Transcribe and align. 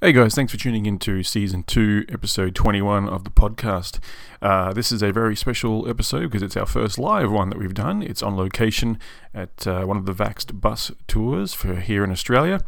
Hey 0.00 0.12
guys, 0.12 0.36
thanks 0.36 0.52
for 0.52 0.58
tuning 0.60 0.86
into 0.86 1.24
season 1.24 1.64
2, 1.64 2.04
episode 2.08 2.54
21 2.54 3.08
of 3.08 3.24
the 3.24 3.30
podcast. 3.30 3.98
Uh, 4.40 4.72
this 4.72 4.92
is 4.92 5.02
a 5.02 5.10
very 5.10 5.34
special 5.34 5.88
episode 5.88 6.30
because 6.30 6.40
it's 6.40 6.56
our 6.56 6.66
first 6.66 7.00
live 7.00 7.32
one 7.32 7.50
that 7.50 7.58
we've 7.58 7.74
done. 7.74 8.04
It's 8.04 8.22
on 8.22 8.36
location 8.36 9.00
at 9.34 9.66
uh, 9.66 9.86
one 9.86 9.96
of 9.96 10.06
the 10.06 10.12
Vaxxed 10.14 10.60
bus 10.60 10.92
tours 11.08 11.52
for 11.52 11.80
here 11.80 12.04
in 12.04 12.12
Australia. 12.12 12.60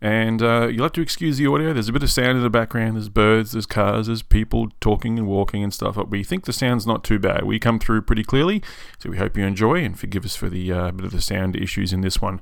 And 0.00 0.40
uh, 0.40 0.68
you'll 0.68 0.84
have 0.84 0.92
to 0.92 1.02
excuse 1.02 1.36
the 1.36 1.46
audio. 1.46 1.74
There's 1.74 1.90
a 1.90 1.92
bit 1.92 2.04
of 2.04 2.10
sound 2.10 2.38
in 2.38 2.42
the 2.42 2.48
background. 2.48 2.96
There's 2.96 3.10
birds, 3.10 3.52
there's 3.52 3.66
cars, 3.66 4.06
there's 4.06 4.22
people 4.22 4.70
talking 4.80 5.18
and 5.18 5.28
walking 5.28 5.62
and 5.62 5.74
stuff. 5.74 5.96
But 5.96 6.08
we 6.08 6.24
think 6.24 6.46
the 6.46 6.54
sound's 6.54 6.86
not 6.86 7.04
too 7.04 7.18
bad. 7.18 7.44
We 7.44 7.58
come 7.58 7.80
through 7.80 8.00
pretty 8.00 8.24
clearly, 8.24 8.62
so 8.98 9.10
we 9.10 9.18
hope 9.18 9.36
you 9.36 9.44
enjoy 9.44 9.84
and 9.84 10.00
forgive 10.00 10.24
us 10.24 10.36
for 10.36 10.48
the 10.48 10.72
uh, 10.72 10.90
bit 10.92 11.04
of 11.04 11.12
the 11.12 11.20
sound 11.20 11.54
issues 11.54 11.92
in 11.92 12.00
this 12.00 12.22
one. 12.22 12.40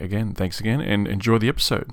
Again, 0.00 0.32
thanks 0.32 0.58
again, 0.58 0.80
and 0.80 1.06
enjoy 1.06 1.36
the 1.36 1.50
episode. 1.50 1.92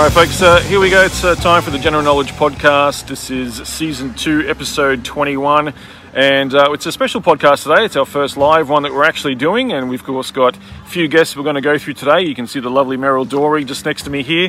All 0.00 0.06
right, 0.06 0.14
folks, 0.14 0.40
uh, 0.40 0.60
here 0.60 0.80
we 0.80 0.88
go. 0.88 1.04
It's 1.04 1.22
uh, 1.24 1.34
time 1.34 1.62
for 1.62 1.70
the 1.70 1.78
General 1.78 2.02
Knowledge 2.02 2.32
Podcast. 2.32 3.06
This 3.06 3.30
is 3.30 3.56
season 3.68 4.14
two, 4.14 4.48
episode 4.48 5.04
21. 5.04 5.74
And 6.14 6.54
uh, 6.54 6.72
it's 6.72 6.86
a 6.86 6.90
special 6.90 7.20
podcast 7.20 7.64
today. 7.64 7.84
It's 7.84 7.96
our 7.96 8.06
first 8.06 8.38
live 8.38 8.70
one 8.70 8.84
that 8.84 8.94
we're 8.94 9.04
actually 9.04 9.34
doing. 9.34 9.74
And 9.74 9.90
we've, 9.90 10.00
of 10.00 10.06
course, 10.06 10.30
got 10.30 10.56
a 10.56 10.88
few 10.88 11.06
guests 11.06 11.36
we're 11.36 11.42
going 11.42 11.56
to 11.56 11.60
go 11.60 11.76
through 11.76 11.92
today. 11.92 12.22
You 12.22 12.34
can 12.34 12.46
see 12.46 12.60
the 12.60 12.70
lovely 12.70 12.96
Meryl 12.96 13.26
Dorey 13.28 13.66
just 13.66 13.84
next 13.84 14.04
to 14.04 14.10
me 14.10 14.22
here. 14.22 14.48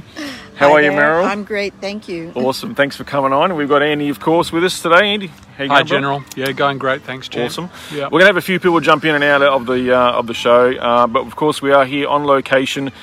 How 0.56 0.70
Hi 0.70 0.74
are 0.76 0.82
you. 0.84 0.92
Meryl? 0.92 1.26
I'm 1.26 1.44
great, 1.44 1.74
thank 1.82 2.08
you. 2.08 2.32
Awesome. 2.34 2.74
Thanks 2.74 2.96
for 2.96 3.04
coming 3.04 3.34
on. 3.34 3.54
We've 3.58 3.68
got 3.68 3.84
Andy, 3.84 4.08
of 4.08 4.22
course, 4.22 4.54
with 4.54 4.64
us 4.64 4.82
today. 4.82 5.12
Andy, 5.14 5.28
Hi, 5.58 5.68
going, 5.68 5.68
bro? 5.68 5.84
General. 5.84 6.24
Yeah, 6.38 6.54
going 6.54 6.78
great. 6.78 7.02
Thanks, 7.02 7.28
Jim. 7.28 7.48
Awesome. 7.48 7.70
Yeah. 7.94 8.06
We're 8.06 8.12
going 8.12 8.22
to 8.22 8.28
have 8.28 8.38
a 8.38 8.42
few 8.42 8.62
people 8.62 8.80
jump 8.80 9.04
in 9.04 9.16
and 9.16 9.24
out 9.24 9.42
of 9.42 9.66
the 9.66 9.92
uh, 9.92 10.14
of 10.14 10.28
the 10.28 10.34
show, 10.34 10.72
uh, 10.72 11.08
but 11.08 11.28
of 11.28 11.36
course 11.36 11.62
we 11.62 11.74
are 11.74 11.84
here 11.84 12.08
on 12.08 12.24
location 12.24 12.94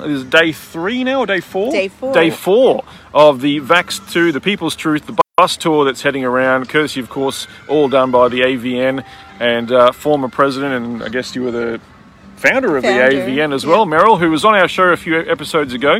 is 0.00 0.22
it 0.22 0.30
day 0.30 0.52
three 0.52 1.02
now 1.02 1.20
or 1.20 1.26
day 1.26 1.40
four? 1.40 1.72
Day 1.72 1.88
four. 1.88 2.12
Day 2.12 2.28
four 2.28 2.84
of 3.14 3.40
the 3.40 3.60
Vax 3.60 4.12
Two, 4.12 4.32
the 4.32 4.40
People's 4.40 4.76
Truth, 4.76 5.06
the 5.06 5.18
bus 5.36 5.56
tour 5.56 5.86
that's 5.86 6.02
heading 6.02 6.24
around, 6.24 6.68
courtesy, 6.68 7.00
of 7.00 7.08
course, 7.08 7.46
all 7.66 7.88
done 7.88 8.10
by 8.10 8.28
the 8.28 8.40
AVN 8.40 9.02
and 9.38 9.72
uh, 9.72 9.92
former 9.92 10.28
president, 10.28 10.74
and 10.74 11.02
I 11.02 11.08
guess 11.08 11.34
you 11.34 11.42
were 11.42 11.50
the 11.50 11.80
founder 12.40 12.76
of 12.76 12.84
Founder, 12.84 13.10
the 13.10 13.32
AVN 13.32 13.54
as 13.54 13.66
well, 13.66 13.86
yeah. 13.86 13.98
Meryl, 13.98 14.18
who 14.18 14.30
was 14.30 14.44
on 14.44 14.54
our 14.54 14.68
show 14.68 14.84
a 14.84 14.96
few 14.96 15.20
episodes 15.20 15.74
ago. 15.74 15.98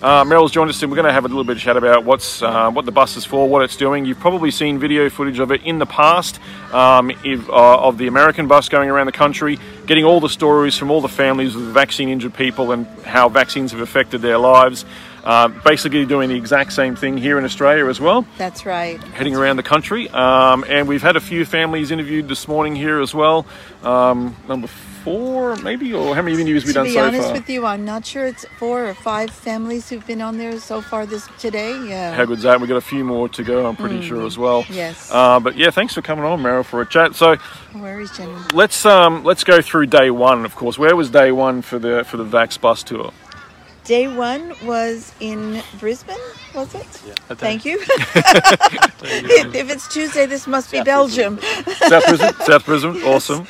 Uh, 0.00 0.22
Meryl's 0.24 0.52
joined 0.52 0.70
us, 0.70 0.80
and 0.82 0.92
we're 0.92 0.96
going 0.96 1.08
to 1.08 1.12
have 1.12 1.24
a 1.24 1.28
little 1.28 1.44
bit 1.44 1.56
of 1.56 1.62
chat 1.62 1.76
about 1.76 2.04
what's 2.04 2.42
uh, 2.42 2.70
what 2.70 2.84
the 2.84 2.92
bus 2.92 3.16
is 3.16 3.24
for, 3.24 3.48
what 3.48 3.62
it's 3.62 3.76
doing. 3.76 4.04
You've 4.04 4.20
probably 4.20 4.50
seen 4.50 4.78
video 4.78 5.10
footage 5.10 5.40
of 5.40 5.50
it 5.50 5.62
in 5.64 5.78
the 5.78 5.86
past 5.86 6.38
um, 6.72 7.10
if, 7.24 7.48
uh, 7.48 7.80
of 7.80 7.98
the 7.98 8.06
American 8.06 8.46
bus 8.46 8.68
going 8.68 8.90
around 8.90 9.06
the 9.06 9.12
country, 9.12 9.58
getting 9.86 10.04
all 10.04 10.20
the 10.20 10.28
stories 10.28 10.76
from 10.76 10.90
all 10.90 11.00
the 11.00 11.08
families 11.08 11.56
with 11.56 11.72
vaccine 11.72 12.10
injured 12.10 12.34
people 12.34 12.70
and 12.70 12.86
how 13.04 13.28
vaccines 13.28 13.72
have 13.72 13.80
affected 13.80 14.20
their 14.20 14.38
lives. 14.38 14.84
Uh, 15.24 15.48
basically, 15.48 16.06
doing 16.06 16.28
the 16.28 16.36
exact 16.36 16.72
same 16.72 16.96
thing 16.96 17.16
here 17.18 17.38
in 17.38 17.44
Australia 17.44 17.86
as 17.86 18.00
well 18.00 18.24
That's 18.38 18.64
right. 18.64 19.02
heading 19.14 19.34
around 19.36 19.56
the 19.56 19.62
country. 19.62 20.08
Um, 20.10 20.64
and 20.68 20.88
we've 20.88 21.02
had 21.02 21.16
a 21.16 21.20
few 21.20 21.44
families 21.44 21.90
interviewed 21.90 22.28
this 22.28 22.46
morning 22.48 22.74
here 22.76 23.00
as 23.00 23.14
well. 23.14 23.44
Um, 23.82 24.34
number 24.48 24.68
four, 25.04 25.56
maybe, 25.56 25.92
or 25.94 26.14
how 26.14 26.22
many 26.22 26.34
interviews 26.34 26.62
have 26.62 26.68
we 26.68 26.72
To 26.72 26.74
done 26.74 26.86
be 26.86 26.92
so 26.92 27.04
honest 27.06 27.32
with 27.32 27.48
you, 27.50 27.64
I'm 27.66 27.84
not 27.84 28.04
sure 28.06 28.26
it's 28.26 28.44
four 28.58 28.88
or 28.88 28.94
five 28.94 29.30
families 29.30 29.88
who've 29.88 30.06
been 30.06 30.20
on 30.22 30.38
there 30.38 30.58
so 30.60 30.80
far 30.80 31.06
this 31.06 31.28
today. 31.38 31.72
Yeah. 31.86 32.14
How 32.14 32.24
good's 32.24 32.42
that? 32.42 32.60
We've 32.60 32.68
got 32.68 32.76
a 32.76 32.80
few 32.80 33.04
more 33.04 33.28
to 33.30 33.42
go, 33.42 33.66
I'm 33.66 33.76
pretty 33.76 34.02
sure 34.02 34.24
as 34.26 34.36
well. 34.38 34.64
Mm. 34.64 34.74
Yes. 34.74 35.10
Uh, 35.12 35.40
but 35.40 35.56
yeah, 35.56 35.70
thanks 35.70 35.94
for 35.94 36.02
coming 36.02 36.24
on, 36.24 36.40
Meryl, 36.42 36.64
for 36.64 36.80
a 36.80 36.86
chat. 36.86 37.14
So 37.14 37.36
No 37.74 37.82
worries, 37.82 38.10
Jenny. 38.16 38.34
let's 38.52 38.84
um, 38.86 39.24
let's 39.24 39.44
go 39.44 39.60
through 39.62 39.86
day 39.86 40.10
one. 40.10 40.44
Of 40.44 40.54
course, 40.56 40.78
where 40.78 40.94
was 40.96 41.10
day 41.10 41.32
one 41.32 41.62
for 41.62 41.78
the 41.78 42.04
for 42.04 42.16
the 42.16 42.24
Vax 42.24 42.60
bus 42.60 42.82
tour? 42.82 43.12
Day 43.88 44.06
one 44.06 44.52
was 44.66 45.14
in 45.18 45.62
Brisbane, 45.80 46.18
was 46.54 46.74
it? 46.74 46.86
Yeah. 47.06 47.14
Thank 47.36 47.64
you. 47.64 47.78
if, 47.80 49.54
if 49.54 49.70
it's 49.70 49.88
Tuesday, 49.88 50.26
this 50.26 50.46
must 50.46 50.70
be 50.70 50.82
Belgium. 50.82 51.40
South 51.40 52.04
Brisbane. 52.06 52.34
South 52.44 52.66
Brisbane. 52.66 53.02
Awesome. 53.04 53.46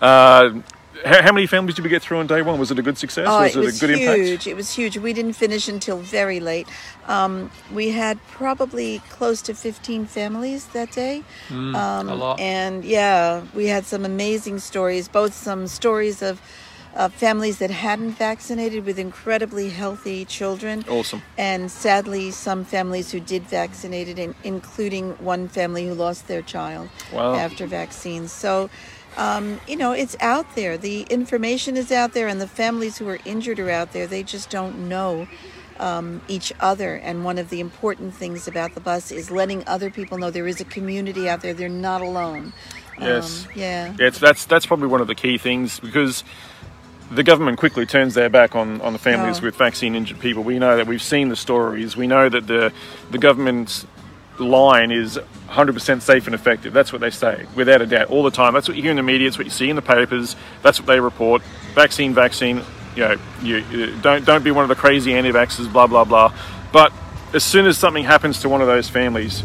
Uh, 0.00 0.62
how, 1.04 1.22
how 1.24 1.32
many 1.32 1.46
families 1.46 1.74
did 1.74 1.82
we 1.82 1.90
get 1.90 2.00
through 2.00 2.20
on 2.20 2.26
day 2.26 2.40
one? 2.40 2.58
Was 2.58 2.70
it 2.70 2.78
a 2.78 2.82
good 2.82 2.96
success? 2.96 3.26
Oh, 3.28 3.42
was 3.42 3.54
it 3.54 3.58
it, 3.58 3.64
was 3.66 3.82
a 3.82 3.86
good 3.86 3.98
huge. 3.98 4.08
impact? 4.30 4.46
It 4.46 4.54
was 4.54 4.72
huge. 4.72 4.96
We 4.96 5.12
didn't 5.12 5.34
finish 5.34 5.68
until 5.68 5.98
very 5.98 6.40
late. 6.40 6.68
Um, 7.06 7.50
we 7.70 7.90
had 7.90 8.18
probably 8.28 9.00
close 9.10 9.42
to 9.42 9.52
15 9.54 10.06
families 10.06 10.64
that 10.68 10.90
day. 10.92 11.22
um, 11.50 11.74
a 11.74 12.14
lot. 12.14 12.40
And 12.40 12.82
yeah, 12.82 13.42
we 13.54 13.66
had 13.66 13.84
some 13.84 14.06
amazing 14.06 14.60
stories, 14.60 15.06
both 15.06 15.34
some 15.34 15.66
stories 15.66 16.22
of 16.22 16.40
uh, 16.94 17.08
families 17.08 17.58
that 17.58 17.70
hadn't 17.70 18.12
vaccinated 18.12 18.84
with 18.84 18.98
incredibly 18.98 19.70
healthy 19.70 20.24
children. 20.24 20.84
Awesome. 20.88 21.22
And 21.38 21.70
sadly, 21.70 22.30
some 22.30 22.64
families 22.64 23.10
who 23.10 23.20
did 23.20 23.44
vaccinated, 23.44 24.18
in, 24.18 24.34
including 24.44 25.12
one 25.12 25.48
family 25.48 25.86
who 25.86 25.94
lost 25.94 26.28
their 26.28 26.42
child 26.42 26.88
Wow. 27.12 27.34
after 27.34 27.66
vaccines. 27.66 28.30
So, 28.32 28.68
um, 29.16 29.60
you 29.66 29.76
know, 29.76 29.92
it's 29.92 30.16
out 30.20 30.54
there. 30.54 30.76
The 30.76 31.02
information 31.02 31.76
is 31.76 31.90
out 31.90 32.12
there, 32.12 32.28
and 32.28 32.40
the 32.40 32.48
families 32.48 32.98
who 32.98 33.08
are 33.08 33.18
injured 33.24 33.58
are 33.58 33.70
out 33.70 33.92
there. 33.92 34.06
They 34.06 34.22
just 34.22 34.50
don't 34.50 34.88
know 34.88 35.26
um, 35.78 36.20
each 36.28 36.52
other. 36.60 36.96
And 36.96 37.24
one 37.24 37.38
of 37.38 37.50
the 37.50 37.60
important 37.60 38.14
things 38.14 38.46
about 38.46 38.74
the 38.74 38.80
bus 38.80 39.10
is 39.10 39.30
letting 39.30 39.66
other 39.66 39.90
people 39.90 40.18
know 40.18 40.30
there 40.30 40.46
is 40.46 40.60
a 40.60 40.64
community 40.64 41.28
out 41.28 41.40
there. 41.40 41.54
They're 41.54 41.68
not 41.68 42.02
alone. 42.02 42.52
Yes. 43.00 43.46
Um, 43.46 43.52
yeah. 43.54 43.94
Yeah, 43.98 44.06
it's, 44.06 44.18
that's 44.18 44.44
that's 44.44 44.66
probably 44.66 44.86
one 44.86 45.00
of 45.00 45.06
the 45.06 45.14
key 45.14 45.38
things 45.38 45.80
because 45.80 46.24
the 47.14 47.22
government 47.22 47.58
quickly 47.58 47.86
turns 47.86 48.14
their 48.14 48.28
back 48.30 48.54
on, 48.56 48.80
on 48.80 48.92
the 48.92 48.98
families 48.98 49.38
Oh. 49.40 49.44
with 49.44 49.56
vaccine 49.56 49.94
injured 49.94 50.20
people. 50.20 50.42
We 50.42 50.58
know 50.58 50.76
that 50.76 50.86
we've 50.86 51.02
seen 51.02 51.28
the 51.28 51.36
stories. 51.36 51.96
We 51.96 52.06
know 52.06 52.28
that 52.28 52.46
the 52.46 52.72
the 53.10 53.18
government 53.18 53.84
line 54.38 54.90
is 54.90 55.18
100% 55.48 56.00
safe 56.02 56.26
and 56.26 56.34
effective. 56.34 56.72
That's 56.72 56.90
what 56.92 57.00
they 57.02 57.10
say, 57.10 57.46
without 57.54 57.82
a 57.82 57.86
doubt, 57.86 58.08
all 58.08 58.22
the 58.22 58.30
time. 58.30 58.54
That's 58.54 58.66
what 58.66 58.76
you 58.76 58.82
hear 58.82 58.90
in 58.90 58.96
the 58.96 59.02
media. 59.02 59.28
It's 59.28 59.36
what 59.38 59.44
you 59.46 59.50
see 59.50 59.68
in 59.68 59.76
the 59.76 59.82
papers. 59.82 60.34
That's 60.62 60.80
what 60.80 60.86
they 60.86 61.00
report. 61.00 61.42
Vaccine, 61.74 62.14
vaccine. 62.14 62.62
You 62.96 63.02
know, 63.08 63.16
you, 63.42 63.56
you 63.70 63.96
don't 64.00 64.24
don't 64.24 64.42
be 64.44 64.50
one 64.50 64.64
of 64.64 64.68
the 64.68 64.74
crazy 64.74 65.14
anti-vaxxers. 65.14 65.72
Blah 65.72 65.86
blah 65.86 66.04
blah. 66.04 66.32
But 66.72 66.92
as 67.34 67.44
soon 67.44 67.66
as 67.66 67.78
something 67.78 68.04
happens 68.04 68.40
to 68.42 68.48
one 68.48 68.60
of 68.60 68.66
those 68.66 68.88
families, 68.88 69.42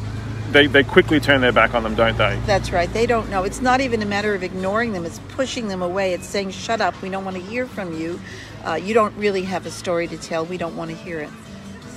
they, 0.58 0.68
they 0.68 0.84
quickly 0.84 1.20
turn 1.20 1.42
their 1.42 1.52
back 1.52 1.76
on 1.76 1.84
them, 1.84 1.94
don't 1.94 2.18
they? 2.18 2.40
That's 2.46 2.72
right. 2.72 2.92
They 2.92 3.06
don't 3.06 3.30
know. 3.30 3.44
It's 3.44 3.62
not 3.62 3.80
even 3.80 4.02
a 4.02 4.06
matter 4.06 4.34
of 4.34 4.42
ignoring 4.42 4.94
them. 4.94 5.06
It's 5.06 5.20
pushing 5.30 5.68
them 5.68 5.84
away. 5.84 6.14
It's 6.14 6.26
saying, 6.26 6.52
"Shut 6.52 6.82
up. 6.82 7.00
We 7.02 7.10
don't 7.10 7.24
want 7.24 7.38
to 7.38 7.44
hear 7.44 7.68
from 7.68 7.98
you. 7.98 8.20
Uh, 8.66 8.74
you 8.74 8.94
don't 8.94 9.16
really 9.18 9.44
have 9.44 9.66
a 9.66 9.72
story 9.72 10.08
to 10.08 10.18
tell. 10.18 10.46
We 10.46 10.58
don't 10.58 10.76
want 10.76 10.90
to 10.92 10.98
hear 10.98 11.20
it." 11.20 11.30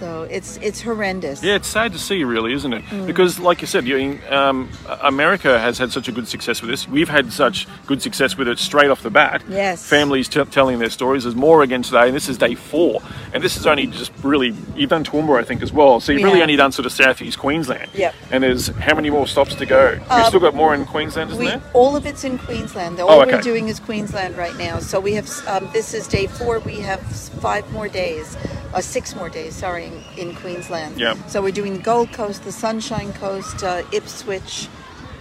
So 0.01 0.23
it's 0.31 0.57
it's 0.63 0.81
horrendous. 0.81 1.43
Yeah, 1.43 1.57
it's 1.57 1.69
sad 1.69 1.93
to 1.93 1.99
see, 1.99 2.25
really, 2.25 2.55
isn't 2.55 2.73
it? 2.73 2.83
Mm. 2.87 3.07
Because, 3.07 3.39
like 3.39 3.61
you 3.61 3.67
said, 3.67 3.87
you, 3.87 4.19
um, 4.31 4.71
America 5.03 5.59
has 5.59 5.77
had 5.77 5.93
such 5.93 6.09
a 6.09 6.13
good 6.13 6.27
success 6.27 6.63
with 6.63 6.71
this. 6.71 6.89
We've 6.89 7.11
had 7.11 7.31
such 7.35 7.67
good 7.87 8.01
success 8.01 8.39
with 8.39 8.49
it 8.49 8.59
straight 8.59 8.89
off 8.91 9.03
the 9.03 9.11
bat. 9.11 9.43
Yes. 9.47 9.87
Families 9.87 10.27
t- 10.27 10.43
telling 10.47 10.79
their 10.79 10.89
stories. 10.89 11.25
There's 11.25 11.37
more 11.37 11.63
again 11.63 11.83
today, 11.83 12.07
and 12.07 12.17
this 12.17 12.31
is 12.31 12.39
day 12.39 12.55
four. 12.55 13.03
And 13.35 13.45
this 13.45 13.59
is 13.59 13.67
only 13.67 13.89
just 13.89 14.11
really, 14.23 14.55
you've 14.75 14.89
done 14.89 15.05
Toowoomba, 15.05 15.39
I 15.39 15.45
think, 15.45 15.61
as 15.63 15.71
well. 15.71 16.01
So 16.01 16.13
you've 16.13 16.21
We 16.21 16.25
really 16.25 16.39
have. 16.39 16.45
only 16.45 16.57
done 16.57 16.73
sort 16.73 16.87
of 16.87 16.93
southeast 16.93 17.39
Queensland. 17.39 17.91
Yep. 17.93 18.15
And 18.31 18.43
there's 18.43 18.69
how 18.69 18.95
many 18.95 19.11
more 19.11 19.27
stops 19.27 19.55
to 19.57 19.67
go? 19.67 19.99
We've 20.11 20.27
still 20.27 20.41
got 20.41 20.55
more 20.55 20.75
in 20.75 20.87
Queensland, 20.87 21.31
isn't 21.33 21.45
We, 21.45 21.51
there? 21.51 21.63
all 21.75 21.95
of 21.95 22.07
it's 22.07 22.25
in 22.25 22.39
Queensland. 22.39 22.99
All 23.01 23.11
Oh, 23.11 23.21
okay. 23.23 23.35
we're 23.35 23.43
doing 23.43 23.69
is 23.69 23.79
Queensland 23.79 24.39
right 24.39 24.57
now. 24.57 24.79
So 24.79 24.99
we 24.99 25.13
have 25.13 25.29
um, 25.47 25.69
this 25.75 25.93
is 25.93 26.09
day 26.09 26.27
four. 26.27 26.59
We 26.61 26.81
have 26.81 27.01
five 27.43 27.71
more 27.73 27.89
days, 27.89 28.37
uh, 28.73 28.81
six 28.81 29.15
more 29.15 29.29
days. 29.29 29.55
Sorry, 29.55 29.90
in, 30.17 30.29
in 30.29 30.35
Queensland. 30.37 30.99
Yep. 30.99 31.17
So 31.29 31.43
we're 31.43 31.53
doing 31.53 31.75
the 31.75 31.83
Gold 31.83 32.13
Coast, 32.13 32.45
the 32.45 32.53
Sunshine 32.53 33.13
Coast, 33.15 33.63
uh, 33.63 33.83
Ipswich, 33.93 34.69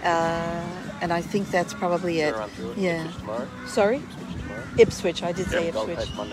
uh, 0.02 0.64
and 1.00 1.12
I 1.12 1.20
think 1.20 1.50
that's 1.50 1.74
probably 1.74 2.20
it. 2.20 2.34
Yeah. 2.76 3.10
Sorry. 3.66 4.02
Ipswich. 4.78 5.22
I 5.22 5.32
did 5.32 5.46
say 5.46 5.68
Ipswich. 5.68 5.98
Some 6.00 6.28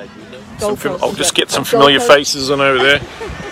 Gold 0.60 0.80
fam- 0.80 0.92
Coast 0.92 1.04
I'll 1.04 1.14
just 1.14 1.36
get 1.36 1.50
some 1.50 1.64
familiar 1.64 2.00
faces 2.00 2.52
on 2.52 2.62
over 2.62 2.78
there. 2.84 3.00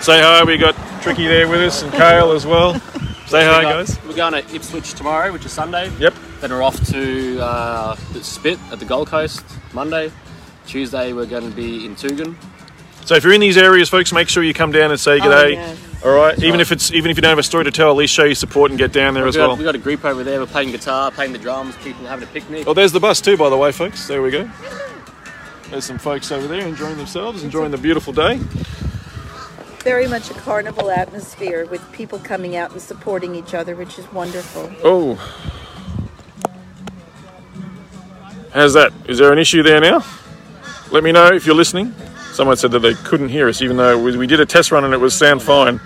Say 0.00 0.20
hi. 0.20 0.44
We 0.44 0.56
got 0.56 0.74
Tricky 1.02 1.26
there 1.26 1.48
with 1.48 1.60
us 1.60 1.82
and 1.82 1.92
Kale 1.92 2.32
as 2.32 2.46
well. 2.46 2.80
Say 3.26 3.44
hi, 3.44 3.58
We 3.58 3.64
guys. 3.64 3.98
We're 4.04 4.14
going 4.14 4.34
to 4.34 4.54
Ipswich 4.54 4.94
tomorrow, 4.94 5.32
which 5.32 5.44
is 5.44 5.50
Sunday. 5.50 5.90
Yep. 5.98 6.14
Then 6.40 6.50
we're 6.52 6.62
off 6.62 6.80
to 6.92 7.40
uh, 7.40 7.96
the 8.12 8.22
Spit 8.22 8.56
at 8.70 8.78
the 8.78 8.84
Gold 8.84 9.08
Coast 9.08 9.44
Monday. 9.72 10.12
Tuesday 10.64 11.12
we're 11.12 11.26
going 11.26 11.48
to 11.50 11.54
be 11.56 11.86
in 11.86 11.96
Tugun. 11.96 12.36
So 13.06 13.14
if 13.14 13.22
you're 13.22 13.32
in 13.32 13.40
these 13.40 13.56
areas, 13.56 13.88
folks, 13.88 14.12
make 14.12 14.28
sure 14.28 14.42
you 14.42 14.52
come 14.52 14.72
down 14.72 14.90
and 14.90 14.98
say 14.98 15.18
Oh, 15.18 15.20
g'day. 15.20 15.52
yes. 15.52 15.78
All 16.04 16.10
right. 16.12 16.36
Even 16.38 16.52
right. 16.52 16.60
if 16.60 16.72
it's 16.72 16.92
even 16.92 17.10
if 17.10 17.16
you 17.16 17.22
don't 17.22 17.30
have 17.30 17.38
a 17.38 17.42
story 17.42 17.64
to 17.64 17.70
tell, 17.70 17.88
at 17.90 17.96
least 17.96 18.12
show 18.12 18.24
your 18.24 18.34
support 18.34 18.70
and 18.72 18.78
get 18.78 18.92
down 18.92 19.14
there 19.14 19.22
We've 19.22 19.28
as 19.30 19.36
got, 19.36 19.46
well. 19.48 19.56
we've 19.56 19.64
got 19.64 19.74
a 19.76 19.78
group 19.78 20.04
over 20.04 20.22
there. 20.24 20.40
We're 20.40 20.46
playing 20.46 20.72
guitar, 20.72 21.10
playing 21.12 21.32
the 21.32 21.38
drums, 21.38 21.76
people 21.76 22.04
having 22.06 22.28
a 22.28 22.32
picnic. 22.32 22.64
Oh, 22.66 22.74
there's 22.74 22.92
the 22.92 23.00
bus 23.00 23.20
too, 23.20 23.36
by 23.36 23.48
the 23.48 23.56
way, 23.56 23.70
folks. 23.72 24.06
There 24.08 24.22
we 24.22 24.30
go. 24.30 24.50
There's 25.70 25.84
some 25.84 25.98
folks 25.98 26.30
over 26.32 26.46
there 26.48 26.66
enjoying 26.66 26.96
themselves, 26.96 27.42
enjoying 27.44 27.70
the 27.70 27.78
beautiful 27.78 28.12
day. 28.12 28.38
Very 29.84 30.08
much 30.08 30.28
a 30.30 30.34
carnival 30.34 30.90
atmosphere 30.90 31.64
with 31.66 31.80
people 31.92 32.18
coming 32.18 32.56
out 32.56 32.72
and 32.72 32.80
supporting 32.82 33.36
each 33.36 33.54
other, 33.54 33.76
which 33.76 33.98
is 34.00 34.12
wonderful. 34.12 34.68
Oh. 34.82 35.14
How's 38.52 38.74
that? 38.74 38.92
Is 39.08 39.18
there 39.18 39.32
an 39.32 39.38
issue 39.38 39.62
there 39.62 39.80
now? 39.80 40.04
Let 40.90 41.04
me 41.04 41.12
know 41.12 41.26
if 41.28 41.46
you're 41.46 41.54
listening. 41.54 41.94
Someone 42.36 42.58
said 42.58 42.70
that 42.72 42.80
they 42.80 42.92
couldn't 42.92 43.30
hear 43.30 43.48
us, 43.48 43.62
even 43.62 43.78
though 43.78 43.98
we 43.98 44.14
we 44.14 44.26
did 44.26 44.40
a 44.40 44.44
test 44.44 44.70
run 44.70 44.84
and 44.84 44.92
it 44.92 45.00
was 45.00 45.14
sound 45.14 45.42
fine. 45.42 45.80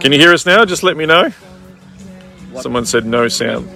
Can 0.00 0.10
you 0.10 0.18
hear 0.18 0.32
us 0.32 0.44
now? 0.44 0.64
Just 0.64 0.82
let 0.82 0.96
me 0.96 1.06
know. 1.06 1.30
Someone 2.60 2.84
said 2.84 3.06
no 3.06 3.28
sound. 3.28 3.70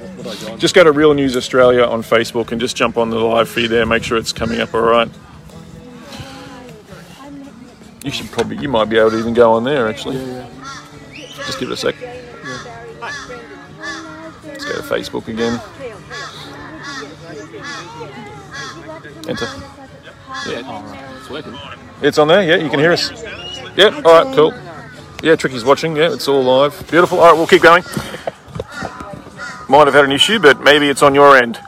Just 0.59 0.75
go 0.75 0.83
to 0.83 0.91
Real 0.91 1.15
News 1.15 1.37
Australia 1.37 1.85
on 1.85 2.03
Facebook 2.03 2.51
and 2.51 2.61
just 2.61 2.75
jump 2.75 2.99
on 2.99 3.11
the 3.11 3.21
live 3.21 3.49
feed 3.49 3.69
there. 3.69 3.87
Make 3.87 4.03
sure 4.03 4.19
it's 4.19 4.33
coming 4.33 4.61
up 4.61 4.75
all 4.75 4.81
right. 4.81 5.09
You 8.03 8.11
should 8.11 8.33
probably, 8.33 8.57
you 8.57 8.69
might 8.69 8.87
be 8.87 8.99
able 8.99 9.13
to 9.13 9.19
even 9.21 9.33
go 9.33 9.53
on 9.53 9.63
there 9.63 9.87
actually. 9.87 10.17
Just 11.15 11.61
give 11.61 11.71
it 11.71 11.75
a 11.75 11.77
sec. 11.77 11.95
Let's 14.45 14.65
go 14.65 14.73
to 14.73 14.83
Facebook 14.83 15.29
again. 15.29 15.61
Enter. 19.29 19.47
Yeah, 20.49 21.06
it's 21.27 21.31
working. 21.31 21.59
It's 22.03 22.19
on 22.19 22.29
there, 22.29 22.43
yeah, 22.43 22.57
you 22.63 22.71
can 22.71 22.79
hear 22.79 22.93
us. 22.93 23.11
Yeah, 23.77 24.01
all 24.05 24.25
right, 24.25 24.35
cool. 24.35 24.55
Yeah, 25.23 25.35
Tricky's 25.37 25.65
watching, 25.65 25.97
yeah, 25.97 26.13
it's 26.13 26.29
all 26.29 26.43
live. 26.43 26.73
Beautiful. 26.91 27.19
All 27.21 27.27
right, 27.27 27.37
we'll 27.37 27.47
keep 27.47 27.63
going. 27.63 27.83
Might 29.69 29.87
have 29.87 29.95
had 29.95 30.05
an 30.05 30.13
issue, 30.13 30.39
but 30.39 30.61
maybe 30.61 30.89
it's 30.89 31.03
on 31.03 31.15
your 31.15 31.37
end. 31.37 31.59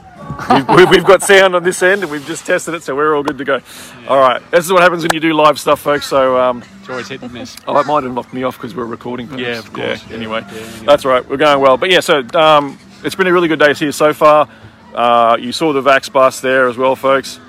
We've, 0.50 0.68
we've- 0.90 1.02
got 1.02 1.22
sound 1.22 1.56
on 1.56 1.64
this 1.64 1.82
end 1.82 2.02
and 2.02 2.10
we've 2.12 2.24
just 2.26 2.46
tested 2.46 2.74
it, 2.74 2.82
so 2.82 2.94
we're 2.94 3.16
all 3.16 3.22
good 3.24 3.38
to 3.38 3.44
go. 3.44 3.60
All 4.06 4.20
right, 4.20 4.40
this 4.50 4.64
is 4.64 4.72
what 4.72 4.82
happens 4.82 5.02
when 5.02 5.12
you 5.12 5.20
do 5.20 5.32
live 5.32 5.58
stuff, 5.58 5.80
folks. 5.80 6.06
So, 6.06 6.38
um, 6.38 6.62
It's 6.80 6.88
always 6.88 7.08
hit 7.08 7.22
and 7.22 7.32
miss. 7.32 7.56
oh, 7.66 7.78
it 7.80 7.86
might 7.86 8.04
have 8.04 8.12
knocked 8.14 8.32
me 8.32 8.44
off 8.44 8.56
because 8.56 8.74
we're 8.74 8.84
recording. 8.84 9.26
perhaps. 9.26 9.42
Yeah, 9.42 9.58
of 9.58 9.72
course. 9.72 10.02
Yeah, 10.04 10.10
Yeah, 10.10 10.16
anyway, 10.16 10.40
yeah, 10.42 10.58
anyway. 10.60 10.86
that's 10.86 11.04
right. 11.04 11.28
We're 11.28 11.38
going 11.38 11.60
well. 11.60 11.76
But 11.76 11.90
yeah, 11.90 12.00
so 12.00 12.22
um, 12.34 12.78
it's 13.02 13.14
been 13.16 13.26
a 13.26 13.32
really 13.32 13.48
good 13.48 13.58
day 13.58 13.74
here 13.74 13.90
so 13.90 14.12
far. 14.12 14.48
Uh, 14.94 15.36
you 15.40 15.50
saw 15.52 15.72
the 15.72 15.82
Vax 15.82 16.12
bus 16.12 16.40
there 16.40 16.68
as 16.68 16.76
well, 16.76 16.94
folks. 16.94 17.40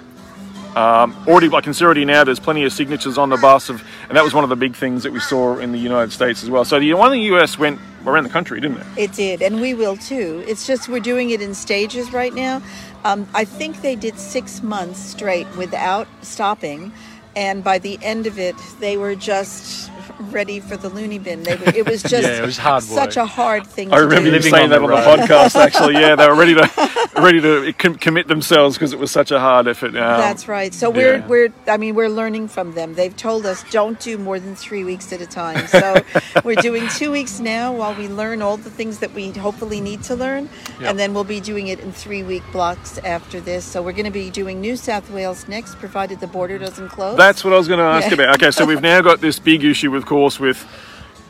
Um, 0.79 1.13
already, 1.27 1.53
I 1.53 1.59
can 1.59 1.73
see 1.73 1.83
already 1.83 2.05
now. 2.05 2.23
There's 2.23 2.39
plenty 2.39 2.63
of 2.63 2.71
signatures 2.71 3.17
on 3.17 3.27
the 3.27 3.35
bus, 3.35 3.67
of, 3.67 3.83
and 4.07 4.15
that 4.15 4.23
was 4.23 4.33
one 4.33 4.45
of 4.45 4.49
the 4.49 4.55
big 4.55 4.77
things 4.77 5.03
that 5.03 5.11
we 5.11 5.19
saw 5.19 5.57
in 5.57 5.73
the 5.73 5.77
United 5.77 6.13
States 6.13 6.41
as 6.41 6.49
well. 6.49 6.63
So 6.63 6.79
the 6.79 6.93
one 6.93 7.11
in 7.11 7.19
the 7.19 7.35
US 7.35 7.59
went 7.59 7.81
around 8.05 8.23
the 8.23 8.29
country, 8.29 8.61
didn't 8.61 8.77
it? 8.77 8.85
It 8.95 9.11
did, 9.11 9.41
and 9.41 9.59
we 9.59 9.73
will 9.73 9.97
too. 9.97 10.41
It's 10.47 10.65
just 10.65 10.87
we're 10.87 11.01
doing 11.01 11.31
it 11.31 11.41
in 11.41 11.53
stages 11.53 12.13
right 12.13 12.33
now. 12.33 12.61
Um, 13.03 13.27
I 13.33 13.43
think 13.43 13.81
they 13.81 13.97
did 13.97 14.17
six 14.17 14.63
months 14.63 14.99
straight 15.01 15.53
without 15.57 16.07
stopping, 16.21 16.93
and 17.35 17.61
by 17.61 17.77
the 17.77 17.99
end 18.01 18.25
of 18.25 18.39
it, 18.39 18.55
they 18.79 18.95
were 18.95 19.15
just 19.15 19.91
ready 20.19 20.59
for 20.59 20.77
the 20.77 20.89
loony 20.89 21.19
bin. 21.19 21.43
They 21.43 21.55
were, 21.55 21.69
it 21.75 21.85
was 21.87 22.01
just 22.03 22.23
Yeah, 22.27 22.37
it 22.41 22.45
was 22.45 22.57
hard 22.57 22.83
such 22.83 23.15
work. 23.15 23.23
a 23.23 23.25
hard 23.25 23.65
thing. 23.67 23.91
I 23.93 23.97
to 23.97 24.03
remember 24.03 24.29
do. 24.29 24.35
you 24.35 24.41
saying 24.41 24.65
on 24.65 24.69
that 24.71 24.81
on 24.81 24.89
the 24.89 24.95
podcast. 25.25 25.55
Actually, 25.55 25.93
yeah, 25.95 26.15
they 26.15 26.27
were 26.27 26.35
ready 26.35 26.55
to 26.55 27.09
ready 27.17 27.41
to 27.41 27.73
com- 27.73 27.95
commit 27.95 28.27
themselves 28.27 28.75
because 28.75 28.93
it 28.93 28.99
was 28.99 29.11
such 29.11 29.31
a 29.31 29.39
hard 29.39 29.67
effort. 29.67 29.87
Um, 29.89 29.93
That's 29.93 30.47
right. 30.47 30.73
So 30.73 30.89
we're 30.89 31.17
yeah. 31.17 31.27
we're 31.27 31.53
I 31.67 31.77
mean 31.77 31.95
we're 31.95 32.09
learning 32.09 32.47
from 32.49 32.73
them. 32.73 32.93
They've 32.95 33.15
told 33.15 33.45
us 33.45 33.63
don't 33.71 33.99
do 33.99 34.17
more 34.17 34.39
than 34.39 34.55
three 34.55 34.83
weeks 34.83 35.11
at 35.13 35.21
a 35.21 35.25
time. 35.27 35.67
So 35.67 36.01
we're 36.43 36.55
doing 36.55 36.87
two 36.89 37.11
weeks 37.11 37.39
now 37.39 37.71
while 37.73 37.95
we 37.95 38.07
learn 38.07 38.41
all 38.41 38.57
the 38.57 38.69
things 38.69 38.99
that 38.99 39.13
we 39.13 39.31
hopefully 39.31 39.81
need 39.81 40.03
to 40.03 40.15
learn, 40.15 40.49
Yep. 40.79 40.89
and 40.89 40.99
then 40.99 41.13
we'll 41.13 41.23
be 41.23 41.39
doing 41.39 41.67
it 41.67 41.79
in 41.79 41.91
three 41.91 42.23
week 42.23 42.43
blocks 42.51 42.97
after 42.99 43.39
this. 43.39 43.65
So 43.65 43.81
we're 43.81 43.91
going 43.93 44.05
to 44.05 44.11
be 44.11 44.29
doing 44.29 44.61
New 44.61 44.75
South 44.75 45.09
Wales 45.09 45.47
next, 45.47 45.75
provided 45.75 46.19
the 46.19 46.27
border 46.27 46.57
doesn't 46.57 46.89
close. 46.89 47.17
That's 47.17 47.43
what 47.43 47.53
I 47.53 47.57
was 47.57 47.67
going 47.67 47.79
to 47.79 47.85
ask 47.85 48.07
Yeah. 48.07 48.13
about. 48.25 48.35
Okay, 48.35 48.51
so 48.51 48.65
we've 48.65 48.81
now 48.81 49.01
got 49.01 49.21
this 49.21 49.39
big 49.39 49.63
issue, 49.63 49.95
of 49.95 50.05
course, 50.09 50.39
with 50.39 50.65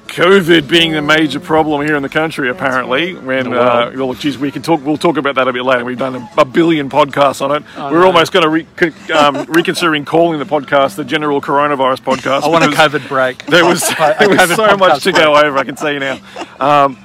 COVID 0.07 0.67
being 0.67 0.93
the 0.93 1.01
major 1.03 1.39
problem 1.39 1.85
here 1.85 1.95
in 1.95 2.01
the 2.01 2.09
country. 2.09 2.49
Apparently, 2.49 3.13
when 3.13 3.53
uh, 3.53 3.91
well, 3.95 4.13
geez, 4.15 4.39
we 4.39 4.49
can 4.51 4.63
talk. 4.63 4.83
We'll 4.83 4.97
talk 4.97 5.17
about 5.17 5.35
that 5.35 5.47
a 5.47 5.53
bit 5.53 5.63
later. 5.63 5.85
We've 5.85 5.99
done 5.99 6.15
a, 6.15 6.29
a 6.39 6.45
billion 6.45 6.89
podcasts 6.89 7.41
on 7.47 7.51
it. 7.57 7.63
Oh, 7.77 7.91
We're 7.91 7.99
no. 7.99 8.07
almost 8.07 8.31
going 8.31 8.43
to 8.43 8.49
re- 8.49 9.11
um, 9.13 9.45
reconsidering 9.45 10.05
calling 10.05 10.39
the 10.39 10.45
podcast 10.45 10.95
the 10.95 11.03
General 11.05 11.39
Coronavirus 11.41 12.01
Podcast. 12.01 12.41
I 12.41 12.47
want 12.47 12.63
a 12.63 12.69
COVID 12.69 13.07
break. 13.07 13.45
There 13.45 13.65
was 13.65 13.81
there 14.17 14.29
was 14.29 14.55
so 14.55 14.75
much 14.77 15.03
to 15.03 15.11
go 15.11 15.35
over. 15.35 15.57
I 15.57 15.63
can 15.63 15.77
see 15.77 15.99
now. 15.99 16.19
Oh, 16.59 16.97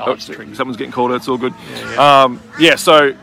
Oh, 0.00 0.16
someone's 0.16 0.76
getting 0.76 0.92
called. 0.92 1.10
It's 1.12 1.26
all 1.26 1.38
good. 1.38 1.52
Yeah, 1.72 2.22
Um, 2.22 2.40
yeah, 2.60 2.76
so 2.76 3.14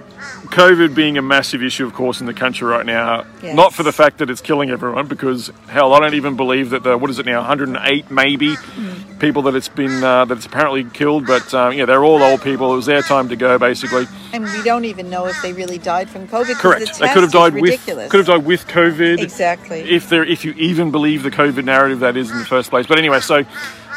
COVID 0.46 0.96
being 0.96 1.18
a 1.18 1.22
massive 1.22 1.62
issue, 1.64 1.86
of 1.86 1.94
course, 1.94 2.20
in 2.22 2.28
the 2.28 2.34
country 2.34 2.68
right 2.68 2.86
now. 2.86 3.26
Yes. 3.42 3.56
Not 3.56 3.74
for 3.74 3.84
the 3.84 3.92
fact 3.92 4.18
that 4.20 4.30
it's 4.30 4.42
killing 4.42 4.70
everyone, 4.70 5.08
because 5.08 5.52
hell, 5.68 5.94
I 5.94 6.00
don't 6.00 6.14
even 6.16 6.36
believe 6.36 6.72
that 6.72 6.84
the 6.84 6.98
what 6.98 7.10
is 7.10 7.20
it 7.20 7.26
now, 7.26 7.40
108 7.40 8.10
maybe 8.12 8.56
Mm. 8.56 9.20
people 9.20 9.42
that 9.44 9.56
it's 9.56 9.70
been 9.70 10.04
uh, 10.04 10.26
that 10.26 10.38
it's 10.38 10.46
apparently 10.46 10.84
killed. 10.84 11.26
But 11.26 11.54
um, 11.54 11.74
yeah, 11.74 11.86
they're 11.86 12.04
all 12.04 12.22
old 12.22 12.42
people. 12.42 12.74
It 12.74 12.76
was 12.78 12.86
their 12.86 13.02
time 13.02 13.30
to 13.30 13.36
go, 13.36 13.58
basically. 13.58 14.08
and 14.34 14.44
we 14.44 14.62
don't 14.64 14.86
even 14.86 15.10
know 15.10 15.26
if 15.28 15.42
they 15.42 15.54
really 15.54 15.78
died 15.78 16.10
from 16.10 16.28
COVID. 16.28 16.56
Correct. 16.56 16.94
The 16.94 17.06
They 17.06 17.14
could 17.14 17.24
have 17.24 17.32
died 17.32 17.54
with 17.54 17.86
could 17.86 18.20
have 18.20 18.26
died 18.28 18.46
with 18.46 18.68
COVID. 18.68 19.22
Exactly. 19.22 19.82
If 19.82 20.10
there, 20.10 20.24
if 20.24 20.44
you 20.46 20.52
even 20.54 20.92
believe 20.92 21.24
the 21.24 21.32
COVID 21.32 21.64
narrative 21.64 22.00
that 22.02 22.18
is 22.18 22.32
in 22.32 22.40
the 22.40 22.46
first 22.46 22.70
place. 22.70 22.86
But 22.88 22.98
anyway, 23.00 23.20
so 23.22 23.46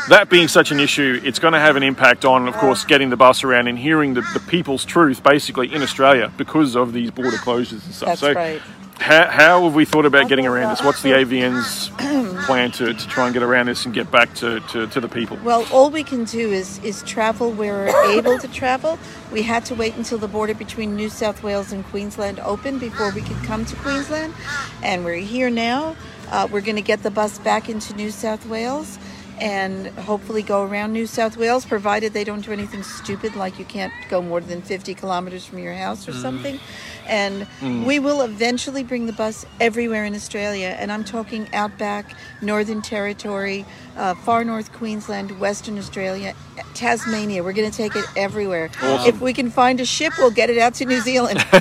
that 0.09 0.28
being 0.31 0.49
such 0.49 0.71
an 0.71 0.81
issue, 0.81 1.21
it's 1.25 1.38
going 1.38 1.52
to 1.52 1.61
have 1.61 1.76
an 1.76 1.83
impact 1.83 2.25
on, 2.25 2.49
of 2.49 2.55
course, 2.55 2.85
getting 2.85 3.11
the 3.11 3.17
bus 3.17 3.45
around 3.45 3.69
and 3.69 3.78
hearing 3.78 4.14
the, 4.14 4.23
the 4.33 4.40
people's 4.40 4.85
truth, 4.85 5.23
basically 5.23 5.73
in 5.73 5.83
Australia, 5.83 6.33
because 6.37 6.76
of 6.76 6.93
these 6.93 7.11
border 7.11 7.37
closures 7.37 7.85
and 7.85 7.95
stuff. 7.95 8.09
That's 8.09 8.21
so, 8.21 8.33
right. 8.33 8.61
how, 8.99 9.28
how 9.28 9.64
have 9.64 9.75
we 9.75 9.85
thought 9.85 10.07
about 10.07 10.28
getting 10.28 10.47
around 10.47 10.71
this? 10.71 10.83
What's 10.83 11.02
the 11.02 11.11
AVN's 11.11 11.90
plan 12.47 12.71
to, 12.73 12.95
to 12.95 13.09
try 13.09 13.26
and 13.26 13.35
get 13.35 13.43
around 13.43 13.67
this 13.67 13.85
and 13.85 13.95
get 13.95 14.11
back 14.11 14.33
to, 14.37 14.61
to, 14.61 14.87
to 14.87 15.00
the 15.00 15.09
people? 15.09 15.38
Well, 15.45 15.67
all 15.73 15.90
we 15.90 16.02
can 16.02 16.25
do 16.25 16.50
is 16.50 16.83
is 16.83 17.02
travel 17.02 17.52
where 17.52 17.87
we're 17.87 18.19
able 18.19 18.38
to 18.38 18.49
travel. 18.49 18.99
We 19.33 19.43
had 19.43 19.64
to 19.67 19.75
wait 19.75 19.97
until 19.97 20.19
the 20.19 20.28
border 20.28 20.55
between 20.55 20.97
New 20.97 21.11
South 21.11 21.43
Wales 21.43 21.73
and 21.73 21.85
Queensland 21.87 22.40
opened 22.40 22.81
before 22.81 23.11
we 23.12 23.21
could 23.21 23.43
come 23.45 23.64
to 23.67 23.76
Queensland, 23.76 24.35
and 24.83 25.05
we're 25.05 25.17
here 25.17 25.50
now. 25.50 25.97
Uh, 26.31 26.47
we're 26.50 26.61
going 26.61 26.76
to 26.76 26.83
get 26.83 27.02
the 27.02 27.11
bus 27.11 27.38
back 27.38 27.69
into 27.69 27.95
New 27.95 28.11
South 28.11 28.45
Wales, 28.47 28.99
and 29.40 29.87
hopefully 29.99 30.42
go 30.42 30.62
around 30.64 30.92
New 30.92 31.07
South 31.07 31.37
Wales, 31.37 31.64
provided 31.64 32.12
they 32.12 32.25
don't 32.25 32.45
do 32.45 32.52
anything 32.52 32.83
stupid 32.83 33.37
like 33.37 33.59
you 33.59 33.64
can't 33.64 33.92
go 34.09 34.21
more 34.23 34.40
than 34.40 34.62
50 34.62 34.95
kilometers 34.95 35.45
from 35.45 35.59
your 35.59 35.75
house 35.75 36.09
or 36.09 36.12
something. 36.12 36.59
And 37.07 37.47
we 37.87 37.99
will 37.99 38.21
eventually 38.23 38.83
bring 38.85 39.07
the 39.07 39.12
bus 39.14 39.47
everywhere 39.61 40.04
in 40.04 40.14
Australia, 40.14 40.76
and 40.78 40.92
I'm 40.92 41.04
talking 41.04 41.49
outback, 41.54 42.14
Northern 42.42 42.83
Territory, 42.83 43.64
uh, 43.97 44.14
far 44.14 44.45
north 44.45 44.73
Queensland, 44.73 45.40
Western 45.40 45.78
Australia, 45.78 46.35
Tasmania. 46.75 47.42
We're 47.42 47.54
going 47.54 47.71
to 47.71 47.76
take 47.76 47.97
it 47.97 48.04
everywhere. 48.16 48.71
If 48.83 49.21
we 49.21 49.33
can 49.33 49.50
find 49.50 49.80
a 49.80 49.85
ship, 49.87 50.12
we'll 50.18 50.30
get 50.30 50.50
it 50.50 50.59
out 50.59 50.75
to 50.75 50.85
New 50.85 51.00
Zealand. 51.00 51.45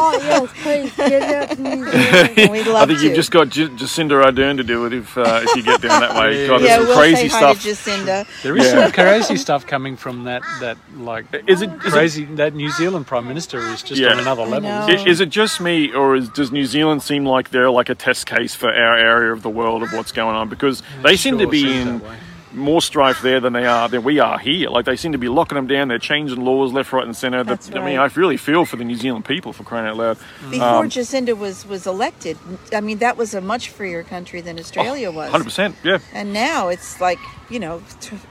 Oh 0.00 0.16
yes, 0.22 0.50
please 0.62 0.94
get 0.96 1.12
it 1.12 1.22
out 1.22 1.56
to 1.56 1.62
New 1.62 1.90
Zealand. 1.90 2.52
We'd 2.52 2.68
I 2.68 2.86
think 2.86 3.00
to. 3.00 3.06
you've 3.06 3.14
just 3.16 3.30
got 3.30 3.48
J- 3.48 3.68
Jacinda 3.68 4.22
Ardern 4.22 4.56
to 4.58 4.62
do 4.64 4.84
it 4.86 4.92
if 4.92 5.16
uh, 5.18 5.40
if 5.42 5.56
you 5.56 5.62
get 5.62 5.80
down 5.80 6.00
that 6.00 6.14
way. 6.14 6.46
God, 6.48 6.60
yeah, 6.68 6.76
there's 6.76 6.88
some 6.88 6.88
we'll 6.88 6.96
crazy 6.98 7.28
say 7.28 7.28
hi 7.28 7.38
stuff. 7.54 7.62
to 7.62 7.68
Jacinda. 7.68 8.42
There 8.42 8.56
is 8.56 8.64
Yeah. 8.66 8.70
some 8.84 8.92
crazy 8.92 9.36
stuff 9.36 9.66
coming 9.66 9.96
from 9.96 10.24
that. 10.24 10.42
That 10.60 10.76
like 10.96 11.24
Is 11.46 11.62
it- 11.62 11.70
is 11.70 11.86
it- 11.86 11.90
crazy? 11.90 12.24
that 12.36 12.54
New 12.54 12.70
Zealand 12.70 13.06
Prime 13.06 13.26
Minister 13.26 13.58
is 13.58 13.82
just 13.82 14.00
Yeah. 14.00 14.10
on 14.12 14.18
another 14.20 14.42
level. 14.44 14.68
know. 14.68 14.86
I- 14.88 15.04
Is 15.06 15.20
it 15.20 15.30
just 15.30 15.60
me, 15.60 15.92
or 15.92 16.16
is, 16.16 16.28
does 16.28 16.52
New 16.52 16.64
Zealand 16.66 17.02
seem 17.02 17.24
like 17.24 17.50
they're 17.50 17.70
like 17.70 17.88
a 17.88 17.94
test 17.94 18.26
case 18.26 18.54
for 18.54 18.68
our 18.72 18.96
area 18.96 19.32
of 19.32 19.42
the 19.42 19.50
world 19.50 19.82
of 19.82 19.92
what's 19.92 20.12
going 20.12 20.36
on? 20.36 20.48
Because 20.48 20.82
they 21.02 21.16
seem 21.16 21.38
to 21.38 21.46
be 21.46 21.72
in 21.80 21.98
that 21.98 22.04
way. 22.08 22.16
More 22.58 22.82
strife 22.82 23.22
there 23.22 23.40
than 23.40 23.52
they 23.52 23.64
are 23.66 23.88
than 23.88 24.02
we 24.04 24.18
are 24.20 24.38
here. 24.38 24.68
Like 24.70 24.84
they 24.84 24.96
seem 24.96 25.12
to 25.12 25.18
be 25.18 25.28
locking 25.28 25.56
them 25.56 25.66
down. 25.66 25.88
They're 25.88 25.98
changing 25.98 26.44
laws 26.44 26.72
left, 26.72 26.92
right, 26.92 27.04
and 27.04 27.16
centre. 27.16 27.42
The- 27.44 27.50
That's 27.50 27.70
I 27.74 27.84
mean. 27.84 27.98
I 27.98 28.06
really 28.14 28.36
feel 28.36 28.64
for 28.64 28.76
the 28.76 28.84
New 28.84 28.96
Zealand 28.96 29.24
people 29.24 29.52
for 29.52 29.64
crying 29.64 29.86
out 29.86 29.96
loud. 29.96 30.18
Before 30.50 30.66
Um, 30.84 30.88
Jacinda 30.90 31.36
was 31.36 31.66
was 31.66 31.86
elected, 31.86 32.36
I 32.72 32.80
mean 32.80 32.98
that 32.98 33.16
was 33.16 33.34
a 33.34 33.40
much 33.40 33.70
freer 33.70 34.02
country 34.02 34.40
than 34.40 34.58
Australia 34.58 35.10
was. 35.10 35.30
Hundred 35.30 35.44
percent, 35.44 35.76
yeah. 35.82 35.98
And 36.12 36.32
now 36.32 36.68
it's 36.68 37.00
like 37.00 37.18
you 37.50 37.58
know 37.58 37.82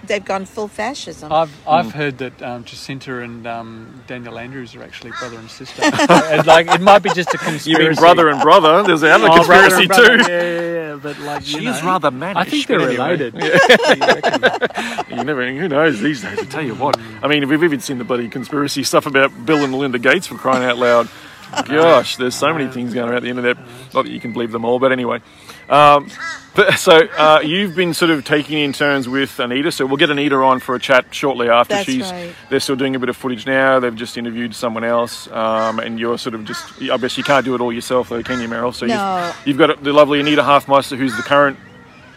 they've 0.04 0.24
gone 0.24 0.46
full 0.46 0.68
fascism. 0.68 1.32
I've 1.32 1.50
Mm. 1.50 1.74
I've 1.74 1.92
heard 1.94 2.18
that 2.20 2.42
um, 2.42 2.64
Jacinda 2.64 3.24
and 3.24 3.46
um, 3.48 4.04
Daniel 4.08 4.38
Andrews 4.40 4.76
are 4.76 4.84
actually 4.84 5.12
brother 5.20 5.38
and 5.40 5.50
sister. 5.50 5.82
and 6.10 6.46
like 6.48 6.68
it 6.68 6.82
might 6.82 7.04
be 7.04 7.10
just 7.10 7.34
a 7.34 7.38
conspiracy. 7.38 7.72
You 7.72 7.80
mean 7.80 7.94
brother 7.96 8.30
and 8.30 8.42
brother? 8.42 8.84
There's 8.84 9.02
the 9.02 9.12
other 9.12 9.28
Oh, 9.30 9.36
conspiracy 9.36 9.82
and 9.84 9.88
brother. 9.90 10.18
too. 10.24 10.32
Yeah, 10.32 10.42
yeah, 10.42 10.62
yeah. 10.92 10.96
But 11.02 11.20
like, 11.20 11.48
you 11.48 11.60
She 11.60 11.66
know, 11.66 11.80
rather 11.84 12.12
mannish. 12.12 12.48
I 12.48 12.50
think 12.50 12.68
they're 12.68 12.80
but 12.80 12.90
anyway. 12.90 13.12
related. 13.12 13.34
You 13.36 13.42
reckon? 14.08 15.18
You 15.18 15.24
never, 15.24 15.52
who 15.52 15.68
knows 15.68 16.00
these 16.02 16.22
days? 16.22 16.40
I 16.40 16.46
tell 16.46 16.64
you 16.64 16.76
what. 16.76 16.98
I 17.22 17.28
mean, 17.28 17.48
we've 17.50 17.64
even 17.64 17.80
seen 17.80 17.98
the 17.98 18.04
bloody 18.04 18.30
conspiracy 18.30 18.84
stuff 18.84 19.06
about 19.06 19.46
Bill 19.46 19.64
and 19.64 19.72
Melinda 19.72 20.00
Gates 20.00 20.28
for 20.28 20.36
crying 20.36 20.64
out 20.64 20.78
loud. 20.78 21.10
Gosh, 21.66 22.18
there's 22.18 22.36
so 22.36 22.54
many 22.54 22.68
things 22.72 22.94
going 22.94 23.10
around 23.10 23.24
the 23.24 23.30
internet. 23.30 23.58
Not 23.94 24.04
that 24.06 24.12
you 24.12 24.20
can 24.20 24.34
believe 24.34 24.52
them 24.52 24.66
all, 24.66 24.80
but 24.80 24.92
anyway. 24.92 25.22
Um, 25.70 26.10
but, 26.56 26.74
so 26.80 26.98
uh, 26.98 27.42
you've 27.44 27.76
been 27.76 27.94
sort 27.94 28.10
of 28.10 28.26
taking 28.26 28.58
in 28.58 28.74
turns 28.74 29.08
with 29.08 29.40
Anita. 29.40 29.72
So 29.72 29.86
we'll 29.86 29.98
get 29.98 30.10
Anita 30.10 30.36
on 30.38 30.60
for 30.60 30.74
a 30.76 30.80
chat 30.80 31.14
shortly 31.14 31.50
after. 31.50 31.76
That's 31.76 31.86
She's 31.86 32.10
right. 32.12 32.34
they're 32.50 32.60
still 32.60 32.76
doing 32.76 32.96
a 32.96 33.00
bit 33.00 33.10
of 33.10 33.16
footage 33.18 33.46
now. 33.46 33.80
They've 33.80 33.96
just 33.96 34.18
interviewed 34.18 34.56
someone 34.56 34.84
else, 34.84 35.28
um, 35.32 35.80
and 35.80 36.00
you're 36.00 36.18
sort 36.18 36.34
of 36.36 36.46
just. 36.46 36.82
I 36.82 36.98
guess 36.98 37.18
you 37.18 37.24
can't 37.24 37.46
do 37.46 37.54
it 37.54 37.62
all 37.62 37.72
yourself, 37.72 38.10
though, 38.10 38.24
can 38.24 38.42
you, 38.42 38.48
Meryl? 38.48 38.74
So 38.74 38.86
No. 38.88 39.32
you've, 39.46 39.48
you've 39.50 39.58
got 39.58 39.84
the 39.84 39.94
lovely 39.94 40.20
Anita 40.20 40.42
Halfmeister, 40.42 40.98
who's 40.98 41.16
the 41.16 41.24
current 41.24 41.60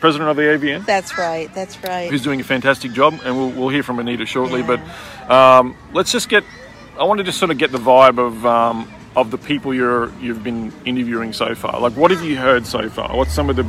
president 0.00 0.30
of 0.30 0.37
the 0.37 0.42
AVN 0.42 0.87
that's 0.87 1.19
right. 1.19 1.52
That's 1.54 1.76
right. 1.85 2.11
who's 2.11 2.23
doing 2.23 2.40
a 2.40 2.45
fantastic 2.45 2.92
job, 2.92 3.21
and 3.23 3.37
we'll, 3.37 3.50
we'll 3.50 3.69
hear 3.69 3.83
from 3.83 3.99
Anita 3.99 4.25
shortly. 4.25 4.62
But 4.62 4.80
um, 5.30 5.76
let's 5.92 6.12
just 6.12 6.28
get. 6.30 6.45
I 6.99 7.04
want 7.04 7.19
to 7.19 7.25
just 7.25 7.38
sort 7.38 7.50
of 7.50 7.59
get 7.59 7.73
the 7.73 7.78
vibe 7.78 8.19
of 8.19 8.45
um, 8.47 8.90
of 9.17 9.31
the 9.31 9.38
people 9.38 9.75
you're 9.75 10.12
you've 10.21 10.45
been 10.45 10.73
interviewing 10.85 11.33
so 11.33 11.55
far. 11.55 11.81
Like, 11.81 11.95
what 11.95 12.11
have 12.11 12.23
you 12.25 12.37
heard 12.37 12.67
so 12.67 12.88
far? 12.88 13.17
What's 13.17 13.33
some 13.33 13.50
of 13.50 13.57
the? 13.57 13.67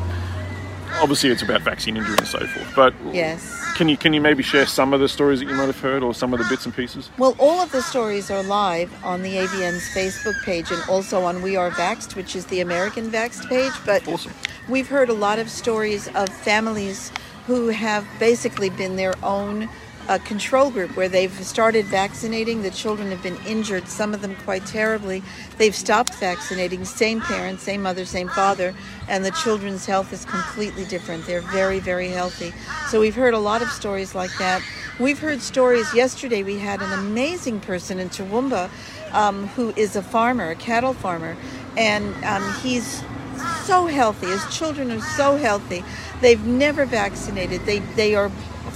Obviously, 1.02 1.30
it's 1.32 1.42
about 1.42 1.62
vaccine 1.62 1.98
injury 1.98 2.16
and 2.18 2.28
so 2.28 2.40
forth. 2.46 2.76
But 2.76 2.94
Yes. 3.12 3.42
can 3.76 3.90
you 3.90 3.98
can 3.98 4.14
you 4.14 4.22
maybe 4.22 4.44
share 4.44 4.68
some 4.68 4.94
of 4.94 5.00
the 5.00 5.08
stories 5.10 5.40
that 5.40 5.48
you 5.48 5.56
might 5.56 5.66
have 5.66 5.80
heard, 5.80 6.04
or 6.04 6.14
some 6.14 6.32
of 6.34 6.40
the 6.40 6.46
bits 6.46 6.66
and 6.66 6.76
pieces? 6.76 7.10
Well, 7.18 7.36
all 7.40 7.60
of 7.62 7.72
the 7.72 7.82
stories 7.82 8.30
are 8.30 8.44
live 8.44 8.92
on 9.04 9.24
the 9.24 9.36
AVN's 9.38 9.88
Facebook 9.96 10.40
page 10.44 10.70
and 10.70 10.82
also 10.90 11.24
on 11.24 11.42
We 11.42 11.56
Are 11.56 11.72
Vaxxed, 11.72 12.16
which 12.16 12.36
is 12.36 12.46
the 12.48 12.60
American 12.60 13.10
Vaxxed 13.10 13.48
page. 13.50 13.72
But 13.86 14.08
Awesome. 14.08 14.34
we've 14.70 14.88
heard 14.90 15.10
a 15.10 15.14
lot 15.14 15.40
of 15.40 15.50
stories 15.50 16.08
of 16.10 16.30
families 16.30 17.12
who 17.48 17.70
have 17.70 18.06
basically 18.20 18.70
been 18.70 18.96
their 18.98 19.16
own 19.24 19.68
uh, 20.08 20.18
control 20.20 20.70
group 20.72 20.96
where 20.96 21.10
they've 21.10 21.34
started 21.44 21.86
vaccinating. 21.86 22.62
The 22.62 22.72
children 22.72 23.10
have 23.12 23.22
been 23.24 23.38
injured, 23.46 23.88
some 23.88 24.14
of 24.14 24.22
them 24.22 24.36
quite 24.44 24.66
terribly. 24.66 25.24
They've 25.58 25.76
stopped 25.76 26.16
vaccinating, 26.16 26.86
same 26.86 27.22
parents, 27.22 27.64
same 27.64 27.82
mother, 27.82 28.06
same 28.06 28.30
father, 28.30 28.74
and 29.08 29.24
the 29.24 29.32
children's 29.32 29.86
health 29.86 30.12
is 30.14 30.26
completely 30.26 30.86
different. 30.86 31.26
They're 31.26 31.42
very, 31.42 31.80
very 31.80 32.10
healthy. 32.10 32.54
So 32.90 33.00
we've 33.00 33.16
heard 33.16 33.34
a 33.34 33.40
lot 33.40 33.62
of 33.62 33.70
stories 33.70 34.16
like 34.16 34.36
that. 34.38 34.62
We've 35.00 35.20
heard 35.20 35.42
stories. 35.42 35.94
Yesterday, 35.94 36.44
we 36.44 36.58
had 36.58 36.82
an 36.82 36.92
amazing 36.94 37.62
person 37.62 38.00
in 38.00 38.10
Toowoomba 38.10 38.70
um, 39.14 39.48
who 39.50 39.72
is 39.76 39.96
a 39.96 40.02
farmer, 40.02 40.52
a 40.52 40.56
cattle 40.56 40.94
farmer, 40.94 41.36
and 41.78 42.14
um, 42.24 42.54
he's 42.62 43.04
so 43.64 43.88
healthy. 43.88 44.28
His 44.28 44.46
children 44.56 44.92
are 44.92 45.02
so 45.02 45.38
healthy. 45.38 45.84
They've 46.20 46.46
never 46.46 46.86
vaccinated. 46.86 47.66
They 47.66 47.80
they 47.80 48.16
are 48.16 48.32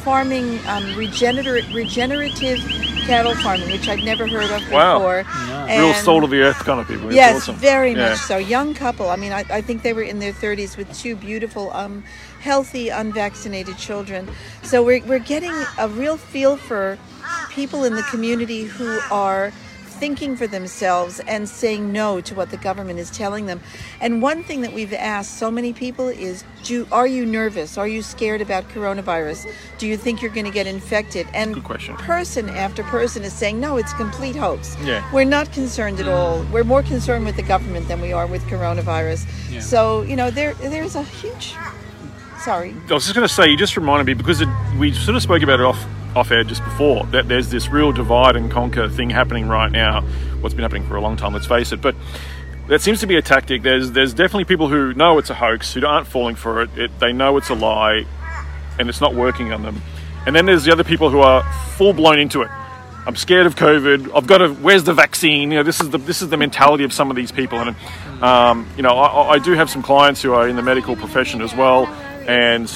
farming 0.06 0.60
um, 0.68 0.96
regenerative 0.96 1.74
regenerative 1.74 2.60
cattle 3.08 3.34
farming, 3.38 3.70
which 3.72 3.88
I'd 3.90 4.04
never 4.04 4.28
heard 4.28 4.52
of 4.52 4.72
Wow. 4.72 5.00
before. 5.00 5.18
Real 5.66 5.90
And- 5.92 6.06
soul 6.06 6.24
of 6.24 6.30
the 6.30 6.42
earth 6.44 6.60
kind 6.60 6.80
of 6.80 6.88
people. 6.88 7.08
It's 7.08 7.16
Yes, 7.16 7.36
awesome. 7.38 7.56
very 7.56 7.92
Yeah. 7.94 8.10
much 8.10 8.20
so. 8.20 8.38
Young 8.38 8.76
couple. 8.76 9.10
I 9.10 9.16
mean, 9.16 9.32
I, 9.34 9.44
I 9.50 9.62
think 9.62 9.82
they 9.82 9.94
were 9.94 10.04
in 10.04 10.20
their 10.20 10.32
30s 10.32 10.78
with 10.78 10.96
two 10.96 11.16
beautiful, 11.16 11.72
um, 11.74 12.04
healthy, 12.40 12.90
unvaccinated 12.90 13.78
children. 13.80 14.28
So 14.62 14.84
we're, 14.84 15.04
we're 15.06 15.20
getting 15.20 15.54
a 15.80 15.88
real 15.90 16.18
feel 16.18 16.56
for 16.56 16.98
people 17.50 17.84
in 17.84 17.96
the 17.96 18.04
community 18.04 18.64
who 18.66 19.00
are 19.12 19.52
thinking 20.00 20.36
for 20.36 20.48
themselves 20.48 21.20
and 21.28 21.48
saying 21.48 21.92
no 21.92 22.22
to 22.22 22.36
what 22.36 22.50
the 22.50 22.58
government 22.58 23.00
is 23.00 23.10
telling 23.12 23.46
them. 23.46 23.62
And 24.02 24.22
one 24.22 24.44
thing 24.44 24.62
that 24.62 24.74
we've 24.74 24.94
asked 24.94 25.38
so 25.38 25.50
many 25.50 25.74
people 25.74 26.08
is 26.08 26.44
do 26.64 26.88
are 26.92 27.08
you 27.08 27.25
nervous? 27.25 27.78
Are 27.78 27.88
you 27.88 28.02
scared 28.02 28.42
about 28.42 28.68
coronavirus? 28.70 29.52
Do 29.78 29.88
you 29.88 29.98
think 29.98 30.22
you're 30.22 30.32
going 30.32 30.46
to 30.46 30.52
get 30.52 30.68
infected? 30.68 31.28
And 31.34 31.54
Good 31.54 31.64
question. 31.64 31.96
person 31.98 32.50
after 32.50 32.84
person 32.84 33.24
is 33.24 33.34
saying 33.34 33.60
no, 33.60 33.78
it's 33.78 33.94
complete 33.94 34.36
hoax. 34.36 34.75
Yeah. 34.84 35.10
We're 35.14 35.25
not 35.25 35.52
concerned 35.52 36.00
at 36.00 36.08
all. 36.08 36.44
We're 36.52 36.64
more 36.64 36.84
concerned 36.84 37.25
with 37.25 37.36
the 37.36 37.44
government 37.44 37.88
than 37.88 38.02
we 38.02 38.14
are 38.14 38.28
with 38.28 38.42
coronavirus. 38.44 39.25
Yeah. 39.52 39.60
So, 39.62 40.02
you 40.04 40.16
know, 40.16 40.32
there 40.32 40.54
there's 40.56 40.96
a 40.96 41.04
huge 41.04 41.56
sorry. 42.40 42.75
I 42.90 42.94
was 42.94 43.04
just 43.04 43.16
going 43.16 43.28
to 43.28 43.34
say, 43.34 43.50
you 43.50 43.58
just 43.58 43.75
reminded 43.75 44.06
me 44.06 44.14
because 44.14 44.42
it, 44.42 44.50
we 44.78 44.94
sort 44.94 45.16
of 45.16 45.24
spoke 45.24 45.42
about 45.42 45.60
it 45.60 45.66
off 45.66 45.84
off 46.16 46.32
air 46.32 46.44
just 46.44 46.64
before 46.64 47.06
that 47.08 47.28
there's 47.28 47.50
this 47.50 47.70
real 47.70 47.92
divide 47.92 48.36
and 48.36 48.50
conquer 48.50 48.90
thing 48.90 49.10
happening 49.10 49.48
right 49.48 49.72
now. 49.72 50.02
What's 50.42 50.56
been 50.56 50.64
happening 50.64 50.88
for 50.88 50.96
a 50.96 51.02
long 51.02 51.18
time, 51.18 51.34
let's 51.34 51.48
face 51.48 51.72
it. 51.72 51.82
But 51.82 51.96
that 52.68 52.82
seems 52.82 53.00
to 53.02 53.08
be 53.08 53.16
a 53.16 53.22
tactic. 53.22 53.62
There's 53.62 53.92
there's 53.92 54.14
definitely 54.14 54.46
people 54.46 54.68
who 54.68 54.94
know 54.94 55.18
it's 55.18 55.30
a 55.30 55.36
hoax, 55.36 55.74
who 55.74 55.86
aren't 55.86 56.08
falling 56.08 56.36
for 56.36 56.62
it. 56.62 56.78
it 56.78 57.00
they 57.00 57.14
know 57.14 57.38
it's 57.38 57.50
a 57.50 57.56
lie, 57.56 58.06
and 58.80 58.90
it's 58.90 59.02
not 59.02 59.14
working 59.14 59.52
on 59.52 59.64
them. 59.64 59.82
And 60.26 60.36
then 60.36 60.46
there's 60.46 60.64
the 60.64 60.72
other 60.72 60.84
people 60.84 61.10
who 61.10 61.20
are 61.20 61.44
full 61.78 61.94
blown 61.94 62.20
into 62.20 62.42
it. 62.42 62.50
I'm 63.08 63.16
scared 63.16 63.46
of 63.46 63.56
COVID. 63.56 64.16
I've 64.16 64.26
got 64.26 64.40
to. 64.40 64.50
Where's 64.50 64.84
the 64.84 64.94
vaccine? 64.94 65.52
You 65.52 65.58
know, 65.58 65.64
this 65.64 65.80
is 65.80 65.92
the 65.92 66.00
this 66.00 66.24
is 66.24 66.30
the 66.30 66.38
mentality 66.38 66.84
of 66.84 66.92
some 66.92 67.12
of 67.12 67.16
these 67.16 67.32
people. 67.32 67.60
And 67.60 67.76
um, 68.24 68.68
you 68.76 68.82
know, 68.82 68.98
I, 68.98 69.34
I 69.34 69.40
do 69.40 69.52
have 69.52 69.70
some 69.70 69.84
clients 69.84 70.24
who 70.24 70.34
are 70.34 70.48
in 70.48 70.56
the 70.56 70.64
medical 70.64 70.96
profession 70.96 71.42
as 71.42 71.54
well, 71.54 71.86
and 72.28 72.68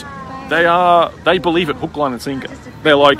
they 0.50 0.66
are 0.66 1.12
they 1.24 1.38
believe 1.38 1.70
it 1.70 1.76
hook, 1.78 1.96
line, 1.98 2.14
and 2.14 2.22
sinker. 2.22 2.50
They're 2.84 2.96
like, 2.96 3.20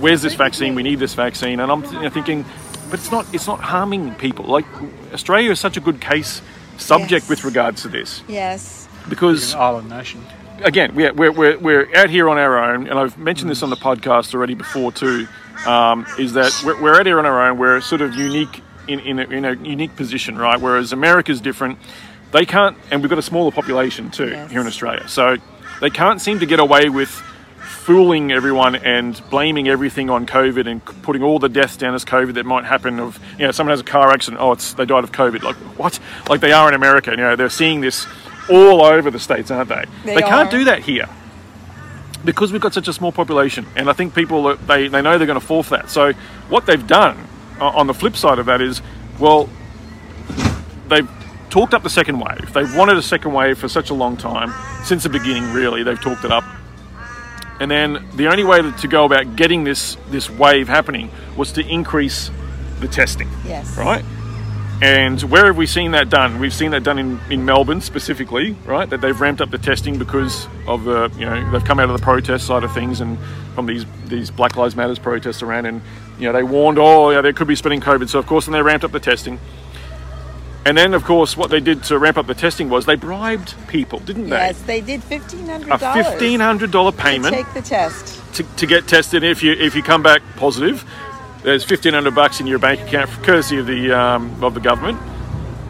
"Where's 0.00 0.22
this 0.22 0.34
vaccine? 0.34 0.74
We 0.74 0.82
need 0.82 0.98
this 0.98 1.14
vaccine." 1.14 1.60
And 1.60 1.70
I'm 1.70 1.84
you 1.84 2.02
know, 2.02 2.10
thinking, 2.10 2.44
but 2.90 2.98
it's 3.00 3.10
not 3.10 3.26
it's 3.34 3.46
not 3.46 3.60
harming 3.60 4.14
people. 4.16 4.44
Like 4.46 4.64
Australia 5.12 5.50
is 5.50 5.60
such 5.60 5.76
a 5.76 5.80
good 5.80 6.00
case 6.00 6.42
subject 6.78 7.10
Yes. 7.24 7.28
with 7.30 7.44
regards 7.44 7.82
to 7.82 7.88
this 7.88 8.22
Yes. 8.28 8.86
because 9.08 9.54
An 9.54 9.60
island 9.60 9.88
nation. 9.88 10.20
again, 10.62 10.94
we're, 10.94 11.12
we're, 11.14 11.32
we're, 11.32 11.58
we're 11.58 11.96
out 11.96 12.10
here 12.10 12.28
on 12.28 12.36
our 12.38 12.58
own, 12.70 12.86
and 12.86 12.98
I've 12.98 13.16
mentioned 13.16 13.50
this 13.50 13.62
on 13.62 13.70
the 13.70 13.76
podcast 13.76 14.34
already 14.34 14.52
before 14.54 14.92
too, 14.92 15.26
um, 15.66 16.04
is 16.18 16.34
that 16.34 16.52
we're, 16.66 16.78
we're 16.82 16.94
out 17.00 17.06
here 17.06 17.18
on 17.18 17.24
our 17.24 17.48
own. 17.48 17.56
We're 17.58 17.80
sort 17.80 18.02
of 18.02 18.14
unique 18.14 18.62
in, 18.88 19.00
in, 19.00 19.18
a, 19.18 19.22
in 19.24 19.44
a 19.46 19.52
unique 19.54 19.96
position, 19.96 20.36
right? 20.36 20.60
Whereas 20.60 20.92
America's 20.92 21.40
different. 21.40 21.78
They 22.32 22.44
can't, 22.44 22.76
and 22.90 23.00
we've 23.00 23.08
got 23.08 23.18
a 23.18 23.22
smaller 23.22 23.50
population 23.52 24.10
too 24.10 24.28
Yes. 24.28 24.50
here 24.50 24.60
in 24.60 24.66
Australia. 24.66 25.08
So 25.08 25.36
they 25.80 25.90
can't 25.90 26.20
seem 26.20 26.40
to 26.40 26.46
get 26.46 26.60
away 26.60 26.88
with 26.88 27.10
fooling 27.86 28.32
everyone 28.32 28.74
and 28.74 29.22
blaming 29.30 29.68
everything 29.68 30.10
on 30.10 30.26
COVID 30.26 30.66
and 30.66 30.84
putting 31.02 31.22
all 31.22 31.38
the 31.38 31.48
deaths 31.48 31.76
down 31.76 31.94
as 31.94 32.04
COVID 32.04 32.34
that 32.34 32.44
might 32.44 32.64
happen. 32.64 32.98
Of 32.98 33.20
you 33.38 33.46
know, 33.46 33.52
someone 33.52 33.72
has 33.72 33.80
a 33.80 33.84
car 33.84 34.10
accident, 34.10 34.42
oh, 34.42 34.52
it's 34.52 34.72
they 34.74 34.84
died 34.84 35.04
of 35.04 35.12
COVID. 35.12 35.42
Like 35.42 35.56
what? 35.78 35.98
Like 36.28 36.40
they 36.40 36.52
are 36.52 36.68
in 36.68 36.74
America. 36.74 37.12
You 37.12 37.18
know, 37.18 37.36
they're 37.36 37.48
seeing 37.48 37.80
this 37.80 38.06
all 38.50 38.82
over 38.82 39.10
the 39.10 39.20
states, 39.20 39.50
aren't 39.50 39.68
they? 39.68 39.84
They 40.04 40.20
can't 40.20 40.48
are. 40.48 40.58
do 40.58 40.64
that 40.64 40.82
here 40.82 41.08
because 42.24 42.52
we've 42.52 42.60
got 42.60 42.74
such 42.74 42.88
a 42.88 42.92
small 42.92 43.12
population, 43.12 43.66
and 43.76 43.88
I 43.88 43.92
think 43.92 44.14
people 44.14 44.56
they 44.56 44.88
they 44.88 45.00
know 45.00 45.16
they're 45.16 45.26
going 45.26 45.40
to 45.40 45.46
fall 45.46 45.62
for 45.62 45.76
that. 45.76 45.88
So 45.88 46.12
what 46.48 46.66
they've 46.66 46.86
done 46.86 47.16
on 47.60 47.86
the 47.86 47.94
flip 47.94 48.16
side 48.16 48.38
of 48.38 48.46
that 48.46 48.60
is, 48.60 48.82
well, 49.18 49.48
they've 50.88 51.08
talked 51.56 51.72
up 51.72 51.82
the 51.82 51.88
second 51.88 52.18
wave. 52.18 52.52
They've 52.52 52.76
wanted 52.76 52.98
a 52.98 53.02
second 53.02 53.32
wave 53.32 53.56
for 53.56 53.66
such 53.66 53.88
a 53.88 53.94
long 53.94 54.18
time 54.18 54.52
since 54.84 55.04
the 55.04 55.08
beginning. 55.08 55.54
Really, 55.54 55.82
they've 55.82 55.98
talked 55.98 56.22
it 56.22 56.30
up. 56.30 56.44
And 57.60 57.70
then 57.70 58.06
the 58.14 58.26
only 58.28 58.44
way 58.44 58.60
to 58.70 58.88
go 58.88 59.06
about 59.06 59.36
getting 59.36 59.64
this 59.64 59.96
this 60.10 60.28
wave 60.28 60.68
happening 60.68 61.10
was 61.34 61.52
to 61.52 61.66
increase 61.66 62.30
the 62.80 62.88
testing, 62.88 63.30
Yes. 63.46 63.78
right? 63.78 64.04
And 64.82 65.18
where 65.22 65.46
have 65.46 65.56
we 65.56 65.64
seen 65.64 65.92
that 65.92 66.10
done? 66.10 66.38
We've 66.40 66.52
seen 66.52 66.72
that 66.72 66.82
done 66.82 66.98
in, 66.98 67.18
in 67.30 67.46
Melbourne 67.46 67.80
specifically, 67.80 68.54
right? 68.66 68.90
That 68.90 69.00
they've 69.00 69.18
ramped 69.18 69.40
up 69.40 69.50
the 69.50 69.56
testing 69.56 69.98
because 69.98 70.46
of 70.66 70.84
the, 70.84 71.10
you 71.18 71.24
know, 71.24 71.50
they've 71.50 71.64
come 71.64 71.80
out 71.80 71.88
of 71.88 71.98
the 71.98 72.04
protest 72.04 72.46
side 72.46 72.64
of 72.64 72.74
things 72.74 73.00
and 73.00 73.16
from 73.54 73.64
these 73.64 73.86
these 74.04 74.30
Black 74.30 74.58
Lives 74.58 74.76
Matters 74.76 74.98
protests 74.98 75.40
around, 75.42 75.64
and 75.64 75.80
you 76.18 76.26
know 76.26 76.34
they 76.34 76.42
warned, 76.42 76.78
oh, 76.78 77.08
yeah, 77.08 77.22
there 77.22 77.32
could 77.32 77.48
be 77.48 77.56
spreading 77.56 77.80
COVID. 77.80 78.10
So 78.10 78.18
of 78.18 78.26
course, 78.26 78.44
then 78.44 78.52
they 78.52 78.60
ramped 78.60 78.84
up 78.84 78.92
the 78.92 79.00
testing. 79.00 79.40
And 80.66 80.76
then, 80.76 80.94
of 80.94 81.04
course, 81.04 81.36
what 81.36 81.50
they 81.50 81.60
did 81.60 81.84
to 81.84 81.96
ramp 81.96 82.18
up 82.18 82.26
the 82.26 82.34
testing 82.34 82.68
was 82.68 82.86
they 82.86 82.96
bribed 82.96 83.54
people, 83.68 84.00
didn't 84.00 84.30
they? 84.30 84.36
Yes, 84.36 84.60
they 84.62 84.80
did 84.80 85.00
fifteen 85.00 85.46
hundred 85.46 85.70
A 85.70 85.78
fifteen 86.02 86.40
hundred 86.40 86.72
dollar 86.72 86.90
payment 86.90 87.32
Take 87.32 87.54
the 87.54 87.62
test. 87.62 88.20
to, 88.34 88.42
to 88.42 88.66
get 88.66 88.88
tested. 88.88 89.22
If 89.22 89.44
you 89.44 89.52
if 89.52 89.76
you 89.76 89.82
come 89.84 90.02
back 90.02 90.22
positive, 90.34 90.84
there's 91.44 91.62
fifteen 91.62 91.94
hundred 91.94 92.16
bucks 92.16 92.40
in 92.40 92.48
your 92.48 92.58
bank 92.58 92.80
account, 92.80 93.08
courtesy 93.22 93.58
of 93.58 93.66
the 93.66 93.92
um, 93.92 94.42
of 94.42 94.54
the 94.54 94.60
government. 94.60 94.98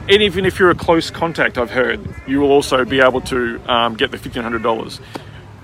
And 0.09 0.23
even 0.23 0.47
if 0.47 0.59
you're 0.59 0.71
a 0.71 0.75
close 0.75 1.11
contact, 1.11 1.59
I've 1.59 1.73
heard 1.73 2.01
you 2.27 2.41
will 2.41 2.51
also 2.51 2.87
be 2.87 3.01
able 3.01 3.21
to 3.23 3.61
um, 3.71 3.97
get 3.97 4.13
the 4.13 4.17
fifteen 4.17 4.45
hundred 4.45 4.63
dollars. 4.63 4.99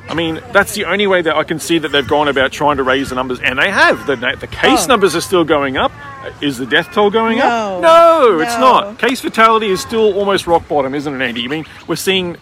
I 0.08 0.14
mean, 0.14 0.40
that's 0.52 0.74
the 0.74 0.84
only 0.86 1.06
way 1.06 1.22
that 1.22 1.36
I 1.36 1.44
can 1.44 1.58
see 1.58 1.78
that 1.78 1.88
they've 1.88 2.06
gone 2.06 2.28
about 2.28 2.52
trying 2.52 2.76
to 2.78 2.82
raise 2.82 3.08
the 3.10 3.14
numbers, 3.14 3.40
and 3.40 3.58
they 3.58 3.70
have. 3.70 4.06
The, 4.06 4.16
the 4.16 4.46
case 4.48 4.84
Oh. 4.84 4.88
numbers 4.88 5.14
are 5.16 5.20
still 5.20 5.44
going 5.44 5.76
up. 5.76 5.92
Is 6.40 6.58
the 6.58 6.66
death 6.66 6.92
toll 6.92 7.10
going 7.10 7.38
No. 7.38 7.44
up? 7.46 7.82
No, 7.82 8.30
no, 8.36 8.40
it's 8.40 8.58
not. 8.58 8.98
Case 8.98 9.20
fatality 9.20 9.68
is 9.68 9.80
still 9.80 10.12
almost 10.18 10.46
rock 10.46 10.68
bottom, 10.68 10.94
isn't 10.94 11.20
it, 11.20 11.24
Andy? 11.24 11.44
I 11.44 11.48
mean, 11.48 11.64
we're 11.86 11.96
seeing 11.96 12.36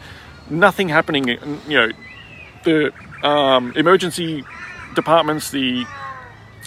nothing 0.48 0.88
happening. 0.88 1.28
You 1.28 1.38
know, 1.68 1.88
the 2.64 2.92
um, 3.26 3.72
emergency 3.76 4.44
departments, 4.94 5.50
the 5.50 5.84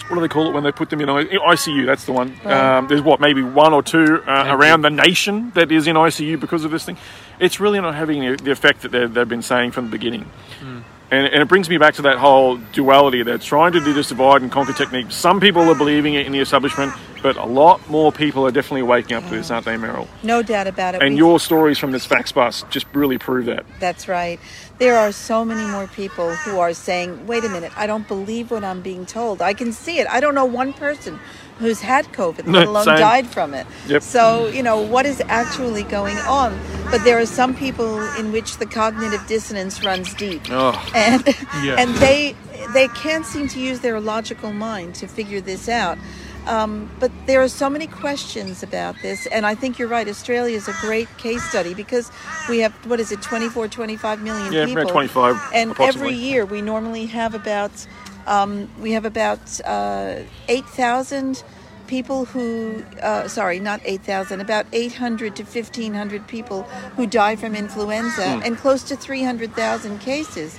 what 0.08 0.16
do 0.16 0.20
they 0.20 0.28
call 0.28 0.48
it 0.48 0.52
when 0.54 0.64
they 0.64 0.72
put 0.72 0.90
them 0.90 1.00
in 1.00 1.08
ICU? 1.08 1.86
That's 1.86 2.04
the 2.04 2.12
one. 2.12 2.34
Um, 2.44 2.88
there's 2.88 3.00
what 3.02 3.20
maybe 3.20 3.42
one 3.42 3.72
or 3.72 3.82
two 3.82 4.22
uh, 4.26 4.44
around 4.48 4.82
the 4.82 4.90
nation 4.90 5.50
that 5.54 5.70
is 5.72 5.86
in 5.86 5.96
ICU 5.96 6.38
because 6.38 6.64
of 6.64 6.70
this 6.70 6.84
thing. 6.84 6.96
It's 7.40 7.60
really 7.60 7.80
not 7.80 7.94
having 7.94 8.20
the- 8.20 8.42
the 8.42 8.50
effect 8.50 8.82
that 8.82 8.92
they've, 8.92 9.12
they've 9.12 9.28
been 9.28 9.42
saying 9.42 9.72
from 9.72 9.86
the 9.86 9.90
beginning. 9.90 10.26
Hmm. 10.60 10.78
And, 11.10 11.26
and 11.26 11.42
it 11.42 11.48
brings 11.48 11.68
me 11.68 11.76
back 11.78 11.94
to 11.94 12.02
that 12.02 12.16
whole 12.18 12.56
duality. 12.72 13.22
They're 13.22 13.38
trying 13.38 13.72
to 13.72 13.80
do 13.80 13.92
this 13.92 14.08
divide 14.08 14.42
and 14.42 14.50
conquer 14.50 14.72
technique. 14.72 15.06
Some 15.10 15.38
people 15.38 15.62
are 15.70 15.74
believing 15.74 16.14
it 16.14 16.26
in 16.26 16.32
the 16.32 16.40
establishment, 16.40 16.92
but 17.22 17.36
a 17.36 17.44
lot 17.44 17.88
more 17.88 18.10
people 18.10 18.44
are 18.46 18.50
definitely 18.50 18.82
waking 18.82 19.16
up 19.16 19.22
to 19.24 19.30
this, 19.30 19.50
aren't 19.50 19.66
they, 19.66 19.76
Meryl? 19.76 20.08
No 20.22 20.42
doubt 20.42 20.66
about 20.66 20.94
it. 20.96 21.02
And 21.02 21.12
We- 21.12 21.18
your 21.18 21.38
stories 21.38 21.78
from 21.78 21.92
this 21.92 22.06
Vax 22.06 22.32
bus 22.34 22.64
just 22.70 22.86
really 22.94 23.18
prove 23.18 23.44
that. 23.46 23.64
That's 23.78 24.08
right. 24.08 24.40
There 24.78 24.96
are 24.98 25.12
so 25.12 25.44
many 25.44 25.64
more 25.70 25.86
people 25.86 26.34
who 26.34 26.58
are 26.58 26.72
saying, 26.74 27.26
wait 27.28 27.44
a 27.44 27.48
minute, 27.48 27.70
I 27.76 27.86
don't 27.86 28.08
believe 28.08 28.50
what 28.50 28.64
I'm 28.64 28.80
being 28.80 29.06
told. 29.06 29.40
I 29.40 29.52
can 29.54 29.72
see 29.72 29.98
it. 29.98 30.08
I 30.08 30.18
don't 30.20 30.34
know 30.34 30.46
one 30.46 30.72
person 30.72 31.20
who's 31.58 31.80
had 31.80 32.06
COVID, 32.12 32.46
let 32.52 32.66
alone 32.68 32.84
same. 32.84 32.98
died 32.98 33.26
from 33.26 33.54
it. 33.54 33.66
Yep. 33.88 34.02
So, 34.02 34.48
you 34.48 34.62
know, 34.62 34.80
what 34.80 35.06
is 35.06 35.22
actually 35.28 35.82
going 35.84 36.16
on? 36.18 36.58
But 36.90 37.04
there 37.04 37.18
are 37.18 37.26
some 37.26 37.54
people 37.54 38.00
in 38.16 38.32
which 38.32 38.58
the 38.58 38.66
cognitive 38.66 39.26
dissonance 39.26 39.82
runs 39.84 40.14
deep. 40.14 40.42
Oh. 40.50 40.72
And 40.94 41.24
Yeah. 41.62 41.76
and 41.78 41.94
they 41.96 42.36
they 42.72 42.88
can't 42.88 43.26
seem 43.26 43.48
to 43.48 43.60
use 43.60 43.80
their 43.80 44.00
logical 44.00 44.52
mind 44.52 44.94
to 44.96 45.06
figure 45.06 45.40
this 45.40 45.68
out. 45.68 45.98
Um, 46.46 46.90
but 47.00 47.10
there 47.26 47.40
are 47.42 47.48
so 47.48 47.70
many 47.70 47.86
questions 47.86 48.62
about 48.62 48.96
this, 49.00 49.26
and 49.28 49.46
I 49.46 49.54
think 49.54 49.78
you're 49.78 49.88
right. 49.88 50.06
Australia 50.06 50.56
is 50.56 50.68
a 50.68 50.74
great 50.80 51.08
case 51.16 51.42
study 51.42 51.72
because 51.72 52.10
we 52.50 52.58
have 52.58 52.72
what 52.86 53.00
is 53.00 53.10
it, 53.12 53.22
24, 53.22 53.68
25 53.68 54.22
million 54.22 54.52
Yeah, 54.52 54.66
people, 54.66 54.82
around 54.82 54.88
25 54.92 55.36
and 55.54 55.74
every 55.80 56.12
year 56.12 56.44
we 56.44 56.60
normally 56.60 57.06
have 57.06 57.34
about 57.34 57.86
um, 58.26 58.68
we 58.80 58.92
have 58.92 59.04
about 59.04 59.60
uh, 59.64 60.20
eight 60.48 60.66
thousand 60.66 61.42
people 61.86 62.24
who 62.24 62.82
uh, 63.02 63.28
sorry 63.28 63.60
not 63.60 63.80
8000 63.84 64.40
about 64.40 64.64
800 64.72 65.36
to 65.36 65.42
1500 65.42 66.26
people 66.26 66.62
who 66.96 67.06
die 67.06 67.36
from 67.36 67.54
influenza 67.54 68.36
Hmm. 68.36 68.42
and 68.42 68.56
close 68.56 68.82
to 68.84 68.96
300000 68.96 69.98
cases 70.00 70.58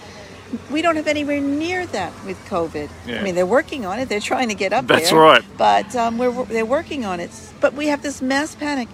we 0.70 0.84
don't 0.84 0.96
have 0.96 1.08
anywhere 1.08 1.42
near 1.42 1.88
that 1.88 2.14
with 2.26 2.38
covid 2.46 2.90
Yeah. 3.08 3.20
i 3.20 3.24
mean 3.24 3.34
they're 3.34 3.46
working 3.48 3.88
on 3.88 3.98
it 4.00 4.08
they're 4.08 4.20
trying 4.20 4.50
to 4.50 4.54
get 4.56 4.72
up 4.72 4.86
That's 4.86 5.10
there 5.10 5.20
right. 5.20 5.44
but 5.58 5.96
um, 5.96 6.20
we're, 6.20 6.46
they're 6.46 6.64
working 6.66 7.06
on 7.06 7.20
it 7.20 7.32
but 7.60 7.74
we 7.74 7.88
have 7.88 8.04
this 8.04 8.22
mass 8.22 8.54
panic 8.54 8.88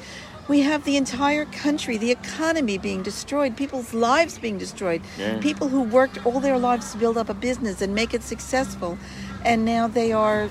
we 0.52 0.60
have 0.64 0.84
the 0.84 0.98
entire 0.98 1.46
country 1.46 1.96
the 1.98 2.12
economy 2.12 2.78
being 2.78 3.02
destroyed 3.02 3.56
people's 3.56 3.94
lives 3.94 4.38
being 4.38 4.58
destroyed 4.58 5.02
Yeah. 5.18 5.38
people 5.40 5.70
who 5.70 5.82
worked 5.82 6.26
all 6.26 6.42
their 6.42 6.58
lives 6.58 6.92
to 6.92 6.98
build 6.98 7.18
up 7.18 7.30
a 7.30 7.34
business 7.34 7.82
and 7.82 7.96
make 7.96 8.14
it 8.14 8.22
successful 8.22 8.98
and 9.46 9.64
now 9.64 9.88
they 9.88 10.12
are 10.12 10.50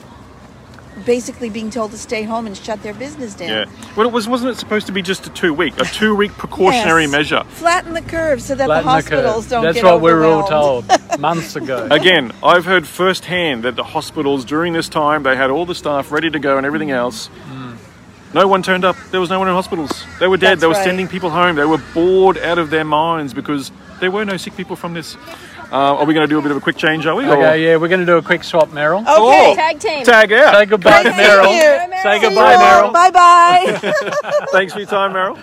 basically 1.04 1.50
being 1.50 1.70
told 1.70 1.90
to 1.90 1.98
stay 1.98 2.22
home 2.22 2.46
and 2.46 2.56
shut 2.56 2.82
their 2.82 2.92
business 2.92 3.34
down. 3.34 3.48
Yeah. 3.48 3.64
Well, 3.96 4.06
it 4.08 4.12
was 4.12 4.28
wasn't 4.28 4.50
it 4.52 4.58
supposed 4.58 4.86
to 4.86 4.92
be 4.92 5.02
just 5.02 5.26
a 5.26 5.30
two 5.30 5.54
week, 5.54 5.78
a 5.80 5.84
two 5.84 6.14
week 6.16 6.32
precautionary 6.32 7.02
Yes. 7.02 7.12
measure? 7.12 7.44
Flatten 7.44 7.94
the 7.94 8.02
curve 8.02 8.42
so 8.42 8.54
that 8.54 8.66
Flatten 8.66 8.84
the 8.86 8.90
the 8.90 8.96
hospitals 8.96 9.48
don't 9.48 9.62
That's 9.64 9.76
get 9.76 9.84
what 9.84 10.00
we 10.00 10.12
were 10.12 10.24
all 10.24 10.46
told 10.48 10.84
months 11.20 11.56
ago. 11.56 11.86
Again, 11.90 12.32
I've 12.42 12.64
heard 12.64 12.86
firsthand 12.86 13.62
that 13.62 13.76
the 13.76 13.84
hospitals 13.84 14.44
during 14.44 14.72
this 14.72 14.88
time 14.88 15.22
they 15.22 15.36
had 15.36 15.50
all 15.50 15.64
the 15.64 15.74
staff 15.76 16.10
ready 16.10 16.28
to 16.30 16.38
go 16.38 16.56
and 16.56 16.66
everything 16.66 16.90
else. 16.90 17.30
No 18.32 18.46
one 18.46 18.62
turned 18.62 18.84
up. 18.84 18.96
There 19.10 19.20
was 19.20 19.28
no 19.30 19.38
one 19.38 19.48
in 19.48 19.54
hospitals. 19.54 20.04
They 20.20 20.28
were 20.28 20.36
dead. 20.36 20.52
That's 20.52 20.60
they 20.60 20.66
were 20.68 20.74
right. 20.74 20.84
sending 20.84 21.08
people 21.08 21.30
home. 21.30 21.56
They 21.56 21.64
were 21.64 21.82
bored 21.92 22.38
out 22.38 22.58
of 22.58 22.70
their 22.70 22.84
minds 22.84 23.34
because 23.34 23.72
there 24.00 24.10
were 24.10 24.24
no 24.24 24.36
sick 24.36 24.56
people 24.56 24.76
from 24.76 24.94
this. 24.94 25.16
Uh, 25.72 25.96
are 25.98 26.04
we 26.04 26.14
going 26.14 26.26
to 26.26 26.32
do 26.32 26.38
a 26.38 26.42
bit 26.42 26.50
of 26.50 26.56
a 26.56 26.60
quick 26.60 26.76
change? 26.76 27.06
Are 27.06 27.14
we? 27.14 27.24
Or- 27.26 27.36
Okay, 27.36 27.64
yeah, 27.64 27.76
we're 27.76 27.88
going 27.88 28.00
to 28.00 28.06
do 28.06 28.16
a 28.16 28.22
quick 28.22 28.42
swap, 28.42 28.70
Meryl. 28.70 29.06
Okay. 29.06 29.54
Tag 29.54 29.78
team. 29.78 30.04
Tag 30.04 30.32
out. 30.32 30.54
Say 30.54 30.66
goodbye 30.66 31.02
to 31.04 31.12
Thank 31.12 31.30
Meryl. 31.30 32.02
Say 32.02 32.20
goodbye, 32.20 32.56
Meryl. 32.56 32.92
Bye 32.92 33.10
bye. 33.10 33.78
Thanks 34.52 34.72
for 34.72 34.80
your 34.80 34.88
time, 34.88 35.12
Meryl. 35.12 35.38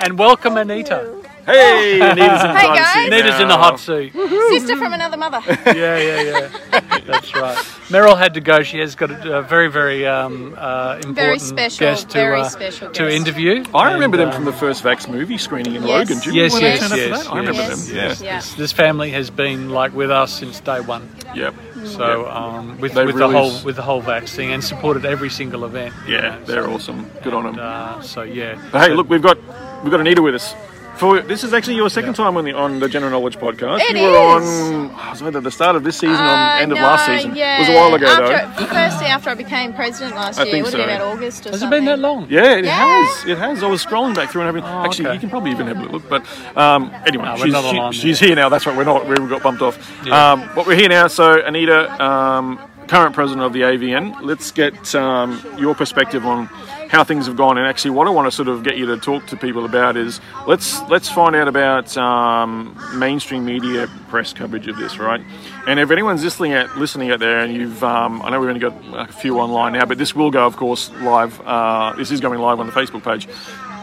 And 0.00 0.18
welcome, 0.18 0.56
Anita. 0.56 1.22
Hey, 1.46 2.00
Anita's 2.00 2.42
in 2.42 2.48
the 2.48 2.58
Hey, 2.58 2.66
driver's 2.66 2.80
guys. 2.80 2.92
seat 2.92 3.12
Anita's 3.12 3.40
in 3.40 3.48
the 3.48 3.56
now. 3.56 3.62
hot 3.62 3.78
seat. 3.80 4.12
Sister 4.12 4.76
from 4.76 4.92
another 4.92 5.16
mother. 5.16 5.40
Yeah, 5.66 5.98
yeah, 5.98 6.22
yeah. 6.22 6.80
That's 7.06 7.32
right. 7.34 7.56
Meryl 7.88 8.18
had 8.18 8.34
to 8.34 8.40
go. 8.40 8.62
She 8.64 8.78
has 8.80 8.94
got 8.96 9.10
a, 9.12 9.38
a 9.38 9.42
very, 9.42 9.70
very 9.70 10.04
um, 10.06 10.54
uh, 10.58 10.94
important 10.96 11.14
Very 11.16 11.38
special, 11.38 11.78
guest 11.78 12.08
to, 12.10 12.18
very 12.18 12.40
uh, 12.40 12.48
special 12.48 12.90
to 12.90 13.02
guest. 13.04 13.14
interview. 13.16 13.64
I 13.74 13.92
remember 13.92 14.16
And, 14.20 14.26
them 14.28 14.34
from 14.34 14.44
the 14.44 14.52
first 14.52 14.82
Vax 14.82 15.08
movie 15.08 15.38
screening 15.38 15.76
in 15.76 15.82
Yes. 15.84 16.08
Logan. 16.10 16.18
Do 16.24 16.34
you 16.34 16.42
Yes, 16.42 16.54
remember 16.54 16.56
when 16.56 16.62
yes, 16.62 16.80
they 16.80 16.88
turned 16.88 16.92
up 16.92 16.98
yes, 17.10 17.24
that? 17.24 17.32
I 17.32 17.38
remember 17.38 17.60
yes. 17.62 17.86
them. 17.88 17.96
Yeah. 18.26 18.32
Yeah. 18.34 18.56
This 18.56 18.72
family 18.72 19.10
has 19.10 19.30
been 19.30 19.70
like 19.70 19.92
with 19.94 20.10
us 20.10 20.32
since 20.32 20.58
day 20.60 20.80
one. 20.80 21.08
Yep. 21.36 21.54
So 21.84 22.28
um, 22.28 22.80
with, 22.80 22.94
They've 22.94 23.06
with 23.06 23.14
really 23.14 23.32
the 23.34 23.38
whole 23.38 23.50
s- 23.52 23.64
with 23.64 23.76
the 23.76 23.82
whole 23.82 24.00
vaccine 24.00 24.50
and 24.50 24.64
supported 24.64 25.04
every 25.04 25.30
single 25.30 25.64
event. 25.64 25.94
you 26.08 26.14
Yeah, 26.14 26.20
know, 26.38 26.44
they're 26.44 26.64
so- 26.64 26.72
awesome. 26.74 27.10
Good 27.22 27.34
on 27.34 27.44
them. 27.44 27.56
Uh, 27.60 28.00
so 28.02 28.22
yeah. 28.22 28.60
But 28.72 28.88
hey, 28.88 28.94
look, 28.94 29.08
we've 29.08 29.22
got 29.22 29.36
we've 29.84 29.90
got 29.92 30.00
Anita 30.00 30.22
with 30.22 30.34
us. 30.34 30.54
For 30.96 31.20
this 31.20 31.44
is 31.44 31.52
actually 31.52 31.76
your 31.76 31.90
second 31.90 32.14
time 32.14 32.38
on 32.38 32.44
the 32.46 32.52
on 32.54 32.80
the 32.80 32.88
General 32.88 33.10
Knowledge 33.12 33.36
podcast. 33.38 33.80
It 33.80 33.96
you 33.96 34.02
were 34.04 34.08
is. 34.40 34.48
on 34.48 34.90
oh, 34.94 35.08
it 35.08 35.10
was 35.10 35.22
either 35.22 35.40
the 35.42 35.50
start 35.50 35.76
of 35.76 35.84
this 35.84 35.98
season 35.98 36.24
or 36.24 36.28
Uh, 36.28 36.58
end 36.58 36.72
of 36.72 36.78
last 36.78 37.04
season. 37.04 37.36
Yeah. 37.36 37.56
It 37.56 37.60
was 37.60 37.68
a 37.68 37.74
while 37.74 37.94
ago 37.94 38.06
after, 38.06 38.60
though. 38.64 38.66
Firstly, 38.72 39.06
after 39.06 39.28
I 39.28 39.34
became 39.34 39.74
president 39.74 40.16
last 40.16 40.38
I 40.38 40.44
year, 40.44 40.52
think 40.52 40.60
it 40.60 40.64
would 40.64 40.74
have 40.80 40.86
been 40.88 40.96
about 40.96 41.12
August 41.14 41.46
or 41.46 41.50
Has 41.50 41.62
it 41.62 41.68
been 41.68 41.84
that 41.84 41.98
long? 41.98 42.26
Yeah, 42.30 42.54
it 42.56 42.64
Yeah. 42.64 43.04
has. 43.04 43.24
It 43.28 43.36
has. 43.36 43.62
I 43.62 43.66
was 43.66 43.84
scrolling 43.84 44.14
back 44.14 44.30
through 44.30 44.42
and 44.42 44.48
having. 44.56 44.64
Oh, 44.64 44.84
actually, 44.86 45.06
okay. 45.08 45.14
you 45.14 45.20
can 45.20 45.28
probably 45.28 45.50
even 45.50 45.66
have 45.66 45.78
a 45.78 45.84
look. 45.92 46.08
But 46.08 46.22
um, 46.56 46.90
anyway, 47.06 47.26
No, 47.26 47.36
she's, 47.36 47.52
not 47.52 47.94
she- 47.94 48.00
she's 48.00 48.18
there. 48.20 48.28
here 48.28 48.36
now. 48.36 48.48
That's 48.48 48.64
right. 48.66 48.74
We're 48.76 48.84
not. 48.84 49.06
We 49.06 49.16
got 49.28 49.42
bumped 49.42 49.60
off. 49.60 49.76
Yeah. 50.04 50.32
Um, 50.32 50.48
but 50.54 50.66
we're 50.66 50.76
here 50.76 50.88
now. 50.88 51.08
So 51.08 51.42
Anita, 51.44 51.78
um, 52.02 52.58
current 52.88 53.14
president 53.14 53.44
of 53.44 53.52
the 53.52 53.62
AVN. 53.62 54.16
Let's 54.22 54.50
get 54.50 54.94
um, 54.94 55.42
your 55.58 55.74
perspective 55.74 56.24
on 56.24 56.48
how 56.88 57.04
things 57.04 57.26
have 57.26 57.36
gone. 57.36 57.58
And 57.58 57.66
actually, 57.66 57.92
what 57.92 58.06
I 58.06 58.10
want 58.10 58.26
to 58.26 58.30
sort 58.30 58.48
of 58.48 58.62
get 58.62 58.76
you 58.76 58.86
to 58.86 58.96
talk 58.96 59.26
to 59.26 59.36
people 59.36 59.64
about 59.64 59.96
is 59.96 60.20
let's 60.46 60.80
let's 60.82 61.08
find 61.08 61.34
out 61.34 61.48
about 61.48 61.96
um, 61.96 62.78
mainstream 62.94 63.44
media 63.44 63.88
press 64.08 64.32
coverage 64.32 64.66
of 64.68 64.76
this, 64.76 64.98
right? 64.98 65.20
And 65.66 65.80
if 65.80 65.90
anyone's 65.90 66.22
listening 66.22 66.52
at 66.52 66.76
listening 66.76 67.10
out 67.10 67.20
there, 67.20 67.40
and 67.40 67.54
you've, 67.54 67.82
um, 67.82 68.22
I 68.22 68.30
know 68.30 68.40
we've 68.40 68.48
only 68.48 68.60
got 68.60 69.08
a 69.08 69.12
few 69.12 69.38
online 69.38 69.72
now, 69.72 69.84
but 69.84 69.98
this 69.98 70.14
will 70.14 70.30
go, 70.30 70.46
of 70.46 70.56
course, 70.56 70.90
live. 71.00 71.40
Uh, 71.40 71.94
this 71.96 72.10
is 72.10 72.20
going 72.20 72.40
live 72.40 72.60
on 72.60 72.66
the 72.66 72.72
Facebook 72.72 73.02
page. 73.02 73.28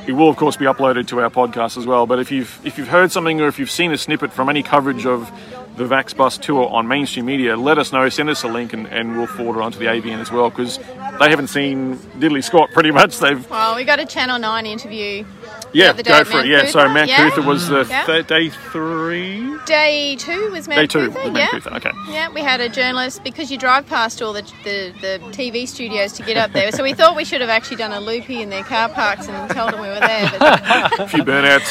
It 0.05 0.11
will, 0.11 0.27
of 0.27 0.35
course, 0.35 0.57
be 0.57 0.65
uploaded 0.65 1.07
to 1.07 1.21
our 1.21 1.29
podcast 1.29 1.77
as 1.77 1.85
well. 1.85 2.05
But 2.05 2.19
if 2.19 2.29
you've 2.29 2.59
if 2.65 2.77
you've 2.77 2.89
heard 2.89 3.11
something 3.11 3.39
or 3.39 3.47
if 3.47 3.57
you've 3.57 3.71
seen 3.71 3.91
a 3.93 3.97
snippet 3.97 4.33
from 4.33 4.49
any 4.49 4.61
coverage 4.61 5.05
of 5.05 5.31
the 5.75 5.86
Vax 5.86 6.15
Bus 6.15 6.38
tour 6.38 6.67
on 6.69 6.88
mainstream 6.88 7.25
media, 7.25 7.55
let 7.57 7.77
us 7.77 7.91
know. 7.91 8.07
Send 8.09 8.29
us 8.29 8.43
a 8.43 8.47
link, 8.47 8.73
and, 8.73 8.88
and 8.88 9.17
we'll 9.17 9.27
forward 9.27 9.59
it 9.59 9.63
onto 9.63 9.79
the 9.79 9.86
AVN 9.86 10.19
as 10.19 10.31
well 10.31 10.49
because 10.49 10.77
they 11.19 11.29
haven't 11.29 11.47
seen 11.47 11.97
Diddley 12.19 12.43
Scott 12.43 12.69
pretty 12.73 12.91
much. 12.91 13.17
They've 13.19 13.49
Well, 13.49 13.75
we 13.75 13.83
got 13.83 13.99
a 13.99 14.05
Channel 14.05 14.39
9 14.39 14.65
interview 14.65 15.25
yeah, 15.73 15.89
other 15.89 16.03
day 16.03 16.12
go 16.12 16.23
for 16.23 16.39
it. 16.39 16.47
Yeah, 16.47 16.65
so 16.65 16.79
Coot-tha, 16.79 16.93
Mount 16.93 17.09
yeah. 17.09 17.29
Coot-tha 17.29 17.41
was 17.47 17.67
the 17.67 17.86
Yeah. 17.89 18.05
th- 18.05 18.27
day 18.27 18.49
three, 18.49 19.57
Day 19.65 20.15
two 20.17 20.51
was 20.51 20.67
Mount 20.67 20.79
day 20.81 20.88
two. 20.88 21.12
Coot-tha, 21.12 21.29
was 21.31 21.38
yeah. 21.39 21.49
Mount 21.53 21.86
Okay. 21.86 21.91
Yeah, 22.09 22.29
we 22.29 22.41
had 22.41 22.62
a 22.62 22.69
journalist 22.69 23.23
because 23.23 23.51
you 23.51 23.57
drive 23.57 23.86
past 23.88 24.21
all 24.21 24.33
the, 24.33 24.41
the, 24.63 24.93
the 25.01 25.19
TV 25.31 25.67
studios 25.67 26.13
to 26.13 26.23
get 26.23 26.38
up 26.38 26.51
there. 26.51 26.71
So 26.71 26.83
we 26.83 26.93
thought 26.93 27.15
we 27.15 27.25
should 27.25 27.41
have 27.41 27.49
actually 27.49 27.77
done 27.77 27.91
a 27.91 27.99
loopy 27.99 28.41
in 28.41 28.49
their 28.49 28.63
car 28.63 28.89
parks 28.89 29.27
and 29.27 29.49
told 29.51 29.71
them 29.73 29.81
we 29.81 29.88
were 29.88 29.99
there. 29.99 30.31
But 30.39 30.99
A 30.99 31.07
few 31.13 31.23
burnouts. 31.23 31.69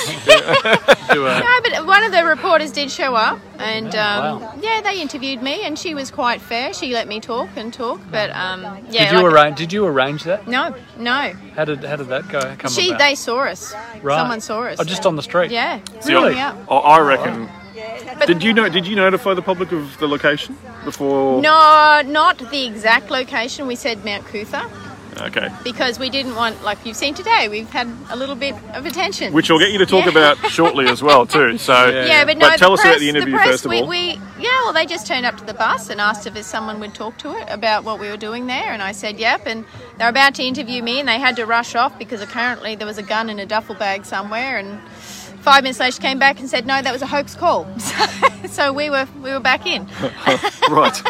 Do 1.13 1.25
no, 1.25 1.61
but 1.63 1.87
one 1.87 2.03
of 2.05 2.13
the 2.13 2.25
reporters 2.25 2.73
did 2.73 2.91
show 2.91 3.15
up, 3.15 3.39
and 3.59 3.83
And 3.87 3.95
um, 3.97 4.41
Wow. 4.43 4.55
yeah, 4.61 4.81
they 4.83 5.01
interviewed 5.01 5.43
me, 5.43 5.65
and 5.65 5.79
she 5.79 5.95
was 5.95 6.11
quite 6.11 6.41
fair. 6.41 6.73
She 6.73 6.93
let 6.93 7.07
me 7.09 7.21
talk 7.21 7.49
and 7.57 7.73
talk, 7.73 8.01
but 8.11 8.31
um, 8.31 8.63
yeah. 8.91 9.05
Did 9.11 9.13
you 9.19 9.23
like- 9.25 9.33
arrange? 9.35 9.59
Did 9.59 9.73
you 9.73 9.87
arrange 9.87 10.25
that? 10.25 10.47
No, 10.49 10.75
no. 10.99 11.33
How 11.57 11.65
did 11.65 11.85
how 11.85 11.97
did 11.97 12.09
that 12.09 12.29
go? 12.29 12.55
Come 12.59 12.71
She, 12.71 12.89
about? 12.89 12.99
they 13.01 13.15
saw 13.15 13.41
us. 13.45 13.75
Right. 14.01 14.17
Someone 14.17 14.41
saw 14.41 14.63
us. 14.63 14.79
Oh, 14.81 14.85
just 14.85 15.05
on 15.07 15.17
the 15.17 15.23
street. 15.23 15.51
Yeah. 15.51 15.81
See, 16.01 16.13
Really? 16.13 16.35
I, 16.35 16.37
Yeah. 16.37 16.55
I- 16.71 16.75
I 16.97 17.01
reckon. 17.01 17.49
But- 18.19 18.27
Did 18.27 18.43
you 18.43 18.53
know? 18.53 18.69
Did 18.69 18.87
you 18.87 18.95
notify 18.97 19.35
the 19.35 19.43
public 19.43 19.73
of 19.73 19.99
the 19.99 20.07
location 20.07 20.57
before? 20.85 21.41
No, 21.43 22.03
not 22.07 22.39
the 22.39 22.65
exact 22.67 23.11
location. 23.11 23.67
We 23.67 23.75
said 23.75 24.05
Mount 24.05 24.25
Coot-tha 24.27 24.69
Okay. 25.21 25.49
because 25.63 25.99
we 25.99 26.09
didn't 26.09 26.35
want, 26.35 26.63
like 26.65 26.85
you've 26.87 26.97
seen 26.97 27.15
today, 27.15 27.49
we've 27.49 27.69
had 27.69 27.89
a 28.11 28.17
little 28.17 28.35
bit 28.35 28.55
of 28.75 28.87
attention. 28.87 29.33
Which 29.33 29.51
I'll 29.51 29.59
get 29.59 29.71
you 29.71 29.79
to 29.79 29.87
talk 29.87 30.05
Yeah. 30.05 30.11
about 30.11 30.39
shortly 30.51 30.87
as 30.89 31.03
well 31.03 31.27
too. 31.27 31.59
So 31.63 31.89
Yeah, 31.89 32.25
but 32.25 32.39
no. 32.39 32.49
tell 32.57 32.71
the 32.71 32.75
us 32.75 32.81
press, 32.81 32.93
about 32.93 33.01
the 33.01 33.09
interview 33.09 33.33
the 33.33 33.37
press, 33.37 33.49
first 33.49 33.65
of 33.67 33.71
we, 33.71 33.81
all. 33.81 33.89
We, 33.89 34.21
yeah, 34.41 34.51
well, 34.65 34.73
they 34.73 34.87
just 34.87 35.07
turned 35.07 35.27
up 35.27 35.37
to 35.39 35.45
the 35.45 35.55
bus 35.55 35.91
and 35.91 36.01
asked 36.01 36.27
if 36.27 36.37
someone 36.45 36.81
would 36.81 36.95
talk 36.95 37.19
to 37.19 37.33
it 37.37 37.47
about 37.49 37.85
what 37.85 38.01
we 38.01 38.09
were 38.09 38.17
doing 38.17 38.47
there, 38.47 38.73
and 38.73 38.83
I 38.83 38.93
said 38.93 39.19
yep. 39.19 39.47
And 39.47 39.65
they 39.99 40.05
were 40.05 40.11
about 40.11 40.35
to 40.37 40.43
interview 40.43 40.83
me, 40.83 40.99
and 40.99 41.09
they 41.09 41.19
had 41.19 41.37
to 41.37 41.47
rush 41.47 41.75
off 41.75 41.99
because 41.99 42.21
apparently 42.21 42.75
there 42.75 42.87
was 42.87 42.99
a 42.99 43.03
gun 43.03 43.29
in 43.31 43.39
a 43.39 43.47
duffel 43.47 43.75
bag 43.75 44.05
somewhere, 44.05 44.59
and. 44.59 44.81
Five 45.43 45.65
minutes 45.65 45.81
later, 45.81 45.91
she 45.91 46.01
came 46.01 46.21
back 46.21 46.39
and 46.39 46.49
said, 46.49 46.67
"No, 46.67 46.81
that 46.81 46.93
was 46.93 47.03
a 47.03 47.07
hoax 47.07 47.35
call." 47.35 47.67
So, 47.81 48.47
so 48.49 48.73
we 48.73 48.91
were 48.91 49.09
we 49.25 49.33
were 49.33 49.41
back 49.41 49.67
in. 49.67 49.89
right. 50.71 51.03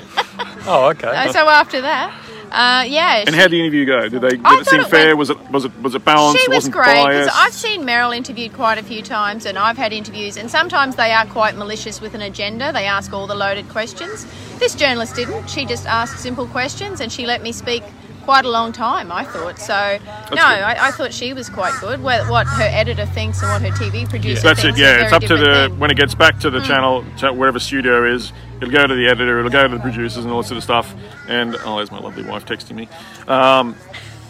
Oh, 0.67 0.89
okay. 0.91 1.31
So 1.33 1.47
after 1.51 1.83
that, 1.83 2.19
uh, 2.53 2.85
yeah. 2.87 3.17
And 3.19 3.31
she- 3.31 3.37
how 3.37 3.43
did 3.45 3.53
the 3.53 3.61
interview 3.61 3.85
go? 3.87 4.09
Did 4.09 4.21
they? 4.21 4.31
Did 4.31 4.47
I 4.47 4.61
it 4.61 4.67
seem 4.67 4.81
it 4.81 4.89
fair? 4.89 5.07
went- 5.17 5.19
Was 5.19 5.31
it? 5.31 5.51
Was 5.51 5.65
it? 5.65 5.73
Was 5.83 5.95
it 5.95 6.05
balanced? 6.05 6.43
She 6.43 6.49
was 6.49 6.57
Wasn't 6.57 6.75
great 6.75 6.95
because? 6.95 7.31
I've 7.35 7.53
seen 7.53 7.83
Meryl 7.83 8.17
interviewed 8.17 8.53
quite 8.53 8.79
a 8.79 8.83
few 8.83 9.03
times, 9.03 9.47
and 9.47 9.59
I've 9.59 9.77
had 9.77 9.93
interviews, 9.93 10.37
and 10.37 10.51
sometimes 10.51 10.97
they 10.97 11.13
are 11.13 11.27
quite 11.27 11.57
malicious 11.57 12.01
with 12.01 12.15
an 12.15 12.23
agenda. 12.23 12.73
They 12.73 12.85
ask 12.87 13.13
all 13.13 13.27
the 13.27 13.35
loaded 13.35 13.69
questions. 13.69 14.27
This 14.59 14.75
journalist 14.75 15.17
didn't. 15.17 15.49
She 15.51 15.65
just 15.65 15.87
asked 15.87 16.19
simple 16.21 16.47
questions, 16.47 17.01
and 17.01 17.11
she 17.13 17.27
let 17.27 17.43
me 17.43 17.53
speak 17.53 17.83
quite 18.23 18.45
a 18.45 18.51
long 18.51 18.73
time. 18.73 19.13
I 19.13 19.25
thought 19.25 19.59
so. 19.59 19.99
no. 20.35 20.43
I, 20.43 20.89
I 20.89 20.91
thought 20.91 21.13
she 21.13 21.33
was 21.33 21.49
quite 21.49 21.75
good. 21.81 22.03
What, 22.03 22.29
what 22.29 22.47
her 22.47 22.63
editor 22.65 23.07
thinks 23.07 23.43
and 23.43 23.51
what 23.51 23.63
her 23.63 23.77
TV 23.77 24.09
producer 24.09 24.43
That's 24.43 24.63
thinks. 24.63 24.79
it. 24.79 24.83
Yeah, 24.83 25.05
it's 25.05 25.13
up 25.13 25.23
to 25.23 25.37
the 25.37 25.69
things. 25.69 25.81
when 25.81 25.91
it 25.91 25.97
gets 25.97 26.15
back 26.15 26.39
to 26.41 26.51
the 26.51 26.61
channel, 26.61 27.05
to 27.19 27.33
wherever 27.33 27.59
studio 27.59 28.05
is. 28.05 28.33
It'll 28.61 28.73
go 28.73 28.87
to 28.87 28.95
the 28.95 29.09
editor. 29.09 29.41
It'll 29.41 29.51
go 29.51 29.67
to 29.67 29.75
the 29.77 29.81
producers 29.81 30.25
and 30.25 30.33
all 30.33 30.43
that 30.43 30.49
sort 30.49 30.59
of 30.59 30.63
stuff. 30.63 30.95
And 31.29 31.57
oh, 31.65 31.77
there's 31.77 31.91
my 31.91 31.99
lovely 31.99 32.23
wife 32.23 32.47
texting 32.47 32.77
me. 32.77 32.89
Um, 33.27 33.75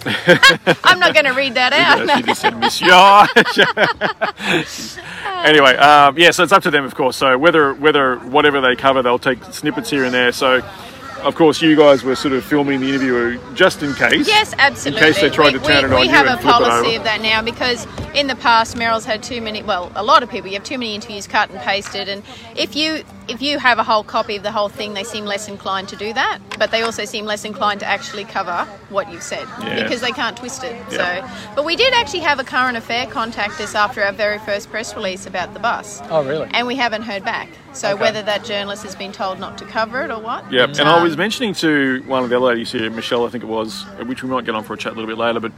I'm 0.84 0.98
not 0.98 1.14
going 1.14 1.26
to 1.26 1.32
read 1.32 1.54
that 1.54 1.72
out. 1.74 2.06
Yeah, 2.06 2.16
she 2.16 2.22
just 2.22 2.40
said 2.40 2.58
monsieur. 2.58 2.88
anyway, 5.44 5.76
um, 5.76 6.18
yeah, 6.18 6.30
so 6.30 6.42
it's 6.42 6.52
up 6.52 6.62
to 6.64 6.70
them, 6.70 6.84
of 6.84 6.94
course. 6.94 7.16
So 7.16 7.36
whether 7.38 7.74
whether 7.74 8.16
whatever 8.18 8.60
they 8.60 8.74
cover, 8.74 9.02
they'll 9.02 9.18
take 9.18 9.44
snippets 9.44 9.90
here 9.90 10.04
and 10.04 10.12
there. 10.14 10.32
So. 10.32 10.62
Of 11.22 11.36
course, 11.36 11.62
you 11.62 11.76
guys 11.76 12.02
were 12.02 12.16
sort 12.16 12.34
of 12.34 12.44
filming 12.44 12.80
the 12.80 12.88
interview 12.88 13.38
just 13.54 13.82
in 13.82 13.94
case. 13.94 14.26
Yes, 14.26 14.54
absolutely. 14.58 15.06
In 15.06 15.12
case 15.12 15.20
they 15.20 15.30
tried 15.30 15.52
we, 15.52 15.58
to 15.60 15.64
turn 15.64 15.84
we, 15.84 15.90
it 15.90 15.92
on 15.92 16.00
we 16.00 16.06
you 16.06 16.12
have 16.12 16.26
and 16.26 16.38
a 16.38 16.42
flip 16.42 16.54
policy 16.54 16.96
of 16.96 17.04
that 17.04 17.20
now 17.20 17.40
because 17.40 17.86
in 18.14 18.26
the 18.26 18.34
past 18.36 18.76
Meryl's 18.76 19.04
had 19.04 19.22
too 19.22 19.40
many. 19.40 19.62
Well, 19.62 19.92
a 19.94 20.02
lot 20.02 20.24
of 20.24 20.30
people 20.30 20.48
you 20.48 20.54
have 20.54 20.64
too 20.64 20.78
many 20.78 20.96
interviews 20.96 21.28
cut 21.28 21.50
and 21.50 21.60
pasted, 21.60 22.08
and 22.08 22.24
if 22.56 22.74
you 22.74 23.04
if 23.28 23.40
you 23.42 23.58
have 23.58 23.78
a 23.78 23.84
whole 23.84 24.04
copy 24.04 24.36
of 24.36 24.42
the 24.42 24.52
whole 24.52 24.68
thing, 24.68 24.94
they 24.94 25.04
seem 25.04 25.24
less 25.24 25.48
inclined 25.48 25.88
to 25.88 25.96
do 25.96 26.12
that. 26.12 26.38
But 26.58 26.70
they 26.70 26.82
also 26.82 27.04
seem 27.04 27.24
less 27.24 27.44
inclined 27.44 27.80
to 27.80 27.86
actually 27.86 28.24
cover 28.24 28.64
what 28.88 29.10
you've 29.10 29.22
said 29.22 29.46
Yeah. 29.60 29.82
because 29.82 30.00
they 30.00 30.10
can't 30.12 30.36
twist 30.36 30.64
it. 30.64 30.76
Yeah. 30.90 31.26
So, 31.26 31.52
but 31.56 31.64
we 31.64 31.76
did 31.76 31.92
actually 31.94 32.20
have 32.20 32.38
a 32.38 32.44
current 32.44 32.76
affair 32.76 33.06
contact 33.06 33.60
us 33.60 33.74
after 33.74 34.02
our 34.02 34.12
very 34.12 34.38
first 34.38 34.70
press 34.70 34.94
release 34.94 35.26
about 35.26 35.54
the 35.54 35.60
bus, 35.60 36.00
oh, 36.10 36.24
really? 36.24 36.48
and 36.52 36.66
we 36.66 36.76
haven't 36.76 37.02
heard 37.02 37.24
back. 37.24 37.48
So 37.74 37.92
Okay. 37.92 38.02
whether 38.02 38.22
that 38.22 38.44
journalist 38.44 38.82
has 38.82 38.94
been 38.94 39.12
told 39.12 39.40
not 39.40 39.56
to 39.58 39.64
cover 39.64 40.02
it 40.04 40.10
or 40.10 40.20
what. 40.20 40.52
Yep, 40.52 40.70
but, 40.70 40.80
and 40.80 40.88
I 40.90 40.98
um, 40.98 41.02
was 41.02 41.16
mentioning 41.16 41.54
to 41.54 42.02
one 42.06 42.22
of 42.22 42.28
the 42.28 42.36
other 42.36 42.46
ladies 42.46 42.70
here, 42.70 42.90
Michelle, 42.90 43.24
I 43.26 43.30
think 43.30 43.44
it 43.44 43.46
was, 43.46 43.84
which 44.04 44.22
we 44.22 44.28
might 44.28 44.44
get 44.44 44.54
on 44.54 44.62
for 44.62 44.74
a 44.74 44.76
chat 44.76 44.92
a 44.92 44.94
little 44.94 45.08
bit 45.08 45.16
later, 45.16 45.40
but 45.40 45.52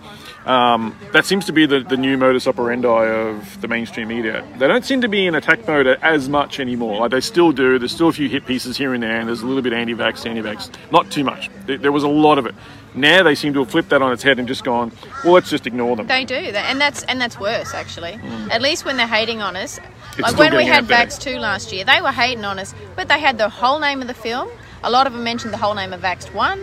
um, 0.48 0.96
that 1.12 1.24
seems 1.24 1.44
to 1.46 1.52
be 1.52 1.66
the, 1.66 1.80
the 1.80 1.96
new 1.96 2.16
modus 2.16 2.46
operandi 2.46 2.88
of 2.88 3.60
the 3.60 3.66
mainstream 3.66 4.08
media. 4.08 4.46
They 4.58 4.68
don't 4.68 4.84
seem 4.84 5.00
to 5.00 5.08
be 5.08 5.26
in 5.26 5.34
attack 5.34 5.66
mode 5.66 5.88
as 5.88 6.28
much 6.28 6.60
anymore. 6.60 7.00
Like 7.00 7.10
they 7.10 7.20
still 7.20 7.50
do. 7.54 7.78
There's 7.78 7.92
still 7.92 8.08
a 8.08 8.12
few 8.12 8.28
hit 8.28 8.46
pieces 8.46 8.76
here 8.76 8.94
and 8.94 9.02
there, 9.02 9.18
and 9.18 9.28
there's 9.28 9.42
a 9.42 9.46
little 9.46 9.62
bit 9.62 9.72
anti-vax, 9.72 10.26
anti-vax. 10.26 10.70
Not 10.90 11.10
too 11.10 11.24
much. 11.24 11.50
There, 11.66 11.92
was 11.92 12.02
a 12.02 12.08
lot 12.08 12.38
of 12.38 12.46
it. 12.46 12.54
Now 12.94 13.22
they 13.22 13.34
seem 13.34 13.52
to 13.54 13.60
have 13.60 13.70
flipped 13.70 13.88
that 13.88 14.02
on 14.02 14.12
its 14.12 14.22
head 14.22 14.38
and 14.38 14.46
just 14.46 14.62
gone, 14.62 14.92
well, 15.24 15.34
let's 15.34 15.50
just 15.50 15.66
ignore 15.66 15.96
them. 15.96 16.06
They 16.06 16.24
do, 16.24 16.34
and 16.34 16.80
that's 16.80 17.02
and 17.04 17.20
that's 17.20 17.40
worse 17.40 17.74
actually. 17.74 18.12
Mm. 18.12 18.50
At 18.50 18.62
least 18.62 18.84
when 18.84 18.96
they're 18.96 19.06
hating 19.06 19.42
on 19.42 19.56
us, 19.56 19.80
like 20.18 20.36
when 20.36 20.56
we 20.56 20.64
had. 20.64 20.84
Vax 20.84 21.18
Two 21.18 21.38
last 21.38 21.72
year, 21.72 21.84
they 21.84 22.00
were 22.00 22.12
hating 22.12 22.44
on 22.44 22.58
us, 22.58 22.74
but 22.94 23.08
they 23.08 23.18
had 23.18 23.36
the 23.38 23.48
whole 23.48 23.80
name 23.80 24.00
of 24.00 24.06
the 24.06 24.14
film. 24.14 24.48
A 24.84 24.90
lot 24.90 25.06
of 25.06 25.12
them 25.12 25.24
mentioned 25.24 25.52
the 25.52 25.58
whole 25.58 25.74
name 25.74 25.92
of 25.92 26.02
Vaxxed 26.02 26.34
One. 26.34 26.60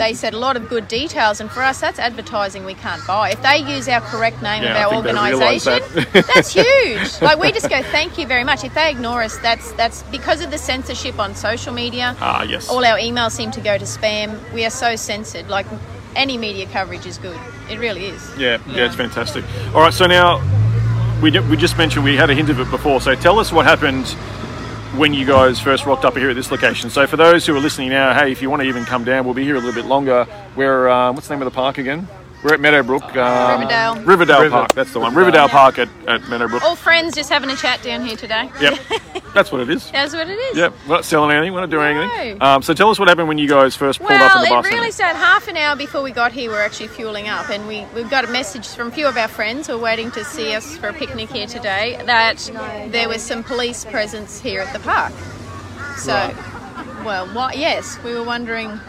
They 0.00 0.14
said 0.14 0.32
a 0.32 0.38
lot 0.38 0.56
of 0.56 0.70
good 0.70 0.88
details, 0.88 1.42
and 1.42 1.50
for 1.50 1.62
us, 1.62 1.78
that's 1.78 1.98
advertising 1.98 2.64
we 2.64 2.72
can't 2.72 3.06
buy. 3.06 3.32
If 3.32 3.42
they 3.42 3.58
use 3.58 3.86
our 3.86 4.00
correct 4.00 4.40
name 4.42 4.62
Yeah, 4.62 4.86
of 4.86 4.92
our 4.94 5.02
think 5.02 5.04
they 5.04 5.12
realise 5.30 5.66
organisation, 5.66 6.04
that. 6.12 6.26
that's 6.34 6.48
huge. 6.54 7.20
Like 7.20 7.38
we 7.38 7.52
just 7.52 7.68
go, 7.68 7.82
thank 7.82 8.16
you 8.16 8.26
very 8.26 8.42
much. 8.42 8.64
If 8.64 8.72
they 8.72 8.90
ignore 8.90 9.22
us, 9.22 9.36
that's 9.38 9.72
that's 9.72 10.02
because 10.04 10.40
of 10.42 10.50
the 10.50 10.56
censorship 10.56 11.18
on 11.18 11.34
social 11.34 11.74
media. 11.74 12.16
Ah, 12.18 12.42
yes. 12.44 12.70
All 12.70 12.82
our 12.82 12.96
emails 12.98 13.32
seem 13.32 13.50
to 13.50 13.60
go 13.60 13.76
to 13.76 13.84
spam. 13.84 14.40
We 14.54 14.64
are 14.64 14.70
so 14.70 14.96
censored. 14.96 15.50
Like 15.50 15.66
any 16.16 16.38
media 16.38 16.64
coverage 16.66 17.04
is 17.04 17.18
good. 17.18 17.38
It 17.70 17.78
really 17.78 18.06
is. 18.06 18.22
Yeah, 18.38 18.56
yeah, 18.68 18.86
it's 18.86 18.96
fantastic. 18.96 19.44
All 19.74 19.82
right, 19.82 19.92
so 19.92 20.06
now 20.06 20.40
we, 21.20 21.30
we 21.40 21.58
just 21.58 21.76
mentioned 21.76 22.04
we 22.04 22.16
had 22.16 22.30
a 22.30 22.34
hint 22.34 22.48
of 22.48 22.58
it 22.58 22.70
before. 22.70 23.02
So 23.02 23.14
tell 23.14 23.38
us 23.38 23.52
what 23.52 23.66
happened 23.66 24.06
when 24.96 25.14
you 25.14 25.24
guys 25.24 25.60
first 25.60 25.86
rocked 25.86 26.04
up 26.04 26.16
here 26.16 26.30
at 26.30 26.36
this 26.36 26.50
location. 26.50 26.90
So 26.90 27.06
for 27.06 27.16
those 27.16 27.46
who 27.46 27.54
are 27.54 27.60
listening 27.60 27.90
now, 27.90 28.12
hey, 28.12 28.32
if 28.32 28.42
you 28.42 28.50
want 28.50 28.62
to 28.62 28.68
even 28.68 28.84
come 28.84 29.04
down, 29.04 29.24
we'll 29.24 29.34
be 29.34 29.44
here 29.44 29.54
a 29.54 29.60
little 29.60 29.74
bit 29.74 29.86
longer. 29.86 30.26
We're 30.56 30.88
um, 30.88 31.14
what's 31.14 31.28
the 31.28 31.34
name 31.34 31.42
of 31.42 31.52
the 31.52 31.54
park 31.54 31.78
again? 31.78 32.08
We're 32.42 32.54
at 32.54 32.60
Meadowbrook. 32.60 33.14
Um, 33.16 33.60
Riverdale. 33.60 33.96
Riverdale 34.02 34.40
River- 34.40 34.50
Park. 34.56 34.72
That's 34.72 34.92
the 34.94 35.00
one. 35.00 35.14
Riverdale 35.14 35.48
Park 35.50 35.78
at, 35.78 35.88
at 36.08 36.26
Meadowbrook. 36.28 36.62
All 36.62 36.74
friends 36.74 37.14
just 37.14 37.28
having 37.28 37.50
a 37.50 37.56
chat 37.56 37.82
down 37.82 38.02
here 38.04 38.16
today. 38.16 38.50
Yep, 38.62 38.78
that's 39.34 39.52
what 39.52 39.60
it 39.60 39.68
is. 39.68 39.90
That's 39.90 40.14
what 40.14 40.26
it 40.26 40.38
is. 40.38 40.56
Yep, 40.56 40.72
we're 40.88 40.94
not 40.96 41.04
selling 41.04 41.36
anything. 41.36 41.52
We're 41.52 41.60
not 41.60 41.68
doing 41.70 41.96
No. 41.96 42.02
anything. 42.10 42.42
Um, 42.42 42.62
so 42.62 42.72
tell 42.72 42.88
us 42.88 42.98
what 42.98 43.08
happened 43.08 43.28
when 43.28 43.36
you 43.36 43.46
guys 43.46 43.76
first 43.76 43.98
pulled 43.98 44.12
up 44.12 44.20
in 44.36 44.42
Well, 44.42 44.44
the 44.44 44.48
bus. 44.62 44.66
it 44.66 44.74
really 44.74 44.90
started 44.90 45.18
half 45.18 45.48
an 45.48 45.58
hour 45.58 45.76
before 45.76 46.02
we 46.02 46.12
got 46.12 46.32
here. 46.32 46.50
We 46.50 46.56
are 46.56 46.62
actually 46.62 46.88
fueling 46.88 47.28
up, 47.28 47.50
and 47.50 47.68
we, 47.68 47.84
we've 47.94 48.08
got 48.10 48.24
a 48.24 48.28
message 48.28 48.66
from 48.68 48.88
a 48.88 48.90
few 48.90 49.06
of 49.06 49.18
our 49.18 49.28
friends 49.28 49.66
who 49.66 49.74
are 49.74 49.78
waiting 49.78 50.10
to 50.12 50.24
see 50.24 50.54
us 50.54 50.78
for 50.78 50.88
a 50.88 50.94
picnic 50.94 51.28
here 51.30 51.46
today 51.46 52.00
that 52.06 52.38
there 52.90 53.08
was 53.08 53.20
some 53.22 53.44
police 53.44 53.84
presence 53.84 54.40
here 54.40 54.62
at 54.62 54.72
the 54.72 54.80
park. 54.80 55.12
So, 55.98 56.14
well, 57.04 57.26
what? 57.34 57.58
Yes, 57.58 57.98
we 58.02 58.14
were 58.14 58.24
wondering 58.24 58.80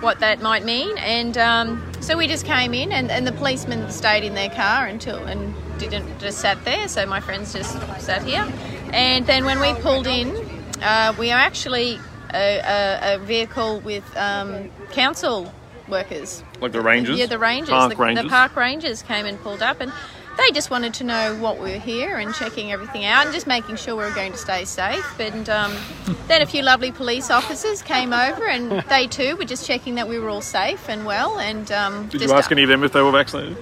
what 0.00 0.20
that 0.20 0.40
might 0.40 0.64
mean, 0.64 0.96
and 0.98 1.36
um, 1.38 1.92
so 2.00 2.16
we 2.16 2.26
just 2.26 2.44
came 2.44 2.74
in, 2.74 2.92
and, 2.92 3.10
and 3.10 3.26
the 3.26 3.32
policemen 3.32 3.90
stayed 3.90 4.24
in 4.24 4.34
their 4.34 4.50
car 4.50 4.86
until 4.86 5.24
and 5.24 5.54
didn't 5.78 6.18
just 6.18 6.38
sat 6.38 6.62
there. 6.64 6.88
So 6.88 7.06
my 7.06 7.20
friends 7.20 7.52
just 7.52 7.72
sat 8.00 8.22
here, 8.22 8.46
and 8.92 9.26
then 9.26 9.44
when 9.44 9.60
we 9.60 9.74
pulled 9.80 10.06
in, 10.06 10.34
uh, 10.82 11.14
we 11.18 11.30
are 11.32 11.38
actually 11.38 11.98
a, 12.34 12.58
a, 12.58 13.14
a 13.14 13.18
vehicle 13.18 13.80
with 13.80 14.04
um, 14.16 14.70
council 14.92 15.52
workers. 15.88 16.42
like 16.60 16.72
the 16.72 16.80
rangers. 16.80 17.18
Yeah, 17.18 17.26
the 17.26 17.38
rangers. 17.38 17.70
Park 17.70 17.90
the, 17.90 17.96
rangers. 17.96 18.24
the 18.24 18.30
park 18.30 18.56
rangers 18.56 19.02
came 19.02 19.26
and 19.26 19.40
pulled 19.40 19.62
up, 19.62 19.80
and 19.80 19.92
they 20.36 20.50
just 20.52 20.70
wanted 20.70 20.94
to 20.94 21.04
know 21.04 21.36
what 21.36 21.58
we 21.58 21.72
were 21.72 21.78
here 21.78 22.16
and 22.16 22.34
checking 22.34 22.72
everything 22.72 23.04
out 23.04 23.24
and 23.24 23.34
just 23.34 23.46
making 23.46 23.76
sure 23.76 23.96
we 23.96 24.04
were 24.04 24.14
going 24.14 24.32
to 24.32 24.38
stay 24.38 24.64
safe. 24.64 25.18
And 25.18 25.48
um, 25.48 25.74
then 26.28 26.42
a 26.42 26.46
few 26.46 26.62
lovely 26.62 26.92
police 26.92 27.30
officers 27.30 27.82
came 27.82 28.12
over, 28.12 28.46
and 28.46 28.70
they 28.88 29.06
too 29.06 29.36
were 29.36 29.44
just 29.44 29.66
checking 29.66 29.94
that 29.96 30.08
we 30.08 30.18
were 30.18 30.28
all 30.28 30.42
safe 30.42 30.88
and 30.88 31.04
well. 31.06 31.38
And 31.38 31.70
um, 31.72 32.08
Did 32.08 32.20
just, 32.20 32.32
you 32.32 32.38
ask 32.38 32.52
any 32.52 32.62
of 32.62 32.68
them 32.68 32.84
if 32.84 32.92
they 32.92 33.02
were 33.02 33.12
vaccinated? 33.12 33.56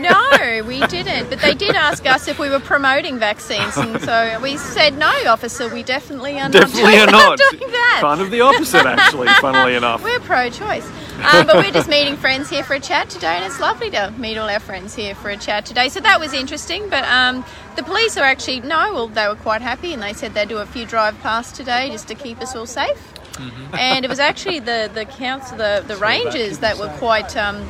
no, 0.00 0.62
we 0.66 0.86
didn't. 0.86 1.28
But 1.30 1.40
they 1.40 1.54
did 1.54 1.74
ask 1.74 2.06
us 2.06 2.28
if 2.28 2.38
we 2.38 2.48
were 2.48 2.60
promoting 2.60 3.18
vaccines, 3.18 3.76
and 3.76 4.00
so 4.00 4.38
we 4.40 4.56
said, 4.56 4.96
"No, 4.96 5.10
officer, 5.26 5.72
we 5.72 5.82
definitely 5.82 6.38
are 6.38 6.48
Definitely 6.48 6.98
are 6.98 7.06
not, 7.06 7.38
not. 7.38 7.38
doing 7.50 7.70
that." 7.70 7.98
Kind 8.00 8.20
of 8.20 8.30
the 8.30 8.40
opposite, 8.40 8.86
actually. 8.86 9.28
funnily 9.40 9.74
enough. 9.74 10.02
We're 10.02 10.20
pro-choice, 10.20 10.88
um, 11.24 11.46
but 11.46 11.56
we're 11.56 11.70
just 11.70 11.88
meeting 11.88 12.16
friends 12.16 12.50
here 12.50 12.62
for 12.62 12.74
a 12.74 12.80
chat 12.80 13.08
today, 13.10 13.36
and 13.36 13.44
it's 13.44 13.60
lovely 13.60 13.90
to 13.90 14.12
meet 14.18 14.36
all 14.36 14.48
our 14.48 14.60
friends 14.60 14.94
here 14.94 15.14
for 15.14 15.30
a 15.30 15.36
chat 15.36 15.66
today. 15.66 15.88
So 15.88 16.00
that 16.00 16.20
was 16.20 16.32
interesting. 16.32 16.88
But 16.88 17.04
um, 17.04 17.44
the 17.76 17.82
police 17.82 18.16
are 18.16 18.24
actually 18.24 18.60
no, 18.60 18.92
well, 18.92 19.08
they 19.08 19.26
were 19.28 19.36
quite 19.36 19.62
happy, 19.62 19.92
and 19.92 20.02
they 20.02 20.12
said 20.12 20.34
they'd 20.34 20.48
do 20.48 20.58
a 20.58 20.66
few 20.66 20.86
drive 20.86 21.18
past 21.20 21.54
today 21.54 21.90
just 21.90 22.08
to 22.08 22.14
keep 22.14 22.40
us 22.40 22.54
all 22.54 22.66
safe. 22.66 23.12
And 23.72 24.04
it 24.04 24.08
was 24.08 24.20
actually 24.20 24.60
the 24.60 24.90
the 24.92 25.04
council, 25.04 25.56
the 25.56 25.84
the 25.86 25.96
rangers 25.96 26.58
that 26.58 26.78
were 26.78 26.92
quite. 26.98 27.36
Um, 27.36 27.66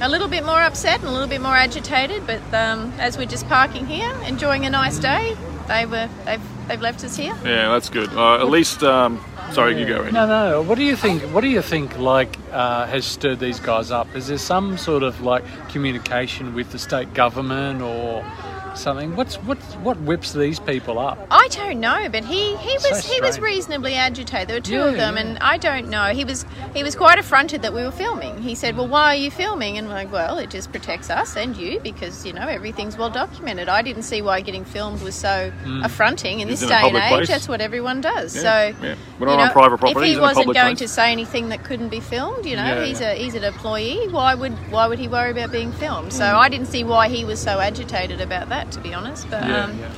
a 0.00 0.08
little 0.08 0.26
bit 0.26 0.44
more 0.44 0.60
upset 0.60 0.98
and 0.98 1.08
a 1.08 1.12
little 1.12 1.28
bit 1.28 1.40
more 1.40 1.54
agitated, 1.54 2.26
but 2.26 2.42
um, 2.52 2.92
as 2.98 3.16
we're 3.16 3.24
just 3.24 3.46
parking 3.46 3.86
here, 3.86 4.12
enjoying 4.26 4.66
a 4.66 4.70
nice 4.70 4.98
day, 4.98 5.36
they 5.68 5.86
were 5.86 6.08
they've, 6.24 6.42
they've 6.66 6.80
left 6.80 7.04
us 7.04 7.16
here. 7.16 7.34
Yeah, 7.44 7.68
that's 7.68 7.88
good. 7.88 8.12
Uh, 8.12 8.34
at 8.34 8.48
least, 8.48 8.82
um, 8.82 9.24
sorry, 9.52 9.78
you 9.78 9.86
go. 9.86 9.98
Andy. 9.98 10.12
No, 10.12 10.26
no. 10.26 10.62
What 10.62 10.78
do 10.78 10.84
you 10.84 10.96
think? 10.96 11.22
What 11.34 11.42
do 11.42 11.48
you 11.48 11.62
think? 11.62 11.98
Like, 11.98 12.36
uh, 12.50 12.86
has 12.86 13.04
stirred 13.04 13.40
these 13.40 13.60
guys 13.60 13.90
up? 13.90 14.14
Is 14.14 14.26
there 14.28 14.38
some 14.38 14.76
sort 14.78 15.02
of 15.02 15.20
like 15.20 15.44
communication 15.68 16.54
with 16.54 16.72
the 16.72 16.78
state 16.78 17.12
government, 17.14 17.82
or 17.82 18.24
something. 18.78 19.14
What's 19.16 19.36
what 19.36 19.58
what 19.82 19.98
whips 20.00 20.32
these 20.32 20.58
people 20.60 20.98
up? 20.98 21.18
I 21.30 21.48
don't 21.50 21.80
know, 21.80 22.08
but 22.10 22.24
he, 22.24 22.56
he 22.56 22.78
So 22.78 22.90
was 22.90 23.04
he 23.04 23.20
was 23.20 23.40
reasonably 23.40 23.94
agitated. 23.94 24.48
There 24.48 24.56
were 24.56 24.60
two 24.60 24.72
Yeah, 24.74 24.86
of 24.86 24.96
them, 24.96 25.14
yeah. 25.16 25.22
and 25.22 25.38
I 25.40 25.56
don't 25.58 25.88
know. 25.88 26.06
He 26.06 26.24
was 26.24 26.44
he 26.74 26.82
was 26.82 26.94
quite 26.96 27.18
affronted 27.18 27.62
that 27.62 27.72
we 27.72 27.82
were 27.84 27.90
filming. 27.90 28.42
He 28.42 28.54
said, 28.54 28.76
"Well, 28.76 28.88
why 28.88 29.14
are 29.14 29.18
you 29.18 29.30
filming?" 29.30 29.78
And 29.78 29.88
we're 29.88 29.94
like, 29.94 30.12
"Well, 30.12 30.38
it 30.38 30.50
just 30.50 30.70
protects 30.72 31.10
us 31.10 31.36
and 31.36 31.56
you 31.56 31.80
because 31.80 32.24
you 32.26 32.32
know 32.32 32.46
everything's 32.48 32.96
well 32.96 33.10
documented." 33.10 33.68
I 33.68 33.82
didn't 33.82 34.02
see 34.04 34.22
why 34.22 34.40
getting 34.40 34.64
filmed 34.64 35.02
was 35.02 35.14
so 35.14 35.52
Mm. 35.64 35.84
affronting 35.84 36.40
in 36.40 36.48
this 36.48 36.62
in 36.62 36.68
day 36.68 36.80
and 36.82 36.96
age. 36.96 37.08
place. 37.08 37.28
That's 37.28 37.48
what 37.48 37.60
everyone 37.60 38.00
does. 38.00 38.34
Yeah, 38.34 38.42
so 38.42 38.86
yeah. 38.86 38.94
We're 39.18 39.26
not 39.26 39.34
you 39.34 39.40
on 39.40 39.46
know, 39.48 39.52
private 39.52 39.78
property, 39.78 40.08
If 40.10 40.14
he 40.14 40.20
wasn't 40.20 40.46
going 40.46 40.76
place. 40.76 40.78
to 40.78 40.88
say 40.88 41.12
anything 41.12 41.48
that 41.50 41.62
couldn't 41.64 41.88
be 41.90 42.00
filmed, 42.00 42.46
you 42.46 42.56
know, 42.56 42.64
Yeah, 42.64 42.84
he's 42.84 43.00
yeah. 43.00 43.10
a 43.12 43.14
he's 43.14 43.34
an 43.34 43.44
employee. 43.44 44.08
Why 44.10 44.34
would 44.34 44.52
why 44.70 44.86
would 44.86 44.98
he 44.98 45.08
worry 45.08 45.30
about 45.30 45.52
being 45.52 45.72
filmed? 45.72 46.12
So 46.12 46.24
I 46.24 46.48
didn't 46.48 46.66
see 46.66 46.84
why 46.84 47.08
he 47.08 47.24
was 47.24 47.38
so 47.40 47.60
agitated 47.60 48.20
about 48.20 48.48
that, 48.48 48.61
to 48.70 48.80
be 48.80 48.94
honest. 48.94 49.28
But 49.30 49.44
Yeah, 49.46 49.64
um, 49.64 49.78
yeah. 49.78 49.90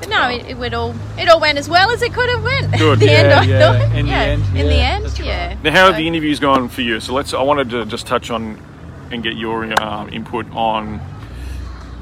but 0.00 0.08
no, 0.08 0.28
it, 0.30 0.58
it 0.58 0.74
all 0.74 0.94
it 1.18 1.28
all 1.28 1.40
went 1.40 1.58
as 1.58 1.68
well 1.68 1.90
as 1.90 2.00
it 2.02 2.12
could 2.14 2.28
have 2.30 2.42
went. 2.42 2.72
Good. 2.78 3.00
the 3.00 3.06
Yeah, 3.06 3.12
end, 3.12 3.32
I 3.32 3.42
yeah. 3.44 3.58
thought. 3.60 3.96
In 3.96 4.06
the 4.06 4.12
yeah. 4.12 4.22
end, 4.22 4.42
in 4.56 4.66
the 4.66 4.74
yeah, 4.74 4.94
end, 4.94 5.04
that's 5.04 5.18
right. 5.20 5.26
yeah. 5.26 5.56
Now, 5.62 5.70
how 5.72 5.86
have 5.86 5.94
So- 5.94 5.98
the 5.98 6.06
interviews 6.08 6.38
gone 6.40 6.68
for 6.68 6.82
you? 6.82 7.00
So 7.00 7.12
let's. 7.12 7.34
I 7.34 7.42
wanted 7.42 7.70
to 7.70 7.84
just 7.86 8.06
touch 8.06 8.30
on 8.30 8.58
and 9.10 9.22
get 9.22 9.36
your 9.36 9.64
um, 9.82 10.08
input 10.10 10.46
on 10.52 11.00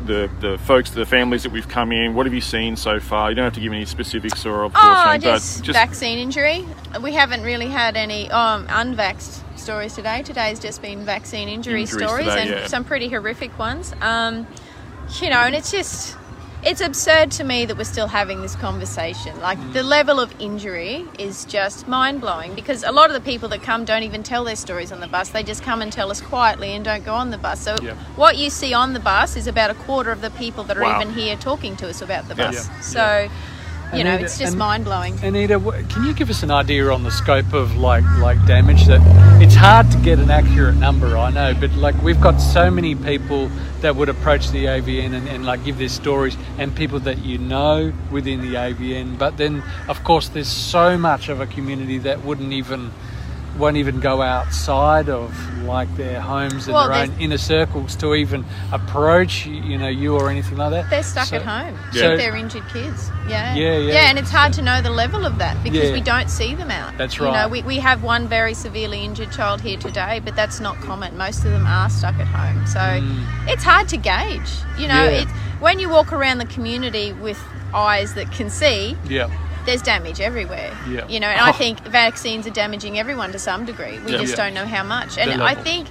the 0.06 0.30
the 0.40 0.58
folks, 0.58 0.90
the 0.90 1.04
families 1.06 1.42
that 1.42 1.52
we've 1.52 1.68
come 1.68 1.90
in. 1.92 2.14
What 2.14 2.26
have 2.26 2.34
you 2.34 2.40
seen 2.40 2.76
so 2.76 3.00
far? 3.00 3.30
You 3.30 3.34
don't 3.36 3.44
have 3.44 3.54
to 3.54 3.60
give 3.60 3.72
any 3.72 3.84
specifics 3.84 4.44
or 4.46 4.62
of 4.64 4.72
course, 4.72 4.98
Oh, 5.06 5.18
just, 5.18 5.64
just 5.64 5.76
vaccine 5.76 6.18
injury. 6.18 6.64
We 7.02 7.12
haven't 7.12 7.42
really 7.42 7.66
had 7.66 7.96
any 7.96 8.30
um, 8.30 8.66
unvaxxed 8.68 9.40
stories 9.58 9.94
today. 9.94 10.22
Today's 10.22 10.60
just 10.60 10.80
been 10.82 11.04
vaccine 11.04 11.48
injury 11.48 11.80
Injuries 11.82 12.06
stories 12.08 12.26
today, 12.28 12.40
and 12.42 12.50
yeah. 12.50 12.66
some 12.68 12.84
pretty 12.84 13.08
horrific 13.08 13.58
ones. 13.58 13.92
Um, 14.00 14.46
you 15.20 15.30
know, 15.30 15.40
and 15.40 15.54
it's 15.54 15.70
just 15.70 16.16
it's 16.64 16.80
absurd 16.80 17.30
to 17.30 17.44
me 17.44 17.64
that 17.64 17.76
we're 17.78 17.84
still 17.84 18.08
having 18.08 18.40
this 18.42 18.56
conversation. 18.56 19.38
Like 19.40 19.56
Mm. 19.58 19.72
the 19.72 19.82
level 19.84 20.18
of 20.18 20.34
injury 20.40 21.04
is 21.16 21.44
just 21.44 21.86
mind 21.86 22.20
blowing 22.20 22.54
because 22.54 22.82
a 22.82 22.90
lot 22.90 23.08
of 23.08 23.14
the 23.14 23.20
people 23.20 23.48
that 23.50 23.62
come 23.62 23.84
don't 23.84 24.02
even 24.02 24.24
tell 24.24 24.42
their 24.42 24.56
stories 24.56 24.90
on 24.90 24.98
the 24.98 25.06
bus. 25.06 25.28
They 25.28 25.44
just 25.44 25.62
come 25.62 25.80
and 25.80 25.92
tell 25.92 26.10
us 26.10 26.20
quietly 26.20 26.74
and 26.74 26.84
don't 26.84 27.04
go 27.04 27.14
on 27.14 27.30
the 27.30 27.38
bus. 27.38 27.60
So 27.60 27.76
what 28.16 28.36
you 28.36 28.50
see 28.50 28.74
on 28.74 28.94
the 28.94 29.00
bus 29.00 29.36
is 29.36 29.46
about 29.46 29.70
a 29.70 29.74
quarter 29.74 30.10
of 30.10 30.22
the 30.22 30.30
people 30.30 30.64
that 30.64 30.76
are 30.76 30.82
Wow. 30.82 31.00
even 31.00 31.14
here 31.14 31.36
talking 31.36 31.76
to 31.76 31.88
us 31.88 32.02
about 32.02 32.26
the 32.28 32.34
bus. 32.34 32.54
Yeah. 32.68 32.80
So. 32.80 33.28
You 33.94 34.04
know, 34.04 34.14
it's 34.14 34.38
just 34.38 34.56
mind 34.56 34.84
blowing. 34.84 35.18
Anita, 35.22 35.58
can 35.88 36.04
you 36.04 36.12
give 36.12 36.28
us 36.28 36.42
an 36.42 36.50
idea 36.50 36.90
on 36.90 37.02
the 37.04 37.10
scope 37.10 37.52
of 37.52 37.76
like 37.76 38.04
like 38.18 38.44
damage? 38.46 38.86
That 38.86 39.00
it's 39.40 39.54
hard 39.54 39.90
to 39.92 39.98
get 39.98 40.18
an 40.18 40.30
accurate 40.30 40.76
number, 40.76 41.16
I 41.16 41.30
know, 41.30 41.54
but 41.58 41.72
like 41.72 42.00
we've 42.02 42.20
got 42.20 42.38
so 42.38 42.70
many 42.70 42.94
people 42.94 43.50
that 43.80 43.96
would 43.96 44.08
approach 44.08 44.50
the 44.50 44.64
AVN 44.64 45.14
and, 45.14 45.28
and 45.28 45.44
like 45.46 45.64
give 45.64 45.78
their 45.78 45.88
stories, 45.88 46.36
and 46.58 46.74
people 46.74 47.00
that 47.00 47.18
you 47.18 47.38
know 47.38 47.92
within 48.10 48.40
the 48.40 48.54
AVN. 48.54 49.18
But 49.18 49.36
then, 49.36 49.62
of 49.88 50.02
course, 50.04 50.28
there's 50.28 50.48
so 50.48 50.98
much 50.98 51.28
of 51.28 51.40
a 51.40 51.46
community 51.46 51.98
that 51.98 52.24
wouldn't 52.24 52.52
even 52.52 52.92
won't 53.58 53.76
even 53.76 54.00
go 54.00 54.22
outside 54.22 55.08
of 55.08 55.32
like 55.64 55.94
their 55.96 56.20
homes 56.20 56.66
and 56.66 56.74
Well, 56.74 56.88
their 56.88 57.02
own 57.02 57.12
inner 57.18 57.38
circles 57.38 57.96
to 57.96 58.14
even 58.14 58.44
approach 58.72 59.46
you 59.46 59.78
know 59.78 59.88
you 59.88 60.14
or 60.16 60.30
anything 60.30 60.58
like 60.58 60.70
that. 60.70 60.90
They're 60.90 61.02
stuck 61.02 61.26
So- 61.26 61.36
at 61.36 61.42
home 61.42 61.78
Yeah. 61.92 62.10
with 62.10 62.18
their 62.18 62.36
injured 62.36 62.68
kids. 62.72 63.10
Yeah. 63.28 63.54
Yeah, 63.54 63.76
yeah. 63.78 63.92
Yeah, 63.94 64.08
and 64.10 64.18
it's 64.18 64.30
hard 64.30 64.52
to 64.54 64.62
know 64.62 64.80
the 64.80 64.90
level 64.90 65.24
of 65.26 65.38
that 65.38 65.60
because 65.64 65.88
Yeah. 65.88 65.92
we 65.92 66.00
don't 66.00 66.30
see 66.30 66.54
them 66.54 66.70
out. 66.70 66.96
That's 66.96 67.18
right. 67.18 67.28
You 67.28 67.32
know, 67.36 67.48
we, 67.48 67.62
we 67.62 67.78
have 67.78 68.02
one 68.04 68.28
very 68.28 68.54
severely 68.54 69.04
injured 69.04 69.32
child 69.32 69.60
here 69.60 69.76
today, 69.78 70.20
but 70.24 70.36
that's 70.36 70.60
not 70.60 70.80
common. 70.82 71.16
Most 71.16 71.44
of 71.44 71.50
them 71.50 71.66
are 71.66 71.90
stuck 71.90 72.18
at 72.20 72.26
home. 72.28 72.64
So 72.66 73.02
it's 73.52 73.64
hard 73.64 73.88
to 73.88 73.96
gauge. 73.96 74.50
You 74.78 74.86
know, 74.88 74.94
Mm. 74.94 75.10
Yeah. 75.10 75.22
it's 75.22 75.30
when 75.60 75.78
you 75.80 75.88
walk 75.88 76.12
around 76.12 76.38
the 76.38 76.46
community 76.46 77.12
with 77.12 77.40
eyes 77.74 78.14
that 78.14 78.30
can 78.30 78.48
see, 78.50 78.96
Yeah. 79.08 79.26
There's 79.66 79.82
damage 79.82 80.20
everywhere. 80.20 80.72
Yeah. 80.88 81.06
You 81.08 81.20
know, 81.20 81.28
and 81.28 81.40
I 81.40 81.52
think 81.62 81.80
vaccines 81.80 82.46
are 82.46 82.50
damaging 82.50 82.98
everyone 82.98 83.32
to 83.32 83.38
some 83.38 83.64
degree. 83.64 83.98
We 83.98 84.12
Yeah. 84.12 84.18
just 84.18 84.36
Yeah. 84.36 84.44
don't 84.44 84.54
know 84.54 84.66
how 84.66 84.82
much. 84.84 85.18
And 85.18 85.42
I 85.42 85.54
think 85.54 85.88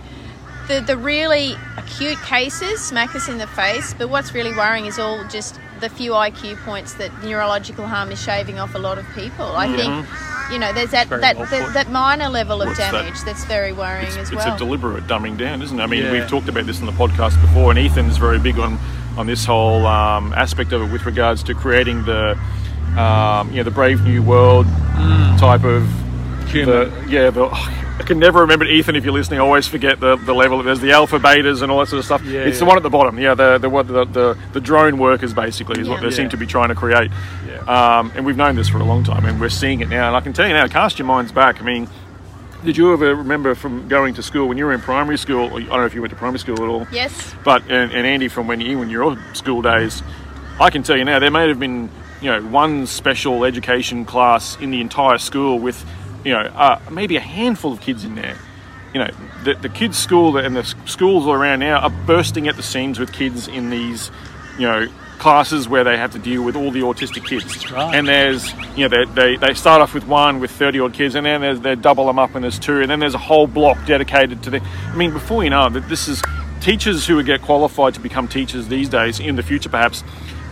the 0.67 0.81
the 0.81 0.97
really 0.97 1.55
acute 1.77 2.17
cases 2.23 2.83
smack 2.83 3.15
us 3.15 3.27
in 3.27 3.37
the 3.37 3.47
face. 3.47 3.93
But 3.97 4.09
what's 4.09 4.33
really 4.33 4.51
worrying 4.53 4.85
is 4.87 4.97
all 4.97 5.23
just 5.29 5.59
the 5.81 5.89
few 5.89 6.11
IQ 6.13 6.55
points 6.63 6.93
that 6.93 7.11
neurological 7.23 7.85
harm 7.85 8.11
is 8.11 8.21
shaving 8.21 8.57
off 8.59 8.73
a 8.75 8.79
lot 8.79 8.97
of 8.97 9.05
people. 9.13 9.55
I 9.55 9.67
think. 9.75 10.05
You 10.51 10.59
know, 10.59 10.71
there's 10.73 10.91
that 10.91 11.09
that, 11.09 11.37
that, 11.49 11.73
that 11.73 11.89
minor 11.89 12.29
level 12.29 12.61
of 12.61 12.67
What's 12.67 12.77
that? 12.77 12.91
damage 12.91 13.19
that's 13.25 13.43
very 13.45 13.71
worrying 13.73 14.05
it's, 14.05 14.15
as 14.15 14.29
it's 14.29 14.35
well. 14.35 14.53
It's 14.53 14.61
a 14.61 14.63
deliberate 14.63 15.07
dumbing 15.07 15.39
down, 15.39 15.63
isn't 15.63 15.79
it? 15.79 15.81
I 15.81 15.87
mean, 15.87 16.03
Yeah. 16.03 16.11
we've 16.11 16.27
talked 16.29 16.47
about 16.47 16.67
this 16.67 16.79
in 16.79 16.85
the 16.85 16.91
podcast 16.91 17.41
before, 17.41 17.71
and 17.71 17.79
Ethan's 17.79 18.17
very 18.17 18.37
big 18.37 18.59
on 18.59 18.77
on 19.17 19.25
this 19.25 19.43
whole 19.45 19.87
um, 19.87 20.33
aspect 20.33 20.71
of 20.71 20.83
it 20.83 20.91
with 20.91 21.03
regards 21.07 21.41
to 21.43 21.55
creating 21.55 22.03
the 22.05 22.37
um, 22.97 23.49
you 23.51 23.57
know 23.57 23.63
the 23.63 23.71
brave 23.71 24.01
new 24.03 24.21
world 24.23 24.65
type 25.39 25.63
of 25.63 25.87
Human. 26.49 26.67
the, 26.89 27.05
yeah 27.09 27.29
the. 27.29 27.45
I 27.97 28.03
can 28.07 28.19
never 28.19 28.41
remember 28.41 28.65
Ethan 28.65 28.95
if 28.97 29.03
you're 29.05 29.13
listening. 29.13 29.39
I 29.39 29.43
always 29.43 29.67
forget 29.67 29.99
the, 30.01 30.17
the 30.17 30.33
level. 30.33 30.59
Of 30.59 30.65
there's 30.65 30.81
the 30.81 30.91
alpha 30.91 31.17
betas 31.17 31.61
and 31.61 31.71
all 31.71 31.79
that 31.79 31.87
sort 31.87 31.99
of 31.99 32.05
stuff. 32.05 32.23
Yeah, 32.25 32.41
it's 32.41 32.59
the 32.59 32.65
one 32.65 32.75
at 32.77 32.83
the 32.83 32.89
bottom. 32.89 33.17
Yeah, 33.17 33.35
the 33.35 33.57
the 33.57 33.69
the, 33.69 34.05
the, 34.05 34.37
the 34.53 34.59
drone 34.61 34.97
workers 34.99 35.33
basically 35.33 35.79
is 35.81 35.87
what 35.89 36.01
Yeah. 36.03 36.09
they 36.09 36.15
seem 36.15 36.29
to 36.29 36.37
be 36.37 36.45
trying 36.45 36.69
to 36.69 36.75
create. 36.75 37.09
Yeah. 37.47 37.59
Um, 37.99 38.11
and 38.15 38.25
we've 38.25 38.35
known 38.37 38.55
this 38.55 38.67
for 38.69 38.77
a 38.79 38.83
long 38.83 39.03
time, 39.05 39.25
and 39.25 39.39
we're 39.39 39.49
seeing 39.49 39.79
it 39.79 39.87
now. 39.89 40.07
And 40.07 40.15
I 40.15 40.19
can 40.21 40.33
tell 40.33 40.45
you 40.47 40.53
now, 40.53 40.67
cast 40.67 40.99
your 40.99 41.07
minds 41.07 41.31
back. 41.31 41.61
I 41.61 41.65
mean, 41.65 41.87
did 42.65 42.75
you 42.77 42.91
ever 42.93 43.15
remember 43.15 43.55
from 43.55 43.87
going 43.87 44.13
to 44.15 44.21
school 44.23 44.47
when 44.49 44.57
you 44.57 44.65
were 44.65 44.73
in 44.73 44.81
primary 44.81 45.17
school? 45.17 45.49
or 45.53 45.59
I 45.61 45.63
don't 45.63 45.69
know 45.79 45.85
if 45.85 45.95
you 45.95 46.01
went 46.01 46.11
to 46.11 46.17
primary 46.17 46.39
school 46.39 46.61
at 46.61 46.69
all. 46.69 46.85
yes. 46.91 47.33
But 47.45 47.63
and, 47.71 47.91
and 47.93 48.05
Andy, 48.05 48.27
from 48.27 48.45
when 48.47 48.59
you 48.59 48.77
when 48.77 48.89
your 48.89 49.17
school 49.33 49.61
days, 49.61 50.03
I 50.59 50.69
can 50.69 50.83
tell 50.83 50.97
you 50.97 51.05
now 51.05 51.19
there 51.19 51.31
may 51.31 51.47
have 51.47 51.59
been 51.59 51.89
you 52.21 52.31
know 52.31 52.41
one 52.41 52.87
special 52.87 53.43
education 53.45 54.05
class 54.05 54.57
in 54.59 54.71
the 54.71 54.81
entire 54.81 55.17
school 55.17 55.59
with 55.59 55.85
you 56.23 56.33
know 56.33 56.41
uh, 56.41 56.79
maybe 56.91 57.15
a 57.15 57.21
handful 57.21 57.73
of 57.73 57.81
kids 57.81 58.03
in 58.03 58.15
there. 58.15 58.37
You 58.93 59.01
know 59.01 59.11
the 59.43 59.55
the 59.55 59.69
kids' 59.69 59.97
school 59.97 60.37
and 60.37 60.55
the 60.55 60.63
schools 60.85 61.25
all 61.25 61.33
around 61.33 61.59
now 61.59 61.79
are 61.79 61.89
bursting 62.05 62.47
at 62.47 62.55
the 62.55 62.63
seams 62.63 62.99
with 62.99 63.11
kids 63.11 63.47
in 63.47 63.69
these 63.69 64.11
you 64.57 64.67
know 64.67 64.87
classes 65.17 65.67
where 65.67 65.83
they 65.83 65.97
have 65.97 66.11
to 66.11 66.19
deal 66.19 66.43
with 66.43 66.55
all 66.55 66.71
the 66.71 66.81
autistic 66.81 67.25
kids. 67.25 67.71
Right. 67.71 67.95
And 67.95 68.07
there's 68.07 68.51
you 68.77 68.87
know 68.87 68.89
they, 68.89 69.05
they, 69.05 69.35
they 69.37 69.53
start 69.53 69.81
off 69.81 69.93
with 69.93 70.07
one 70.07 70.39
with 70.39 70.51
30 70.51 70.79
odd 70.79 70.93
kids 70.93 71.15
and 71.15 71.25
then 71.25 71.41
there's, 71.41 71.59
they 71.61 71.75
double 71.75 72.05
them 72.05 72.19
up 72.19 72.35
and 72.35 72.43
there's 72.43 72.59
two 72.59 72.81
and 72.81 72.89
then 72.89 72.99
there's 72.99 73.13
a 73.13 73.19
whole 73.19 73.47
block 73.47 73.77
dedicated 73.85 74.43
to 74.43 74.49
the 74.49 74.61
I 74.61 74.95
mean 74.95 75.11
before 75.11 75.43
you 75.43 75.49
know 75.49 75.69
that 75.69 75.87
this 75.89 76.07
is 76.07 76.21
teachers 76.61 77.05
who 77.05 77.15
would 77.15 77.25
get 77.25 77.41
qualified 77.41 77.93
to 77.93 77.99
become 77.99 78.27
teachers 78.27 78.67
these 78.67 78.89
days 78.89 79.19
in 79.19 79.35
the 79.35 79.43
future 79.43 79.69
perhaps 79.69 80.03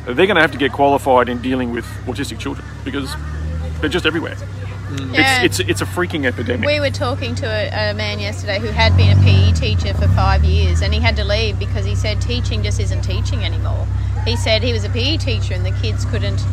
they're 0.05 0.15
going 0.27 0.35
to 0.35 0.41
have 0.41 0.51
to 0.51 0.57
get 0.57 0.71
qualified 0.71 1.29
in 1.29 1.41
dealing 1.41 1.71
with 1.71 1.85
autistic 2.05 2.39
children 2.39 2.65
because 2.83 3.13
they're 3.79 3.89
just 3.89 4.05
everywhere. 4.05 4.35
Mm. 4.35 5.13
Yeah. 5.13 5.41
It's, 5.43 5.59
it's 5.59 5.69
it's 5.69 5.81
a 5.81 5.85
freaking 5.85 6.25
epidemic. 6.25 6.65
We 6.67 6.79
were 6.79 6.89
talking 6.91 7.33
to 7.35 7.45
a, 7.47 7.91
a 7.91 7.93
man 7.93 8.19
yesterday 8.19 8.59
who 8.59 8.67
had 8.67 8.95
been 8.97 9.17
a 9.17 9.21
PE 9.23 9.53
teacher 9.53 9.93
for 9.93 10.07
five 10.09 10.43
years 10.43 10.81
and 10.81 10.93
he 10.93 10.99
had 10.99 11.15
to 11.15 11.23
leave 11.23 11.57
because 11.57 11.85
he 11.85 11.95
said 11.95 12.21
teaching 12.21 12.61
just 12.63 12.79
isn't 12.79 13.01
teaching 13.01 13.43
anymore. 13.43 13.87
He 14.25 14.35
said 14.35 14.61
he 14.61 14.71
was 14.73 14.83
a 14.83 14.89
PE 14.89 15.17
teacher 15.17 15.53
and 15.53 15.65
the 15.65 15.71
kids 15.81 16.05
couldn't 16.05 16.43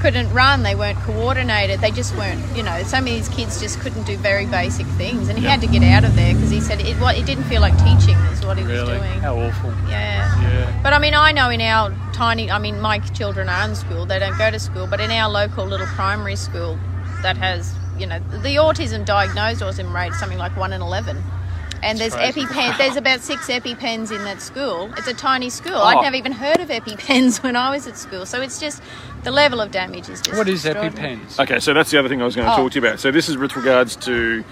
couldn't 0.00 0.32
run, 0.32 0.62
they 0.62 0.76
weren't 0.76 0.98
coordinated, 1.00 1.80
they 1.80 1.90
just 1.90 2.14
weren't, 2.16 2.40
you 2.56 2.62
know, 2.62 2.84
some 2.84 3.00
of 3.00 3.06
these 3.10 3.28
kids 3.30 3.60
just 3.60 3.80
couldn't 3.80 4.04
do 4.04 4.16
very 4.18 4.46
basic 4.46 4.86
things 4.96 5.28
and 5.28 5.36
he 5.36 5.42
Yeah. 5.44 5.50
had 5.56 5.60
to 5.62 5.66
get 5.66 5.82
out 5.82 6.04
of 6.04 6.14
there 6.14 6.34
because 6.34 6.50
he 6.50 6.60
said 6.60 6.80
it, 6.80 6.96
what, 7.00 7.18
it 7.18 7.26
didn't 7.26 7.42
feel 7.44 7.60
like 7.60 7.76
teaching 7.78 8.14
is 8.30 8.46
what 8.46 8.56
he 8.58 8.62
was 8.62 8.72
Really? 8.74 8.96
doing. 8.98 9.18
How 9.20 9.34
awful. 9.36 9.70
Yeah. 9.88 10.40
Yeah. 10.40 10.80
But 10.84 10.92
I 10.92 11.00
mean, 11.00 11.14
I 11.14 11.32
know 11.32 11.50
in 11.50 11.60
our 11.60 11.90
tiny, 12.18 12.50
I 12.50 12.58
mean, 12.58 12.80
my 12.80 12.98
children 12.98 13.48
are 13.48 13.68
in 13.68 13.76
school, 13.76 14.04
they 14.04 14.18
don't 14.18 14.36
go 14.36 14.50
to 14.50 14.58
school, 14.58 14.88
but 14.88 15.00
in 15.00 15.10
our 15.12 15.30
local 15.30 15.64
little 15.64 15.86
primary 15.86 16.34
school 16.34 16.76
that 17.22 17.36
has, 17.36 17.72
you 17.96 18.06
know, 18.08 18.18
the 18.18 18.56
autism 18.56 19.04
diagnosed 19.04 19.60
autism 19.60 19.94
rate 19.94 20.10
is 20.10 20.18
something 20.18 20.36
like 20.38 20.56
1 20.56 20.72
in 20.72 20.82
11. 20.82 21.22
And 21.80 21.96
there's 21.96 22.12
crazy. 22.16 22.40
EpiPen, 22.42 22.76
there's 22.76 22.96
about 23.04 23.20
six 23.20 23.46
EpiPens 23.46 24.10
in 24.10 24.24
that 24.24 24.42
school. 24.42 24.92
It's 24.96 25.06
a 25.06 25.14
tiny 25.14 25.48
school. 25.48 25.76
Oh. 25.76 25.84
I'd 25.84 26.02
never 26.02 26.16
even 26.16 26.32
heard 26.32 26.58
of 26.58 26.70
EpiPens 26.70 27.40
when 27.44 27.54
I 27.54 27.70
was 27.70 27.86
at 27.86 27.96
school. 27.96 28.26
So 28.26 28.40
it's 28.42 28.58
just, 28.58 28.82
the 29.22 29.30
level 29.30 29.60
of 29.60 29.70
damage 29.70 30.08
is 30.08 30.20
just 30.20 30.36
What 30.36 30.48
is. 30.48 30.64
EpiPens? 30.64 31.38
Okay, 31.38 31.60
so 31.60 31.72
that's 31.72 31.92
the 31.92 32.00
other 32.00 32.08
thing 32.08 32.20
I 32.20 32.24
was 32.24 32.34
going 32.34 32.48
to 32.48 32.52
Oh. 32.52 32.56
talk 32.56 32.72
to 32.72 32.80
you 32.80 32.84
about. 32.84 32.98
So 32.98 33.12
this 33.12 33.28
is 33.28 33.36
with 33.36 33.54
regards 33.54 33.94
to 33.94 34.42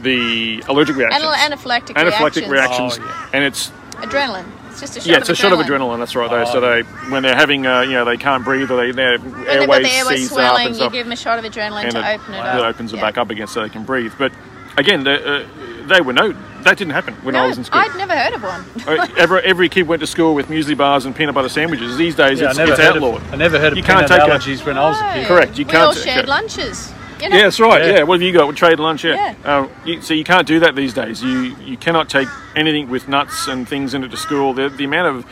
the 0.00 0.64
allergic 0.68 0.96
reactions. 0.96 1.22
Anal- 1.22 1.34
anaphylactic, 1.34 1.96
anaphylactic 1.96 2.48
reactions, 2.48 2.98
reactions. 2.98 2.98
Oh, 2.98 3.04
yeah. 3.04 3.28
and 3.34 3.44
it's 3.44 3.70
Adrenaline. 3.96 4.50
It's 4.70 4.80
just 4.80 4.96
a 4.96 5.00
shot 5.00 5.06
yeah, 5.06 5.16
of 5.16 5.20
it's 5.22 5.28
a 5.30 5.34
shot 5.34 5.52
of 5.52 5.58
adrenaline. 5.58 5.66
adrenaline. 5.96 5.98
That's 5.98 6.16
right. 6.16 6.30
Though, 6.30 6.44
so 6.44 6.60
they 6.60 6.82
when 7.10 7.22
they're 7.22 7.34
having 7.36 7.66
uh, 7.66 7.82
you 7.82 7.92
know 7.92 8.04
they 8.04 8.16
can't 8.16 8.44
breathe 8.44 8.70
or 8.70 8.76
they 8.76 8.92
their 8.92 9.18
When 9.18 9.32
they've 9.44 9.46
got 9.46 9.52
airways 9.60 9.86
the 9.86 9.92
airway 9.92 10.16
seize 10.16 10.26
up 10.26 10.32
swelling, 10.34 10.66
and 10.66 10.74
you 10.74 10.80
stuff, 10.80 10.92
give 10.92 11.06
them 11.06 11.12
a 11.12 11.16
shot 11.16 11.38
of 11.38 11.44
adrenaline 11.44 11.84
and 11.84 11.92
to 11.92 11.98
it, 11.98 12.14
open 12.20 12.34
it 12.34 12.38
up. 12.38 12.54
it 12.56 12.60
up. 12.60 12.66
opens 12.74 12.90
them 12.92 13.00
Yeah. 13.00 13.06
back 13.06 13.18
up 13.18 13.30
again 13.30 13.46
so 13.46 13.62
they 13.62 13.68
can 13.68 13.84
breathe. 13.84 14.12
But 14.18 14.32
again, 14.76 15.04
they, 15.04 15.22
uh, 15.22 15.46
they 15.86 16.00
were 16.00 16.12
no 16.12 16.32
that 16.62 16.76
didn't 16.76 16.92
happen 16.92 17.14
when 17.22 17.34
I 17.36 17.46
was 17.46 17.56
in 17.56 17.64
school. 17.64 17.80
I'd 17.80 17.96
never 17.96 18.14
heard 18.14 18.34
of 18.34 18.42
one. 18.42 18.64
Uh, 18.86 19.06
every, 19.16 19.40
every 19.40 19.68
kid 19.70 19.88
went 19.88 20.00
to 20.00 20.06
school 20.06 20.34
with 20.34 20.48
muesli 20.48 20.76
bars 20.76 21.06
and 21.06 21.16
peanut 21.16 21.34
butter 21.34 21.48
sandwiches. 21.48 21.96
These 21.96 22.16
days, 22.16 22.38
Yeah, 22.38 22.50
it's, 22.50 22.58
I 22.58 22.62
never 22.64 22.72
it's 22.74 22.82
heard 22.82 22.96
outlawed. 22.96 23.22
Of, 23.22 23.32
I 23.32 23.36
never 23.36 23.58
heard 23.58 23.72
of 23.72 23.78
You 23.78 23.82
can't 23.82 24.06
peanut 24.06 24.20
take 24.26 24.28
a- 24.28 24.38
allergies 24.38 24.66
when 24.66 24.76
I 24.76 24.88
was 24.90 25.00
a 25.00 25.12
kid. 25.14 25.26
Correct, 25.26 25.58
you 25.58 25.64
we 25.64 25.70
can't 25.72 25.84
all 25.84 25.94
t- 25.94 26.00
shared 26.02 26.18
okay. 26.20 26.28
lunches. 26.28 26.92
You 27.22 27.28
know? 27.28 27.36
Yeah, 27.36 27.42
that's 27.42 27.60
right. 27.60 27.82
Yeah. 27.82 27.96
Yeah. 27.98 28.02
what 28.04 28.20
have 28.20 28.22
you 28.22 28.32
got? 28.32 28.48
We 28.48 28.54
trade 28.54 28.78
lunch. 28.78 29.04
Yeah. 29.04 29.34
Yeah. 29.44 29.58
Um, 29.58 29.70
you, 29.84 30.02
so 30.02 30.14
you 30.14 30.24
can't 30.24 30.46
do 30.46 30.60
that 30.60 30.74
these 30.74 30.94
days. 30.94 31.22
You 31.22 31.56
you 31.56 31.76
cannot 31.76 32.08
take 32.08 32.28
anything 32.56 32.88
with 32.88 33.08
nuts 33.08 33.48
and 33.48 33.68
things 33.68 33.94
into 33.94 34.08
the 34.08 34.16
school. 34.16 34.54
The, 34.54 34.68
the 34.68 34.84
amount 34.84 35.16
of 35.16 35.26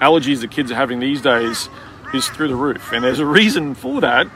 allergies 0.00 0.40
that 0.40 0.50
kids 0.50 0.70
are 0.70 0.76
having 0.76 1.00
these 1.00 1.20
days 1.20 1.68
is 2.14 2.28
through 2.28 2.48
the 2.48 2.56
roof, 2.56 2.92
and 2.92 3.04
there's 3.04 3.18
a 3.18 3.26
reason 3.26 3.74
for 3.74 4.00
that. 4.00 4.26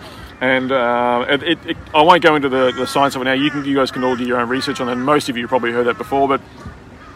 And 0.41 0.73
uh, 0.73 1.25
it, 1.29 1.43
it, 1.43 1.67
it, 1.67 1.77
I 1.95 2.03
won't 2.03 2.23
go 2.23 2.35
into 2.35 2.49
the, 2.49 2.73
the 2.73 2.87
science 2.87 3.15
of 3.15 3.23
it 3.23 3.25
now. 3.25 3.33
You 3.33 3.51
can, 3.51 3.65
you 3.65 3.77
guys 3.77 3.91
can 3.91 4.05
all 4.05 4.17
do 4.17 4.25
your 4.25 4.41
own 4.41 4.49
research 4.49 4.81
on 4.81 4.89
that. 4.89 4.97
Most 4.97 5.29
of 5.29 5.37
you 5.37 5.47
probably 5.49 5.73
heard 5.73 5.87
that 5.87 5.97
before, 5.97 6.29
but 6.29 6.41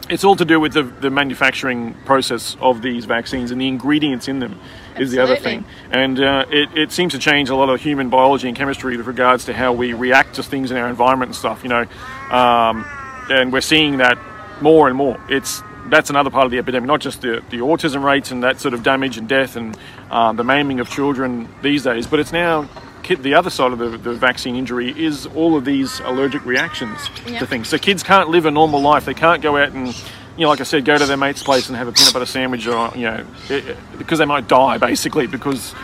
it's 0.08 0.24
all 0.24 0.36
to 0.36 0.44
do 0.44 0.58
with 0.58 0.72
the, 0.72 0.84
the 0.84 1.10
manufacturing 1.10 1.94
process 2.04 2.56
of 2.60 2.80
these 2.80 3.04
vaccines 3.04 3.50
and 3.50 3.60
the 3.60 3.68
ingredients 3.68 4.28
in 4.28 4.38
them 4.38 4.58
is 5.00 5.10
the 5.10 5.18
other 5.20 5.36
thing. 5.36 5.64
And 5.90 6.20
uh, 6.20 6.44
it, 6.50 6.68
it 6.76 6.92
seems 6.92 7.12
to 7.12 7.18
change 7.18 7.48
a 7.48 7.54
lot 7.56 7.68
of 7.68 7.80
human 7.80 8.08
biology 8.10 8.48
and 8.48 8.56
chemistry 8.56 8.96
with 8.96 9.06
regards 9.06 9.44
to 9.46 9.52
how 9.54 9.72
we 9.72 9.92
react 9.92 10.34
to 10.36 10.42
things 10.42 10.70
in 10.70 10.76
our 10.76 10.88
environment 10.88 11.30
and 11.30 11.36
stuff, 11.36 11.62
you 11.62 11.68
know. 11.68 11.86
Um, 12.30 12.84
and 13.30 13.52
we're 13.52 13.60
seeing 13.60 13.98
that 13.98 14.18
more 14.60 14.88
and 14.88 14.96
more. 14.96 15.18
It's 15.28 15.62
that's 15.88 16.10
another 16.10 16.28
part 16.28 16.44
of 16.44 16.50
the 16.50 16.58
epidemic, 16.58 16.86
not 16.86 17.00
just 17.00 17.22
the, 17.22 17.42
the 17.48 17.58
autism 17.58 18.02
rates 18.04 18.30
and 18.30 18.42
that 18.42 18.60
sort 18.60 18.74
of 18.74 18.82
damage 18.82 19.16
and 19.16 19.26
death 19.26 19.56
and 19.56 19.74
um, 20.10 20.36
the 20.36 20.44
maiming 20.44 20.80
of 20.80 20.90
children 20.90 21.48
these 21.62 21.82
days, 21.84 22.06
but 22.06 22.20
it's 22.20 22.32
now 22.32 22.68
the 23.08 23.32
other 23.32 23.48
side 23.48 23.72
of 23.72 23.78
the, 23.78 23.96
the 23.96 24.12
vaccine 24.12 24.54
injury 24.54 24.90
is 25.02 25.24
all 25.24 25.56
of 25.56 25.64
these 25.64 26.00
allergic 26.00 26.44
reactions 26.44 27.08
Yeah. 27.26 27.38
to 27.38 27.46
things. 27.46 27.66
So 27.68 27.78
kids 27.78 28.02
can't 28.02 28.28
live 28.28 28.44
a 28.44 28.50
normal 28.50 28.82
life. 28.82 29.06
They 29.06 29.14
can't 29.14 29.40
go 29.40 29.56
out 29.56 29.72
and, 29.72 29.96
you 30.38 30.44
know, 30.44 30.48
like 30.50 30.60
I 30.60 30.64
said, 30.64 30.84
go 30.84 30.96
to 30.96 31.04
their 31.04 31.16
mate's 31.18 31.42
place 31.42 31.68
and 31.68 31.76
have 31.76 31.88
a 31.88 31.92
peanut 31.92 32.12
butter 32.14 32.24
sandwich 32.26 32.66
or, 32.66 32.90
you 32.94 33.02
know, 33.10 33.26
it- 33.50 33.76
because 33.98 34.18
they 34.20 34.24
might 34.24 34.48
die 34.48 34.78
basically 34.78 35.26
because 35.26 35.74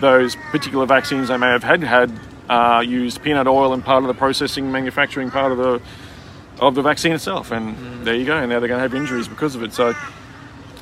those 0.00 0.34
particular 0.50 0.84
vaccines 0.84 1.28
they 1.28 1.36
may 1.36 1.46
have 1.48 1.62
had 1.62 1.82
had 1.82 2.10
uh, 2.48 2.80
used 2.84 3.22
peanut 3.22 3.46
oil 3.46 3.72
and 3.72 3.84
part 3.84 4.02
of 4.02 4.08
the 4.08 4.14
processing, 4.14 4.72
manufacturing 4.72 5.30
part 5.30 5.52
of 5.52 5.58
the 5.58 5.80
of 6.58 6.74
the 6.74 6.82
vaccine 6.82 7.12
itself. 7.12 7.52
And 7.52 8.04
there 8.04 8.14
you 8.14 8.26
go. 8.26 8.36
And 8.36 8.50
now 8.50 8.58
they're 8.58 8.68
going 8.68 8.78
to 8.78 8.82
have 8.82 8.94
injuries 8.94 9.28
because 9.28 9.54
of 9.54 9.62
it. 9.62 9.72
So 9.72 9.94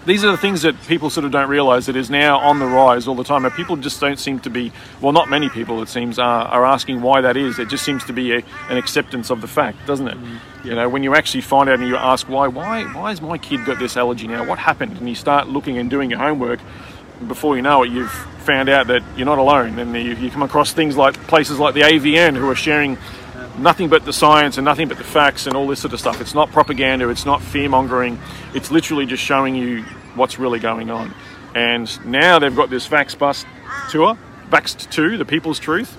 these 0.08 0.24
are 0.24 0.30
the 0.30 0.38
things 0.38 0.62
that 0.62 0.74
people 0.86 1.10
sort 1.10 1.26
of 1.26 1.32
don't 1.32 1.50
realise 1.50 1.84
that 1.86 1.94
is 1.94 2.08
now 2.08 2.38
on 2.38 2.58
the 2.58 2.66
rise 2.66 3.06
all 3.06 3.14
the 3.14 3.24
time. 3.24 3.44
And 3.44 3.52
people 3.52 3.76
just 3.76 4.00
don't 4.00 4.18
seem 4.18 4.40
to 4.40 4.50
be, 4.50 4.72
well, 5.02 5.12
not 5.12 5.28
many 5.28 5.50
people, 5.50 5.82
it 5.82 5.88
seems, 5.90 6.18
are, 6.18 6.46
are 6.46 6.64
asking 6.64 7.02
why 7.02 7.20
that 7.20 7.36
is. 7.36 7.58
It 7.58 7.68
just 7.68 7.84
seems 7.84 8.04
to 8.04 8.14
be 8.14 8.32
a, 8.32 8.42
an 8.70 8.78
acceptance 8.78 9.30
of 9.30 9.42
the 9.42 9.46
fact, 9.46 9.86
doesn't 9.86 10.08
it? 10.08 10.16
Mm-hmm. 10.16 10.66
You 10.66 10.74
know, 10.74 10.88
when 10.88 11.02
you 11.02 11.14
actually 11.14 11.42
find 11.42 11.68
out 11.68 11.78
and 11.78 11.86
you 11.86 11.96
ask 11.96 12.26
why, 12.26 12.48
why, 12.48 12.84
why 12.94 13.10
has 13.10 13.20
my 13.20 13.36
kid 13.36 13.66
got 13.66 13.78
this 13.78 13.98
allergy 13.98 14.26
now? 14.26 14.44
What 14.44 14.58
happened? 14.58 14.96
And 14.96 15.08
you 15.08 15.14
start 15.14 15.48
looking 15.48 15.76
and 15.76 15.90
doing 15.90 16.08
your 16.08 16.20
homework. 16.20 16.60
Before 17.26 17.56
you 17.56 17.62
know 17.62 17.82
it, 17.82 17.90
you've 17.90 18.10
found 18.10 18.70
out 18.70 18.86
that 18.86 19.02
you're 19.16 19.26
not 19.26 19.38
alone, 19.38 19.78
and 19.78 19.92
you, 19.92 20.14
you 20.14 20.30
come 20.30 20.42
across 20.42 20.72
things 20.72 20.96
like 20.96 21.14
places 21.26 21.58
like 21.58 21.74
the 21.74 21.82
AVN 21.82 22.36
who 22.36 22.48
are 22.48 22.54
sharing 22.54 22.96
nothing 23.58 23.88
but 23.88 24.04
the 24.04 24.12
science 24.12 24.56
and 24.56 24.64
nothing 24.64 24.88
but 24.88 24.98
the 24.98 25.04
facts 25.04 25.46
and 25.46 25.56
all 25.56 25.66
this 25.66 25.80
sort 25.80 25.92
of 25.92 26.00
stuff. 26.00 26.20
It's 26.20 26.34
not 26.34 26.50
propaganda, 26.50 27.08
it's 27.08 27.26
not 27.26 27.42
fear 27.42 27.68
mongering, 27.68 28.18
it's 28.54 28.70
literally 28.70 29.04
just 29.04 29.22
showing 29.22 29.54
you 29.54 29.84
what's 30.18 30.38
really 30.38 30.58
going 30.58 30.90
on. 30.90 31.14
And 31.54 32.06
now 32.06 32.38
they've 32.38 32.54
got 32.54 32.70
this 32.70 32.86
Vax 32.86 33.18
Bus 33.18 33.44
tour, 33.90 34.18
Vaxxed 34.50 34.90
2, 34.90 35.16
the 35.16 35.24
People's 35.24 35.58
Truth, 35.58 35.96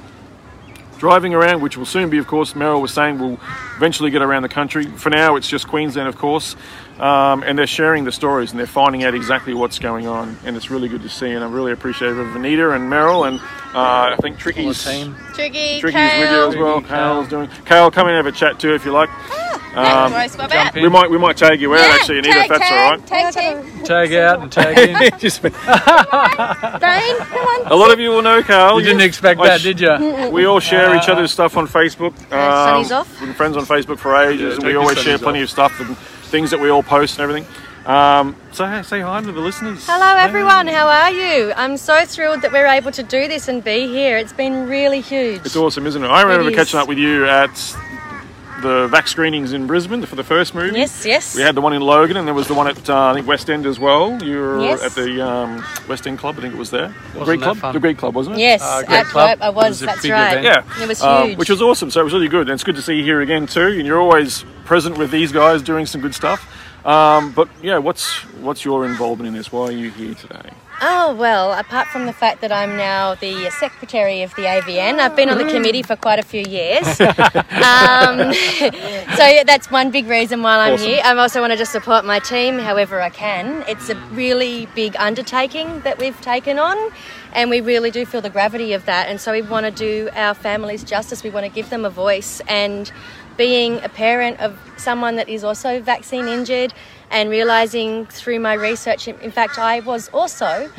driving 0.99 1.33
around, 1.33 1.61
which 1.61 1.77
will 1.77 1.85
soon 1.85 2.09
be, 2.09 2.17
of 2.17 2.27
course, 2.27 2.53
Meryl 2.53 2.81
was 2.81 2.93
saying, 2.93 3.19
will 3.19 3.39
eventually 3.77 4.11
get 4.11 4.21
around 4.21 4.43
the 4.43 4.49
country. 4.49 4.85
For 4.85 5.09
now, 5.09 5.35
it's 5.37 5.47
just 5.47 5.67
Queensland, 5.67 6.07
of 6.07 6.17
course. 6.17 6.55
Um, 6.99 7.43
and 7.43 7.57
they're 7.57 7.65
sharing 7.65 8.03
the 8.03 8.11
stories 8.11 8.51
and 8.51 8.59
they're 8.59 8.67
finding 8.67 9.05
out 9.05 9.15
exactly 9.15 9.53
what's 9.53 9.79
going 9.79 10.05
on. 10.05 10.37
And 10.45 10.57
it's 10.57 10.69
really 10.69 10.89
good 10.89 11.01
to 11.03 11.09
see. 11.09 11.31
And 11.31 11.43
I'm 11.43 11.53
really 11.53 11.71
appreciative 11.71 12.17
of 12.17 12.35
Anita 12.35 12.71
and 12.71 12.91
Meryl 12.91 13.25
and 13.25 13.39
uh, 13.73 14.13
I 14.13 14.17
think 14.21 14.37
Tricky's. 14.37 14.83
team. 14.83 15.15
Tricky, 15.33 15.79
Tricky's 15.79 16.19
with 16.19 16.31
you 16.31 16.47
as 16.49 16.55
well. 16.57 16.81
Tricky, 16.81 16.89
Kale. 16.89 17.13
Kale's 17.13 17.29
doing. 17.29 17.49
Kale, 17.65 17.89
come 17.89 18.07
in 18.07 18.15
and 18.15 18.25
have 18.25 18.33
a 18.33 18.37
chat 18.37 18.59
too 18.59 18.73
if 18.73 18.83
you 18.83 18.91
like. 18.91 19.09
Um, 19.75 20.11
jump 20.49 20.75
in. 20.75 20.83
we 20.83 20.89
might 20.89 21.09
we 21.11 21.17
might 21.17 21.37
tag 21.37 21.61
you 21.61 21.73
out 21.75 21.79
Yeah, 21.81 21.93
actually, 21.95 22.19
Anita, 22.19 22.33
tag, 22.33 22.51
if 22.51 22.59
that's 22.59 22.71
all 22.71 22.91
right. 22.91 23.07
tag, 23.07 23.33
Tag. 23.33 23.85
Tag 23.85 24.13
out 24.13 24.41
and 24.41 24.51
tag 24.51 24.77
in. 25.13 25.19
Just- 25.19 25.41
Dane, 25.43 25.51
come 25.61 25.69
on. 26.81 27.67
a 27.71 27.75
lot 27.75 27.91
of 27.91 27.99
you 27.99 28.09
will 28.09 28.21
know 28.21 28.41
Carl. 28.41 28.79
You 28.79 28.85
didn't 28.87 29.01
expect 29.01 29.39
I 29.39 29.47
that, 29.47 29.59
sh- 29.61 29.63
did 29.63 29.79
you? 29.79 30.29
We 30.31 30.45
all 30.45 30.59
share 30.59 30.95
each 30.95 31.07
other's 31.09 31.31
stuff 31.31 31.55
on 31.57 31.67
Facebook. 31.67 32.13
Um, 32.31 32.83
sunny's 32.83 32.91
off. 32.91 33.19
We've 33.19 33.29
been 33.29 33.35
friends 33.35 33.57
on 33.57 33.65
Facebook 33.65 33.99
for 33.99 34.15
ages, 34.15 34.41
Yeah, 34.41 34.55
and 34.55 34.63
we 34.65 34.75
always 34.75 34.97
share 34.99 35.17
sunnies 35.17 35.21
plenty 35.23 35.39
off. 35.39 35.43
of 35.45 35.49
stuff 35.49 35.79
and 35.79 35.97
things 35.97 36.51
that 36.51 36.59
we 36.59 36.69
all 36.69 36.83
post 36.83 37.19
and 37.19 37.29
everything. 37.29 37.45
Um, 37.85 38.35
so 38.51 38.65
hey, 38.67 38.83
say 38.83 38.99
hi 39.01 39.21
to 39.21 39.31
the 39.31 39.39
listeners. 39.39 39.83
Hello 39.87 40.15
everyone, 40.17 40.67
how 40.67 40.87
are 40.87 41.11
you? 41.11 41.53
I'm 41.55 41.75
so 41.77 42.05
thrilled 42.05 42.41
that 42.41 42.51
we're 42.51 42.67
able 42.67 42.91
to 42.91 43.01
do 43.01 43.27
this 43.27 43.47
and 43.47 43.63
be 43.63 43.87
here. 43.87 44.17
It's 44.17 44.33
been 44.33 44.67
really 44.67 45.01
huge. 45.01 45.41
It's 45.45 45.55
awesome, 45.55 45.87
isn't 45.87 46.03
it? 46.03 46.07
I 46.07 46.21
remember 46.21 46.49
It 46.49 46.53
is. 46.53 46.57
catching 46.57 46.79
up 46.79 46.87
with 46.87 46.97
you 46.99 47.25
at 47.25 47.49
the 48.61 48.87
Vax 48.89 49.09
screenings 49.09 49.53
in 49.53 49.67
Brisbane 49.67 50.05
for 50.05 50.15
the 50.15 50.23
first 50.23 50.53
movie. 50.55 50.77
Yes, 50.77 51.05
yes. 51.05 51.35
We 51.35 51.41
had 51.41 51.55
the 51.55 51.61
one 51.61 51.73
in 51.73 51.81
Logan, 51.81 52.17
and 52.17 52.27
there 52.27 52.33
was 52.33 52.47
the 52.47 52.53
one 52.53 52.67
at 52.67 52.89
uh, 52.89 53.07
I 53.11 53.13
think 53.13 53.27
West 53.27 53.49
End 53.49 53.65
as 53.65 53.79
well. 53.79 54.21
You 54.23 54.37
were 54.39 54.61
Yes. 54.61 54.83
at 54.83 54.91
the 54.93 55.21
um, 55.25 55.63
West 55.87 56.05
End 56.07 56.19
Club, 56.19 56.35
I 56.37 56.41
think 56.41 56.53
it 56.53 56.57
was 56.57 56.69
there. 56.71 56.87
The 57.13 57.19
Wasn't 57.19 57.25
Greek 57.25 57.39
that 57.39 57.45
Club, 57.45 57.57
fun? 57.57 57.73
the 57.73 57.79
Greek 57.79 57.97
Club, 57.97 58.15
wasn't 58.15 58.35
it? 58.37 58.39
Yes, 58.39 58.61
Uh, 58.61 58.83
great 58.83 58.97
at 58.99 59.05
club. 59.07 59.37
Globe, 59.39 59.43
I 59.45 59.49
was, 59.49 59.65
was 59.69 59.79
that's 59.81 60.07
right. 60.09 60.37
event. 60.37 60.45
Yeah, 60.45 60.83
It 60.83 60.87
was 60.87 61.01
Um, 61.01 61.27
huge. 61.29 61.37
which 61.37 61.49
was 61.49 61.61
awesome. 61.61 61.89
So 61.91 62.01
it 62.01 62.03
was 62.03 62.13
really 62.13 62.27
good, 62.27 62.47
and 62.47 62.51
it's 62.51 62.63
good 62.63 62.75
to 62.75 62.81
see 62.81 62.95
you 62.95 63.03
here 63.03 63.21
again 63.21 63.47
too. 63.47 63.61
And 63.67 63.85
you're 63.85 63.99
always 64.01 64.43
present 64.65 64.97
with 64.97 65.11
these 65.11 65.31
guys 65.31 65.61
doing 65.61 65.85
some 65.85 66.01
good 66.01 66.13
stuff. 66.15 66.45
Um, 66.85 67.31
but 67.31 67.49
yeah, 67.61 67.77
what's 67.77 68.07
what's 68.41 68.63
your 68.63 68.85
involvement 68.85 69.27
in 69.27 69.33
this? 69.33 69.51
Why 69.51 69.65
are 69.67 69.71
you 69.71 69.89
here 69.91 70.13
today? 70.15 70.49
Oh, 70.81 71.13
well, 71.13 71.51
apart 71.51 71.87
from 71.89 72.05
the 72.05 72.13
fact 72.13 72.39
that 72.39 72.53
I'm 72.53 72.77
now 72.77 73.15
the 73.15 73.49
secretary 73.49 74.21
of 74.21 74.33
the 74.35 74.43
AVN, 74.43 74.99
I've 74.99 75.15
been 75.15 75.29
on 75.29 75.37
the 75.37 75.51
committee 75.51 75.83
for 75.83 75.97
quite 75.97 76.19
a 76.19 76.23
few 76.23 76.41
years. 76.41 76.85
um, 77.01 78.33
so 79.17 79.43
that's 79.45 79.69
one 79.69 79.91
big 79.91 80.07
reason 80.07 80.41
why 80.41 80.57
I'm 80.57 80.75
Awesome. 80.75 80.87
here. 80.87 81.01
I 81.03 81.13
also 81.17 81.41
want 81.41 81.51
to 81.51 81.57
just 81.57 81.73
support 81.73 82.05
my 82.05 82.19
team 82.19 82.59
however 82.59 83.01
I 83.01 83.09
can. 83.09 83.65
It's 83.67 83.89
a 83.89 83.95
really 84.13 84.67
big 84.67 84.95
undertaking 84.97 85.81
that 85.81 85.97
we've 85.97 86.19
taken 86.21 86.57
on. 86.57 86.77
And 87.33 87.49
we 87.49 87.59
really 87.59 87.91
do 87.91 88.05
feel 88.05 88.21
the 88.21 88.29
gravity 88.29 88.73
of 88.73 88.85
that. 88.85 89.09
And 89.09 89.19
so 89.19 89.33
we 89.33 89.41
want 89.41 89.65
to 89.65 89.71
do 89.71 90.09
our 90.13 90.33
families 90.33 90.83
justice. 90.83 91.23
We 91.23 91.29
want 91.29 91.45
to 91.45 91.51
give 91.51 91.69
them 91.69 91.83
a 91.83 91.89
voice. 91.89 92.41
And 92.47 92.91
being 93.39 93.81
a 93.83 93.89
parent 93.89 94.39
of 94.41 94.59
someone 94.77 95.15
that 95.15 95.29
is 95.29 95.43
also 95.43 95.81
vaccine 95.81 96.27
injured 96.27 96.73
and 97.11 97.29
realizing 97.29 98.05
through 98.07 98.39
my 98.39 98.53
research, 98.53 99.07
in 99.07 99.31
fact, 99.31 99.57
I 99.57 99.79
was 99.79 100.09
also, 100.09 100.69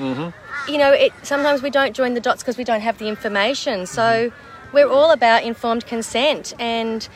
you 0.68 0.78
know, 0.78 0.92
it, 0.92 1.12
sometimes 1.22 1.62
we 1.62 1.70
don't 1.70 1.94
join 1.94 2.14
the 2.14 2.20
dots 2.20 2.42
because 2.42 2.56
we 2.56 2.64
don't 2.64 2.82
have 2.82 2.98
the 2.98 3.08
information. 3.08 3.86
So 3.86 4.30
we're 4.72 4.88
all 4.88 5.10
about 5.10 5.42
informed 5.42 5.86
consent 5.86 6.54
and, 6.58 7.08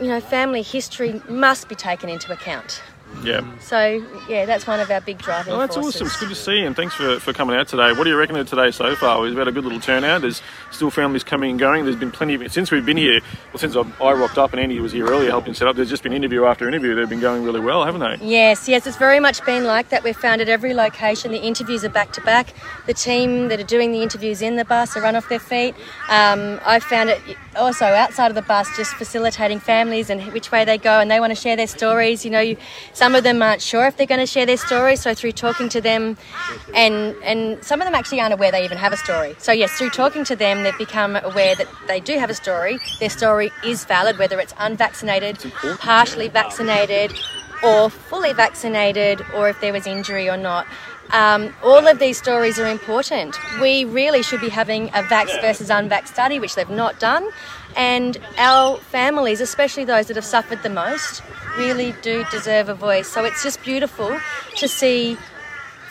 you 0.00 0.08
know, 0.08 0.20
family 0.20 0.62
history 0.62 1.22
must 1.28 1.68
be 1.68 1.74
taken 1.74 2.08
into 2.10 2.32
account. 2.32 2.82
Yeah. 3.22 3.42
So, 3.60 4.04
yeah, 4.28 4.44
that's 4.44 4.66
one 4.66 4.80
of 4.80 4.90
our 4.90 5.00
big 5.00 5.18
driving 5.18 5.52
Well, 5.52 5.60
that's 5.60 5.76
forces. 5.76 5.96
awesome. 6.02 6.06
It's 6.08 6.16
good 6.20 6.28
to 6.30 6.34
see 6.34 6.58
you, 6.60 6.66
and 6.66 6.76
thanks 6.76 6.94
for, 6.94 7.18
for 7.20 7.32
coming 7.32 7.56
out 7.56 7.68
today. 7.68 7.92
What 7.92 8.04
do 8.04 8.10
you 8.10 8.16
reckon 8.16 8.36
of 8.36 8.48
today 8.48 8.70
so 8.70 8.94
far? 8.96 9.20
We've 9.20 9.36
had 9.36 9.48
a 9.48 9.52
good 9.52 9.64
little 9.64 9.80
turnout. 9.80 10.22
There's 10.22 10.42
still 10.70 10.90
families 10.90 11.24
coming 11.24 11.50
and 11.52 11.58
going. 11.58 11.84
There's 11.84 11.96
been 11.96 12.10
plenty 12.10 12.34
of 12.34 12.52
since 12.52 12.70
we've 12.70 12.84
been 12.84 12.96
here. 12.96 13.20
Well, 13.52 13.58
since 13.60 13.76
I, 13.76 13.80
I 14.02 14.12
rocked 14.12 14.36
up 14.38 14.52
and 14.52 14.60
Andy 14.60 14.78
was 14.80 14.92
here 14.92 15.06
earlier 15.06 15.30
helping 15.30 15.54
set 15.54 15.68
up. 15.68 15.76
There's 15.76 15.88
just 15.88 16.02
been 16.02 16.12
interview 16.12 16.44
after 16.44 16.68
interview. 16.68 16.94
They've 16.94 17.08
been 17.08 17.20
going 17.20 17.44
really 17.44 17.60
well, 17.60 17.84
haven't 17.84 18.00
they? 18.00 18.26
Yes, 18.26 18.68
yes, 18.68 18.86
it's 18.86 18.96
very 18.96 19.20
much 19.20 19.44
been 19.46 19.64
like 19.64 19.88
that. 19.90 20.02
We've 20.04 20.16
found 20.16 20.40
at 20.40 20.48
every 20.48 20.74
location 20.74 21.30
the 21.32 21.42
interviews 21.42 21.84
are 21.84 21.88
back 21.88 22.12
to 22.14 22.20
back. 22.22 22.52
The 22.86 22.94
team 22.94 23.48
that 23.48 23.58
are 23.60 23.64
doing 23.64 23.92
the 23.92 24.02
interviews 24.02 24.42
in 24.42 24.56
the 24.56 24.64
bus 24.64 24.96
are 24.96 25.00
run 25.00 25.16
off 25.16 25.28
their 25.28 25.38
feet. 25.38 25.74
Um, 26.10 26.60
I've 26.66 26.82
found 26.84 27.10
it 27.10 27.20
also 27.56 27.84
outside 27.86 28.28
of 28.30 28.34
the 28.34 28.42
bus, 28.42 28.68
just 28.76 28.92
facilitating 28.94 29.60
families 29.60 30.10
and 30.10 30.20
which 30.32 30.50
way 30.50 30.64
they 30.64 30.76
go, 30.76 30.98
and 31.00 31.10
they 31.10 31.20
want 31.20 31.30
to 31.30 31.36
share 31.40 31.56
their 31.56 31.68
stories. 31.68 32.24
You 32.24 32.30
know, 32.32 32.40
you, 32.40 32.56
some 33.04 33.14
of 33.14 33.22
them 33.22 33.42
aren't 33.42 33.60
sure 33.60 33.86
if 33.86 33.98
they're 33.98 34.06
going 34.06 34.18
to 34.18 34.26
share 34.26 34.46
their 34.46 34.56
story, 34.56 34.96
so 34.96 35.12
through 35.12 35.32
talking 35.32 35.68
to 35.68 35.78
them, 35.78 36.16
and 36.74 37.14
and 37.22 37.62
some 37.62 37.82
of 37.82 37.84
them 37.84 37.94
actually 37.94 38.18
aren't 38.18 38.32
aware 38.32 38.50
they 38.50 38.64
even 38.64 38.78
have 38.78 38.94
a 38.94 38.96
story. 38.96 39.36
So 39.36 39.52
yes, 39.52 39.72
through 39.72 39.90
talking 39.90 40.24
to 40.24 40.34
them, 40.34 40.62
they've 40.62 40.78
become 40.78 41.16
aware 41.16 41.54
that 41.54 41.68
they 41.86 42.00
do 42.00 42.18
have 42.18 42.30
a 42.30 42.34
story. 42.34 42.78
Their 43.00 43.10
story 43.10 43.52
is 43.62 43.84
valid, 43.84 44.16
whether 44.16 44.40
it's 44.40 44.54
unvaccinated, 44.56 45.36
partially 45.80 46.28
vaccinated, 46.28 47.12
or 47.62 47.90
fully 47.90 48.32
vaccinated, 48.32 49.20
or 49.34 49.50
if 49.50 49.60
there 49.60 49.74
was 49.74 49.86
injury 49.86 50.30
or 50.30 50.38
not. 50.38 50.66
Um, 51.10 51.54
all 51.62 51.86
of 51.86 51.98
these 51.98 52.16
stories 52.16 52.58
are 52.58 52.66
important. 52.66 53.38
We 53.60 53.84
really 53.84 54.22
should 54.22 54.40
be 54.40 54.48
having 54.48 54.88
a 54.88 55.02
vax 55.02 55.38
versus 55.42 55.68
unvax 55.68 56.08
study, 56.08 56.40
which 56.40 56.54
they've 56.54 56.70
not 56.70 56.98
done. 56.98 57.28
And 57.76 58.16
our 58.38 58.78
families, 58.78 59.42
especially 59.42 59.84
those 59.84 60.06
that 60.06 60.16
have 60.16 60.24
suffered 60.24 60.62
the 60.62 60.70
most, 60.70 61.22
really 61.56 61.94
do 62.02 62.24
deserve 62.30 62.68
a 62.68 62.74
voice. 62.74 63.08
So 63.08 63.24
it's 63.24 63.42
just 63.42 63.62
beautiful 63.62 64.18
to 64.56 64.68
see 64.68 65.16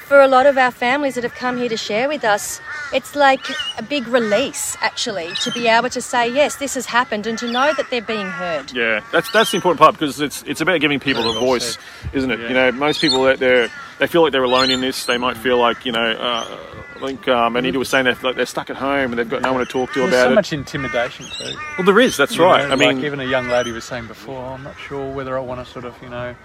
for 0.08 0.22
a 0.22 0.28
lot 0.28 0.46
of 0.46 0.58
our 0.58 0.72
families 0.72 1.16
that 1.16 1.24
have 1.24 1.34
come 1.34 1.58
here 1.58 1.70
to 1.70 1.78
share 1.78 2.08
with 2.08 2.24
us, 2.24 2.60
it's 2.94 3.16
like 3.16 3.46
a 3.78 3.84
big 3.84 4.08
release 4.08 4.78
actually 4.82 5.34
to 5.44 5.52
be 5.52 5.68
able 5.68 5.89
to 5.89 6.02
say, 6.02 6.32
yes, 6.32 6.58
this 6.58 6.76
has 6.76 6.86
happened 6.86 7.26
and 7.28 7.38
to 7.39 7.52
know 7.52 7.74
that 7.76 7.89
they're 7.89 8.02
being 8.02 8.28
heard. 8.28 8.72
Yeah, 8.72 9.02
that's 9.12 9.32
that's 9.32 9.52
the 9.52 9.58
important 9.58 9.80
part 9.80 9.94
because 9.96 10.20
it's 10.22 10.44
it's 10.44 10.62
about 10.62 10.80
giving 10.82 11.00
people 11.00 11.24
Very 11.24 11.36
a 11.36 11.39
well 11.39 11.48
voice, 11.50 11.78
isn't 12.14 12.32
it? 12.32 12.39
Yeah. 12.39 12.48
You 12.48 12.54
know, 12.54 12.72
most 12.72 13.02
people 13.02 13.26
out 13.26 13.39
they're 13.39 13.70
they 14.00 14.08
feel 14.08 14.22
like 14.24 14.32
they're 14.32 14.44
alone 14.44 14.70
in 14.72 14.82
this. 14.82 15.06
They 15.06 15.18
might 15.18 15.38
feel 15.38 15.58
like 15.58 15.86
you 15.86 15.91
know, 15.91 16.12
uh, 16.12 16.58
I 16.96 17.00
think 17.08 17.28
um, 17.28 17.56
Anita 17.56 17.80
was 17.80 17.89
saying 17.89 18.06
that 18.06 18.22
like 18.24 18.36
they're 18.36 18.46
stuck 18.46 18.70
at 18.70 18.76
home 18.76 19.12
and 19.12 19.20
they've 19.20 19.30
got 19.30 19.41
no 19.41 19.54
one 19.54 19.66
to 19.66 19.72
talk 19.72 19.91
to 19.94 20.00
There's 20.00 20.10
about 20.14 20.20
so 20.20 20.26
it. 20.26 20.30
So 20.32 20.36
much 20.36 20.54
intimidation 20.54 21.26
too. 21.26 21.56
well, 21.78 21.86
there 21.86 22.00
is. 22.00 22.18
That's 22.18 22.36
You 22.36 22.44
right. 22.44 22.68
know, 22.68 22.74
I 22.74 22.76
mean, 22.76 22.96
like 22.98 23.06
even 23.06 23.20
a 23.20 23.26
young 23.26 23.48
lady 23.50 23.72
was 23.72 23.84
saying 23.84 24.08
before, 24.08 24.44
I'm 24.46 24.64
not 24.64 24.78
sure 24.80 25.12
whether 25.14 25.38
I 25.38 25.41
want 25.41 25.66
to 25.66 25.72
sort 25.72 25.86
of, 25.86 25.96
you 26.02 26.10
know, 26.10 26.36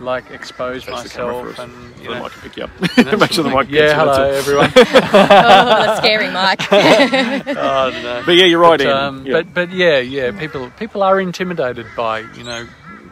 like 0.00 0.30
expose 0.30 0.84
Face 0.84 0.92
myself 0.94 1.42
for 1.44 1.48
us. 1.50 1.58
and 1.58 1.72
So 1.96 2.02
you 2.02 2.08
the 2.08 2.14
know. 2.16 2.22
mic 2.24 2.32
can 2.32 2.40
pick 2.42 2.56
you 2.56 2.64
up. 2.64 2.70
Make 3.20 3.32
sure 3.32 3.44
the 3.44 3.50
mic 3.50 3.68
yeah, 3.70 3.80
gets 3.80 3.92
you, 3.92 4.04
that's 4.04 4.18
hello 4.18 4.28
all. 4.28 4.34
everyone. 4.34 4.72
Oh, 4.76 5.86
the 5.86 5.96
scary 5.96 6.30
Mike. 6.30 6.62
oh, 6.72 7.90
no. 8.02 8.22
But 8.26 8.32
yeah, 8.36 8.44
you're 8.44 8.60
right, 8.60 8.78
But, 8.78 8.86
Ian. 8.86 8.96
um, 8.96 9.26
yeah. 9.26 9.32
but 9.32 9.54
but 9.54 9.70
yeah, 9.72 9.98
yeah, 9.98 10.38
people 10.38 10.70
people 10.78 11.02
are 11.02 11.20
intimidated 11.20 11.86
by 11.96 12.20
you 12.20 12.44
know 12.44 12.66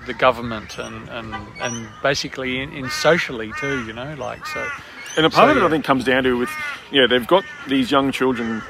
the 0.06 0.14
government 0.14 0.78
and 0.78 1.08
and, 1.08 1.34
and 1.60 1.88
basically 2.02 2.60
in, 2.60 2.72
in 2.72 2.90
socially 2.90 3.52
too, 3.58 3.84
you 3.86 3.92
know, 3.92 4.14
like 4.14 4.46
so. 4.46 4.66
And 5.16 5.24
a 5.26 5.30
part 5.30 5.46
So, 5.48 5.50
of 5.56 5.62
it, 5.62 5.66
I 5.66 5.70
think, 5.70 5.84
comes 5.84 6.02
down 6.04 6.24
to 6.24 6.36
with, 6.36 6.50
you 6.90 7.00
know, 7.00 7.06
they've 7.06 7.26
got 7.26 7.44
these 7.68 7.88
young 7.88 8.10
children, 8.10 8.62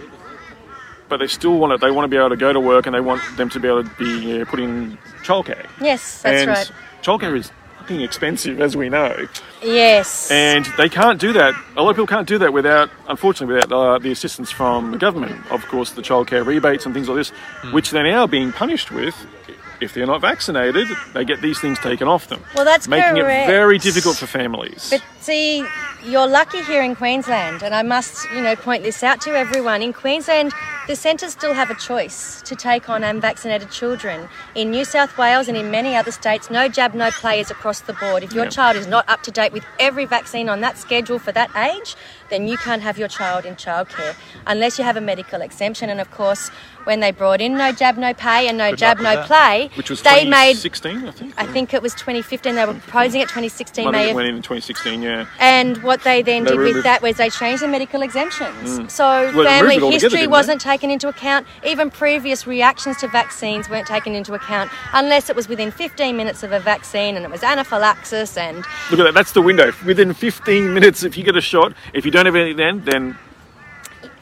but 1.09 1.17
they 1.17 1.27
still 1.27 1.57
want 1.59 1.73
it. 1.73 1.81
They 1.81 1.91
want 1.91 2.05
to 2.05 2.09
be 2.09 2.19
able 2.19 2.29
to 2.29 2.37
go 2.37 2.53
to 2.53 2.61
work, 2.61 2.85
and 2.87 2.95
they 2.95 3.01
want 3.01 3.23
them 3.39 3.49
to 3.49 3.59
be 3.61 3.67
able 3.67 3.83
to 3.83 3.91
be 3.99 4.05
you 4.29 4.39
know, 4.39 4.45
put 4.45 4.61
in 4.61 4.99
childcare. 5.25 5.65
yes, 5.81 6.21
that's 6.23 6.41
and 6.43 6.49
right. 6.51 6.71
childcare 7.03 7.35
is 7.37 7.51
fucking 7.85 8.01
expensive, 8.01 8.61
as 8.63 8.75
we 8.79 8.89
know, 8.89 9.15
Yes. 9.63 10.31
and 10.31 10.65
they 10.79 10.89
can't 10.89 11.21
do 11.21 11.35
that. 11.35 11.55
A 11.77 11.83
lot 11.83 11.91
of 11.91 11.97
people 11.97 12.07
can't 12.07 12.27
do 12.27 12.39
that 12.39 12.51
without, 12.53 12.89
unfortunately, 13.09 13.57
without 13.57 13.73
uh, 13.73 13.99
the 13.99 14.11
assistance 14.11 14.51
from 14.51 14.93
the 14.93 14.97
government. 14.99 15.37
Of 15.51 15.67
course, 15.69 15.91
the 15.91 16.01
childcare 16.01 16.47
rebates 16.47 16.87
and 16.87 16.95
things 16.95 17.09
like 17.11 17.17
this, 17.19 17.31
Hmm. 17.61 17.73
which 17.73 17.91
they're 17.91 18.03
now 18.11 18.27
being 18.27 18.53
punished 18.53 18.91
with. 18.91 19.15
If 19.81 19.93
they're 19.93 20.07
not 20.07 20.23
vaccinated, 20.23 20.89
they 21.13 21.25
get 21.27 21.43
these 21.43 21.59
things 21.61 21.79
taken 21.79 22.09
off 22.09 22.29
them. 22.29 22.41
Well, 22.55 22.65
that's 22.65 22.89
making 22.89 23.17
correct. 23.21 23.49
it 23.51 23.53
very 23.53 23.77
difficult 23.77 24.17
for 24.17 24.27
families. 24.27 24.89
But 24.91 25.03
see, 25.21 25.67
you're 26.05 26.29
lucky 26.29 26.63
here 26.63 26.83
in 26.83 26.95
Queensland, 26.97 27.63
and 27.63 27.75
I 27.75 27.83
must, 27.83 28.25
you 28.35 28.41
know, 28.41 28.57
point 28.57 28.83
this 28.83 29.03
out 29.03 29.21
to 29.23 29.37
everyone. 29.37 29.83
In 29.83 29.93
Queensland, 29.93 30.53
the 30.87 30.95
centres 30.97 31.33
still 31.33 31.55
have 31.55 31.71
a 31.71 31.75
choice 31.75 32.43
to 32.43 32.55
take 32.55 32.89
on 32.91 33.03
unvaccinated 33.03 33.71
children. 33.71 34.29
In 34.55 34.71
New 34.71 34.85
South 34.85 35.17
Wales 35.17 35.49
and 35.49 35.57
in 35.57 35.71
many 35.71 35.97
other 35.97 36.11
states, 36.11 36.51
no 36.51 36.69
jab, 36.69 36.95
no 36.95 37.11
play 37.11 37.41
is 37.41 37.51
across 37.51 37.81
the 37.81 37.95
board. 37.95 38.23
If 38.23 38.33
your 38.33 38.45
Yeah. 38.45 38.51
child 38.51 38.77
is 38.77 38.87
not 38.87 39.09
up 39.09 39.23
to 39.23 39.31
date 39.31 39.53
with 39.53 39.65
every 39.81 40.05
vaccine 40.05 40.49
on 40.49 40.61
that 40.61 40.77
schedule 40.77 41.19
for 41.19 41.33
that 41.33 41.51
age, 41.57 41.97
then 42.29 42.47
you 42.49 42.57
can't 42.59 42.83
have 42.83 42.99
your 42.99 43.09
child 43.09 43.45
in 43.47 43.55
childcare 43.57 44.15
unless 44.47 44.79
you 44.79 44.85
have 44.85 44.97
a 44.97 45.01
medical 45.01 45.41
exemption. 45.41 45.89
And 45.89 46.01
of 46.01 46.11
course, 46.11 46.51
when 46.85 47.01
they 47.01 47.11
brought 47.13 47.41
in 47.41 47.57
no 47.57 47.73
jab, 47.73 47.97
no 47.97 48.13
pay 48.13 48.47
and 48.47 48.59
no 48.59 48.71
Good 48.71 48.79
jab, 48.79 48.99
no 48.99 49.15
that. 49.15 49.27
play, 49.27 49.71
which 49.77 49.89
was 49.89 50.03
they 50.03 50.25
made. 50.27 50.57
2016, 50.57 51.09
I 51.09 51.11
think. 51.13 51.35
I 51.39 51.47
think 51.47 51.73
it 51.73 51.81
was 51.81 51.95
2015. 51.95 52.55
They 52.57 52.65
were 52.67 52.75
proposing 52.75 53.21
it 53.23 53.29
2016. 53.29 53.87
Might 53.87 53.93
May 53.93 54.07
have 54.09 54.17
went 54.17 54.29
in 54.29 54.37
in 54.37 54.43
2016, 54.43 55.01
yeah. 55.01 55.27
and 55.39 55.83
what 55.83 56.03
they 56.03 56.21
then 56.21 56.45
They 56.45 56.51
did 56.51 56.61
with 56.75 56.85
that 56.85 57.01
was 57.01 57.17
they 57.17 57.31
changed 57.31 57.63
the 57.63 57.69
medical 57.69 58.03
exemptions. 58.03 58.79
Mm. 58.81 58.91
So 58.91 59.33
Well, 59.35 59.47
family 59.47 59.79
history 59.93 60.27
wasn't 60.27 60.61
taken 60.61 60.74
into 60.83 61.09
account. 61.09 61.47
Even 61.65 61.91
previous 61.91 62.47
reactions 62.47 62.97
to 62.99 63.09
vaccines 63.09 63.69
weren't 63.69 63.87
taken 63.87 64.15
into 64.15 64.35
account 64.35 64.71
unless 64.93 65.31
it 65.31 65.37
was 65.37 65.49
within 65.49 65.71
15 65.71 66.17
minutes 66.17 66.43
of 66.43 66.53
a 66.53 66.61
vaccine 66.61 67.17
and 67.17 67.25
it 67.25 67.31
was 67.31 67.43
anaphylaxis 67.43 68.37
and 68.37 68.59
Look 68.91 69.01
at 69.01 69.05
that. 69.05 69.15
That's 69.15 69.33
the 69.33 69.43
window. 69.43 69.73
Within 69.87 70.13
15 70.13 70.73
minutes, 70.75 71.03
if 71.05 71.17
you 71.17 71.25
get 71.25 71.37
a 71.37 71.41
shot, 71.41 71.75
if 71.93 72.05
you 72.05 72.11
don't 72.11 72.27
have 72.27 72.35
anything 72.35 72.57
then, 72.57 72.85
then 72.85 73.19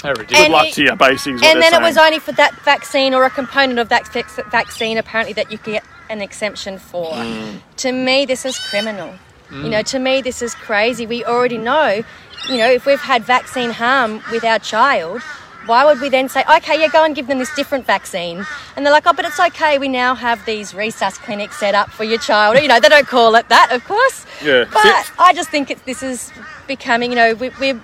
How 0.03 0.12
good 0.12 0.18
ridiculous. 0.18 0.44
And 0.44 0.53
luck 0.53 0.66
it- 0.66 0.74
to 0.74 0.82
you, 0.82 0.96
basically. 0.96 1.32
and 1.32 1.62
they're 1.62 1.70
then 1.70 1.82
it 1.82 1.84
was 1.84 1.96
only 1.96 2.18
for 2.18 2.32
that 2.32 2.55
vaccine 2.64 3.14
or 3.14 3.24
a 3.24 3.30
component 3.30 3.78
of 3.78 3.88
that 3.88 4.07
vaccine 4.50 4.98
apparently 4.98 5.32
that 5.34 5.50
you 5.50 5.59
could 5.59 5.72
get 5.72 5.84
an 6.11 6.20
exemption 6.20 6.78
for. 6.78 7.12
Mm. 7.12 7.61
To 7.78 7.92
me, 7.92 8.26
this 8.26 8.44
is 8.44 8.59
criminal. 8.59 9.14
You 9.50 9.68
know, 9.68 9.82
to 9.82 9.98
me, 9.98 10.22
this 10.22 10.40
is 10.40 10.55
crazy. 10.55 11.05
We 11.05 11.26
already 11.26 11.59
know, 11.59 12.03
you 12.48 12.57
know, 12.57 12.70
if 12.70 12.86
we've 12.86 12.98
had 12.98 13.22
vaccine 13.22 13.70
harm 13.70 14.22
with 14.32 14.44
our 14.44 14.59
child, 14.59 15.20
why 15.66 15.84
would 15.84 16.00
we 16.00 16.08
then 16.08 16.28
say, 16.28 16.44
okay, 16.56 16.80
yeah, 16.80 16.88
go 16.88 17.04
and 17.04 17.14
give 17.14 17.26
them 17.26 17.38
this 17.38 17.54
different 17.54 17.86
vaccine? 17.86 18.44
And 18.76 18.84
they're 18.84 18.92
like, 18.92 19.06
oh, 19.06 19.12
but 19.12 19.24
it's 19.24 19.38
okay. 19.38 19.78
We 19.78 19.88
now 19.88 20.14
have 20.14 20.44
these 20.44 20.72
resus 20.72 21.14
clinics 21.14 21.58
set 21.58 21.74
up 21.74 21.90
for 21.90 22.04
your 22.04 22.18
child. 22.18 22.58
You 22.58 22.68
know, 22.68 22.80
they 22.80 22.88
don't 22.88 23.06
call 23.06 23.34
it 23.36 23.48
that, 23.48 23.72
of 23.72 23.84
course. 23.84 24.26
Yeah. 24.42 24.64
But 24.72 25.12
I 25.18 25.32
just 25.34 25.50
think 25.50 25.70
it's, 25.70 25.82
this 25.82 26.02
is 26.02 26.32
becoming, 26.66 27.10
you 27.10 27.16
know, 27.16 27.34
we, 27.34 27.50
we're 27.60 27.80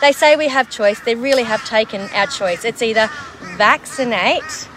they 0.00 0.12
say 0.12 0.34
we 0.34 0.48
have 0.48 0.70
choice. 0.70 0.98
They 1.00 1.14
really 1.14 1.42
have 1.42 1.64
taken 1.66 2.00
our 2.14 2.26
choice. 2.26 2.64
It's 2.64 2.80
either 2.80 3.08
vaccinate 3.56 4.68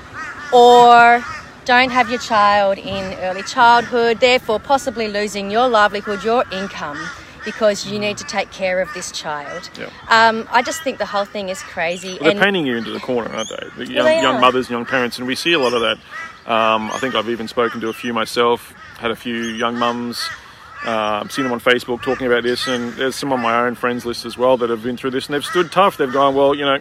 or 0.51 1.23
don't 1.65 1.91
have 1.91 2.09
your 2.09 2.19
child 2.19 2.77
in 2.77 3.17
early 3.19 3.43
childhood, 3.43 4.19
therefore 4.19 4.59
possibly 4.59 5.07
losing 5.07 5.49
your 5.49 5.69
livelihood, 5.69 6.23
your 6.23 6.43
income, 6.51 6.97
because 7.45 7.89
you 7.89 7.99
need 7.99 8.17
to 8.17 8.23
take 8.23 8.51
care 8.51 8.81
of 8.81 8.93
this 8.93 9.11
child. 9.11 9.69
Yeah. 9.77 9.89
Um, 10.09 10.47
I 10.51 10.61
just 10.61 10.81
think 10.81 10.97
the 10.97 11.05
whole 11.05 11.25
thing 11.25 11.49
is 11.49 11.61
crazy. 11.61 12.17
Well, 12.19 12.33
they're 12.33 12.41
painting 12.41 12.65
you 12.65 12.77
into 12.77 12.91
the 12.91 12.99
corner, 12.99 13.29
aren't 13.33 13.49
they? 13.49 13.85
The 13.85 13.91
young, 13.91 14.05
they 14.05 14.21
young 14.21 14.41
mothers, 14.41 14.69
young 14.69 14.85
parents, 14.85 15.17
and 15.17 15.27
we 15.27 15.35
see 15.35 15.53
a 15.53 15.59
lot 15.59 15.73
of 15.73 15.81
that. 15.81 15.97
Um, 16.51 16.91
I 16.91 16.97
think 16.99 17.15
I've 17.15 17.29
even 17.29 17.47
spoken 17.47 17.79
to 17.81 17.89
a 17.89 17.93
few 17.93 18.13
myself, 18.13 18.73
had 18.97 19.11
a 19.11 19.15
few 19.15 19.35
young 19.35 19.77
mums, 19.77 20.29
um, 20.85 21.29
seen 21.29 21.43
them 21.43 21.53
on 21.53 21.61
Facebook 21.61 22.01
talking 22.01 22.27
about 22.27 22.43
this, 22.43 22.67
and 22.67 22.93
there's 22.93 23.15
some 23.15 23.31
on 23.31 23.39
my 23.39 23.65
own 23.65 23.75
friends 23.75 24.05
list 24.05 24.25
as 24.25 24.37
well 24.37 24.57
that 24.57 24.69
have 24.69 24.83
been 24.83 24.97
through 24.97 25.11
this, 25.11 25.27
and 25.27 25.33
they've 25.33 25.45
stood 25.45 25.71
tough. 25.71 25.97
They've 25.97 26.11
gone, 26.11 26.35
well, 26.35 26.53
you 26.53 26.65
know, 26.65 26.79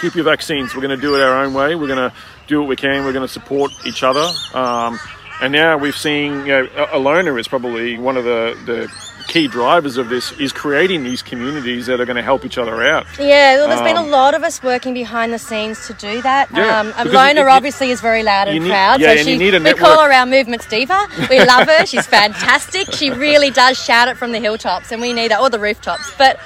keep 0.00 0.14
your 0.14 0.24
vaccines. 0.24 0.74
We're 0.74 0.82
going 0.82 0.96
to 0.96 1.00
do 1.00 1.14
it 1.14 1.22
our 1.22 1.42
own 1.42 1.54
way. 1.54 1.74
We're 1.74 1.86
going 1.86 2.10
to 2.10 2.14
do 2.46 2.60
what 2.60 2.68
we 2.68 2.76
can. 2.76 3.04
We're 3.04 3.12
going 3.12 3.26
to 3.26 3.32
support 3.32 3.72
each 3.86 4.02
other. 4.02 4.26
Um, 4.52 4.98
and 5.40 5.52
now 5.52 5.78
we've 5.78 5.96
seen, 5.96 6.40
you 6.40 6.46
know, 6.46 6.66
Alona 6.66 7.38
is 7.38 7.48
probably 7.48 7.98
one 7.98 8.16
of 8.16 8.24
the, 8.24 8.58
the 8.66 8.92
key 9.28 9.46
drivers 9.46 9.96
of 9.98 10.08
this, 10.08 10.32
is 10.32 10.52
creating 10.52 11.04
these 11.04 11.22
communities 11.22 11.86
that 11.86 12.00
are 12.00 12.04
going 12.06 12.16
to 12.16 12.22
help 12.22 12.44
each 12.44 12.58
other 12.58 12.82
out. 12.82 13.06
Yeah, 13.18 13.56
well, 13.58 13.68
there's 13.68 13.82
been 13.82 13.96
a 13.96 14.00
Um, 14.02 14.10
lot 14.10 14.34
of 14.34 14.42
us 14.42 14.62
working 14.62 14.94
behind 14.94 15.32
the 15.32 15.38
scenes 15.38 15.86
to 15.86 15.92
do 15.92 16.20
that. 16.22 16.48
Yeah, 16.52 16.80
um, 16.80 16.92
Alona 16.94 17.30
it- 17.32 17.36
it- 17.38 17.46
obviously 17.46 17.90
is 17.90 18.00
very 18.00 18.22
loud 18.22 18.48
and 18.48 18.64
need- 18.64 18.70
proud. 18.70 19.00
yeah, 19.00 19.08
so 19.12 19.18
and 19.18 19.24
she, 19.26 19.32
you 19.32 19.38
need 19.38 19.54
a 19.54 19.60
we 19.60 19.74
call 19.74 20.00
her 20.02 20.12
our 20.12 20.26
movement's 20.26 20.66
diva. 20.66 21.06
We 21.30 21.38
love 21.44 21.68
her. 21.68 21.86
She's 21.86 22.06
fantastic. 22.06 22.92
She 22.94 23.10
really 23.10 23.50
does 23.50 23.78
shout 23.82 24.08
it 24.08 24.16
from 24.16 24.32
the 24.32 24.40
hilltops, 24.40 24.90
and 24.92 25.00
we 25.00 25.12
need 25.12 25.30
that, 25.30 25.40
or 25.40 25.50
the 25.50 25.58
rooftops. 25.60 26.10
But 26.18 26.40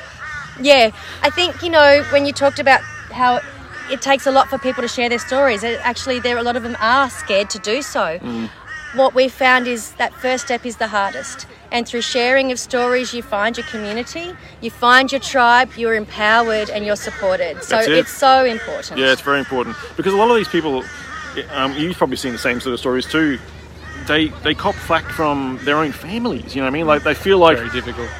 yeah, 0.61 0.91
I 1.23 1.31
think 1.31 1.63
you 1.63 1.71
know 1.71 2.05
when 2.11 2.27
you 2.27 2.33
talked 2.33 2.59
about 2.59 2.81
how 3.13 3.41
it 3.91 4.03
takes 4.03 4.27
a 4.27 4.31
lot 4.33 4.49
for 4.49 4.59
people 4.59 4.83
to 4.83 4.89
share 4.89 5.09
their 5.09 5.19
stories. 5.19 5.63
It, 5.63 5.79
actually, 5.85 6.19
there 6.19 6.37
a 6.39 6.43
lot 6.43 6.57
of 6.57 6.63
them 6.65 6.77
are 6.81 7.09
scared 7.11 7.49
to 7.51 7.59
do 7.61 7.81
so. 7.83 8.19
Mm. 8.19 8.49
What 8.95 9.15
we 9.15 9.29
found 9.29 9.67
is 9.69 9.91
that 9.99 10.13
first 10.15 10.45
step 10.47 10.67
is 10.67 10.77
the 10.77 10.89
hardest. 10.89 11.47
And 11.73 11.89
through 11.89 12.03
sharing 12.03 12.53
of 12.53 12.59
stories, 12.59 13.15
you 13.15 13.23
find 13.23 13.57
your 13.57 13.67
community, 13.67 14.35
you 14.61 14.71
find 14.71 15.11
your 15.11 15.23
tribe, 15.23 15.71
you're 15.77 15.95
empowered, 15.95 16.69
and 16.69 16.85
you're 16.85 16.97
supported. 16.97 17.63
So 17.65 17.79
it. 17.79 17.89
it's 17.89 18.11
so 18.11 18.45
important. 18.45 19.01
Yeah, 19.01 19.11
it's 19.11 19.23
very 19.23 19.39
important 19.39 19.77
because 19.97 20.13
a 20.13 20.17
lot 20.17 20.31
of 20.31 20.37
these 20.37 20.49
people, 20.49 20.85
um, 21.51 21.73
you've 21.73 21.97
probably 21.97 22.17
seen 22.17 22.33
the 22.33 22.39
same 22.39 22.61
sort 22.61 22.75
of 22.75 22.79
stories 22.79 23.07
too. 23.07 23.39
They 24.07 24.29
they 24.45 24.55
cop 24.55 24.75
flack 24.75 25.05
from 25.05 25.59
their 25.63 25.79
own 25.79 25.93
families. 25.93 26.55
You 26.55 26.61
know 26.61 26.67
what 26.67 26.75
I 26.75 26.79
mean? 26.79 26.87
Like 26.87 27.05
they 27.05 27.15
feel 27.15 27.39
like 27.39 27.57
Very 27.57 27.71
difficult. 27.71 28.11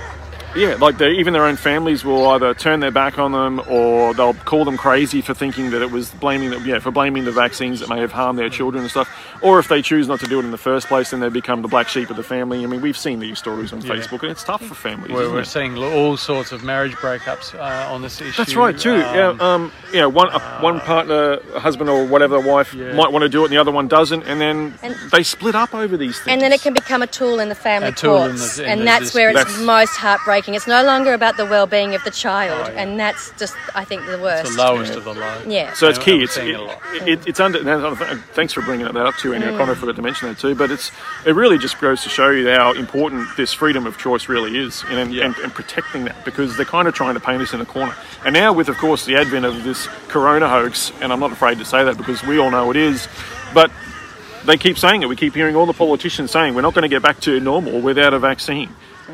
Yeah, 0.55 0.75
like 0.75 0.99
they, 0.99 1.13
even 1.13 1.33
their 1.33 1.45
own 1.47 1.57
families 1.57 2.05
will 2.05 2.27
either 2.29 2.53
turn 2.53 2.81
their 2.81 2.91
back 2.91 3.19
on 3.19 3.33
them 3.33 3.61
or 3.69 4.13
they'll 4.13 4.35
call 4.35 4.65
them 4.67 4.77
crazy 4.77 5.23
for 5.23 5.33
thinking 5.33 5.71
that 5.71 5.81
it 5.81 5.91
was 5.91 6.11
blaming 6.11 6.51
the, 6.51 6.61
yeah 6.61 6.79
for 6.79 6.91
blaming 6.91 7.25
the 7.25 7.33
vaccines 7.33 7.81
that 7.81 7.89
may 7.89 7.99
have 8.01 8.13
harmed 8.13 8.39
their 8.39 8.51
children 8.51 8.83
and 8.83 8.91
stuff. 8.91 9.09
Or 9.43 9.59
if 9.59 9.69
they 9.69 9.81
choose 9.81 10.09
not 10.09 10.21
to 10.21 10.27
do 10.27 10.39
it 10.41 10.45
in 10.45 10.51
the 10.51 10.59
first 10.59 10.89
place, 10.89 11.11
then 11.11 11.21
they 11.21 11.31
become 11.31 11.63
the 11.63 11.69
black 11.69 11.89
sheep 11.89 12.11
of 12.11 12.17
the 12.17 12.23
family. 12.23 12.63
I 12.63 12.67
mean, 12.67 12.83
we've 12.83 12.99
seen 12.99 13.19
these 13.19 13.39
stories 13.39 13.73
on 13.73 13.81
Yeah. 13.81 13.95
Facebook, 13.95 14.21
and 14.23 14.31
it's 14.31 14.45
tough 14.45 14.63
for 14.63 14.75
families. 14.75 15.11
We're, 15.13 15.23
isn't 15.23 15.35
we're 15.35 15.41
it? 15.41 15.47
seeing 15.47 15.77
all 15.79 16.17
sorts 16.19 16.53
of 16.53 16.63
marriage 16.63 16.93
breakups 16.97 17.55
uh, 17.59 17.93
on 17.93 18.03
this 18.03 18.21
issue. 18.21 18.33
That's 18.37 18.55
right 18.55 18.79
too. 18.79 18.97
Um, 18.97 19.01
yeah, 19.15 19.37
um, 19.41 19.73
yeah. 19.93 20.05
One 20.07 20.29
uh, 20.31 20.61
one 20.61 20.81
partner, 20.81 21.41
husband 21.59 21.89
or 21.89 22.05
whatever, 22.07 22.39
wife 22.39 22.75
Yeah. 22.75 22.93
might 22.93 23.11
want 23.11 23.23
to 23.23 23.29
do 23.31 23.41
it, 23.43 23.47
and 23.47 23.53
the 23.55 23.59
other 23.59 23.73
one 23.73 23.89
doesn't, 23.89 24.25
and 24.25 24.39
then 24.41 24.75
And- 24.83 24.97
they 25.11 25.23
split 25.23 25.55
up 25.55 25.75
over 25.75 25.97
these 25.97 26.17
things. 26.19 26.29
And 26.29 26.41
then 26.43 26.53
it 26.53 26.61
can 26.61 26.75
become 26.75 27.01
a 27.03 27.07
tool 27.07 27.41
in 27.41 27.49
the 27.49 27.55
family 27.55 27.89
A 27.89 27.93
tool 27.93 28.23
in 28.25 28.37
the- 28.37 28.63
in 28.65 28.69
and 28.69 28.81
the 28.83 28.85
that's 28.85 29.15
where 29.15 29.31
it's 29.31 29.45
dispute. 29.45 29.65
most 29.67 29.97
heartbreaking. 29.97 30.42
It's 30.49 30.67
no 30.67 30.85
longer 30.85 31.15
about 31.15 31.37
the 31.37 31.45
well-being 31.47 31.95
of 31.95 32.03
the 32.05 32.11
child, 32.11 32.67
Oh, 32.69 32.73
yeah. 32.73 32.83
and 32.83 32.99
that's 32.99 33.31
just, 33.39 33.55
I 33.75 33.85
think, 33.85 34.05
the 34.07 34.19
worst. 34.19 34.47
It's 34.47 34.57
the 34.57 34.63
lowest 34.63 34.95
of 34.95 35.05
the 35.05 35.15
low. 35.15 35.43
Yeah. 35.47 35.73
So 35.75 35.89
it's 35.89 35.99
key. 35.99 36.23
It's 36.23 36.37
it, 36.37 36.49
it 36.49 37.09
it, 37.09 37.27
it's 37.27 37.41
under. 37.41 37.59
Thanks 38.35 38.53
for 38.53 38.63
bringing 38.63 38.87
that 38.87 38.97
up 38.97 39.15
too, 39.17 39.33
Annie. 39.35 39.47
Mm. 39.47 39.55
I 39.55 39.59
kind 39.59 39.71
of 39.71 39.79
forgot 39.79 39.97
to 39.97 40.03
mention 40.03 40.29
that 40.29 40.39
too. 40.39 40.55
But 40.55 40.71
it's 40.71 40.91
it 41.27 41.35
really 41.35 41.59
just 41.59 41.81
goes 41.81 42.03
to 42.03 42.09
show 42.09 42.31
you 42.31 42.49
how 42.51 42.73
important 42.73 43.29
this 43.37 43.53
freedom 43.53 43.87
of 43.87 43.99
choice 43.99 44.29
really 44.29 44.59
is, 44.59 44.83
and 44.89 44.99
and, 44.99 45.13
Yeah. 45.15 45.27
and, 45.27 45.37
and 45.39 45.53
protecting 45.55 46.05
that 46.05 46.25
because 46.25 46.57
they're 46.57 46.67
kind 46.67 46.89
of 46.89 46.95
trying 46.95 47.15
to 47.15 47.21
paint 47.21 47.43
us 47.43 47.53
in 47.55 47.61
a 47.61 47.67
corner. 47.67 47.95
And 48.25 48.35
now 48.35 48.53
with, 48.53 48.69
of 48.69 48.77
course, 48.79 49.05
the 49.07 49.17
advent 49.17 49.45
of 49.47 49.65
this 49.65 49.87
corona 50.09 50.49
hoax, 50.49 50.93
and 51.01 51.13
I'm 51.13 51.21
not 51.21 51.33
afraid 51.33 51.59
to 51.59 51.65
say 51.65 51.85
that 51.85 51.97
because 51.97 52.23
we 52.25 52.39
all 52.39 52.51
know 52.51 52.71
it 52.71 52.77
is, 52.77 53.09
but. 53.55 53.71
They 54.45 54.57
keep 54.57 54.77
saying 54.77 55.03
it. 55.03 55.09
We 55.09 55.15
keep 55.15 55.37
hearing 55.37 55.55
all 55.55 55.67
the 55.67 55.73
politicians 55.73 56.33
saying 56.33 56.57
we're 56.57 56.63
not 56.63 56.75
going 56.75 56.83
to 56.83 56.89
get 56.89 57.01
back 57.01 57.21
to 57.21 57.39
normal 57.39 57.81
without 57.81 58.13
a 58.13 58.19
vaccine. 58.19 58.71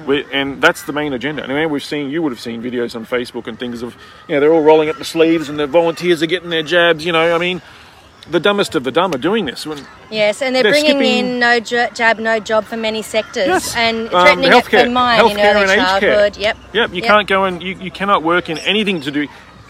We, 0.07 0.25
and 0.33 0.61
that's 0.63 0.83
the 0.83 0.93
main 0.93 1.13
agenda. 1.13 1.43
And 1.43 1.53
I 1.53 1.55
mean, 1.55 1.71
we've 1.71 1.85
seen, 1.85 2.11
you 2.11 2.23
would 2.23 2.33
have 2.33 2.41
seen 2.41 2.63
videos 2.63 2.95
on 2.95 3.07
Facebook 3.07 3.47
and 3.47 3.59
things 3.59 3.83
of, 3.83 3.97
you 4.29 4.35
know, 4.35 4.41
they're 4.41 4.53
all 4.53 4.63
rolling 4.63 4.89
up 4.89 4.97
the 4.97 5.05
sleeves 5.05 5.49
and 5.49 5.59
the 5.59 5.67
volunteers 5.67 6.23
are 6.23 6.27
getting 6.27 6.51
their 6.51 6.63
jabs. 6.63 7.05
You 7.05 7.13
know, 7.13 7.35
I 7.35 7.39
mean, 7.39 7.63
the 8.31 8.39
dumbest 8.41 8.75
of 8.75 8.85
the 8.85 8.93
dumb 8.93 9.15
are 9.15 9.19
doing 9.19 9.47
this. 9.47 9.67
Yes, 10.11 10.43
and 10.43 10.55
they're, 10.55 10.63
They're 10.63 10.73
bringing 10.73 10.91
skipping- 10.99 11.27
in 11.35 11.39
no 11.39 11.61
j- 11.61 11.89
jab, 11.95 12.19
no 12.19 12.39
job 12.39 12.65
for 12.65 12.77
many 12.77 13.01
sectors, 13.03 13.47
Yes. 13.47 13.75
and 13.75 14.13
Um, 14.15 14.21
threatening 14.23 14.53
it 14.53 14.65
for 14.65 14.71
healthcare- 14.71 14.93
mine 14.93 15.21
in 15.21 15.27
healthcare 15.37 15.55
early 15.55 15.63
and 15.63 15.71
aged 15.81 16.01
care. 16.01 16.31
Yep. 16.39 16.57
Yep, 16.75 16.91
you 16.91 16.97
Yep. 16.97 17.05
can't 17.07 17.27
go 17.29 17.45
and 17.45 17.63
you, 17.63 17.77
you 17.81 17.91
cannot 17.91 18.23
work 18.23 18.51
in 18.51 18.59
anything 18.59 19.01
to 19.03 19.11
do, 19.11 19.27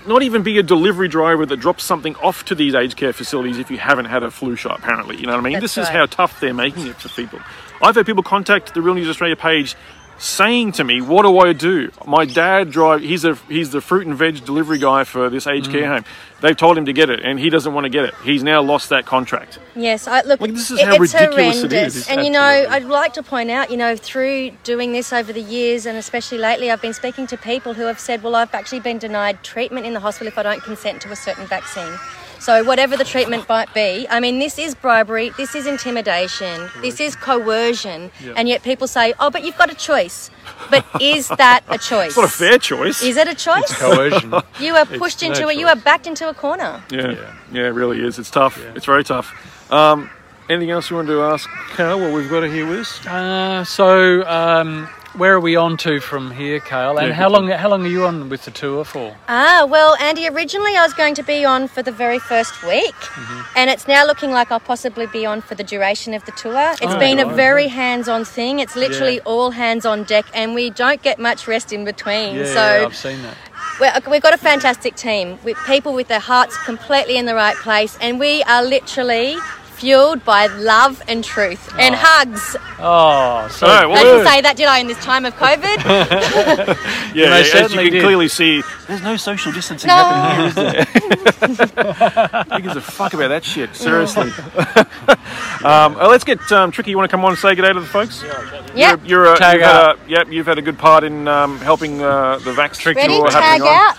not 0.07 0.23
even 0.23 0.43
be 0.43 0.59
a 0.59 0.63
delivery 0.63 1.07
driver 1.09 1.47
that 1.47 1.59
drops 1.59 1.85
something 1.85 2.17
off 2.17 2.45
to 2.47 2.55
these 2.57 2.75
aged 2.75 2.97
care 2.97 3.13
facilities 3.13 3.59
if 3.59 3.71
you 3.71 3.79
haven't 3.79 4.07
had 4.07 4.23
a 4.25 4.31
flu 4.31 4.57
shot. 4.57 4.79
Apparently, 4.81 5.17
you 5.17 5.27
know 5.27 5.33
what 5.33 5.41
I 5.41 5.43
mean. 5.43 5.53
That's 5.55 5.75
this 5.75 5.79
is 5.79 5.89
how 5.89 6.07
tough 6.07 6.41
they're 6.41 6.55
making 6.55 6.87
it 6.89 6.97
for 6.97 7.09
people. 7.11 7.39
I've 7.81 7.95
had 7.95 8.07
people 8.07 8.25
contact 8.25 8.75
the 8.75 8.83
Real 8.83 8.95
News 8.95 9.09
Australia 9.09 9.37
page 9.37 9.77
saying 10.19 10.73
to 10.73 10.85
me, 10.85 11.01
"What 11.01 11.23
do 11.23 11.39
I 11.39 11.53
do? 11.53 11.91
My 12.07 12.25
dad 12.25 12.71
drive. 12.71 13.01
He's 13.01 13.25
a 13.25 13.37
he's 13.49 13.71
the 13.71 13.81
fruit 13.81 14.07
and 14.07 14.17
veg 14.17 14.45
delivery 14.45 14.79
guy 14.79 15.05
for 15.05 15.31
this 15.31 15.47
aged 15.47 15.69
Mm. 15.69 15.73
care 15.73 15.87
home. 15.89 16.05
They've 16.41 16.57
told 16.57 16.79
him 16.79 16.85
to 16.87 16.93
get 16.93 17.11
it, 17.11 17.21
and 17.25 17.39
he 17.41 17.51
doesn't 17.51 17.73
want 17.75 17.85
to 17.85 17.89
get 17.89 18.05
it. 18.05 18.15
He's 18.25 18.43
now 18.45 18.61
lost 18.63 18.91
that 18.91 19.07
contract. 19.07 19.59
Yes, 19.75 20.07
I, 20.07 20.23
look, 20.23 20.41
Like, 20.41 20.55
this 20.55 20.71
is 20.71 20.79
it- 20.79 20.87
how 20.87 20.93
it's 20.95 21.13
ridiculous 21.15 21.63
it 21.65 21.71
horrendous. 21.73 21.97
is. 21.97 22.09
And 22.09 22.25
you 22.25 22.31
know. 22.31 22.41
I'd 22.71 22.85
like 22.85 23.13
to 23.15 23.23
point 23.23 23.51
out, 23.51 23.71
you 23.71 23.77
know, 23.77 23.97
through 23.97 24.51
doing 24.63 24.93
this 24.93 25.13
over 25.13 25.33
the 25.33 25.41
years, 25.41 25.85
and 25.87 25.97
especially 25.99 26.39
lately, 26.39 26.71
I've 26.71 26.83
been 26.83 26.95
speaking 26.95 27.27
to 27.29 27.37
people 27.37 27.75
who 27.75 27.85
have 27.87 27.99
said, 27.99 28.23
"Well, 28.23 28.35
I've 28.37 28.55
actually 28.55 28.81
been 28.81 28.99
denied 28.99 29.43
treatment 29.43 29.87
in 29.87 29.95
the 29.95 30.01
hospital 30.01 30.29
if 30.29 30.39
I 30.39 30.43
don't 30.45 30.63
consent 30.63 31.01
to 31.03 31.11
a 31.11 31.17
certain 31.17 31.47
vaccine." 31.47 31.93
So 32.41 32.63
whatever 32.65 32.97
the 32.97 33.05
treatment 33.05 33.49
might 33.49 33.73
be, 33.75 34.07
I 34.09 34.21
mean, 34.21 34.39
this 34.39 34.59
is 34.59 34.75
bribery, 34.75 35.31
this 35.37 35.55
is 35.55 35.67
intimidation, 35.67 36.69
this 36.81 37.01
is 37.01 37.17
coercion, 37.17 38.11
and 38.37 38.49
yet 38.49 38.63
people 38.63 38.87
say, 38.87 39.15
"Oh, 39.19 39.31
but 39.31 39.45
you've 39.45 39.59
got 39.59 39.71
a 39.71 39.75
choice." 39.75 40.31
But 40.71 40.85
is 41.01 41.29
that 41.29 41.63
a 41.69 41.79
choice? 41.79 42.09
It's 42.09 42.17
not 42.17 42.25
a 42.27 42.29
fair 42.29 42.59
choice. 42.59 43.03
Is 43.03 43.17
it 43.17 43.29
a 43.29 43.35
choice? 43.35 43.73
Coercion. 43.79 44.33
You 44.61 44.75
are 44.77 44.87
pushed 44.87 45.23
no 45.23 45.29
into 45.29 45.49
it. 45.49 45.57
You 45.57 45.67
are 45.67 45.77
backed 45.77 46.07
into 46.07 46.29
a 46.29 46.35
corner. 46.35 46.83
yeah. 46.91 47.35
yeah, 47.53 47.63
it 47.63 47.75
really 47.75 48.01
is. 48.03 48.19
It's 48.19 48.31
tough. 48.31 48.59
It's 48.75 48.87
very 48.87 49.05
tough. 49.05 49.29
Um, 49.71 50.11
anything 50.49 50.71
else 50.71 50.91
you 50.91 50.97
wanted 50.97 51.13
to 51.13 51.23
ask, 51.23 51.49
Carl? 51.77 52.01
What 52.01 52.13
we've 52.13 52.31
got 52.31 52.43
here 52.45 52.67
with 52.67 52.81
us? 52.81 53.07
Uh, 53.07 53.65
so, 53.65 54.27
um, 54.27 54.89
where 55.15 55.35
are 55.35 55.41
we 55.41 55.57
on 55.57 55.77
to 55.79 56.01
from 56.01 56.31
here, 56.31 56.61
Kale? 56.61 56.99
And 56.99 57.09
Yeah, 57.09 57.15
how 57.15 57.29
long? 57.29 57.49
How 57.49 57.69
long 57.69 57.85
are 57.85 57.89
you 57.89 58.05
on 58.07 58.29
with 58.29 58.45
the 58.45 58.51
tour 58.51 58.85
for? 58.85 59.17
Ah, 59.29 59.67
well, 59.69 59.97
Andy, 59.97 60.29
originally 60.29 60.77
I 60.77 60.83
was 60.83 60.93
going 60.95 61.15
to 61.15 61.23
be 61.23 61.45
on 61.45 61.69
for 61.69 61.83
the 61.83 61.91
very 61.93 62.19
first 62.19 62.63
week, 62.63 62.95
and 63.57 63.71
it's 63.71 63.89
now 63.89 64.07
looking 64.07 64.31
like 64.31 64.51
I'll 64.53 64.61
possibly 64.61 65.07
be 65.07 65.25
on 65.27 65.41
for 65.41 65.55
the 65.55 65.65
duration 65.65 66.15
of 66.15 66.25
the 66.25 66.33
tour. 66.33 66.73
It's 66.83 66.83
Oh, 66.95 66.99
been 66.99 67.19
a 67.19 67.27
right. 67.27 67.35
very 67.37 67.69
hands 67.69 68.09
on 68.09 68.25
thing. 68.25 68.61
It's 68.61 68.77
literally 68.77 69.17
Yeah. 69.17 69.21
all 69.33 69.51
hands 69.53 69.85
on 69.87 70.05
deck, 70.05 70.27
and 70.35 70.55
we 70.55 70.71
don't 70.71 71.03
get 71.03 71.19
much 71.19 71.49
rest 71.49 71.73
in 71.73 71.85
between. 71.85 72.37
Yeah, 72.37 72.45
so 72.45 72.77
yeah, 72.81 72.85
I've 72.87 72.97
seen 72.97 73.19
that. 73.23 74.07
we've 74.11 74.23
got 74.23 74.35
a 74.35 74.39
fantastic 74.39 74.95
team 74.97 75.39
with 75.45 75.57
people 75.67 75.95
with 75.95 76.09
their 76.09 76.21
hearts 76.21 76.57
completely 76.65 77.17
in 77.17 77.27
the 77.27 77.35
right 77.35 77.57
place, 77.57 77.97
and 78.01 78.19
we 78.21 78.43
are 78.45 78.63
literally 78.63 79.37
fueled 79.79 80.25
by 80.25 80.47
love 80.47 81.03
and 81.09 81.23
truth 81.25 81.73
and 81.79 81.95
hugs. 81.97 82.57
Oh, 82.81 83.49
so 83.51 83.67
All 83.67 83.73
right, 83.73 83.99
I 83.99 84.03
good. 84.03 84.13
didn't 84.13 84.27
say 84.27 84.41
that, 84.43 84.57
did 84.57 84.67
I, 84.67 84.79
in 84.79 84.87
this 84.89 84.99
time 85.05 85.25
of 85.25 85.35
COVID? 85.35 86.77
Yeah, 87.15 87.31
they 87.31 87.49
yeah, 87.49 87.65
as 87.65 87.73
you 87.73 87.79
can 87.81 87.91
did. 87.93 88.03
clearly 88.03 88.29
see, 88.29 88.63
there's 88.87 89.03
no 89.03 89.17
social 89.17 89.51
distancing 89.51 89.89
No. 89.89 89.95
happening 89.95 90.73
here, 90.75 90.87
is 91.49 91.57
there? 91.57 92.45
Who 92.53 92.61
gives 92.63 92.77
a 92.77 92.81
fuck 92.83 93.15
about 93.15 93.29
that 93.29 93.45
shit? 93.45 93.75
Seriously. 93.75 94.31
um, 95.65 95.97
uh, 95.97 96.09
let's 96.09 96.25
get 96.25 96.41
um, 96.53 96.71
Tricky. 96.71 96.91
You 96.91 96.97
want 96.99 97.11
to 97.11 97.13
come 97.17 97.25
on 97.25 97.31
and 97.31 97.39
say 97.39 97.55
good 97.55 97.63
day 97.63 97.73
to 97.73 97.81
the 97.81 97.87
folks? 97.87 98.23
yeah. 98.75 98.97
You're, 98.97 99.07
you're, 99.07 99.27
uh, 99.29 99.37
Tag 99.39 99.55
you've 99.59 99.63
had 99.67 99.77
out. 99.77 99.99
a, 100.07 100.11
yep, 100.11 100.29
you've 100.31 100.47
had 100.47 100.59
a 100.59 100.63
good 100.63 100.79
part 100.79 101.03
in 101.05 101.27
um, 101.29 101.59
helping 101.61 102.03
uh, 102.03 102.39
the 102.39 102.53
Vax 102.53 102.77
Trick 102.79 102.97
Ready? 102.97 103.15
tour 103.15 103.29
Tag 103.29 103.63
happening 103.63 103.69
on. 103.69 103.97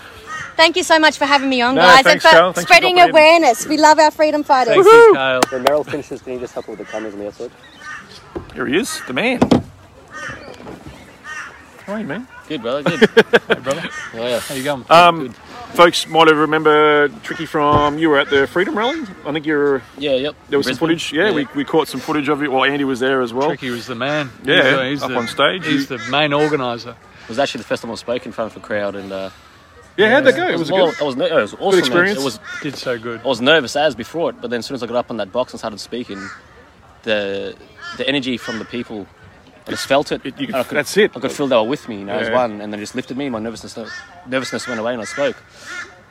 Out. 0.60 0.64
Thank 0.64 0.76
you 0.76 0.82
so 0.82 0.98
much 0.98 1.18
for 1.18 1.24
having 1.24 1.48
me 1.48 1.60
on, 1.62 1.74
No, 1.74 1.80
guys, 1.82 2.04
thanks, 2.04 2.24
and 2.24 2.32
for 2.32 2.38
Carl. 2.38 2.52
Thanks 2.52 2.68
for 2.68 2.74
spreading 2.74 2.98
in. 2.98 3.10
awareness. 3.10 3.66
We 3.66 3.76
love 3.76 3.98
our 3.98 4.10
freedom 4.10 4.42
fighters. 4.42 4.74
Thank 4.74 4.86
you, 4.86 5.12
Kale. 5.14 5.40
When 5.50 5.64
Meryl 5.64 5.84
finishes, 5.90 6.22
can 6.22 6.34
you 6.34 6.40
just 6.40 6.54
help 6.54 6.68
with 6.68 6.78
the 6.78 6.84
cameras 6.84 7.14
on 7.14 7.20
the 7.20 7.26
outside? 7.28 7.50
Here 8.54 8.66
he 8.66 8.76
is, 8.76 9.00
the 9.06 9.12
man. 9.12 9.40
How 11.86 11.94
are 11.94 12.00
you, 12.00 12.06
man? 12.06 12.28
Good, 12.48 12.62
brother. 12.62 12.82
Good. 12.82 13.00
Hey, 13.48 13.54
brother. 13.60 13.82
oh, 14.14 14.26
yeah. 14.26 14.38
How 14.40 14.54
you 14.54 14.62
going? 14.62 14.84
Um, 14.90 15.32
folks 15.72 16.06
might 16.06 16.28
have 16.28 16.36
remember 16.36 17.08
Tricky 17.24 17.46
from 17.46 17.98
you 17.98 18.08
were 18.08 18.18
at 18.18 18.30
the 18.30 18.46
Freedom 18.46 18.76
Rally. 18.78 19.02
I 19.26 19.32
think 19.32 19.44
you're. 19.46 19.82
Yeah, 19.98 20.14
yep. 20.14 20.36
There 20.48 20.58
was 20.58 20.66
some 20.66 20.76
footage. 20.76 21.12
Yeah, 21.12 21.32
We, 21.32 21.46
we 21.56 21.64
caught 21.64 21.88
some 21.88 22.00
footage 22.00 22.28
of 22.28 22.42
it. 22.42 22.52
Well, 22.52 22.64
Andy 22.64 22.84
was 22.84 23.00
there 23.00 23.22
as 23.22 23.32
well. 23.32 23.48
Tricky 23.48 23.70
was 23.70 23.86
the 23.86 23.96
man. 23.96 24.30
Yeah, 24.44 24.88
he's, 24.88 25.02
up 25.02 25.10
the, 25.10 25.16
on 25.16 25.26
stage. 25.26 25.66
He's 25.66 25.88
the 25.88 25.98
main 26.10 26.32
organizer. 26.32 26.90
It 27.22 27.28
was 27.28 27.38
actually 27.40 27.58
the 27.58 27.68
first 27.68 27.82
time 27.82 27.90
I 27.90 27.94
spoke 27.96 28.26
in 28.26 28.32
front 28.32 28.52
of 28.52 28.56
a 28.56 28.60
crowd, 28.64 28.94
and 28.94 29.10
uh, 29.12 29.30
Yeah, 30.00 30.10
how'd 30.10 30.24
that 30.24 30.36
go? 30.36 30.48
It 30.48 30.58
was 30.58 30.70
a 30.70 30.74
well, 30.74 30.90
good. 30.90 31.00
I 31.00 31.04
was, 31.04 31.16
ner- 31.16 31.26
it 31.26 31.34
was 31.34 31.54
awesome. 31.54 31.70
man. 31.70 31.78
experience? 31.78 32.18
It 32.20 32.24
was 32.24 32.40
Did 32.62 32.76
so 32.76 32.98
good. 32.98 33.20
I 33.20 33.26
was 33.28 33.40
nervous 33.40 33.76
as 33.76 33.94
before 33.94 34.30
it, 34.30 34.40
but 34.40 34.50
then 34.50 34.58
as 34.58 34.66
soon 34.66 34.74
as 34.74 34.82
I 34.82 34.86
got 34.86 34.96
up 34.96 35.10
on 35.10 35.16
that 35.18 35.30
box 35.32 35.52
and 35.52 35.58
started 35.58 35.78
speaking, 35.80 36.20
the 37.02 37.54
the 37.96 38.06
energy 38.08 38.36
from 38.36 38.58
the 38.58 38.64
people, 38.64 39.06
I 39.66 39.70
just 39.70 39.86
felt 39.86 40.12
it. 40.12 40.24
It- 40.24 40.38
you 40.40 40.46
could- 40.46 40.56
I 40.56 40.62
could, 40.64 40.76
that's 40.76 40.96
it. 40.96 41.16
I 41.16 41.20
could 41.20 41.32
feel 41.32 41.46
they 41.48 41.56
were 41.56 41.62
with 41.64 41.88
me, 41.88 41.98
you 41.98 42.04
know, 42.04 42.18
as 42.18 42.30
one, 42.30 42.60
and 42.60 42.72
they 42.72 42.78
just 42.78 42.94
lifted 42.94 43.16
me. 43.16 43.28
My 43.28 43.38
nervousness 43.40 43.76
nervousness 44.26 44.66
went 44.68 44.80
away, 44.80 44.92
and 44.92 45.02
I 45.02 45.06
spoke. 45.06 45.36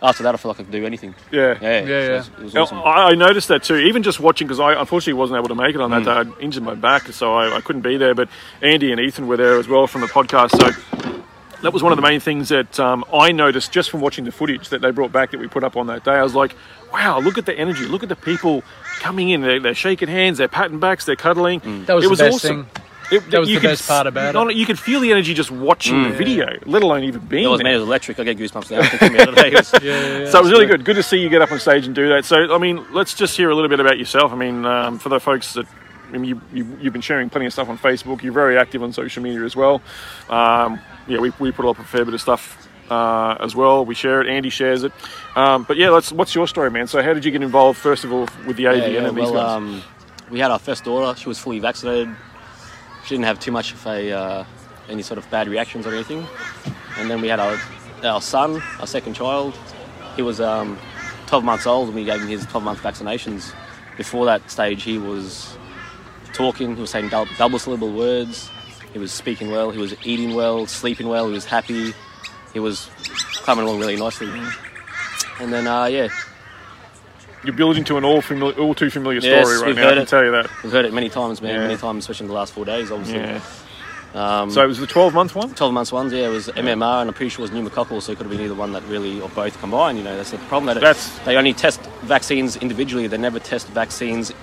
After 0.01 0.23
that, 0.23 0.33
I 0.33 0.37
felt 0.37 0.57
like 0.57 0.61
I 0.61 0.63
could 0.63 0.71
do 0.71 0.85
anything. 0.85 1.13
Yeah. 1.29 1.57
Yeah, 1.61 1.81
Yeah, 1.81 1.85
so. 1.85 1.91
It 2.05 2.15
was, 2.15 2.27
it 2.29 2.43
was 2.43 2.55
awesome. 2.55 2.77
I, 2.79 3.09
I 3.09 3.15
noticed 3.15 3.49
that 3.49 3.63
too, 3.63 3.75
even 3.75 4.01
just 4.01 4.21
watching, 4.21 4.47
because 4.47 4.61
I 4.61 4.79
unfortunately 4.79 5.19
wasn't 5.19 5.39
able 5.39 5.49
to 5.49 5.55
make 5.55 5.75
it 5.75 5.81
on 5.81 5.91
that 5.91 6.03
Mm. 6.03 6.05
day. 6.25 6.31
I 6.37 6.41
injured 6.41 6.63
my 6.63 6.73
back, 6.75 7.07
so 7.11 7.33
I, 7.35 7.57
I 7.57 7.59
couldn't 7.59 7.81
be 7.81 7.97
there. 7.97 8.15
But 8.15 8.29
Andy 8.61 8.93
and 8.93 9.01
Ethan 9.01 9.27
were 9.27 9.35
there 9.35 9.57
as 9.59 9.67
well 9.67 9.87
from 9.87 9.99
the 9.99 10.07
podcast. 10.07 10.51
So 10.51 11.21
that 11.61 11.73
was 11.73 11.83
one 11.83 11.91
of 11.91 11.97
the 11.97 12.01
main 12.01 12.19
things 12.19 12.49
that 12.49 12.79
um, 12.79 13.03
I 13.13 13.31
noticed 13.31 13.71
just 13.71 13.89
from 13.89 14.01
watching 14.01 14.25
the 14.25 14.31
footage 14.31 14.69
that 14.69 14.81
they 14.81 14.91
brought 14.91 15.11
back 15.11 15.31
that 15.31 15.39
we 15.39 15.47
put 15.47 15.63
up 15.63 15.75
on 15.77 15.87
that 15.87 16.03
day. 16.03 16.11
I 16.13 16.23
was 16.23 16.35
like, 16.35 16.55
wow, 16.93 17.19
look 17.19 17.37
at 17.37 17.45
the 17.45 17.53
energy. 17.57 17.85
Look 17.85 18.03
at 18.03 18.09
the 18.09 18.15
people 18.15 18.63
coming 18.99 19.29
in. 19.29 19.41
They're, 19.41 19.59
they're 19.59 19.73
shaking 19.75 20.07
hands, 20.07 20.37
they're 20.37 20.47
patting 20.47 20.79
backs, 20.79 21.05
they're 21.05 21.15
cuddling. 21.15 21.59
That 21.85 21.93
was 21.95 22.05
it 22.05 22.07
the 22.07 22.09
was 22.11 22.19
best 22.19 22.35
awesome. 22.45 22.65
thing. 22.65 22.83
It- 23.11 23.31
That 23.31 23.39
was 23.39 23.49
you 23.49 23.55
the 23.55 23.61
could 23.61 23.67
best 23.71 23.87
part 23.87 24.05
about 24.07 24.35
not- 24.35 24.51
it. 24.51 24.55
You 24.57 24.65
could 24.67 24.77
feel 24.77 24.99
the 24.99 25.11
energy 25.11 25.33
just 25.33 25.49
watching 25.49 26.03
the 26.03 26.09
video, 26.11 26.57
let 26.65 26.83
alone 26.83 27.03
even 27.05 27.21
being 27.21 27.45
It 27.45 27.47
was 27.47 27.59
there. 27.59 27.65
me. 27.65 27.71
It 27.73 27.79
was 27.79 27.87
electric. 27.87 28.19
I 28.19 28.23
get 28.23 28.37
goosebumps 28.37 28.69
now. 28.69 28.79
it. 28.83 29.47
It 29.47 29.53
was- 29.55 29.73
Yeah, 29.81 29.81
yeah, 29.81 30.17
yeah. 30.19 30.29
So 30.29 30.37
it 30.39 30.43
was 30.43 30.51
really 30.51 30.67
good. 30.67 30.85
Good 30.85 30.95
to 30.95 31.03
see 31.03 31.17
you 31.17 31.27
get 31.29 31.41
up 31.41 31.51
on 31.51 31.59
stage 31.59 31.87
and 31.87 31.95
do 31.95 32.07
that. 32.09 32.25
So, 32.25 32.53
I 32.53 32.59
mean, 32.59 32.85
let's 32.93 33.15
just 33.15 33.35
hear 33.35 33.49
a 33.49 33.55
little 33.55 33.69
bit 33.69 33.79
about 33.79 33.97
yourself. 33.97 34.31
I 34.31 34.35
mean, 34.35 34.63
um, 34.65 34.99
for 34.99 35.09
the 35.09 35.19
folks 35.19 35.53
that 35.55 35.65
I 36.07 36.11
mean, 36.13 36.23
you, 36.25 36.41
you, 36.53 36.77
you've 36.81 36.93
been 36.93 37.01
sharing 37.03 37.29
plenty 37.29 37.45
of 37.47 37.53
stuff 37.53 37.69
on 37.69 37.77
Facebook. 37.77 38.21
You're 38.23 38.33
very 38.33 38.57
active 38.57 38.81
on 38.83 38.93
social 38.93 39.21
media 39.23 39.43
as 39.43 39.55
well. 39.55 39.81
Um, 40.29 40.79
yeah, 41.09 41.19
we, 41.19 41.31
we 41.39 41.51
put 41.51 41.65
up 41.65 41.79
a 41.79 41.83
fair 41.83 42.05
bit 42.05 42.13
of 42.13 42.21
stuff 42.21 42.67
uh, 42.89 43.35
as 43.39 43.55
well. 43.55 43.85
We 43.85 43.95
share 43.95 44.21
it. 44.21 44.27
Andy 44.27 44.49
shares 44.49 44.83
it. 44.83 44.91
Um, 45.35 45.63
but 45.63 45.77
yeah, 45.77 45.89
let's. 45.89 46.11
What's 46.11 46.33
your 46.35 46.47
story, 46.47 46.71
man? 46.71 46.87
So, 46.87 47.01
how 47.01 47.13
did 47.13 47.25
you 47.25 47.31
get 47.31 47.41
involved 47.41 47.77
first 47.79 48.03
of 48.03 48.13
all 48.13 48.27
with 48.47 48.57
the 48.57 48.65
AVN 48.65 48.77
Yeah, 48.81 48.87
yeah, 48.87 49.07
and 49.07 49.17
these 49.17 49.23
well, 49.25 49.33
guys? 49.33 49.51
um, 49.57 49.83
we 50.29 50.39
had 50.39 50.51
our 50.51 50.59
first 50.59 50.83
daughter. 50.85 51.19
She 51.19 51.27
was 51.27 51.39
fully 51.39 51.59
vaccinated. 51.59 52.15
She 53.03 53.09
didn't 53.15 53.25
have 53.25 53.39
too 53.39 53.51
much 53.51 53.73
of 53.73 53.85
a 53.87 54.11
uh, 54.11 54.45
any 54.87 55.01
sort 55.01 55.17
of 55.17 55.29
bad 55.29 55.47
reactions 55.47 55.85
or 55.85 55.93
anything. 55.93 56.25
And 56.97 57.09
then 57.09 57.21
we 57.21 57.27
had 57.27 57.39
our 57.39 57.59
our 58.03 58.21
son, 58.21 58.61
our 58.79 58.87
second 58.87 59.13
child. 59.15 59.57
He 60.15 60.21
was 60.21 60.39
um, 60.41 60.77
12 61.27 61.43
months 61.43 61.65
old, 61.67 61.87
and 61.87 61.95
we 61.95 62.03
gave 62.03 62.21
him 62.21 62.27
his 62.27 62.45
12 62.47 62.63
month 62.63 62.79
vaccinations. 62.81 63.53
Before 63.97 64.25
that 64.25 64.49
stage, 64.49 64.83
he 64.83 64.97
was 64.97 65.55
talking. 66.33 66.75
He 66.75 66.81
was 66.81 66.89
saying 66.89 67.09
double 67.09 67.59
syllable 67.59 67.91
words. 67.91 68.49
He 68.93 68.99
was 68.99 69.11
speaking 69.11 69.51
well. 69.51 69.71
He 69.71 69.77
was 69.79 69.93
eating 70.03 70.35
well, 70.35 70.65
sleeping 70.65 71.07
well. 71.07 71.27
He 71.27 71.33
was 71.33 71.45
happy. 71.45 71.93
He 72.53 72.59
was 72.59 72.89
coming 73.43 73.65
along 73.65 73.79
really 73.79 73.95
nicely. 73.97 74.27
And 75.39 75.53
then, 75.53 75.67
uh, 75.67 75.85
yeah, 75.85 76.09
You're 77.43 77.53
building 77.55 77.83
to 77.85 77.97
an 77.97 78.03
all 78.03 78.21
familiar, 78.21 78.57
all 78.59 78.73
too 78.75 78.89
familiar 78.89 79.21
story 79.21 79.35
Yes, 79.35 79.61
right 79.61 79.75
now. 79.75 79.87
I 79.87 79.93
can 79.93 79.97
it. 79.99 80.07
tell 80.09 80.25
you 80.25 80.31
that. 80.31 80.49
We've 80.63 80.71
heard 80.73 80.83
it 80.85 80.93
many 80.93 81.07
times, 81.09 81.41
man. 81.41 81.53
Yeah. 81.53 81.61
Many 81.67 81.77
times, 81.77 82.03
especially 82.03 82.25
in 82.25 82.27
the 82.29 82.33
last 82.33 82.51
four 82.53 82.65
days, 82.65 82.91
obviously. 82.91 83.19
Yeah. 83.19 83.39
Um, 84.13 84.49
So 84.51 84.61
it 84.63 84.67
was 84.67 84.79
the 84.79 84.87
12 84.87 85.13
month 85.13 85.35
one. 85.35 85.53
12 85.53 85.71
months 85.73 85.91
ones, 85.93 86.11
yeah, 86.11 86.25
it 86.25 86.31
was 86.31 86.49
MMR, 86.49 86.99
and 87.01 87.09
I'm 87.09 87.13
pretty 87.13 87.29
sure 87.29 87.45
it 87.45 87.51
was 87.51 87.57
pneumococcal, 87.61 88.01
so 88.01 88.11
it 88.11 88.17
could 88.17 88.25
have 88.25 88.31
been 88.35 88.41
either 88.43 88.55
one 88.55 88.73
that 88.73 88.83
really, 88.89 89.21
or 89.21 89.29
both 89.29 89.57
combined. 89.61 89.97
You 89.99 90.03
know, 90.03 90.17
that's 90.17 90.31
the 90.31 90.37
problem. 90.49 90.73
That 90.73 90.83
it- 90.97 91.11
they 91.25 91.37
only 91.37 91.53
test 91.53 91.79
vaccines 92.01 92.57
individually. 92.57 93.07
They 93.07 93.17
never 93.17 93.39
test 93.39 93.67
vaccines 93.67 94.33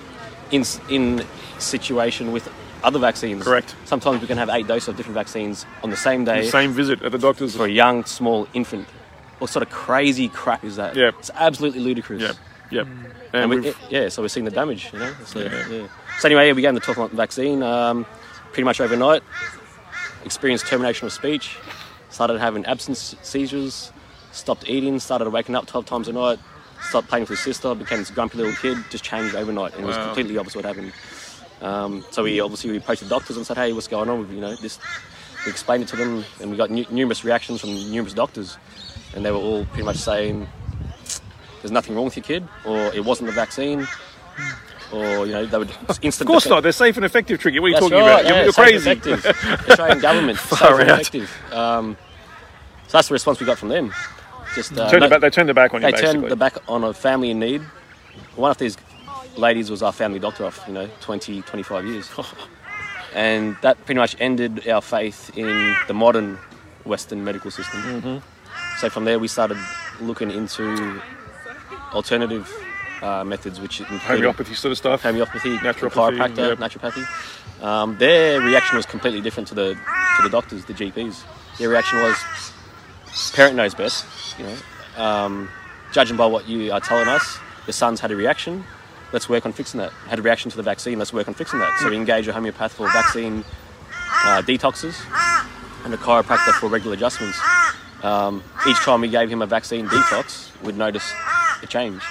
in 0.51 0.63
in 0.89 1.23
situation 1.59 2.31
with 2.31 2.49
other 2.83 2.99
vaccines. 2.99 3.43
Correct. 3.43 3.75
Sometimes 3.85 4.21
we 4.21 4.27
can 4.27 4.37
have 4.37 4.49
eight 4.49 4.67
doses 4.67 4.89
of 4.89 4.97
different 4.97 5.15
vaccines 5.15 5.65
on 5.83 5.89
the 5.89 5.97
same 5.97 6.25
day 6.25 6.47
Same 6.49 6.71
visit 6.71 7.01
at 7.01 7.11
the 7.11 7.17
doctor's. 7.17 7.55
for 7.55 7.65
a 7.65 7.69
young, 7.69 8.05
small 8.05 8.47
infant. 8.53 8.87
What 9.39 9.49
sort 9.49 9.63
of 9.63 9.69
crazy 9.69 10.29
crap 10.29 10.63
is 10.63 10.75
that? 10.77 10.95
Yeah. 10.95 11.11
It's 11.19 11.31
absolutely 11.33 11.79
ludicrous. 11.81 12.21
Yeah. 12.21 12.33
Yep. 12.69 12.87
And 13.33 13.51
And 13.53 13.63
we, 13.63 13.73
yeah, 13.89 14.09
so 14.09 14.21
we're 14.21 14.27
seeing 14.29 14.45
the 14.45 14.51
damage, 14.51 14.89
you 14.93 14.99
know. 14.99 15.13
So, 15.25 15.39
Yeah. 15.39 15.67
yeah. 15.69 15.87
so 16.19 16.27
anyway, 16.27 16.47
yeah, 16.47 16.51
we 16.53 16.57
began 16.57 16.73
the 16.75 16.81
12 16.81 16.97
month 16.97 17.11
vaccine 17.13 17.61
um, 17.63 18.05
pretty 18.51 18.63
much 18.63 18.81
overnight. 18.81 19.21
Experienced 20.25 20.67
termination 20.67 21.05
of 21.05 21.13
speech. 21.13 21.57
Started 22.09 22.39
having 22.39 22.65
absence 22.65 23.15
seizures. 23.21 23.91
Stopped 24.31 24.67
eating. 24.69 24.99
Started 24.99 25.29
waking 25.29 25.55
up 25.55 25.65
12 25.67 25.85
times 25.85 26.07
a 26.07 26.13
night. 26.13 26.39
Stopped 26.89 27.07
playing 27.07 27.23
with 27.23 27.29
his 27.29 27.39
sister. 27.39 27.73
Became 27.75 27.99
this 27.99 28.11
grumpy 28.11 28.37
little 28.37 28.53
kid. 28.53 28.77
Just 28.89 29.03
changed 29.03 29.35
overnight, 29.35 29.73
and 29.75 29.83
it 29.83 29.87
was 29.87 29.97
completely 29.97 30.37
opposite 30.37 30.57
what 30.57 30.65
happened. 30.65 30.91
Um, 31.61 32.05
so 32.11 32.23
we 32.23 32.39
obviously 32.39 32.71
we 32.71 32.77
approached 32.77 33.01
the 33.01 33.09
doctors 33.09 33.37
and 33.37 33.45
said, 33.45 33.57
"Hey, 33.57 33.73
what's 33.73 33.87
going 33.87 34.09
on?" 34.09 34.19
with 34.19 34.31
You 34.31 34.41
know, 34.41 34.55
this. 34.55 34.79
We 35.45 35.51
explained 35.51 35.83
it 35.83 35.89
to 35.89 35.95
them, 35.95 36.25
and 36.41 36.51
we 36.51 36.57
got 36.57 36.69
nu- 36.69 36.85
numerous 36.89 37.23
reactions 37.23 37.61
from 37.61 37.73
numerous 37.89 38.13
doctors, 38.13 38.57
and 39.15 39.23
they 39.25 39.31
were 39.31 39.37
all 39.37 39.65
pretty 39.65 39.83
much 39.83 39.95
saying, 39.97 40.45
there's 41.61 41.71
nothing 41.71 41.95
wrong 41.95 42.05
with 42.05 42.17
your 42.17 42.23
kid, 42.23 42.45
or 42.65 42.77
it 42.93 43.05
wasn't 43.05 43.27
the 43.27 43.33
vaccine, 43.33 43.87
or 44.91 45.25
you 45.25 45.31
know 45.33 45.45
they 45.45 45.57
would 45.57 45.69
instant. 46.01 46.21
of 46.21 46.27
course 46.27 46.47
not. 46.47 46.63
They're 46.63 46.71
safe 46.73 46.97
and 46.97 47.05
effective, 47.05 47.39
Tricky. 47.39 47.59
What 47.59 47.67
are 47.67 47.69
you 47.69 47.73
That's 47.75 47.85
talking 47.89 47.97
right, 48.05 48.25
about? 48.25 48.35
yeah, 48.35 48.43
You're, 48.43 48.53
crazy. 48.53 48.91
Australian 49.69 49.99
government, 50.07 50.37
safe 50.37 50.59
Far 50.59 50.79
and 50.81 50.89
effective. 50.91 51.31
Um, 51.53 51.97
so 52.87 52.97
that's 52.97 53.07
the 53.07 53.13
response 53.13 53.39
we 53.39 53.45
got 53.45 53.57
from 53.57 53.69
them. 53.69 53.93
Just 54.55 54.77
uh, 54.77 54.89
Turned 54.89 55.01
no- 55.01 55.07
the 55.07 55.09
back, 55.11 55.21
they 55.21 55.29
turned 55.29 55.47
their 55.49 55.53
back 55.53 55.73
on 55.73 55.81
you, 55.81 55.91
they 55.91 55.97
turned 55.97 56.23
the 56.25 56.35
back 56.35 56.57
on 56.67 56.83
a 56.83 56.93
family 56.93 57.29
in 57.31 57.39
need. 57.39 57.61
One 58.35 58.51
of 58.51 58.57
these 58.57 58.75
ladies 59.37 59.69
was 59.69 59.83
our 59.83 59.91
family 59.91 60.19
doctor 60.19 60.45
of 60.45 60.59
you 60.67 60.73
know 60.73 60.89
20, 61.01 61.41
25 61.41 61.85
years. 61.85 62.09
and 63.13 63.55
that 63.61 63.77
pretty 63.85 63.99
much 63.99 64.15
ended 64.19 64.67
our 64.67 64.81
faith 64.81 65.35
in 65.37 65.75
the 65.87 65.93
modern 65.93 66.37
Western 66.85 67.23
medical 67.23 67.51
system. 67.51 67.81
Mm-hmm. 67.81 68.17
So 68.79 68.89
from 68.89 69.05
there, 69.05 69.19
we 69.19 69.27
started 69.27 69.57
looking 69.99 70.31
into 70.31 71.01
alternative 71.93 72.51
uh, 73.01 73.23
methods, 73.23 73.59
which 73.59 73.79
Homeopathy 73.79 74.53
sort 74.53 74.71
of 74.71 74.77
stuff. 74.77 75.03
homeopathy, 75.03 75.57
Naturopathy, 75.57 76.17
chiropractor, 76.17 76.49
yep. 76.49 76.57
naturopathy. 76.59 77.63
Um, 77.63 77.97
their 77.97 78.41
reaction 78.41 78.77
was 78.77 78.85
completely 78.85 79.21
different 79.21 79.47
to 79.49 79.55
the 79.55 79.73
to 79.73 80.23
the 80.23 80.29
doctors, 80.29 80.65
the 80.65 80.73
GPs. 80.73 81.23
Their 81.57 81.69
reaction 81.69 81.99
was, 81.99 82.17
parent 83.33 83.55
knows 83.55 83.73
best. 83.73 84.05
You 84.37 84.45
know, 84.45 85.03
um, 85.03 85.49
judging 85.91 86.17
by 86.17 86.27
what 86.27 86.47
you 86.47 86.71
are 86.71 86.79
telling 86.79 87.07
us, 87.07 87.39
your 87.65 87.73
son's 87.73 87.99
had 87.99 88.11
a 88.11 88.15
reaction. 88.15 88.63
Let's 89.13 89.29
work 89.29 89.45
on 89.45 89.53
fixing 89.53 89.79
that. 89.79 89.91
Had 90.07 90.19
a 90.19 90.21
reaction 90.21 90.51
to 90.51 90.57
the 90.57 90.63
vaccine. 90.63 90.99
Let's 90.99 91.13
work 91.13 91.27
on 91.27 91.33
fixing 91.33 91.59
that. 91.59 91.79
So 91.79 91.89
we 91.89 91.95
engage 91.95 92.27
a 92.27 92.33
homeopath 92.33 92.73
for 92.73 92.87
vaccine 92.91 93.43
uh, 94.25 94.41
detoxes 94.45 94.95
and 95.85 95.93
a 95.93 95.97
chiropractor 95.97 96.51
for 96.59 96.67
regular 96.67 96.93
adjustments. 96.95 97.39
Um, 98.03 98.43
each 98.67 98.77
time 98.77 99.01
we 99.01 99.07
gave 99.07 99.29
him 99.29 99.41
a 99.41 99.45
vaccine 99.47 99.87
detox, 99.87 100.49
we'd 100.61 100.77
notice 100.77 101.09
a 101.63 101.67
change. 101.67 102.01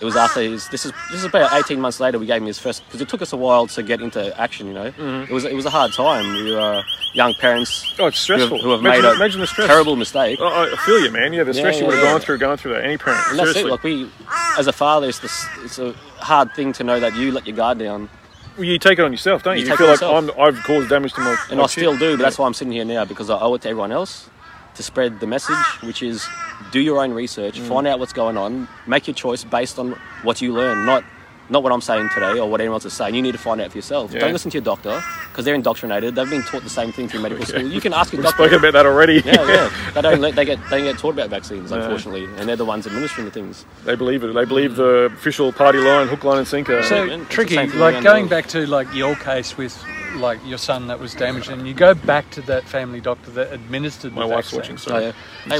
It 0.00 0.04
was 0.06 0.16
after 0.16 0.40
his. 0.40 0.66
This 0.68 0.86
is 0.86 0.92
this 1.10 1.18
is 1.18 1.24
about 1.24 1.52
eighteen 1.52 1.78
months 1.78 2.00
later. 2.00 2.18
We 2.18 2.24
gave 2.24 2.40
him 2.40 2.46
his 2.46 2.58
first 2.58 2.82
because 2.86 3.02
it 3.02 3.08
took 3.10 3.20
us 3.20 3.34
a 3.34 3.36
while 3.36 3.66
to 3.66 3.82
get 3.82 4.00
into 4.00 4.34
action. 4.40 4.66
You 4.66 4.72
know, 4.72 4.84
it 5.28 5.30
was 5.30 5.44
it 5.44 5.52
was 5.52 5.66
a 5.66 5.70
hard 5.70 5.92
time. 5.92 6.24
We 6.42 6.54
were 6.54 6.82
young 7.12 7.34
parents 7.34 7.84
Oh, 7.98 8.06
it's 8.06 8.24
who 8.26 8.32
have, 8.32 8.40
stressful. 8.40 8.62
who 8.62 8.70
have 8.70 8.80
imagine, 8.80 9.02
made 9.02 9.08
a 9.10 9.14
imagine 9.16 9.40
the 9.42 9.46
stress. 9.46 9.66
terrible 9.66 9.96
mistake. 9.96 10.38
Oh, 10.40 10.46
I 10.72 10.74
feel 10.86 11.00
you, 11.00 11.10
man. 11.10 11.34
Yeah, 11.34 11.42
the 11.44 11.52
stress 11.52 11.74
Yeah, 11.74 11.80
you 11.82 11.86
would 11.88 11.96
have 11.96 12.04
yeah, 12.04 12.12
gone 12.12 12.20
through, 12.22 12.38
going 12.38 12.56
through 12.56 12.72
that. 12.74 12.84
Any 12.84 12.96
parent. 12.96 13.20
And 13.28 13.38
that's 13.38 13.52
Seriously. 13.52 13.68
it. 13.68 13.72
Like 13.72 13.82
we, 13.82 14.10
as 14.58 14.66
a 14.68 14.72
father, 14.72 15.06
it's 15.06 15.18
this. 15.18 15.44
It's 15.64 15.78
a 15.78 15.94
hard 16.22 16.52
thing 16.54 16.72
to 16.74 16.84
know 16.84 17.00
that 17.00 17.14
you 17.16 17.32
let 17.32 17.46
your 17.46 17.56
guard 17.56 17.78
down, 17.78 18.08
Well, 18.56 18.64
you 18.64 18.78
take 18.78 18.98
it 18.98 19.04
on 19.04 19.12
yourself, 19.12 19.42
don't 19.42 19.56
you? 19.58 19.64
You 19.64 19.70
You, 19.70 19.76
feel 19.76 19.86
like. 19.88 20.02
I'm, 20.02 20.30
I've 20.38 20.62
caused 20.64 20.88
damage 20.88 21.12
to 21.14 21.20
my. 21.20 21.36
and 21.50 21.58
my 21.58 21.64
I 21.64 21.66
still 21.66 21.96
do. 21.96 22.16
But 22.16 22.22
that's 22.24 22.38
why 22.38 22.46
I'm 22.46 22.54
sitting 22.54 22.72
here 22.72 22.84
now 22.84 23.04
because 23.04 23.30
I 23.30 23.38
owe 23.40 23.54
it 23.54 23.62
to 23.62 23.68
everyone 23.68 23.92
else 23.92 24.28
to 24.74 24.82
spread 24.82 25.20
the 25.20 25.26
message, 25.26 25.56
which 25.82 26.02
is 26.02 26.26
do 26.72 26.78
your 26.80 27.02
own 27.02 27.12
research, 27.12 27.58
Mm. 27.58 27.68
find 27.68 27.86
out 27.86 27.98
what's 27.98 28.12
going 28.12 28.36
on, 28.36 28.68
make 28.86 29.06
your 29.08 29.14
choice 29.14 29.42
based 29.44 29.78
on 29.78 29.92
what 30.22 30.40
you 30.40 30.52
learn, 30.52 30.86
not 30.86 31.02
not 31.50 31.62
what 31.62 31.72
I'm 31.72 31.80
saying 31.80 32.08
today 32.14 32.38
or 32.38 32.48
what 32.48 32.60
anyone 32.60 32.76
else 32.76 32.84
is 32.84 32.92
saying. 32.92 33.14
You 33.14 33.22
need 33.22 33.32
to 33.32 33.38
find 33.38 33.60
out 33.60 33.72
for 33.72 33.78
yourself. 33.78 34.12
Yeah. 34.12 34.20
Don't 34.20 34.32
listen 34.32 34.50
to 34.52 34.56
your 34.58 34.64
doctor 34.64 35.02
because 35.30 35.44
they're 35.44 35.54
indoctrinated. 35.54 36.14
They've 36.14 36.30
been 36.30 36.42
taught 36.42 36.62
the 36.62 36.70
same 36.70 36.92
thing 36.92 37.08
through 37.08 37.20
medical 37.20 37.44
school. 37.44 37.62
You 37.62 37.80
can 37.80 37.92
ask 37.92 38.12
your 38.12 38.18
We've 38.20 38.24
doctor. 38.30 38.44
spoken 38.44 38.58
about 38.60 38.72
that 38.74 38.86
already. 38.86 39.22
yeah, 39.24 39.46
yeah. 39.46 39.70
They 39.94 40.02
don't. 40.02 40.20
let- 40.20 40.36
They 40.36 40.44
get. 40.44 40.58
They 40.70 40.82
get 40.82 40.98
taught 40.98 41.14
about 41.14 41.30
vaccines, 41.30 41.70
No. 41.70 41.80
unfortunately, 41.80 42.24
and 42.36 42.48
they're 42.48 42.56
the 42.56 42.64
ones 42.64 42.86
administering 42.86 43.24
the 43.26 43.32
things. 43.32 43.64
they 43.84 43.96
believe 43.96 44.22
it. 44.24 44.32
They 44.34 44.44
believe 44.44 44.76
the 44.76 45.10
official 45.16 45.52
party 45.52 45.78
line, 45.78 46.06
hook, 46.08 46.24
line, 46.24 46.38
and 46.38 46.46
sinker. 46.48 46.82
So 46.84 47.02
and 47.02 47.22
it's 47.22 47.28
the 47.28 47.34
tricky. 47.34 47.56
Like 47.68 48.02
going 48.02 48.28
back 48.28 48.46
to 48.48 48.66
like 48.66 48.92
your 48.94 49.14
case 49.16 49.56
with 49.56 49.76
like 50.16 50.38
your 50.44 50.58
son 50.58 50.88
that 50.88 50.98
was 50.98 51.14
damaged, 51.14 51.50
and 51.50 51.66
you 51.68 51.74
go 51.74 51.94
back 51.94 52.30
to 52.32 52.40
that 52.42 52.64
family 52.64 53.00
doctor 53.00 53.30
that 53.32 53.52
administered 53.52 54.12
my 54.12 54.22
the 54.22 54.28
wife's 54.28 54.50
vaccine. 54.50 54.74
watching. 54.74 54.78
So, 54.78 54.90
So 54.90 54.98
yeah. 54.98 55.12
Hey, 55.44 55.58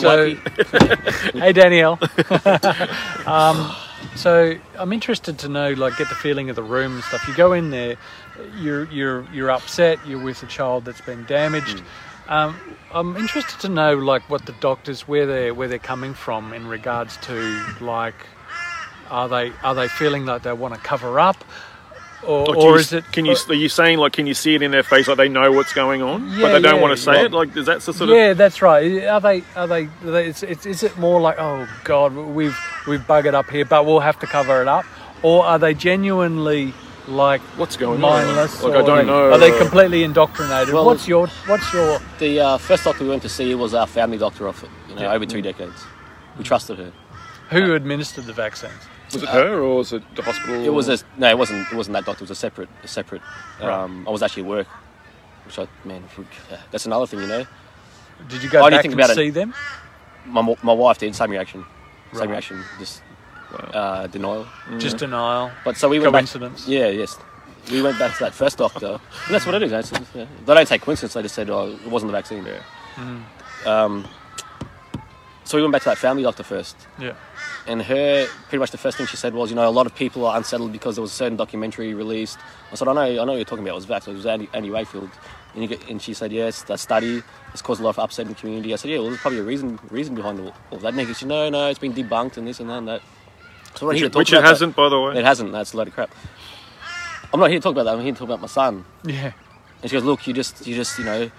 So- 1.32 1.38
hey 1.40 1.52
Danielle. 1.52 1.98
um, 3.26 3.74
so 4.16 4.54
I'm 4.78 4.92
interested 4.92 5.38
to 5.40 5.48
know, 5.48 5.72
like, 5.72 5.96
get 5.96 6.08
the 6.08 6.14
feeling 6.14 6.50
of 6.50 6.56
the 6.56 6.62
room 6.62 6.94
and 6.94 7.04
stuff. 7.04 7.26
You 7.28 7.34
go 7.34 7.52
in 7.52 7.70
there, 7.70 7.96
you're 8.58 8.84
you're 8.90 9.26
you're 9.32 9.50
upset. 9.50 9.98
You're 10.06 10.22
with 10.22 10.42
a 10.42 10.46
child 10.46 10.84
that's 10.84 11.00
been 11.00 11.24
damaged. 11.26 11.82
Um, 12.28 12.56
I'm 12.92 13.16
interested 13.16 13.58
to 13.60 13.68
know, 13.68 13.96
like, 13.96 14.22
what 14.30 14.46
the 14.46 14.52
doctors 14.60 15.08
where 15.08 15.26
they 15.26 15.50
where 15.52 15.68
they're 15.68 15.78
coming 15.78 16.14
from 16.14 16.52
in 16.52 16.66
regards 16.66 17.16
to 17.18 17.64
like, 17.80 18.14
are 19.10 19.28
they 19.28 19.52
are 19.62 19.74
they 19.74 19.88
feeling 19.88 20.26
like 20.26 20.42
they 20.42 20.52
want 20.52 20.74
to 20.74 20.80
cover 20.80 21.18
up, 21.18 21.44
or, 22.26 22.46
Like, 22.46 22.56
or 22.56 22.70
you- 22.70 22.76
is 22.76 22.92
it? 22.92 23.04
Can 23.12 23.24
you? 23.24 23.36
Are 23.48 23.54
you 23.54 23.68
saying 23.68 23.98
like? 23.98 24.12
Can 24.12 24.26
you 24.26 24.34
see 24.34 24.54
it 24.54 24.62
in 24.62 24.70
their 24.70 24.82
face? 24.82 25.08
Like 25.08 25.16
they 25.16 25.28
know 25.28 25.52
what's 25.52 25.72
going 25.72 26.02
on, 26.02 26.28
but 26.40 26.52
they 26.52 26.60
don't 26.60 26.76
yeah, 26.76 26.80
want 26.80 26.96
to 26.96 27.02
say 27.02 27.14
yeah. 27.14 27.24
it. 27.26 27.32
Like 27.32 27.56
is 27.56 27.66
that 27.66 27.80
the 27.80 27.92
sort 27.92 28.10
of? 28.10 28.16
yeah, 28.16 28.32
that's 28.34 28.60
right. 28.62 29.04
Are 29.04 29.20
they? 29.20 29.42
Are 29.56 29.66
they? 29.66 29.84
Are 30.04 30.10
they 30.10 30.26
it's, 30.26 30.42
it's, 30.42 30.66
is 30.66 30.82
it 30.82 30.96
more 30.98 31.20
like, 31.20 31.38
oh 31.38 31.68
God, 31.84 32.14
we've 32.14 32.56
we've 32.86 33.00
buggered 33.00 33.34
up 33.34 33.48
here, 33.50 33.64
but 33.64 33.86
we'll 33.86 34.00
have 34.00 34.18
to 34.20 34.26
cover 34.26 34.60
it 34.60 34.68
up, 34.68 34.84
or 35.22 35.44
are 35.44 35.58
they 35.58 35.74
genuinely 35.74 36.74
like 37.08 37.40
What's 37.56 37.76
going 37.76 38.00
mindless? 38.00 38.62
on? 38.62 38.70
Like 38.70 38.82
I 38.82 38.86
don't 38.86 38.90
are 38.90 39.02
they, 39.02 39.06
know. 39.06 39.32
Are 39.32 39.38
they 39.38 39.58
completely 39.58 40.04
indoctrinated? 40.04 40.74
Well, 40.74 40.84
what's 40.84 41.08
your 41.08 41.26
What's 41.46 41.72
your? 41.72 42.00
The 42.18 42.40
uh, 42.40 42.58
first 42.58 42.84
doctor 42.84 43.04
we 43.04 43.10
went 43.10 43.22
to 43.22 43.28
see 43.28 43.54
was 43.54 43.74
our 43.74 43.86
family 43.86 44.18
doctor 44.18 44.46
of 44.46 44.64
you 44.88 44.94
know, 44.96 45.10
over 45.10 45.26
two 45.26 45.42
decades. 45.42 45.84
We 46.36 46.44
trusted 46.44 46.78
her. 46.78 46.92
Who 47.50 47.74
administered 47.74 48.26
the 48.26 48.32
vaccines? 48.32 48.89
Was 49.12 49.22
it 49.22 49.28
her 49.28 49.60
or 49.60 49.76
was 49.76 49.92
it 49.92 50.02
the 50.14 50.22
hospital? 50.22 50.64
It 50.64 50.68
was 50.72 50.88
a 50.88 50.98
no. 51.18 51.28
It 51.28 51.38
wasn't. 51.38 51.70
It 51.72 51.76
wasn't 51.76 51.94
that 51.94 52.04
doctor. 52.06 52.20
It 52.24 52.28
was 52.28 52.38
a 52.38 52.40
separate. 52.46 52.68
A 52.84 52.88
separate. 52.88 53.22
Right. 53.60 53.68
Um, 53.70 54.06
I 54.06 54.10
was 54.10 54.22
actually 54.22 54.44
at 54.44 54.48
work, 54.48 54.66
which 55.46 55.58
I 55.58 55.66
man. 55.84 56.04
That's 56.70 56.86
another 56.86 57.06
thing, 57.06 57.20
you 57.20 57.26
know. 57.26 57.46
Did 58.28 58.42
you 58.42 58.50
go 58.50 58.58
Only 58.60 58.70
back 58.72 58.82
thing 58.82 58.92
and 58.92 59.00
about 59.00 59.10
it- 59.10 59.16
see 59.16 59.30
them? 59.30 59.54
My 60.26 60.42
my 60.62 60.72
wife 60.72 60.98
did 60.98 61.14
same 61.16 61.30
reaction. 61.30 61.64
Same 62.12 62.20
Right. 62.20 62.30
reaction. 62.30 62.62
Just 62.78 63.02
uh, 63.74 64.06
denial. 64.08 64.46
Just 64.78 64.98
denial. 64.98 65.50
But 65.64 65.76
so 65.76 65.88
we 65.88 65.98
went 65.98 66.12
back. 66.12 66.20
Coincidence. 66.20 66.68
Yeah. 66.68 66.88
Yes. 66.88 67.16
We 67.70 67.82
went 67.82 67.98
back 67.98 68.12
to 68.18 68.24
that 68.24 68.34
first 68.34 68.58
doctor. 68.58 69.00
And 69.26 69.34
that's 69.34 69.44
what 69.46 69.54
it 69.54 69.62
is. 69.62 69.70
That's, 69.70 69.92
yeah. 70.14 70.26
They 70.46 70.54
don't 70.54 70.66
take 70.68 70.82
coincidence. 70.82 71.14
They 71.14 71.22
just 71.22 71.34
said, 71.34 71.50
"Oh, 71.50 71.68
it 71.84 71.90
wasn't 71.90 72.12
the 72.12 72.18
vaccine." 72.18 72.46
Um, 73.66 74.06
so 75.44 75.56
we 75.56 75.62
went 75.62 75.72
back 75.72 75.82
to 75.82 75.88
that 75.90 75.98
family 75.98 76.22
doctor 76.22 76.42
first. 76.42 76.76
Yeah. 76.98 77.12
And 77.70 77.80
her 77.82 78.26
pretty 78.48 78.58
much 78.58 78.72
the 78.72 78.78
first 78.78 78.98
thing 78.98 79.06
she 79.06 79.16
said 79.16 79.32
was, 79.32 79.48
you 79.48 79.54
know, 79.54 79.68
a 79.68 79.70
lot 79.70 79.86
of 79.86 79.94
people 79.94 80.26
are 80.26 80.36
unsettled 80.36 80.72
because 80.72 80.96
there 80.96 81.02
was 81.02 81.12
a 81.12 81.14
certain 81.14 81.36
documentary 81.36 81.94
released. 81.94 82.36
I 82.72 82.74
said, 82.74 82.88
I 82.88 82.92
know, 82.92 83.00
I 83.00 83.14
know 83.14 83.24
what 83.26 83.36
you're 83.36 83.44
talking 83.44 83.64
about. 83.64 83.74
It 83.74 83.74
was 83.76 83.86
Vax. 83.86 84.08
It 84.08 84.14
was 84.14 84.26
Andy, 84.26 84.48
Andy 84.52 84.70
Wakefield. 84.70 85.08
And, 85.54 85.62
you 85.62 85.68
get, 85.68 85.88
and 85.88 86.02
she 86.02 86.12
said, 86.12 86.32
yes, 86.32 86.62
that 86.64 86.80
study 86.80 87.22
has 87.52 87.62
caused 87.62 87.80
a 87.80 87.84
lot 87.84 87.90
of 87.90 88.00
upset 88.00 88.26
in 88.26 88.32
the 88.32 88.38
community. 88.38 88.72
I 88.72 88.76
said, 88.76 88.90
yeah, 88.90 88.98
well, 88.98 89.08
there's 89.10 89.20
probably 89.20 89.38
a 89.38 89.44
reason 89.44 89.78
reason 89.88 90.16
behind 90.16 90.40
all, 90.40 90.52
all 90.72 90.78
that. 90.78 90.94
And 90.94 91.06
she 91.08 91.14
said, 91.14 91.28
no, 91.28 91.48
no, 91.48 91.68
it's 91.68 91.78
been 91.78 91.92
debunked 91.92 92.36
and 92.38 92.46
this 92.48 92.58
and 92.58 92.68
that 92.70 92.78
and 92.78 92.88
that. 92.88 93.02
So 93.76 93.86
which, 93.86 94.02
it- 94.02 94.16
which 94.16 94.32
it 94.32 94.42
hasn't, 94.42 94.74
by 94.74 94.88
the 94.88 95.00
way. 95.00 95.18
It 95.18 95.24
hasn't. 95.24 95.52
That's 95.52 95.72
a 95.72 95.76
load 95.76 95.88
of 95.88 95.94
crap. 95.94 96.10
I'm 97.32 97.38
not 97.38 97.50
here 97.50 97.60
to 97.60 97.62
talk 97.62 97.72
about 97.72 97.84
that. 97.84 97.94
I'm 97.94 98.00
here 98.02 98.12
to 98.12 98.18
talk 98.18 98.26
about 98.28 98.40
my 98.40 98.48
son. 98.48 98.84
Yeah. 99.04 99.32
And 99.82 99.90
she 99.90 99.96
goes, 99.96 100.04
look, 100.04 100.26
you 100.26 100.34
just, 100.34 100.66
you 100.66 100.74
just, 100.74 100.98
you 100.98 101.04
know, 101.04 101.30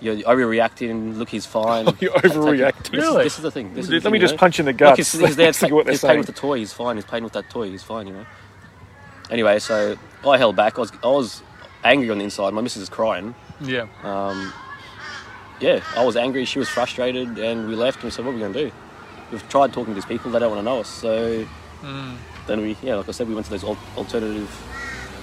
you're 0.00 0.16
overreacting. 0.16 1.16
Look, 1.16 1.28
he's 1.28 1.46
fine. 1.46 1.86
You're 2.00 2.12
overreacting. 2.12 2.90
This, 2.92 3.02
Really? 3.02 3.24
this 3.24 3.36
is 3.36 3.42
the 3.42 3.50
thing. 3.50 3.74
This 3.74 3.84
is 3.84 3.88
the 3.88 3.94
Let 3.96 4.02
thing, 4.04 4.12
me 4.12 4.18
you 4.18 4.20
just 4.22 4.34
know? 4.34 4.38
punch 4.38 4.58
in 4.60 4.66
the 4.66 4.72
Look, 4.72 4.78
guts. 4.78 4.96
he's, 4.98 5.12
he's 5.12 5.36
there. 5.36 5.46
That's 5.52 5.62
what 5.62 5.84
they're 5.86 5.92
he's 5.92 6.00
playing 6.00 6.18
with 6.18 6.26
the 6.26 6.32
toy. 6.32 6.58
He's 6.58 6.72
fine. 6.72 6.96
He's 6.96 7.04
playing 7.04 7.24
with 7.24 7.32
that 7.34 7.48
toy. 7.50 7.70
He's 7.70 7.82
fine. 7.82 8.06
You 8.06 8.12
know. 8.14 8.26
Anyway, 9.30 9.58
so 9.58 9.96
I 10.26 10.38
held 10.38 10.56
back. 10.56 10.78
I 10.78 10.80
was 10.80 10.92
I 11.02 11.06
was 11.08 11.42
angry 11.84 12.10
on 12.10 12.18
the 12.18 12.24
inside. 12.24 12.52
My 12.54 12.60
missus 12.60 12.82
is 12.82 12.88
crying. 12.88 13.34
Yeah. 13.60 13.86
Um, 14.02 14.52
yeah, 15.60 15.80
I 15.96 16.04
was 16.04 16.16
angry. 16.16 16.44
She 16.44 16.58
was 16.58 16.68
frustrated, 16.68 17.38
and 17.38 17.68
we 17.68 17.74
left. 17.74 17.98
And 17.98 18.04
we 18.04 18.10
said, 18.10 18.24
"What 18.24 18.32
are 18.32 18.34
we 18.34 18.40
going 18.40 18.52
to 18.52 18.64
do?" 18.66 18.72
We've 19.32 19.48
tried 19.48 19.72
talking 19.72 19.92
to 19.92 19.94
these 19.94 20.04
people. 20.04 20.30
They 20.30 20.38
don't 20.38 20.50
want 20.50 20.60
to 20.60 20.64
know 20.64 20.80
us. 20.80 20.88
So 20.88 21.46
then 22.46 22.60
we, 22.60 22.76
yeah, 22.82 22.96
like 22.96 23.08
I 23.08 23.12
said, 23.12 23.28
we 23.28 23.34
went 23.34 23.46
to 23.46 23.50
those 23.50 23.64
al- 23.64 23.78
alternative 23.96 24.50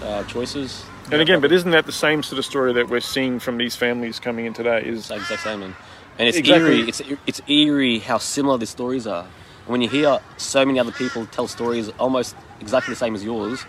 uh, 0.03 0.24
choices. 0.26 0.84
And 1.12 1.22
again, 1.22 1.41
but 1.41 1.51
isn't 1.51 1.72
that 1.72 1.86
the 1.86 1.91
same 1.91 2.24
sort 2.24 2.39
of 2.39 2.45
story 2.45 2.74
that 2.74 2.89
we're 2.89 2.99
seeing 3.01 3.39
from 3.39 3.58
these 3.58 3.76
families 3.76 4.20
coming 4.20 4.45
in 4.45 4.54
today? 4.54 4.82
Is 4.86 5.08
the 5.10 5.16
exact 5.16 5.43
same, 5.43 5.60
man. 5.60 5.76
And 6.18 6.28
it's 6.28 6.38
Exactly. 6.38 6.80
eerie. 6.80 6.89
It's 6.89 7.01
it's 7.28 7.41
eerie 7.47 7.99
how 7.99 8.18
similar 8.20 8.58
the 8.58 8.66
stories 8.66 9.06
are. 9.08 9.24
And 9.66 9.68
when 9.72 9.82
you 9.82 9.89
hear 9.89 10.20
so 10.38 10.66
many 10.66 10.80
other 10.80 10.91
people 10.91 11.26
tell 11.28 11.47
stories 11.47 11.89
almost 11.99 12.36
exactly 12.60 12.93
the 12.93 12.97
same 12.99 13.16
as 13.16 13.24
yours, 13.24 13.64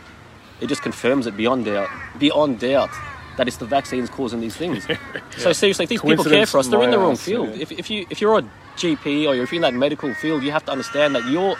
it 0.60 0.66
just 0.68 0.82
confirms 0.82 1.26
it 1.26 1.36
beyond 1.36 1.64
doubt. 1.64 1.88
Beyond 2.18 2.60
doubt 2.60 2.90
that 3.36 3.48
it's 3.48 3.56
the 3.56 3.66
vaccines 3.66 4.08
causing 4.10 4.40
these 4.40 4.56
things. 4.56 4.86
So 5.36 5.52
seriously, 5.52 5.82
if 5.84 5.88
these 5.88 6.00
people 6.00 6.24
care 6.24 6.46
for 6.46 6.58
us, 6.58 6.68
they're 6.68 6.82
in 6.82 6.90
the 6.92 6.98
wrong 6.98 7.16
field. 7.16 7.48
yeah. 7.50 7.62
If, 7.62 7.72
if 7.72 7.90
you 7.90 8.06
if 8.10 8.20
you're 8.20 8.38
a 8.38 8.42
GP 8.76 9.26
or 9.28 9.34
if 9.34 9.50
you're 9.50 9.56
in 9.56 9.62
that 9.62 9.74
medical 9.74 10.14
field, 10.14 10.42
you 10.44 10.52
have 10.52 10.64
to 10.66 10.72
understand 10.72 11.14
that 11.16 11.24
your 11.26 11.56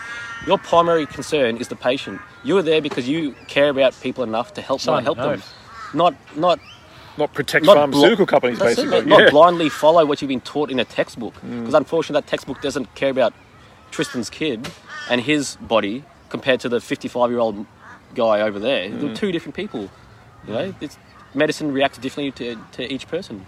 your 0.46 0.58
primary 0.58 1.06
concern 1.06 1.56
is 1.56 1.68
the 1.68 1.76
patient. 1.76 2.20
You're 2.44 2.62
there 2.62 2.80
because 2.80 3.08
you 3.08 3.34
care 3.48 3.70
about 3.70 3.98
people 4.00 4.22
enough 4.22 4.54
to 4.54 4.62
help 4.62 4.82
them, 4.82 5.02
help 5.02 5.16
the 5.18 5.28
them. 5.30 5.42
Note. 5.94 6.14
Not 6.36 6.36
not 6.36 6.58
not 7.16 7.32
protect 7.32 7.64
not 7.64 7.76
pharmaceutical 7.76 8.26
bl- 8.26 8.30
companies, 8.30 8.58
That's 8.58 8.78
it, 8.78 8.90
basically. 8.90 9.10
yeah. 9.10 9.18
Not 9.18 9.30
blindly 9.30 9.68
follow 9.68 10.04
what 10.04 10.20
you've 10.20 10.28
been 10.28 10.40
taught 10.40 10.70
in 10.70 10.80
a 10.80 10.84
textbook. 10.84 11.34
Mm. 11.36 11.60
Because 11.60 11.74
unfortunately, 11.74 12.20
that 12.20 12.26
textbook 12.28 12.60
doesn't 12.60 12.92
care 12.94 13.10
about 13.10 13.32
Tristan's 13.90 14.28
kid 14.30 14.68
and 15.08 15.20
his 15.20 15.56
body 15.56 16.04
compared 16.28 16.58
to 16.60 16.68
the 16.68 16.80
55 16.80 17.30
year 17.30 17.38
old 17.38 17.66
guy 18.14 18.40
over 18.40 18.58
there. 18.58 18.88
Mm. 18.88 19.00
They're 19.00 19.14
two 19.14 19.30
different 19.32 19.54
people. 19.54 19.90
You 20.46 20.52
know, 20.52 20.74
it's, 20.80 20.98
medicine 21.34 21.72
reacts 21.72 21.98
differently 21.98 22.32
to, 22.32 22.60
to 22.72 22.92
each 22.92 23.06
person. 23.08 23.46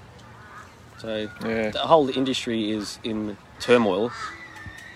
So 0.99 1.29
Yeah. 1.45 1.71
the 1.71 1.81
whole 1.81 2.09
industry 2.09 2.71
is 2.71 2.99
in 3.05 3.37
turmoil. 3.61 4.13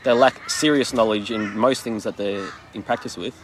They 0.05 0.12
lack 0.12 0.48
serious 0.48 0.94
knowledge 0.94 1.30
in 1.30 1.57
most 1.59 1.82
things 1.82 2.05
that 2.05 2.16
they're 2.16 2.48
in 2.72 2.82
practice 2.82 3.16
with. 3.18 3.34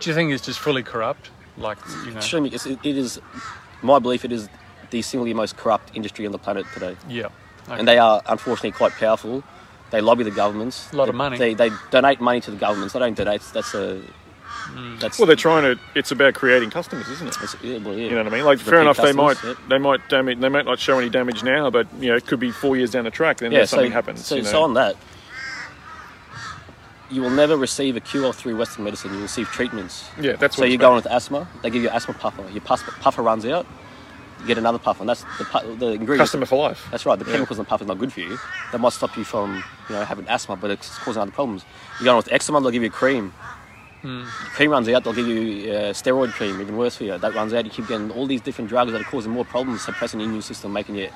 Do 0.00 0.10
you 0.10 0.14
think 0.14 0.32
it's 0.32 0.44
just 0.44 0.58
fully 0.58 0.82
corrupt? 0.82 1.30
Like 1.58 1.78
you 2.04 2.12
know. 2.12 2.18
Extremely, 2.18 2.50
it's, 2.50 2.66
it 2.66 2.84
is 2.84 3.20
my 3.82 3.98
belief. 3.98 4.24
It 4.24 4.32
is 4.32 4.48
the 4.90 5.02
single 5.02 5.32
most 5.34 5.56
corrupt 5.56 5.90
industry 5.94 6.24
on 6.26 6.32
the 6.32 6.38
planet 6.38 6.66
today. 6.72 6.96
Yeah. 7.08 7.28
Okay. 7.68 7.80
and 7.80 7.88
they 7.88 7.98
are 7.98 8.22
unfortunately 8.26 8.72
quite 8.72 8.92
powerful. 8.92 9.44
They 9.90 10.00
lobby 10.00 10.24
the 10.24 10.30
governments. 10.30 10.90
A 10.92 10.96
lot 10.96 11.04
They- 11.04 11.10
of 11.10 11.14
money. 11.16 11.38
They, 11.38 11.54
they 11.54 11.70
donate 11.90 12.20
money 12.20 12.40
to 12.40 12.50
the 12.50 12.56
governments. 12.56 12.94
They 12.94 13.00
don't 13.00 13.16
donate. 13.16 13.42
That's 13.52 13.74
a 13.74 14.02
mm. 14.70 15.00
That's 15.00 15.18
Well, 15.18 15.26
they're 15.26 15.36
trying 15.36 15.62
to. 15.62 15.80
It's 15.94 16.10
about 16.10 16.34
creating 16.34 16.70
customers, 16.70 17.08
isn't 17.08 17.28
it? 17.28 17.54
yeah, 17.62 17.78
well, 17.78 17.94
yeah. 17.94 18.04
You 18.04 18.10
know 18.10 18.24
what 18.24 18.32
I 18.32 18.36
mean? 18.36 18.44
Like, 18.44 18.58
fair 18.58 18.80
enough. 18.80 18.98
They 18.98 19.12
might 19.12 19.42
yep. 19.42 19.56
they 19.68 19.78
might 19.78 20.06
damage. 20.08 20.40
They 20.40 20.48
might 20.48 20.64
not 20.64 20.78
show 20.78 20.98
any 20.98 21.10
damage 21.10 21.42
now, 21.42 21.70
but 21.70 21.86
you 22.00 22.08
know, 22.08 22.16
it 22.16 22.26
could 22.26 22.40
be 22.40 22.50
four 22.50 22.76
years 22.76 22.90
down 22.90 23.04
the 23.04 23.10
track. 23.10 23.38
Then 23.38 23.52
yeah, 23.52 23.64
something 23.64 23.90
so, 23.90 23.94
happens. 23.94 24.26
So, 24.26 24.36
you 24.36 24.42
know? 24.42 24.50
so 24.50 24.62
on 24.62 24.74
that, 24.74 24.96
you 27.10 27.22
will 27.22 27.30
never 27.30 27.56
receive 27.56 27.96
a 27.96 28.00
cure 28.00 28.32
through 28.32 28.56
Western 28.56 28.84
medicine. 28.84 29.14
You 29.14 29.20
receive 29.22 29.48
treatments. 29.48 30.08
Yeah, 30.20 30.32
that's 30.32 30.40
what. 30.42 30.52
So 30.54 30.62
what 30.62 30.66
you're 30.70 30.74
it's 30.74 30.80
going 30.80 30.96
with 30.96 31.06
asthma. 31.06 31.48
They 31.62 31.70
give 31.70 31.82
you 31.82 31.88
asthma 31.88 32.14
puffer. 32.14 32.48
Your 32.50 32.60
puffer 32.60 33.22
runs 33.22 33.44
out. 33.46 33.66
You 34.40 34.46
get 34.46 34.58
another 34.58 34.78
puffer, 34.78 35.02
and 35.02 35.08
that's 35.08 35.24
the 35.38 35.44
the 35.78 35.86
ingredients. 35.92 36.18
customer 36.30 36.46
for 36.46 36.58
life. 36.68 36.86
That's 36.90 37.04
right. 37.06 37.18
The 37.18 37.24
chemicals 37.24 37.58
in 37.58 37.64
the 37.64 37.68
puffer 37.68 37.84
is 37.84 37.88
not 37.88 37.98
good 37.98 38.12
for 38.12 38.20
you. 38.20 38.38
That 38.72 38.80
might 38.80 38.92
stop 38.92 39.16
you 39.16 39.24
from 39.24 39.64
you 39.88 39.94
know 39.96 40.04
having 40.04 40.28
asthma, 40.28 40.56
but 40.56 40.70
it's 40.70 40.96
causing 40.98 41.22
other 41.22 41.32
problems. 41.32 41.64
You're 41.98 42.04
going 42.06 42.16
with 42.18 42.32
eczema. 42.32 42.60
They'll 42.60 42.70
give 42.70 42.82
you 42.82 42.90
cream. 42.90 43.32
Cream 44.54 44.70
runs 44.70 44.88
out. 44.88 45.02
They'll 45.04 45.12
give 45.12 45.26
you 45.26 45.72
uh, 45.72 45.92
steroid 45.92 46.32
cream, 46.32 46.60
even 46.60 46.76
worse 46.76 46.96
for 46.96 47.04
you. 47.04 47.18
That 47.18 47.34
runs 47.34 47.52
out. 47.52 47.64
You 47.64 47.70
keep 47.70 47.88
getting 47.88 48.10
all 48.12 48.26
these 48.26 48.40
different 48.40 48.70
drugs 48.70 48.92
that 48.92 49.00
are 49.00 49.04
causing 49.04 49.32
more 49.32 49.44
problems, 49.44 49.82
suppressing 49.82 50.18
the 50.18 50.24
immune 50.24 50.42
system, 50.42 50.72
making 50.72 50.94
you 50.94 51.08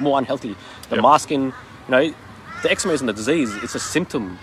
more 0.00 0.18
unhealthy. 0.18 0.54
The 0.90 0.96
Yep. 0.96 1.02
masking, 1.02 1.44
you 1.46 1.52
know, 1.88 2.14
the 2.62 2.70
eczema 2.70 2.92
isn't 2.94 3.08
a 3.08 3.12
disease. 3.14 3.54
It's 3.62 3.74
a 3.74 3.80
symptom 3.80 4.38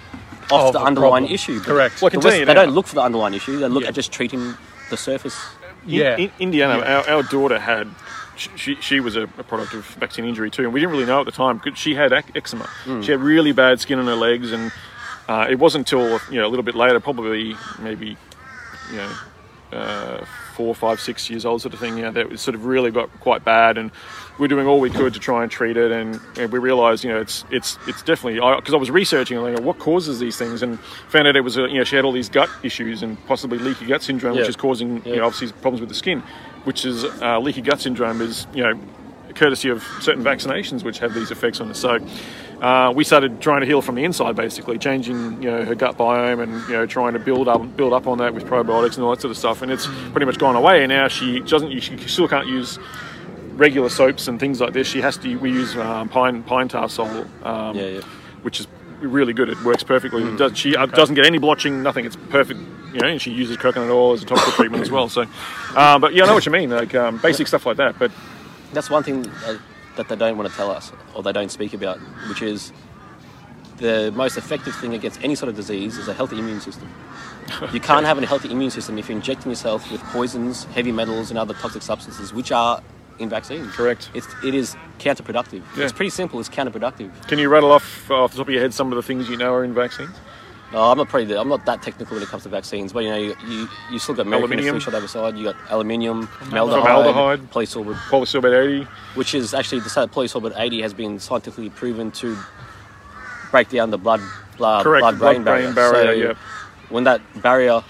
of, 0.62 0.68
Of 0.68 0.74
the 0.74 0.82
underlying 0.82 1.24
problem. 1.24 1.34
issue. 1.34 1.60
But 1.60 1.68
Correct. 1.68 2.02
Well, 2.02 2.08
I 2.08 2.12
can 2.12 2.20
the 2.20 2.24
tell 2.24 2.32
West- 2.32 2.40
you 2.40 2.46
they 2.46 2.54
don't 2.54 2.72
look 2.72 2.88
for 2.88 2.96
the 2.96 3.02
underlying 3.02 3.34
issue. 3.34 3.58
They 3.60 3.68
look 3.68 3.84
Yeah. 3.84 3.90
at 3.90 3.96
just 3.96 4.12
treating 4.12 4.56
the 4.90 4.98
surface. 4.98 5.38
In- 5.86 5.90
Yeah. 5.90 6.18
in, 6.18 6.32
Indiana, 6.40 6.80
our, 6.84 7.10
our 7.10 7.24
daughter 7.24 7.60
had. 7.60 7.88
She, 8.36 8.74
she 8.82 9.00
was 9.00 9.16
a, 9.16 9.24
a 9.38 9.44
product 9.44 9.76
of 9.76 9.86
vaccine 9.86 10.26
injury 10.26 10.50
too, 10.50 10.64
and 10.64 10.74
we 10.74 10.80
didn't 10.80 10.92
really 10.94 11.06
know 11.06 11.20
at 11.20 11.26
the 11.28 11.32
time 11.32 11.60
because 11.60 11.78
she 11.78 11.94
had 11.94 12.12
eczema. 12.14 12.64
Hmm. 12.84 13.02
She 13.02 13.12
had 13.12 13.22
really 13.22 13.52
bad 13.52 13.80
skin 13.80 14.00
on 14.00 14.08
her 14.08 14.16
legs, 14.16 14.52
and 14.52 14.72
uh, 15.30 15.46
it 15.48 15.60
wasn't 15.60 15.82
until 15.92 16.20
you 16.32 16.40
know 16.42 16.48
a 16.48 16.50
little 16.50 16.64
bit 16.64 16.74
later, 16.74 17.00
probably 17.00 17.56
maybe 17.78 18.18
you 18.90 18.98
know 18.98 19.12
uh, 19.72 20.26
four, 20.56 20.74
five, 20.74 21.00
six 21.00 21.30
years 21.30 21.46
old 21.46 21.62
sort 21.62 21.76
of 21.76 21.80
thing. 21.80 21.96
Yeah, 22.00 22.10
that 22.10 22.32
it 22.32 22.40
sort 22.40 22.56
of 22.56 22.66
really 22.66 22.90
got 22.90 23.10
quite 23.20 23.46
bad, 23.46 23.78
and 23.78 23.92
we're 24.40 24.48
doing 24.48 24.66
all 24.66 24.80
we 24.80 24.90
could 24.90 25.14
to 25.14 25.20
try 25.20 25.44
and 25.44 25.52
treat 25.52 25.78
it. 25.78 25.92
And, 25.92 26.20
and 26.38 26.52
we 26.52 26.60
realised, 26.60 27.04
you 27.04 27.12
know, 27.12 27.20
it's 27.20 27.46
it's 27.52 27.78
it's 27.88 28.02
definitely 28.02 28.36
because 28.36 28.74
I, 28.74 28.78
was 28.78 28.90
researching 28.90 29.38
like, 29.38 29.60
what 29.62 29.80
causes 29.80 30.20
these 30.20 30.38
things, 30.38 30.62
and 30.62 30.80
found 31.10 31.28
out 31.28 31.36
it 31.36 31.42
was 31.42 31.58
a, 31.58 31.62
you 31.62 31.78
know 31.78 31.84
she 31.84 31.96
had 31.96 32.06
all 32.06 32.12
these 32.12 32.30
gut 32.30 32.50
issues 32.64 33.04
and 33.04 33.24
possibly 33.28 33.58
leaky 33.60 33.86
gut 33.86 34.02
syndrome, 34.02 34.36
which 34.36 34.50
is 34.50 34.56
causing 34.56 35.06
you 35.06 35.18
know 35.18 35.26
obviously 35.26 35.52
problems 35.62 35.80
with 35.80 35.90
the 35.90 35.96
skin, 35.96 36.22
which 36.64 36.86
is 36.86 37.06
uh, 37.22 37.40
leaky 37.40 37.62
gut 37.62 37.82
syndrome 37.82 38.22
is 38.22 38.48
you 38.54 38.64
know 38.64 38.80
courtesy 39.36 39.70
of 39.70 39.82
certain 40.00 40.24
vaccinations 40.24 40.84
which 40.84 41.00
have 41.00 41.14
these 41.14 41.32
effects 41.32 41.60
on 41.60 41.70
us. 41.70 41.80
So. 41.80 42.00
Uh, 42.62 42.94
we 42.96 43.04
started 43.04 43.42
trying 43.42 43.60
to 43.60 43.66
heal 43.66 43.82
from 43.82 43.96
the 43.96 44.06
inside, 44.06 44.38
basically 44.38 44.78
changing, 44.78 45.44
you 45.44 45.52
know, 45.52 45.66
her 45.66 45.76
gut 45.76 45.98
biome 45.98 46.42
and 46.42 46.54
you 46.70 46.74
know 46.74 46.86
trying 46.86 47.12
to 47.12 47.20
build 47.20 47.50
up 47.50 47.76
build 47.76 47.92
up 47.92 48.08
on 48.08 48.20
that 48.20 48.34
with 48.34 48.46
probiotics 48.46 48.96
and 48.96 49.04
all 49.04 49.10
that 49.10 49.20
sort 49.20 49.32
of 49.32 49.38
stuff. 49.38 49.62
And 49.62 49.70
it's 49.70 49.86
pretty 50.14 50.26
much 50.26 50.38
gone 50.38 50.56
away. 50.56 50.82
And 50.82 50.90
now 50.90 51.10
she 51.10 51.42
doesn't, 51.42 51.78
she 51.82 51.98
still 52.08 52.30
can't 52.30 52.48
use 52.48 52.80
regular 53.56 53.90
soaps 53.90 54.28
and 54.28 54.40
things 54.40 54.60
like 54.62 54.74
this. 54.74 54.88
She 54.88 55.02
has 55.02 55.18
to. 55.18 55.36
We 55.38 55.52
use 55.52 55.76
um, 55.76 56.10
pine 56.10 56.44
Pinetarsol, 56.44 57.46
um, 57.46 57.76
Yeah, 57.76 57.86
yeah. 57.88 58.02
which 58.42 58.60
is 58.60 58.68
really 59.00 59.34
good. 59.34 59.50
It 59.50 59.62
works 59.64 59.84
perfectly. 59.84 60.24
It 60.24 60.38
does, 60.38 60.58
she 60.58 60.76
uh, 60.76 60.86
doesn't 60.86 61.16
get 61.16 61.26
any 61.26 61.38
blotching, 61.38 61.84
nothing. 61.84 62.06
It's 62.06 62.16
perfect. 62.30 62.60
You 62.94 63.00
know, 63.00 63.08
and 63.08 63.22
she 63.22 63.32
uses 63.32 63.58
coconut 63.58 63.90
oil 63.90 64.14
as 64.14 64.22
a 64.22 64.26
topical 64.26 64.52
treatment 64.54 64.84
as 64.84 64.92
well. 64.92 65.10
So, 65.10 65.24
um, 65.76 66.00
but 66.00 66.14
yeah, 66.14 66.24
I 66.24 66.28
know 66.28 66.36
what 66.36 66.46
you 66.46 66.52
mean. 66.52 66.70
Like 66.70 66.94
um, 66.94 67.18
basic 67.18 67.48
stuff 67.48 67.66
like 67.66 67.78
that. 67.78 67.98
But 67.98 68.12
That's 68.72 68.90
one 68.90 69.02
thing 69.04 69.24
that 69.96 70.08
they 70.10 70.16
don't 70.16 70.38
want 70.38 70.50
to 70.50 70.56
tell 70.56 70.70
us 70.72 70.92
or 71.16 71.24
they 71.24 71.32
don't 71.32 71.52
speak 71.52 71.74
about, 71.74 71.98
which 72.30 72.42
is 72.42 72.72
the 73.78 74.12
most 74.16 74.38
effective 74.38 74.76
thing 74.76 74.94
against 74.94 75.22
any 75.24 75.36
sort 75.36 75.50
of 75.50 75.56
disease 75.56 75.98
is 75.98 76.08
a 76.08 76.14
healthy 76.14 76.38
immune 76.38 76.62
system. 76.62 76.88
You 77.74 77.80
can't 77.80 78.06
have 78.06 78.18
a 78.22 78.26
healthy 78.26 78.52
immune 78.52 78.70
system 78.72 78.98
if 78.98 79.10
you're 79.10 79.18
injecting 79.18 79.52
yourself 79.52 79.92
with 79.92 80.02
poisons, 80.04 80.64
heavy 80.66 80.92
metals, 80.92 81.30
and 81.32 81.38
other 81.38 81.54
toxic 81.56 81.82
substances, 81.82 82.32
which 82.32 82.52
are 82.52 82.82
in 83.20 83.30
vaccines. 83.30 83.72
Correct. 83.74 84.10
It's, 84.14 84.28
it 84.44 84.54
is 84.54 84.76
counterproductive. 85.00 85.64
Yeah. 85.76 85.84
It's 85.84 85.94
pretty 85.94 86.10
simple. 86.10 86.40
It's 86.40 86.50
counterproductive. 86.50 87.28
can 87.28 87.40
you 87.40 87.50
rattle 87.50 87.72
off 87.72 88.10
off 88.12 88.32
the 88.32 88.38
top 88.38 88.48
of 88.48 88.54
your 88.54 88.62
head 88.62 88.74
some 88.74 88.92
of 88.92 88.96
the 88.96 89.04
things 89.04 89.30
you 89.30 89.38
know 89.38 89.54
are 89.54 89.64
in 89.64 89.74
vaccines? 89.74 90.16
No, 90.72 90.82
I'm 90.90 90.98
not 90.98 91.08
pretty. 91.08 91.32
I'm 91.36 91.50
not 91.50 91.66
that 91.68 91.84
technical 91.84 92.16
when 92.16 92.24
it 92.24 92.30
comes 92.30 92.44
to 92.44 92.50
vaccines, 92.50 92.92
but 92.94 93.04
you 93.04 93.10
know, 93.12 93.18
you 93.18 93.36
you, 93.48 93.68
you 93.92 94.00
still 94.00 94.16
got 94.16 94.26
mercury 94.26 94.44
in 94.46 94.50
the 94.50 94.56
Aluminium. 94.56 94.80
shot 94.80 94.96
overside. 94.96 95.38
You 95.38 95.44
got 95.44 95.56
aluminium, 95.70 96.26
Formaldehyde. 96.26 96.82
formaldehyde, 96.82 97.52
polysorbate, 97.52 97.96
Polysorbate 98.10 98.80
80. 98.82 98.88
which 99.14 99.36
is 99.36 99.54
actually 99.54 99.82
the 99.82 99.90
polysorbate 99.90 100.54
80 100.58 100.82
has 100.82 100.94
been 100.96 101.20
scientifically 101.20 101.70
proven 101.70 102.10
to 102.14 102.36
break 103.52 103.70
down 103.70 103.92
the 103.92 104.00
blood 104.00 104.20
blood 104.58 104.84
blood 104.84 105.20
brain 105.20 105.44
barrier. 105.44 105.72
barrier, 105.74 106.34
so 106.34 106.40
when 106.90 107.04
that 107.04 107.22
barrier 107.44 107.84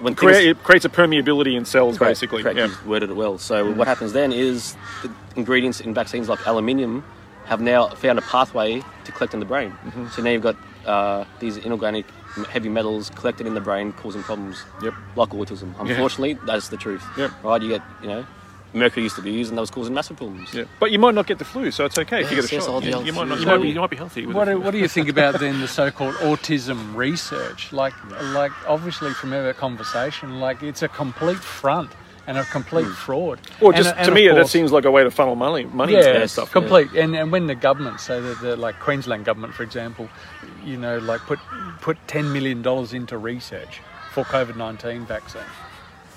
when 0.00 0.14
Create, 0.14 0.34
things, 0.34 0.46
it 0.58 0.62
creates 0.64 0.84
a 0.84 0.88
permeability 0.88 1.56
in 1.56 1.64
cells, 1.64 1.96
Correct, 1.98 2.10
basically. 2.10 2.42
correct, 2.42 2.58
Yeah. 2.58 2.68
worded 2.86 3.10
it 3.10 3.14
well. 3.16 3.38
So 3.38 3.70
what 3.72 3.86
happens 3.88 4.12
then 4.12 4.32
is 4.32 4.76
the 5.02 5.10
ingredients 5.36 5.80
in 5.80 5.94
vaccines 5.94 6.28
like 6.28 6.44
aluminium 6.46 7.04
have 7.46 7.60
now 7.60 7.88
found 7.88 8.18
a 8.18 8.22
pathway 8.22 8.82
to 9.04 9.12
collect 9.12 9.32
in 9.34 9.40
the 9.40 9.46
brain. 9.46 9.70
Mm-hmm. 9.70 10.08
So 10.08 10.22
now 10.22 10.30
you've 10.30 10.42
got 10.42 10.56
uh, 10.86 11.24
these 11.40 11.56
inorganic 11.56 12.04
heavy 12.50 12.68
metals 12.68 13.10
collected 13.10 13.46
in 13.46 13.54
the 13.54 13.60
brain 13.60 13.92
causing 13.92 14.22
problems. 14.22 14.62
Yep. 14.82 14.94
Like 15.16 15.30
autism. 15.30 15.74
Unfortunately, 15.80 16.34
that's 16.46 16.68
the 16.68 16.76
truth. 16.76 17.04
Yep. 17.16 17.30
Right? 17.42 17.62
You 17.62 17.68
get, 17.68 17.82
you 18.02 18.08
know, 18.08 18.26
mercury 18.72 19.02
used 19.02 19.16
to 19.16 19.22
be 19.22 19.32
used 19.32 19.50
and 19.50 19.58
that 19.58 19.62
was 19.62 19.70
causing 19.70 19.94
massive 19.94 20.16
problems. 20.16 20.52
Yeah. 20.52 20.64
But 20.80 20.90
you 20.90 20.98
might 20.98 21.14
not 21.14 21.26
get 21.26 21.38
the 21.38 21.44
flu, 21.44 21.70
so 21.70 21.84
it's 21.84 21.98
okay 21.98 22.22
if 22.22 22.30
you 22.30 22.36
get 22.36 22.50
a 22.50 22.54
yes, 22.54 22.64
shot. 22.64 22.84
You, 22.84 23.02
you 23.02 23.12
might 23.12 23.28
not. 23.28 23.38
You 23.38 23.44
So 23.44 23.50
might 23.50 23.62
be. 23.62 23.70
You 23.70 23.80
might 23.80 23.90
be 23.90 23.96
healthy. 23.96 24.26
With 24.26 24.36
What 24.36 24.46
do, 24.46 24.60
what 24.60 24.72
do 24.72 24.78
you 24.78 24.88
think 24.88 25.08
about 25.08 25.40
then 25.40 25.60
the 25.60 25.68
so-called 25.80 26.14
autism 26.16 26.94
research? 26.94 27.72
Like, 27.72 27.94
like 28.32 28.52
obviously 28.68 29.12
from 29.12 29.32
our 29.32 29.52
conversation, 29.52 30.40
like 30.40 30.62
it's 30.62 30.82
a 30.82 30.88
complete 30.88 31.38
front 31.38 31.90
and 32.28 32.36
a 32.36 32.44
complete 32.44 32.84
hmm. 32.84 32.92
fraud. 32.92 33.40
Well, 33.60 33.72
just 33.72 33.94
and 33.96 34.04
to 34.04 34.10
of 34.10 34.14
me, 34.14 34.28
that 34.28 34.48
seems 34.48 34.70
like 34.70 34.84
a 34.84 34.90
way 34.90 35.02
to 35.02 35.10
funnel 35.10 35.34
money, 35.34 35.64
money 35.64 35.94
yeah, 35.94 36.00
into 36.00 36.12
that 36.20 36.30
stuff. 36.30 36.52
complete. 36.52 36.92
And 36.92 37.16
and 37.16 37.32
when 37.32 37.46
the 37.46 37.54
government, 37.54 38.00
say 38.00 38.20
that 38.20 38.40
the 38.40 38.54
like 38.54 38.78
Queensland 38.78 39.24
government, 39.24 39.54
for 39.54 39.62
example, 39.62 40.08
you 40.62 40.76
know, 40.76 40.98
like 40.98 41.22
put 41.22 41.38
put 41.80 41.96
ten 42.06 42.30
million 42.32 42.60
dollars 42.60 42.92
into 42.92 43.16
research 43.16 43.80
for 44.12 44.24
COVID 44.24 44.56
nineteen 44.56 45.06
vaccine, 45.06 45.40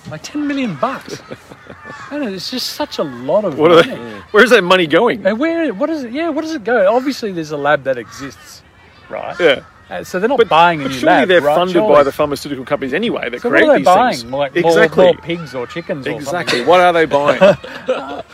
like 0.09 0.23
ten 0.23 0.47
million 0.47 0.75
bucks. 0.75 1.21
I 2.11 2.17
know, 2.17 2.27
it's 2.27 2.49
just 2.51 2.71
such 2.73 2.97
a 2.97 3.03
lot 3.03 3.45
of 3.45 3.57
What 3.57 3.71
money. 3.71 3.89
they, 4.01 4.19
where's 4.31 4.49
that 4.49 4.63
money 4.63 4.87
going? 4.87 5.25
And 5.25 5.39
where? 5.39 5.73
What 5.73 5.89
is 5.89 6.03
it? 6.03 6.11
Yeah, 6.11 6.29
what 6.29 6.41
does 6.41 6.53
it 6.53 6.63
go? 6.63 6.93
Obviously, 6.93 7.31
there's 7.31 7.51
a 7.51 7.57
lab 7.57 7.83
that 7.83 7.97
exists, 7.97 8.63
right? 9.09 9.35
Yeah. 9.39 9.63
Uh, 9.89 10.03
so 10.05 10.19
they're 10.21 10.29
not 10.29 10.37
But, 10.37 10.47
buying 10.47 10.79
a 10.79 10.83
but 10.83 10.91
new 10.91 10.97
surely 10.99 11.15
lab, 11.15 11.27
they're 11.27 11.41
right? 11.41 11.53
funded 11.55 11.73
Surely. 11.73 11.93
by 11.95 12.03
the 12.03 12.13
pharmaceutical 12.13 12.63
companies 12.63 12.93
anyway 12.93 13.29
that 13.29 13.41
So 13.41 13.49
what 13.49 13.57
create 13.57 13.67
are 13.69 13.73
they 13.73 13.77
these 13.79 13.85
buying? 13.85 14.15
things. 14.17 14.31
Like 14.31 14.55
exactly. 14.55 15.03
more, 15.03 15.13
more 15.15 15.21
pigs 15.21 15.53
or 15.53 15.67
chickens? 15.67 16.07
Or 16.07 16.11
exactly. 16.11 16.63
What 16.63 16.79
are 16.79 16.93
they 16.93 17.03
buying? 17.17 17.39
Something? 17.39 17.65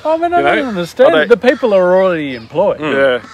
I 0.06 0.18
mean, 0.20 0.34
I 0.36 0.38
You 0.38 0.62
don't 0.62 0.66
understand. 0.68 1.16
they- 1.16 1.26
The 1.26 1.36
people 1.38 1.74
are 1.74 1.96
already 1.96 2.36
employed. 2.36 2.80
yeah. 2.80 3.26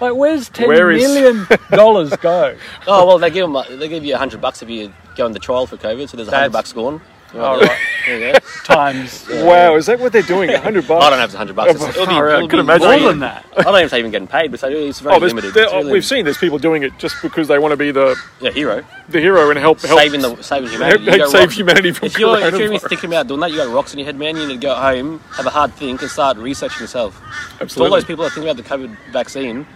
Like, 0.00 0.14
where's 0.16 0.48
ten 0.48 0.66
Where 0.66 0.90
is- 0.90 1.02
million 1.04 1.46
dollars 1.70 2.10
go? 2.16 2.56
Oh 2.88 3.06
well, 3.06 3.18
they 3.18 3.30
give 3.30 3.48
them, 3.48 3.78
they 3.78 3.86
give 3.88 4.04
you 4.04 4.14
a 4.14 4.18
hundred 4.18 4.40
bucks 4.40 4.60
if 4.60 4.68
you 4.68 4.92
go 5.16 5.26
in 5.26 5.32
the 5.32 5.38
trial 5.38 5.66
for 5.68 5.76
COVID. 5.76 6.08
So 6.08 6.16
there's 6.16 6.28
a 6.28 6.32
hundred 6.32 6.48
That's- 6.52 6.52
bucks 6.52 6.72
gone. 6.72 7.00
All 7.34 7.56
oh, 7.56 7.60
right, 7.60 7.78
There 8.06 8.32
you 8.34 8.40
times. 8.64 9.28
Uh, 9.38 9.44
wow, 9.44 9.76
is 9.76 9.84
that 9.86 10.00
what 10.00 10.12
they're 10.12 10.22
doing? 10.22 10.48
A 10.48 10.58
hundred 10.58 10.88
bucks? 10.88 11.04
I 11.04 11.10
don't 11.10 11.18
have 11.18 11.34
a 11.34 11.36
hundred 11.36 11.54
bucks. 11.56 11.70
It's- 11.74 11.84
Oh, 11.84 11.90
it'll 11.90 12.06
be- 12.06 12.12
far 12.12 12.30
out. 12.30 12.36
it'll 12.36 12.48
Could 12.48 12.56
be 12.56 12.60
imagine. 12.60 12.88
More 12.88 13.10
than 13.10 13.18
that. 13.20 13.44
I 13.58 13.62
don't 13.64 13.76
even 13.76 13.88
say 13.90 13.98
even 13.98 14.10
getting 14.10 14.28
paid, 14.28 14.50
but 14.50 14.62
it's 14.64 15.00
very 15.00 15.14
Oh, 15.14 15.20
there's, 15.20 15.32
limited. 15.34 15.52
there- 15.52 15.64
It's 15.64 15.72
really- 15.74 15.92
we've 15.92 16.04
seen 16.06 16.24
there's 16.24 16.38
people 16.38 16.58
doing 16.58 16.82
it 16.84 16.96
just 16.98 17.16
because 17.20 17.48
they 17.48 17.58
want 17.58 17.72
to 17.72 17.76
be 17.76 17.90
the, 17.90 18.16
yeah, 18.40 18.50
hero 18.50 18.82
the 19.10 19.20
hero 19.20 19.50
and 19.50 19.58
help 19.58 19.80
help 19.82 19.98
saving 20.00 20.22
the 20.22 20.42
saving 20.42 20.70
humanity. 20.70 21.04
help, 21.04 21.18
go 21.18 21.28
save 21.28 21.40
rock- 21.42 21.52
humanity 21.52 21.92
from 21.92 22.06
If 22.06 22.18
you're, 22.18 22.34
if 22.38 22.52
you're 22.54 22.62
even 22.62 22.78
coronavirus. 22.78 22.88
thinking 22.88 23.10
about 23.10 23.26
doing 23.28 23.40
that, 23.40 23.50
you 23.50 23.58
got 23.58 23.68
rocks 23.74 23.92
in 23.92 23.98
your 23.98 24.06
head, 24.06 24.16
man. 24.16 24.36
You 24.36 24.46
need 24.46 24.60
to 24.60 24.66
go 24.66 24.74
home, 24.74 25.20
have 25.36 25.44
a 25.46 25.50
hard 25.50 25.74
think, 25.74 26.00
and 26.00 26.10
start 26.10 26.38
researching 26.38 26.80
yourself. 26.80 27.14
To 27.18 27.20
all 27.24 27.62
Absolutely. 27.62 27.96
those 28.00 28.04
people 28.06 28.24
that 28.24 28.32
think 28.32 28.46
about 28.46 28.56
the 28.56 28.62
COVID 28.62 28.96
vaccine, 29.12 29.66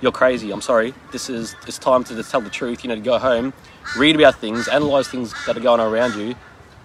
you're 0.00 0.12
crazy. 0.12 0.50
I'm 0.50 0.60
sorry. 0.60 0.92
This 1.12 1.30
is 1.30 1.54
it's 1.68 1.78
time 1.78 2.02
to 2.04 2.14
just 2.16 2.30
tell 2.32 2.40
the 2.40 2.50
truth. 2.50 2.82
You 2.82 2.88
know, 2.88 2.96
to 2.96 3.00
go 3.00 3.18
home, 3.18 3.52
read 3.96 4.16
about 4.16 4.34
things, 4.40 4.66
analyze 4.68 5.06
things 5.08 5.32
that 5.46 5.56
are 5.56 5.60
going 5.60 5.80
on 5.80 5.92
around 5.92 6.14
you, 6.16 6.34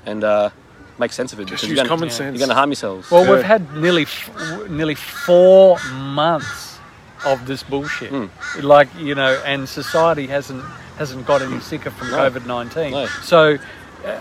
and 0.06 0.24
uh, 0.24 0.50
make 1.00 1.12
sense 1.12 1.34
of 1.34 1.40
it. 1.40 1.46
Just 1.46 1.62
because 1.62 1.70
use 1.70 1.70
you're 1.70 1.76
gonna, 1.78 1.90
common 1.90 2.10
sense. 2.10 2.34
You're 2.34 2.40
going 2.46 2.50
to 2.50 2.56
harm 2.56 2.70
yourselves. 2.70 3.10
Well, 3.12 3.26
Yeah. 3.26 3.32
we've 3.36 3.44
had 3.44 3.76
nearly 3.76 4.04
f- 4.04 4.70
nearly 4.70 4.96
four 4.96 5.78
months 5.94 6.80
of 7.26 7.46
this 7.46 7.64
bullshit. 7.64 8.10
Hmm. 8.10 8.28
Like 8.62 8.88
you 8.98 9.16
know, 9.16 9.42
and 9.46 9.68
society 9.70 10.28
hasn't 10.28 10.64
hasn't 10.98 11.26
got 11.26 11.42
any 11.42 11.60
sicker 11.60 11.92
from 11.92 12.12
No. 12.12 12.18
COVID 12.18 12.46
nineteen. 12.46 12.92
No. 12.92 13.06
So 13.24 13.58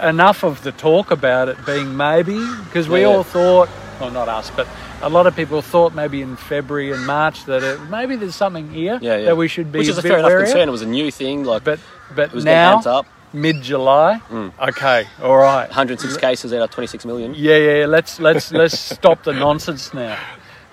enough 0.02 0.42
of 0.44 0.62
the 0.62 0.72
talk 0.72 1.10
about 1.10 1.48
it 1.48 1.56
being 1.64 1.96
maybe 1.96 2.38
because 2.64 2.88
we 2.88 3.00
Yeah, 3.00 3.06
all 3.06 3.22
thought, 3.22 3.68
well, 3.98 4.10
not 4.10 4.28
us, 4.28 4.50
but 4.54 4.66
a 5.00 5.08
lot 5.08 5.26
of 5.26 5.34
people 5.34 5.62
thought 5.62 5.94
maybe 5.94 6.20
in 6.20 6.36
February 6.36 6.92
and 6.92 7.06
March 7.06 7.46
that 7.46 7.62
it, 7.62 7.80
maybe 7.88 8.16
there's 8.16 8.34
something 8.36 8.68
here 8.70 8.98
yeah, 9.00 9.16
yeah. 9.16 9.24
that 9.26 9.36
we 9.38 9.48
should 9.48 9.72
be 9.72 9.78
Which 9.78 9.88
is 9.88 9.96
a 9.96 10.02
bit 10.02 10.10
fair 10.10 10.18
enough 10.18 10.28
wary 10.28 10.44
concern. 10.44 10.68
It 10.68 10.72
was 10.72 10.82
a 10.82 10.86
new 10.86 11.10
thing. 11.10 11.44
Like 11.44 11.64
But 11.64 11.80
but 12.14 12.28
it 12.28 12.32
was 12.34 12.44
getting 12.44 12.84
now 12.84 12.98
up. 12.98 13.06
Mid 13.32 13.62
July, 13.62 14.16
Hmm. 14.18 14.48
okay, 14.60 15.06
all 15.22 15.36
right. 15.36 15.68
106 15.68 16.16
cases 16.16 16.52
out 16.52 16.62
of 16.62 16.70
26 16.70 17.04
million. 17.04 17.32
Yeah, 17.36 17.56
yeah, 17.56 17.74
yeah. 17.80 17.86
Let's 17.86 18.18
let's 18.20 18.50
let's 18.52 18.78
stop 18.78 19.22
the 19.22 19.32
nonsense 19.32 19.94
now. 19.94 20.18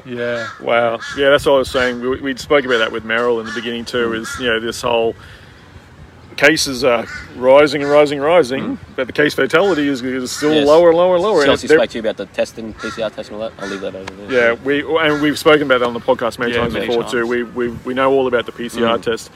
Yeah. 0.05 0.47
Wow. 0.61 0.99
Yeah, 1.17 1.29
that's 1.29 1.45
what 1.45 1.53
I 1.53 1.57
was 1.59 1.69
saying. 1.69 2.01
We, 2.01 2.19
we 2.21 2.35
spoke 2.37 2.65
about 2.65 2.77
that 2.79 2.91
with 2.91 3.03
Meryl 3.03 3.39
in 3.41 3.45
the 3.45 3.51
beginning 3.53 3.85
too. 3.85 4.13
Is 4.13 4.29
you 4.39 4.47
know 4.47 4.59
this 4.59 4.81
whole 4.81 5.15
cases 6.35 6.83
are 6.83 7.05
rising 7.35 7.81
and 7.81 7.89
rising 7.91 8.19
and 8.19 8.25
rising, 8.25 8.77
but 8.95 9.07
the 9.07 9.13
case 9.13 9.33
fatality 9.33 9.87
is, 9.87 10.03
is 10.03 10.31
still 10.31 10.53
Yes. 10.53 10.67
lower 10.67 10.89
and 10.89 10.97
lower 10.97 11.15
and 11.15 11.23
lower. 11.23 11.37
And 11.39 11.45
Chelsea 11.47 11.67
they're- 11.67 11.77
spoke 11.79 11.89
to 11.89 11.97
you 11.97 12.01
about 12.01 12.17
the 12.17 12.27
testing, 12.27 12.73
PCR 12.75 13.09
testing, 13.13 13.35
all 13.35 13.41
that. 13.41 13.53
I'll 13.59 13.67
leave 13.69 13.81
that 13.81 13.95
over 13.95 14.13
there. 14.27 14.31
Yeah, 14.55 14.63
we 14.63 14.81
and 14.99 15.21
we've 15.21 15.37
spoken 15.39 15.63
about 15.63 15.79
that 15.79 15.87
on 15.87 15.93
the 15.93 15.99
podcast 15.99 16.37
many 16.39 16.53
Yeah, 16.53 16.59
times 16.61 16.73
many 16.73 16.87
before 16.87 17.03
times. 17.03 17.11
too. 17.13 17.27
We, 17.27 17.43
we 17.43 17.69
we 17.85 17.93
know 17.93 18.11
all 18.13 18.27
about 18.27 18.45
the 18.45 18.51
PCR 18.51 19.01
test 19.01 19.31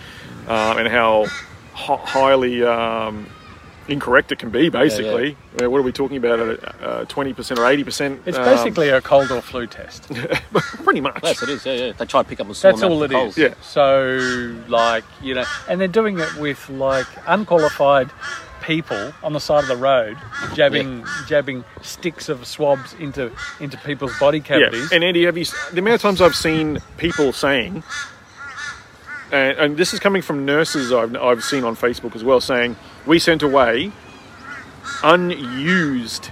um, 0.48 0.78
and 0.78 0.88
how 0.88 1.26
hi- 1.26 1.46
highly 1.82 2.64
um, 2.64 3.26
incorrect 3.88 4.32
it 4.32 4.40
can 4.40 4.50
be. 4.50 4.70
Basically, 4.70 5.36
Uh, 5.62 5.70
what 5.70 5.80
are 5.80 5.84
we 5.84 5.92
talking 5.92 6.18
about? 6.18 6.40
uh, 6.40 7.06
Twenty 7.06 7.34
percent 7.34 7.60
or 7.60 7.66
eighty 7.66 7.84
percent? 7.84 8.22
It's 8.26 8.38
basically 8.38 8.90
a 8.90 9.02
cold 9.02 9.32
or 9.32 9.42
flu 9.42 9.68
test. 9.68 10.10
pretty 10.84 11.02
much. 11.02 11.20
Yes, 11.24 11.42
it 11.44 11.50
is. 11.50 11.66
Yeah, 11.66 11.74
yeah. 11.74 11.92
They 11.94 12.06
try 12.06 12.24
to 12.24 12.30
pick 12.30 12.40
up 12.40 12.50
a 12.50 12.54
small 12.56 12.72
That's 12.72 12.82
amount 12.84 12.94
all 12.94 13.04
of 13.04 13.12
it 13.12 13.16
is. 13.16 13.36
cold. 13.36 13.38
Yeah. 13.38 13.54
So, 13.62 14.56
like, 14.68 15.04
you 15.22 15.34
know, 15.34 15.46
and 15.68 15.80
they're 15.82 15.88
doing 15.88 16.20
it 16.20 16.34
with 16.38 16.70
like 16.70 17.08
unqualified 17.28 18.10
people 18.62 19.12
on 19.24 19.34
the 19.34 19.40
side 19.40 19.64
of 19.64 19.68
the 19.68 19.76
road, 19.76 20.18
jabbing 20.54 21.04
jabbing 21.28 21.64
sticks 21.82 22.30
of 22.30 22.46
swabs 22.46 22.94
into 22.94 23.32
into 23.60 23.76
people's 23.80 24.18
body 24.20 24.38
Yeah, 24.38 24.44
cavities. 24.44 24.92
and 24.92 25.04
Andy, 25.04 25.26
have 25.26 25.36
you 25.38 25.46
the 25.74 25.80
amount 25.80 25.96
of 25.96 26.02
times 26.02 26.22
I've 26.22 26.36
seen 26.36 26.80
people 26.98 27.34
saying, 27.34 27.84
and, 29.32 29.58
and 29.58 29.78
this 29.78 29.94
is 29.94 30.00
coming 30.00 30.22
from 30.22 30.46
nurses 30.46 30.92
I've, 30.92 31.16
I've 31.16 31.44
seen 31.44 31.64
on 31.64 31.76
Facebook 31.76 32.16
as 32.16 32.24
well, 32.24 32.42
saying 32.42 32.76
we 33.06 33.20
sent 33.20 33.44
away 33.44 33.92
unused 35.04 36.30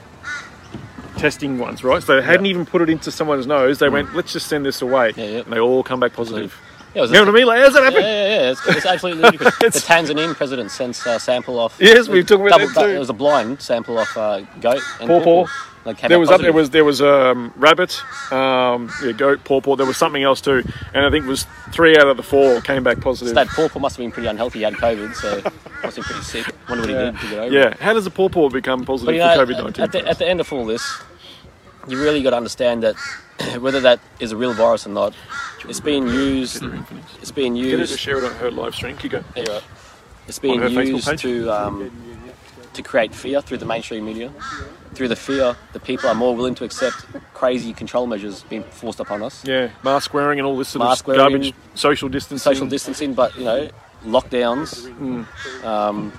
testing 1.17 1.57
ones, 1.57 1.83
right? 1.83 2.01
So 2.01 2.15
they 2.15 2.25
hadn't 2.25 2.45
even 2.45 2.65
put 2.65 2.81
it 2.81 2.89
into 2.89 3.11
someone's 3.11 3.45
nose. 3.47 3.79
They 3.79 3.89
went, 3.89 4.15
let's 4.15 4.33
just 4.33 4.47
send 4.47 4.65
this 4.65 4.81
away, 4.81 5.13
Yeah, 5.15 5.23
yeah. 5.25 5.39
and 5.39 5.53
they 5.53 5.59
all 5.59 5.83
come 5.83 5.99
back 5.99 6.13
positive. 6.13 6.55
Yeah, 6.93 6.99
it 6.99 7.01
was 7.01 7.11
You 7.11 7.17
know 7.17 7.25
what 7.25 7.29
I 7.29 7.33
mean? 7.33 7.45
Like, 7.47 7.61
how's 7.61 7.73
that 7.73 7.83
happen? 7.83 8.01
Yeah, 8.01 8.27
yeah, 8.27 8.41
yeah. 8.41 8.51
It's, 8.51 8.67
it's 8.67 8.85
absolutely 8.85 9.21
ludicrous. 9.23 9.57
the 9.59 9.65
Tanzanian 9.67 10.33
president 10.33 10.71
sent 10.71 10.99
a 11.05 11.19
sample 11.19 11.59
off. 11.59 11.77
Yes, 11.79 12.07
we've 12.07 12.25
talked 12.25 12.47
about 12.47 12.59
that 12.59 12.73
too. 12.73 12.89
It 12.89 12.99
was 12.99 13.09
a 13.09 13.13
blind 13.13 13.61
sample 13.61 13.97
off 13.99 14.15
uh, 14.17 14.39
goat 14.59 14.81
and 14.99 15.07
Paw 15.07 15.23
paw. 15.23 15.47
Like 15.85 15.97
came 15.97 16.09
There 16.09 16.17
out 16.17 16.21
was 16.21 16.29
up, 16.29 16.41
there 16.41 16.51
was 16.51 16.69
there 16.71 16.83
was 16.83 17.01
um, 17.01 17.53
rabbit, 17.55 18.01
um, 18.33 18.91
yeah, 19.03 19.13
goat, 19.13 19.43
pawpaw. 19.45 19.77
There 19.77 19.85
was 19.85 19.95
something 19.95 20.21
else 20.21 20.41
too, 20.41 20.63
and 20.93 21.05
I 21.05 21.09
think 21.09 21.25
it 21.25 21.29
was 21.29 21.45
three 21.71 21.97
out 21.97 22.07
of 22.07 22.17
the 22.17 22.23
four 22.23 22.59
came 22.61 22.83
back 22.83 22.99
positive. 22.99 23.33
That 23.33 23.47
paw 23.47 23.69
paw 23.69 23.79
must 23.79 23.95
have 23.95 24.03
been 24.03 24.11
pretty 24.11 24.27
unhealthy. 24.27 24.59
He 24.59 24.65
had 24.65 24.73
COVID, 24.73 25.15
so 25.15 25.35
must 25.83 25.95
have 25.95 25.95
been 25.95 26.03
pretty 26.03 26.21
sick. 26.21 26.53
Wonder 26.67 26.81
what 26.81 26.89
he 26.89 26.95
did 26.95 27.17
to 27.17 27.29
get 27.29 27.39
over. 27.39 27.55
Yeah, 27.55 27.75
how 27.79 27.93
does 27.93 28.05
a 28.05 28.11
pawpaw 28.11 28.49
become 28.49 28.83
positive 28.83 29.07
But 29.07 29.13
you 29.13 29.19
know, 29.19 29.45
for 29.45 29.53
COVID 29.53 29.63
nineteen? 29.63 29.83
at, 29.85 29.91
the, 29.93 30.07
at 30.07 30.17
the 30.19 30.27
end 30.27 30.41
of 30.41 30.51
all 30.51 30.65
this, 30.65 31.01
you 31.87 32.01
really 32.01 32.21
got 32.21 32.31
to 32.31 32.37
understand 32.37 32.83
that 32.83 32.95
whether 33.59 33.79
that 33.79 34.01
is 34.19 34.33
a 34.33 34.37
real 34.37 34.53
virus 34.53 34.85
or 34.85 34.89
not, 34.89 35.13
it's 35.67 35.79
being 35.79 36.07
used. 36.07 36.61
It's 37.21 37.31
being 37.31 37.55
used. 37.55 37.69
Get 37.69 37.79
her 37.79 37.85
to 37.85 37.91
used. 37.91 37.99
share 38.01 38.17
it 38.17 38.25
on 38.25 38.35
her 38.35 38.51
live 38.51 38.75
stream. 38.75 38.97
Keep 38.97 39.11
going. 39.11 39.23
Yeah, 39.35 39.43
right. 39.49 39.63
It's 40.27 40.39
being 40.39 40.61
used 40.61 41.17
to 41.19 41.49
um, 41.49 41.91
to 42.83 42.89
create 42.89 43.13
fear 43.13 43.41
through 43.41 43.57
the 43.57 43.65
mainstream 43.65 44.05
media. 44.05 44.31
Through 44.93 45.09
the 45.09 45.15
fear, 45.15 45.55
the 45.73 45.79
people 45.79 46.09
are 46.09 46.15
more 46.15 46.35
willing 46.35 46.55
to 46.55 46.63
accept 46.63 47.05
crazy 47.33 47.73
control 47.73 48.07
measures 48.07 48.43
being 48.43 48.63
forced 48.63 48.99
upon 48.99 49.21
us. 49.21 49.45
Yeah, 49.45 49.69
mask 49.83 50.13
wearing 50.13 50.39
and 50.39 50.47
all 50.47 50.57
this 50.57 50.69
sort 50.69 50.85
Mask 50.85 51.07
of 51.07 51.15
wearing, 51.15 51.31
garbage, 51.33 51.53
social 51.75 52.09
distancing. 52.09 52.53
social 52.53 52.67
distancing, 52.67 53.13
but 53.13 53.37
you 53.37 53.45
know, 53.45 53.69
lockdowns. 54.05 54.87
Mm. 54.97 55.63
Um, 55.63 56.13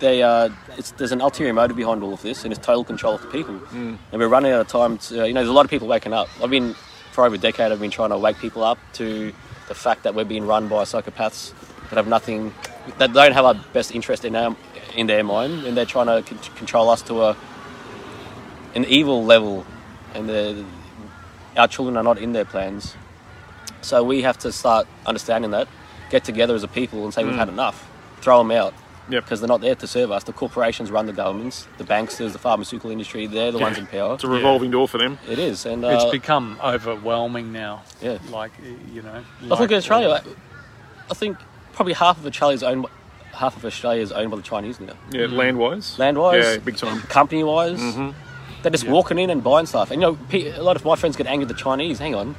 they 0.00 0.22
uh, 0.22 0.50
it's, 0.76 0.92
there's 0.92 1.12
an 1.12 1.20
ulterior 1.20 1.52
motive 1.52 1.76
behind 1.76 2.02
all 2.02 2.12
of 2.12 2.22
this, 2.22 2.44
and 2.44 2.52
it's 2.52 2.64
total 2.64 2.84
control 2.84 3.14
of 3.14 3.22
the 3.22 3.28
people. 3.28 3.54
Mm. 3.54 3.98
And 4.12 4.20
we're 4.20 4.28
running 4.28 4.52
out 4.52 4.60
of 4.60 4.68
time. 4.68 4.98
To, 4.98 5.26
you 5.26 5.32
know, 5.32 5.40
there's 5.40 5.48
a 5.48 5.52
lot 5.52 5.64
of 5.64 5.70
people 5.70 5.88
waking 5.88 6.12
up. 6.12 6.28
I've 6.42 6.50
been 6.50 6.74
for 7.12 7.24
over 7.24 7.36
a 7.36 7.38
decade. 7.38 7.72
I've 7.72 7.80
been 7.80 7.90
trying 7.90 8.10
to 8.10 8.18
wake 8.18 8.38
people 8.38 8.64
up 8.64 8.78
to 8.94 9.32
the 9.68 9.74
fact 9.74 10.02
that 10.02 10.14
we're 10.14 10.24
being 10.24 10.46
run 10.46 10.68
by 10.68 10.82
psychopaths 10.84 11.52
that 11.88 11.96
have 11.96 12.06
nothing, 12.06 12.52
that 12.98 13.12
don't 13.12 13.32
have 13.32 13.44
our 13.44 13.54
best 13.72 13.94
interest 13.94 14.24
in 14.24 14.36
our, 14.36 14.56
in 14.94 15.06
their 15.06 15.24
mind, 15.24 15.64
and 15.64 15.76
they're 15.76 15.84
trying 15.86 16.06
to 16.06 16.22
con- 16.22 16.56
control 16.56 16.88
us 16.90 17.02
to 17.02 17.22
a 17.22 17.36
an 18.74 18.84
evil 18.84 19.24
level, 19.24 19.66
and 20.14 20.28
the, 20.28 20.64
our 21.56 21.66
children 21.66 21.96
are 21.96 22.04
not 22.04 22.18
in 22.18 22.32
their 22.32 22.44
plans. 22.44 22.94
So 23.82 24.04
we 24.04 24.22
have 24.22 24.38
to 24.38 24.52
start 24.52 24.86
understanding 25.06 25.50
that, 25.52 25.66
get 26.10 26.22
together 26.24 26.54
as 26.54 26.62
a 26.62 26.68
people 26.68 27.04
and 27.04 27.12
say 27.12 27.24
we've 27.24 27.34
had 27.34 27.48
enough, 27.48 27.90
throw 28.20 28.38
them 28.38 28.50
out. 28.50 28.72
Mm. 28.72 28.76
Yep. 29.12 29.24
Because 29.24 29.40
they're 29.40 29.48
not 29.48 29.60
there 29.60 29.74
to 29.74 29.86
serve 29.88 30.12
us. 30.12 30.22
The 30.22 30.32
corporations 30.32 30.88
run 30.92 31.06
the 31.06 31.12
governments, 31.12 31.66
the 31.78 31.84
banksters, 31.84 32.30
the 32.30 32.38
pharmaceutical 32.38 32.92
industry, 32.92 33.26
they're 33.26 33.50
the 33.50 33.58
ones 33.58 33.76
in 33.76 33.88
power. 33.88 34.14
It's 34.14 34.22
a 34.22 34.28
revolving 34.28 34.70
door 34.70 34.86
for 34.86 34.98
them. 34.98 35.18
It 35.28 35.40
is. 35.40 35.66
And 35.66 35.84
it's 35.84 36.04
uh, 36.04 36.10
become 36.12 36.60
overwhelming 36.62 37.50
now. 37.50 37.82
Yeah. 38.00 38.18
Like, 38.28 38.52
you 38.92 39.02
know. 39.02 39.24
I 39.42 39.44
like- 39.46 39.58
think 39.58 39.70
in 39.72 39.78
Australia, 39.78 40.22
I 41.10 41.14
think 41.14 41.38
probably 41.72 41.94
half 41.94 42.18
of 42.18 42.26
Australia's 42.26 42.60
is 42.60 42.62
owned, 42.62 42.82
by- 42.82 42.90
half 43.40 43.56
of 43.56 43.64
Australia 43.64 44.02
is 44.02 44.12
owned 44.12 44.30
by 44.30 44.36
the 44.36 44.42
Chinese 44.42 44.78
now. 44.78 44.92
Yeah, 45.10 45.22
mm. 45.22 45.32
land 45.32 45.58
wise. 45.58 45.98
Land 45.98 46.18
wise, 46.18 46.44
Yeah, 46.44 46.58
big 46.58 46.76
time. 46.76 47.00
Company 47.02 47.42
wise, 47.42 47.80
mm-hmm. 47.80 48.10
they're 48.62 48.70
just 48.70 48.86
walking 48.86 49.18
in 49.18 49.30
and 49.30 49.42
buying 49.42 49.66
stuff. 49.66 49.90
And 49.90 50.02
you 50.02 50.08
know, 50.08 50.18
a 50.32 50.62
lot 50.62 50.76
of 50.76 50.84
my 50.84 50.94
friends 50.94 51.16
get 51.16 51.26
angry 51.26 51.44
at 51.44 51.48
the 51.48 51.54
Chinese. 51.54 51.98
Hang 51.98 52.14
on, 52.14 52.36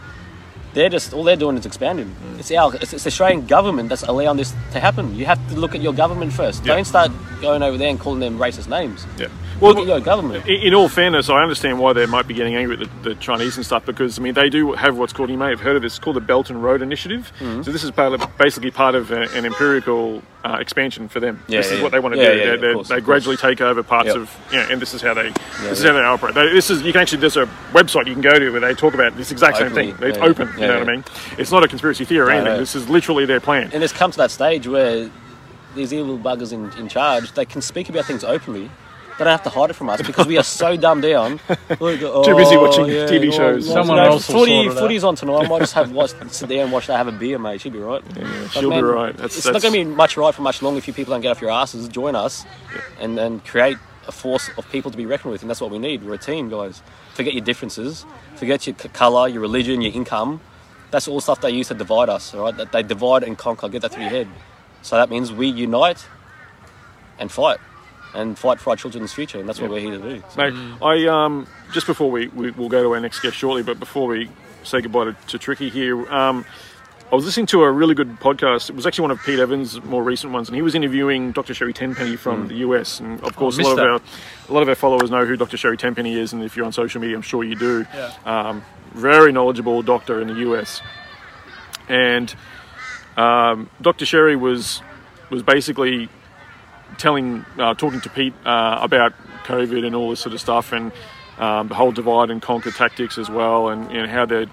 they're 0.74 0.90
just 0.90 1.12
all 1.14 1.24
they're 1.24 1.36
doing 1.36 1.58
is 1.58 1.66
expanding. 1.66 2.10
Mm. 2.10 2.40
It's 2.40 2.52
our, 2.52 2.76
it's, 2.76 2.94
it's 2.94 3.04
the 3.04 3.08
Australian 3.08 3.48
government 3.48 3.90
that's 3.90 4.04
allowing 4.04 4.38
this 4.38 4.54
to 4.74 4.80
happen. 4.80 5.16
You 5.16 5.26
have 5.26 5.42
to 5.50 5.56
look 5.56 5.74
at 5.74 5.82
your 5.82 5.94
government 5.94 6.34
first. 6.34 6.64
Yeah. 6.64 6.76
Don't 6.76 6.86
start 6.86 7.12
going 7.42 7.64
over 7.64 7.78
there 7.78 7.90
and 7.90 8.00
calling 8.00 8.20
them 8.20 8.38
racist 8.38 8.70
names. 8.70 9.06
Yeah. 9.18 9.28
At 9.62 9.86
your 9.86 10.00
government. 10.00 10.48
In, 10.48 10.74
all 10.74 10.90
fairness, 10.90 11.30
I 11.30 11.42
understand 11.42 11.80
why 11.80 11.94
they 11.94 12.06
might 12.06 12.28
be 12.28 12.34
getting 12.34 12.56
angry 12.56 12.80
at 12.82 13.04
the, 13.04 13.10
the 13.10 13.16
Chinese 13.16 13.58
and 13.58 13.66
stuff 13.66 13.86
because 13.86 14.18
I 14.18 14.22
mean 14.22 14.34
they 14.34 14.50
do 14.50 14.74
have 14.74 14.98
what's 14.98 15.14
called 15.14 15.30
you 15.30 15.38
may 15.38 15.50
have 15.50 15.60
heard 15.62 15.76
of 15.76 15.82
this 15.82 15.92
it's 15.94 16.00
called 16.00 16.16
the 16.16 16.22
Belt 16.22 16.50
and 16.50 16.64
Road 16.64 16.82
Initiative. 16.82 17.32
Mm-hmm. 17.40 17.62
So 17.64 17.72
this 17.72 17.84
is 17.84 17.92
part 17.92 18.14
of, 18.14 18.38
basically 18.38 18.72
part 18.72 18.96
of 18.96 19.12
a, 19.12 19.24
an 19.38 19.46
empirical 19.46 20.24
uh, 20.44 20.58
expansion 20.60 21.08
for 21.08 21.20
them. 21.20 21.44
Yeah, 21.48 21.58
this 21.62 21.72
is 21.72 21.82
what 21.82 21.92
they 21.92 22.00
want 22.00 22.16
to 22.16 22.22
yeah, 22.22 22.32
do. 22.32 22.38
yeah, 22.38 22.44
They- 22.44 22.50
yeah, 22.50 22.54
of 22.56 22.62
they 22.62 22.74
course, 22.74 22.88
they 22.90 23.02
gradually 23.02 23.38
take 23.38 23.62
over 23.62 23.84
parts 23.84 24.08
Yep. 24.08 24.16
of 24.16 24.38
yeah, 24.52 24.72
and 24.72 24.82
this 24.82 24.94
is 24.94 25.02
how 25.02 25.14
they 25.14 25.30
this 25.62 25.80
is 25.80 25.86
how 25.86 25.94
they 25.94 26.00
operate. 26.00 26.34
They, 26.34 26.52
this 26.52 26.70
is 26.70 26.82
you 26.82 26.92
can 26.92 27.02
actually 27.02 27.20
there's 27.20 27.38
a 27.38 27.46
website 27.72 28.08
you 28.08 28.14
can 28.14 28.22
go 28.22 28.38
to 28.40 28.50
where 28.52 28.62
they 28.62 28.74
talk 28.74 28.94
about 28.94 29.16
this 29.18 29.32
exact 29.32 29.58
same 29.58 29.72
thing. 29.72 29.96
It's 30.02 30.18
yeah, 30.18 30.24
open. 30.24 30.48
yeah, 30.50 30.54
you 30.54 30.60
know 30.62 30.74
yeah. 30.74 30.80
what 30.80 30.90
I 30.90 30.92
mean? 30.94 31.04
It's 31.38 31.52
not 31.52 31.64
a 31.64 31.68
conspiracy 31.68 32.06
theory 32.06 32.28
or 32.28 32.32
anything. 32.32 32.54
no. 32.54 32.58
This 32.60 32.76
is 32.76 32.90
literally 32.90 33.26
their 33.26 33.40
plan. 33.40 33.70
And 33.74 33.84
it's 33.84 33.94
come 33.94 34.12
to 34.12 34.18
that 34.18 34.32
stage 34.32 34.68
where 34.68 35.12
these 35.76 35.94
evil 35.94 36.18
buggers 36.18 36.52
in, 36.52 36.72
in 36.80 36.88
charge, 36.88 37.32
they 37.34 37.46
can 37.46 37.62
speak 37.62 37.90
about 37.90 38.06
things 38.06 38.24
openly. 38.24 38.70
They 39.18 39.26
don't 39.26 39.32
have 39.32 39.44
to 39.44 39.50
hide 39.50 39.70
it 39.70 39.74
from 39.74 39.90
us 39.90 40.02
because 40.02 40.26
we 40.26 40.38
are 40.38 40.44
so 40.44 40.76
dumbed 40.78 41.04
down. 41.04 41.40
We're 41.80 41.98
go, 41.98 42.24
Too 42.24 42.36
busy 42.36 42.56
"Oh, 42.56 42.62
watching 42.64 42.86
TV 42.86 43.28
oh, 43.28 43.32
shows." 43.32 43.68
Someone 43.68 43.98
you 43.98 44.04
know, 44.04 44.10
else 44.12 44.28
will 44.28 44.40
footy, 44.40 44.52
sort 44.52 44.66
it 44.66 44.72
out. 44.72 44.78
footy's 44.80 45.04
on 45.04 45.16
tonight. 45.16 45.46
I 45.46 45.48
might 45.48 45.60
just 45.60 45.74
have 45.74 45.92
watch, 46.00 46.12
sit 46.30 46.50
there 46.50 46.64
and 46.64 46.72
watch 46.72 46.88
that, 46.88 46.98
have 46.98 47.08
a 47.08 47.12
beer, 47.12 47.38
mate. 47.38 47.62
She'll 47.62 47.72
be 47.72 47.80
right. 47.80 48.02
she'll 48.52 48.70
be 48.72 48.82
right. 48.82 49.16
That's- 49.16 49.36
it's 49.38 49.44
that's- 49.46 49.54
not 49.54 49.62
going 49.62 49.74
to 49.86 49.90
be 49.90 49.96
much 49.96 50.18
right 50.18 50.34
for 50.34 50.42
much 50.42 50.62
longer 50.62 50.78
if 50.80 50.88
you 50.88 50.94
people 50.94 51.14
don't 51.14 51.22
get 51.22 51.30
off 51.30 51.42
your 51.42 51.52
asses, 51.52 51.88
join 51.88 52.16
us, 52.16 52.46
and 53.00 53.18
then 53.18 53.40
create 53.42 53.78
a 54.08 54.12
force 54.12 54.50
of 54.58 54.68
people 54.72 54.90
to 54.90 54.98
be 54.98 55.06
reckoned 55.06 55.32
with. 55.32 55.42
And 55.42 55.50
that's 55.50 55.62
what 55.62 55.70
we 55.70 55.78
need. 55.78 56.04
We're 56.04 56.16
a 56.16 56.18
team, 56.18 56.50
guys. 56.50 56.82
Forget 57.14 57.34
your 57.34 57.44
differences. 57.44 58.06
Forget 58.38 58.66
your 58.66 58.76
c- 58.76 58.90
colour, 58.90 59.28
your 59.28 59.42
religion, 59.42 59.82
your 59.82 59.94
income. 59.94 60.42
That's 60.90 61.08
all 61.08 61.22
stuff 61.22 61.42
they 61.42 61.52
use 61.52 61.68
to 61.68 61.74
divide 61.76 62.10
us. 62.10 62.34
All 62.34 62.42
right, 62.42 62.58
that 62.58 62.72
they 62.72 62.82
divide 62.82 63.24
and 63.24 63.38
conquer. 63.38 63.70
Get 63.70 63.84
that 63.84 63.92
through 63.94 64.04
your 64.04 64.10
head. 64.12 64.28
So 64.82 64.96
that 64.96 65.10
means 65.12 65.32
we 65.32 65.48
unite 65.48 66.04
and 67.20 67.32
fight, 67.32 67.60
and 68.14 68.38
fight 68.38 68.60
for 68.60 68.72
our 68.72 68.76
children's 68.76 69.14
future. 69.14 69.40
And 69.40 69.48
that's 69.48 69.60
what 69.62 69.70
we're 69.70 69.80
here 69.80 69.98
to 69.98 70.16
do. 70.18 70.24
So- 70.30 70.38
Mate, 70.50 70.54
I 70.82 71.08
um, 71.08 71.48
just 71.74 71.88
before 71.88 72.12
we, 72.12 72.28
we 72.30 72.52
we'll 72.52 72.70
go 72.70 72.84
to 72.84 72.94
our 72.94 73.00
next 73.00 73.22
guest 73.22 73.36
shortly, 73.38 73.64
but 73.64 73.80
before 73.80 74.08
we 74.08 74.30
say 74.64 74.82
goodbye 74.82 75.06
to, 75.06 75.16
to 75.28 75.38
Tricky 75.40 75.70
here, 75.70 76.06
um, 76.12 76.46
I 77.12 77.16
was 77.16 77.26
listening 77.26 77.46
to 77.48 77.64
a 77.64 77.72
really 77.72 77.94
good 77.94 78.20
podcast. 78.22 78.70
It 78.70 78.76
was 78.76 78.86
actually 78.88 79.02
one 79.02 79.12
of 79.12 79.22
Pete 79.24 79.40
Evans' 79.40 79.84
more 79.84 80.02
recent 80.02 80.32
ones, 80.32 80.48
and 80.48 80.56
he 80.56 80.62
was 80.62 80.76
interviewing 80.76 81.34
Dr. 81.34 81.54
Sherry 81.54 81.74
Tenpenny 81.74 82.16
from 82.16 82.48
the 82.48 82.56
US. 82.56 83.02
And 83.02 83.22
of 83.22 83.36
course, 83.36 83.58
a 83.58 83.62
lot 83.64 83.70
missed 83.76 83.80
of 83.82 83.86
our 83.86 84.02
a 84.50 84.54
lot 84.54 84.62
of 84.64 84.70
our 84.70 84.76
followers 84.76 85.12
know 85.12 85.26
who 85.26 85.36
Dr. 85.36 85.58
Sherry 85.58 85.76
Tenpenny 85.78 86.18
is, 86.18 86.32
and 86.32 86.42
if 86.42 86.56
you're 86.56 86.66
on 86.66 86.72
social 86.72 87.02
media, 87.02 87.18
I'm 87.18 87.22
sure 87.22 87.44
you 87.44 87.56
do. 87.56 87.86
Yeah. 87.94 88.14
Um, 88.26 88.64
very 88.94 89.32
knowledgeable 89.34 89.82
doctor 89.82 90.22
in 90.22 90.28
the 90.30 90.36
US, 90.52 90.82
and 91.90 92.34
um, 93.18 93.70
Dr. 93.82 94.06
Sherry 94.06 94.36
was 94.36 94.82
was 95.30 95.44
basically 95.44 96.08
telling, 96.98 97.46
uh, 97.58 97.74
talking 97.74 98.02
to 98.02 98.10
Pete 98.10 98.34
uh, 98.46 98.80
about 98.82 99.14
COVID 99.46 99.86
and 99.86 99.96
all 99.96 100.10
this 100.10 100.20
sort 100.20 100.34
of 100.34 100.42
stuff, 100.42 100.72
and 100.72 100.92
um, 101.38 101.68
the 101.68 101.76
whole 101.76 101.92
divide 101.92 102.30
and 102.30 102.42
conquer 102.42 102.72
tactics 102.72 103.18
as 103.18 103.30
well, 103.30 103.70
and, 103.70 103.92
and 103.92 104.10
how 104.10 104.26
they're, 104.26 104.48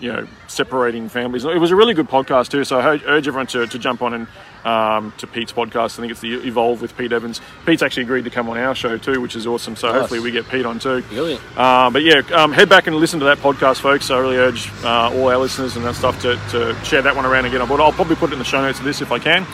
you 0.00 0.12
know, 0.12 0.26
separating 0.48 1.08
families. 1.08 1.44
It 1.44 1.58
was 1.58 1.70
a 1.70 1.76
really 1.76 1.94
good 1.94 2.08
podcast 2.08 2.48
too. 2.50 2.64
So 2.64 2.78
I 2.78 2.98
urge- 3.04 3.28
everyone 3.28 3.46
to, 3.48 3.66
to 3.66 3.78
jump 3.78 4.02
on 4.02 4.14
and 4.14 4.26
um, 4.64 5.12
to 5.18 5.26
Pete's 5.26 5.52
podcast. 5.52 5.98
I 5.98 6.02
think 6.02 6.10
it's 6.12 6.20
the 6.20 6.34
Evolve 6.46 6.82
with 6.82 6.96
Pete 6.96 7.12
Evans. 7.12 7.40
Pete's 7.66 7.82
actually 7.82 8.02
agreed 8.04 8.24
to 8.24 8.30
come 8.30 8.48
on 8.48 8.58
our 8.58 8.74
show 8.74 8.96
too, 8.98 9.20
which 9.20 9.36
is 9.36 9.46
awesome. 9.46 9.76
So 9.76 9.88
Nice. 9.90 10.00
hopefully 10.00 10.20
we 10.20 10.30
get 10.30 10.48
Pete 10.48 10.66
on 10.66 10.78
too. 10.78 11.02
Brilliant. 11.02 11.40
Uh, 11.56 11.90
but 11.90 12.02
yeah, 12.02 12.22
um, 12.34 12.52
head 12.52 12.68
back 12.68 12.86
and 12.86 12.96
listen 12.96 13.18
to 13.20 13.26
that 13.26 13.38
podcast, 13.38 13.80
folks. 13.80 14.10
I 14.10 14.18
really 14.18 14.36
urge 14.36 14.70
uh, 14.84 15.10
all 15.14 15.28
our 15.28 15.38
listeners 15.38 15.76
and 15.76 15.84
that 15.84 15.94
stuff 15.94 16.20
to, 16.22 16.36
to 16.50 16.74
share 16.84 17.02
that 17.02 17.14
one 17.16 17.26
around 17.26 17.46
again. 17.46 17.60
I'll 17.60 17.66
probably 17.92 18.16
put 18.16 18.30
it 18.30 18.34
in 18.34 18.38
the 18.38 18.44
show 18.44 18.60
notes 18.60 18.78
of 18.78 18.84
this 18.84 19.00
if 19.00 19.12
I 19.12 19.18
can. 19.18 19.46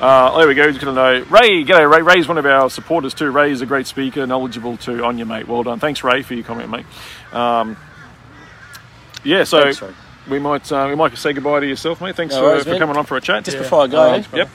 Uh, 0.00 0.36
there 0.38 0.48
we 0.48 0.54
go. 0.54 0.66
Just 0.70 0.84
gonna 0.84 0.92
know 0.92 1.24
Ray. 1.30 1.64
G'day, 1.64 1.88
Ray. 1.90 2.02
Ray's 2.02 2.26
one 2.26 2.36
of 2.36 2.44
our 2.46 2.68
supporters 2.68 3.14
too. 3.14 3.30
Ray 3.30 3.52
is 3.52 3.60
a 3.60 3.66
great 3.66 3.86
speaker, 3.86 4.26
knowledgeable 4.26 4.76
too. 4.76 5.04
On 5.04 5.18
you, 5.18 5.24
mate. 5.24 5.46
Well 5.46 5.62
done. 5.62 5.78
Thanks, 5.78 6.02
Ray, 6.02 6.22
for 6.22 6.34
your 6.34 6.44
comment, 6.44 6.68
mate. 6.70 6.86
Um, 7.32 7.76
yeah, 9.22 9.44
so 9.44 9.72
Thanks. 9.72 10.03
We 10.28 10.38
might 10.38 10.70
uh, 10.72 10.86
we 10.88 10.94
might 10.94 11.16
say 11.16 11.32
goodbye 11.32 11.60
to 11.60 11.66
yourself, 11.66 12.00
mate. 12.00 12.16
Thanks 12.16 12.34
No 12.34 12.40
for, 12.40 12.46
worries, 12.46 12.64
for 12.64 12.70
man. 12.70 12.78
coming 12.78 12.96
on 12.96 13.04
for 13.06 13.16
a 13.16 13.20
chat. 13.20 13.44
Just 13.44 13.58
before 13.58 13.82
I 13.82 13.86
go? 13.86 14.14
Yep. 14.32 14.48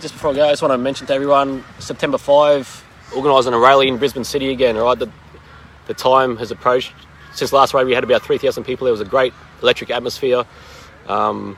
just 0.00 0.14
before 0.14 0.30
I 0.30 0.34
go, 0.34 0.46
I 0.46 0.50
just 0.50 0.62
want 0.62 0.72
to 0.72 0.78
mention 0.78 1.06
to 1.08 1.14
everyone 1.14 1.64
September 1.78 2.18
5, 2.18 2.84
organising 3.16 3.52
a 3.54 3.58
rally 3.58 3.88
in 3.88 3.96
Brisbane 3.98 4.24
City 4.24 4.50
again, 4.50 4.76
all 4.76 4.84
right? 4.84 4.98
The, 4.98 5.10
the 5.86 5.94
time 5.94 6.36
has 6.36 6.50
approached. 6.50 6.92
Since 7.34 7.52
last 7.52 7.74
rally, 7.74 7.86
we 7.86 7.94
had 7.94 8.04
about 8.04 8.22
3,000 8.22 8.64
people. 8.64 8.84
There 8.84 8.92
was 8.92 9.00
a 9.00 9.04
great 9.04 9.32
electric 9.62 9.90
atmosphere. 9.90 10.44
Um, 11.08 11.56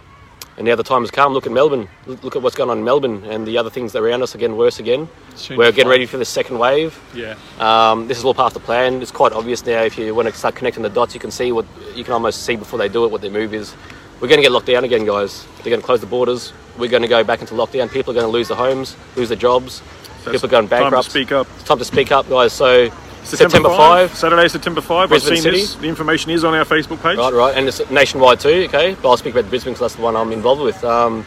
and 0.60 0.66
now 0.66 0.76
the 0.76 0.82
time 0.82 1.00
has 1.00 1.10
come. 1.10 1.32
Look 1.32 1.46
at 1.46 1.52
Melbourne. 1.52 1.88
Look 2.04 2.36
at 2.36 2.42
what's 2.42 2.54
going 2.54 2.68
on 2.68 2.76
in 2.76 2.84
Melbourne 2.84 3.24
and 3.24 3.46
the 3.46 3.56
other 3.56 3.70
things 3.70 3.96
around 3.96 4.22
us 4.22 4.34
are 4.34 4.38
getting 4.38 4.58
worse 4.58 4.78
again. 4.78 5.08
Soon 5.34 5.56
We're 5.56 5.72
getting 5.72 5.88
ready 5.88 6.04
for 6.04 6.18
the 6.18 6.24
second 6.26 6.58
wave. 6.58 7.00
Yeah. 7.14 7.34
Um, 7.58 8.08
this 8.08 8.18
is 8.18 8.26
all 8.26 8.34
part 8.34 8.54
of 8.54 8.60
the 8.60 8.66
plan. 8.66 9.00
It's 9.00 9.10
quite 9.10 9.32
obvious 9.32 9.64
now. 9.64 9.80
If 9.84 9.96
you 9.96 10.14
want 10.14 10.28
to 10.28 10.34
start 10.34 10.56
connecting 10.56 10.82
the 10.82 10.90
dots, 10.90 11.14
you 11.14 11.20
can 11.20 11.30
see 11.30 11.50
what 11.50 11.64
you 11.94 12.04
can 12.04 12.12
almost 12.12 12.42
see 12.42 12.56
before 12.56 12.78
they 12.78 12.90
do 12.90 13.06
it 13.06 13.10
what 13.10 13.22
their 13.22 13.30
move 13.30 13.54
is. 13.54 13.74
We're 14.20 14.28
going 14.28 14.36
to 14.36 14.42
get 14.42 14.52
locked 14.52 14.66
down 14.66 14.84
again, 14.84 15.06
guys. 15.06 15.46
They're 15.56 15.70
going 15.70 15.80
to 15.80 15.86
close 15.86 16.02
the 16.02 16.06
borders. 16.06 16.52
We're 16.76 16.90
going 16.90 17.04
to 17.04 17.08
go 17.08 17.24
back 17.24 17.40
into 17.40 17.54
lockdown. 17.54 17.90
People 17.90 18.10
are 18.10 18.20
going 18.20 18.26
to 18.26 18.30
lose 18.30 18.48
their 18.48 18.58
homes, 18.58 18.98
lose 19.16 19.30
their 19.30 19.38
jobs. 19.38 19.80
People 20.26 20.44
are 20.44 20.50
going 20.50 20.66
bankrupt. 20.66 20.92
Time 20.92 21.02
to 21.04 21.10
speak 21.10 21.32
up. 21.32 21.46
It's 21.54 21.64
time 21.64 21.78
to 21.78 21.86
speak 21.86 22.12
up, 22.12 22.28
guys. 22.28 22.52
So 22.52 22.90
September, 23.24 23.68
5, 23.68 24.14
Saturday, 24.14 24.48
September 24.48 24.80
5. 24.80 24.90
I've 25.04 25.08
Brisbane 25.08 25.34
seen 25.36 25.42
City. 25.42 25.60
this. 25.60 25.74
The 25.76 25.88
information 25.88 26.30
is 26.32 26.42
on 26.44 26.54
our 26.54 26.64
Facebook 26.64 27.02
page. 27.02 27.18
Right, 27.18 27.32
right, 27.32 27.56
and 27.56 27.68
it's 27.68 27.88
nationwide 27.90 28.40
too. 28.40 28.66
Okay, 28.68 28.94
but 29.00 29.08
I'll 29.08 29.16
speak 29.16 29.34
about 29.34 29.44
the 29.44 29.50
Brisbane 29.50 29.72
because 29.74 29.80
that's 29.92 29.94
the 29.96 30.02
one 30.02 30.16
I'm 30.16 30.32
involved 30.32 30.62
with. 30.62 30.82
Um, 30.84 31.24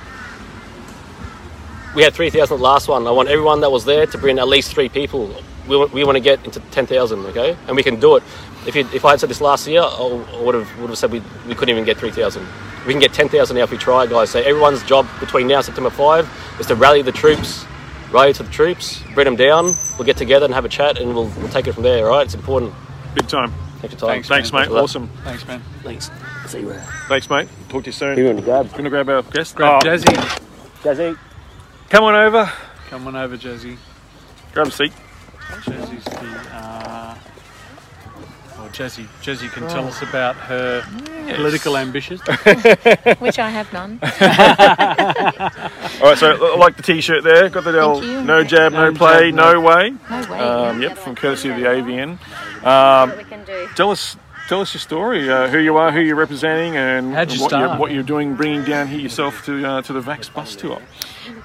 we 1.95 2.01
had 2.03 2.13
three 2.13 2.29
thousand 2.29 2.57
the 2.57 2.63
last 2.63 2.87
one. 2.87 3.05
I 3.07 3.11
want 3.11 3.29
everyone 3.29 3.61
that 3.61 3.71
was 3.71 3.85
there 3.85 4.05
to 4.07 4.17
bring 4.17 4.39
at 4.39 4.47
least 4.47 4.73
three 4.73 4.89
people. 4.89 5.33
We, 5.67 5.77
want- 5.77 5.93
we 5.93 6.03
want 6.03 6.15
to 6.17 6.19
get 6.21 6.43
into 6.45 6.59
ten 6.71 6.85
thousand. 6.87 7.25
Okay, 7.27 7.55
and 7.67 7.75
we 7.75 7.83
can 7.83 7.99
do 7.99 8.15
it. 8.17 8.23
If, 8.65 8.75
you, 8.75 8.87
if 8.93 9.05
I 9.05 9.11
had 9.11 9.19
said 9.19 9.29
this 9.29 9.41
last 9.41 9.67
year, 9.67 9.81
I 9.83 10.25
would 10.41 10.55
have 10.55 10.79
would 10.79 10.89
have 10.89 10.97
said 10.97 11.11
we, 11.11 11.21
we 11.47 11.53
couldn't 11.55 11.69
even 11.69 11.85
get 11.85 11.97
three 11.97 12.11
thousand. 12.11 12.45
We 12.87 12.93
can 12.93 12.99
get 12.99 13.13
ten 13.13 13.29
thousand 13.29 13.57
now 13.57 13.63
if 13.63 13.71
we 13.71 13.77
try, 13.77 14.07
guys. 14.07 14.31
So 14.31 14.39
everyone's 14.39 14.83
job 14.83 15.07
between 15.19 15.47
now 15.47 15.57
and 15.57 15.65
September 15.65 15.89
five 15.89 16.27
is 16.59 16.67
to 16.67 16.75
rally 16.75 17.01
the 17.01 17.11
troops, 17.11 17.65
rally 18.13 18.31
to 18.33 18.43
the 18.43 18.51
troops, 18.51 19.01
bring 19.13 19.25
them 19.25 19.35
down. 19.35 19.75
We'll 19.97 20.05
get 20.05 20.17
together 20.17 20.45
and 20.45 20.53
have 20.53 20.65
a 20.65 20.69
chat, 20.69 20.99
and 20.99 21.13
we'll, 21.13 21.27
we'll 21.37 21.49
take 21.49 21.67
it 21.67 21.73
from 21.73 21.83
there. 21.83 22.05
All 22.05 22.11
right, 22.17 22.25
it's 22.25 22.35
important. 22.35 22.73
Big 23.15 23.27
time. 23.27 23.51
Thanks 23.79 23.95
for 23.95 23.99
time. 24.01 24.09
Thanks, 24.09 24.27
Thanks, 24.29 24.53
mate. 24.53 24.69
Awesome. 24.69 25.09
Thanks, 25.23 25.45
man. 25.47 25.61
Thanks. 25.83 26.09
See 26.47 26.59
you. 26.61 26.73
Thanks, 27.09 27.29
mate. 27.29 27.49
Talk 27.69 27.83
to 27.83 27.87
you 27.89 27.91
soon. 27.91 28.17
You 28.17 28.25
want 28.25 28.39
to 28.39 28.43
grab? 28.45 28.71
Going 28.71 28.83
to 28.85 28.89
grab 28.89 29.09
our 29.09 29.23
guest? 29.23 29.55
Grab 29.55 29.81
Oh, 29.83 29.85
Jazzy. 29.85 30.13
Jazzy. 30.83 31.17
Come 31.89 32.03
on 32.05 32.15
over. 32.15 32.49
Come 32.89 33.07
on 33.07 33.15
over, 33.15 33.35
Jazzy. 33.37 33.77
Grab 34.53 34.67
a 34.67 34.71
seat. 34.71 34.93
Jazzy's 35.63 36.03
the. 36.05 36.55
Uh, 36.55 37.17
well, 38.57 38.69
Jazzy, 38.69 39.05
Jazzy 39.21 39.51
can 39.51 39.67
tell 39.67 39.85
us 39.87 40.01
about 40.01 40.35
her 40.35 40.83
political 41.35 41.75
ambitions. 41.77 42.21
which 43.19 43.39
I 43.39 43.49
have 43.49 43.71
none. 43.73 43.99
All 46.03 46.09
right, 46.09 46.17
so 46.17 46.53
I 46.53 46.57
like 46.57 46.75
the 46.75 46.83
T-shirt 46.83 47.23
there. 47.23 47.47
Got 47.47 47.63
the 47.63 47.79
old 47.79 48.03
you. 48.03 48.21
no 48.23 48.43
jab, 48.43 48.73
no 48.73 48.89
No 48.91 48.97
play, 48.97 49.31
jab, 49.31 49.35
no 49.35 49.61
way. 49.61 49.91
No 50.09 50.27
way. 50.29 50.37
Um, 50.39 50.81
yep, 50.81 50.97
from 50.97 51.15
courtesy 51.15 51.47
of 51.49 51.55
the 51.55 51.63
AVN. 51.63 52.19
Um, 52.65 53.09
What 53.09 53.17
we 53.19 53.23
can 53.23 53.45
do. 53.45 53.69
tell 53.75 53.89
us, 53.89 54.17
tell 54.53 54.61
us 54.61 54.73
your 54.75 54.81
story. 54.81 55.29
Uh, 55.29 55.47
who 55.47 55.57
you 55.57 55.77
are, 55.77 55.91
who 55.91 55.99
you're 55.99 56.15
representing, 56.15 56.77
and 56.77 57.13
How'd 57.13 57.31
you 57.31 57.41
what, 57.41 57.51
you're, 57.51 57.65
start? 57.65 57.79
what 57.79 57.91
you're 57.91 58.03
doing, 58.03 58.35
bringing 58.35 58.63
down 58.63 58.87
here 58.87 58.99
yourself 58.99 59.43
to 59.45 59.67
uh, 59.67 59.81
to 59.81 59.93
the 59.93 60.01
Vax 60.01 60.31
bus 60.31 60.55
tour. 60.55 60.79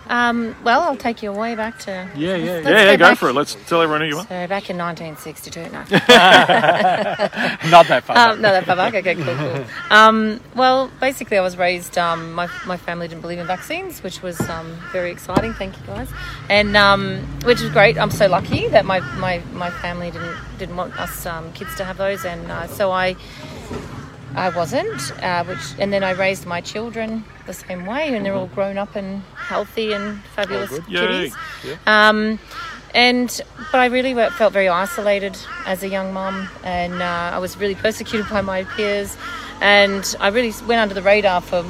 Um, 0.08 0.54
well, 0.62 0.82
I'll 0.82 0.96
take 0.96 1.22
you 1.22 1.32
way 1.32 1.54
back 1.54 1.78
to. 1.80 1.90
Yeah, 1.90 2.08
yeah, 2.14 2.36
yeah. 2.36 2.52
Let's 2.52 2.66
yeah, 2.66 2.70
yeah, 2.70 2.84
go 2.84 2.96
go 2.96 3.04
back- 3.10 3.18
for 3.18 3.28
it. 3.30 3.32
Let's 3.32 3.54
tell 3.66 3.80
everyone 3.80 4.02
who 4.02 4.08
you 4.08 4.18
are. 4.18 4.24
So 4.24 4.46
back 4.46 4.68
in 4.68 4.76
1962. 4.76 5.60
No. 5.60 5.68
Not 7.70 7.86
that 7.88 8.04
far. 8.04 8.16
Um, 8.16 8.42
no, 8.42 8.52
that 8.52 8.66
far 8.66 8.76
back. 8.76 8.94
Okay, 8.94 9.14
cool, 9.14 9.24
cool. 9.24 9.64
Um, 9.90 10.40
well, 10.54 10.90
basically, 11.00 11.38
I 11.38 11.42
was 11.42 11.56
raised. 11.56 11.96
Um, 11.96 12.34
my 12.34 12.46
my 12.66 12.76
family 12.76 13.08
didn't 13.08 13.22
believe 13.22 13.38
in 13.38 13.46
vaccines, 13.46 14.02
which 14.02 14.22
was 14.22 14.38
um, 14.50 14.76
very 14.92 15.10
exciting. 15.10 15.54
Thank 15.54 15.80
you 15.80 15.86
guys, 15.86 16.10
and 16.50 16.76
um, 16.76 17.20
which 17.44 17.62
is 17.62 17.70
great. 17.70 17.96
I'm 17.96 18.10
so 18.10 18.28
lucky 18.28 18.68
that 18.68 18.84
my, 18.84 19.00
my, 19.16 19.40
my 19.52 19.70
family 19.70 20.10
didn't 20.10 20.36
didn't 20.58 20.76
want 20.76 20.98
us 21.00 21.24
um, 21.26 21.52
kids 21.52 21.74
to 21.76 21.84
have 21.84 21.96
those, 21.96 22.24
and 22.24 22.50
uh, 22.50 22.66
so 22.66 22.90
I 22.90 23.16
I 24.34 24.50
wasn't. 24.50 25.00
Uh, 25.22 25.44
which 25.44 25.58
and 25.78 25.92
then 25.92 26.04
I 26.04 26.10
raised 26.12 26.44
my 26.46 26.60
children 26.60 27.24
the 27.46 27.54
same 27.54 27.86
way, 27.86 28.14
and 28.14 28.26
they're 28.26 28.34
all 28.34 28.48
grown 28.48 28.76
up 28.76 28.96
and 28.96 29.22
healthy 29.34 29.92
and 29.92 30.22
fabulous 30.36 30.70
kitties. 31.00 31.34
Um, 31.86 32.38
and 32.94 33.28
but 33.72 33.80
I 33.80 33.86
really 33.86 34.14
felt 34.30 34.52
very 34.52 34.68
isolated 34.68 35.36
as 35.66 35.82
a 35.82 35.88
young 35.88 36.12
mum, 36.12 36.48
and 36.64 37.00
uh, 37.02 37.36
I 37.36 37.38
was 37.38 37.56
really 37.56 37.74
persecuted 37.74 38.28
by 38.28 38.40
my 38.40 38.64
peers, 38.64 39.16
and 39.60 40.04
I 40.20 40.28
really 40.28 40.52
went 40.66 40.80
under 40.80 40.94
the 40.94 41.02
radar 41.02 41.40
for 41.40 41.64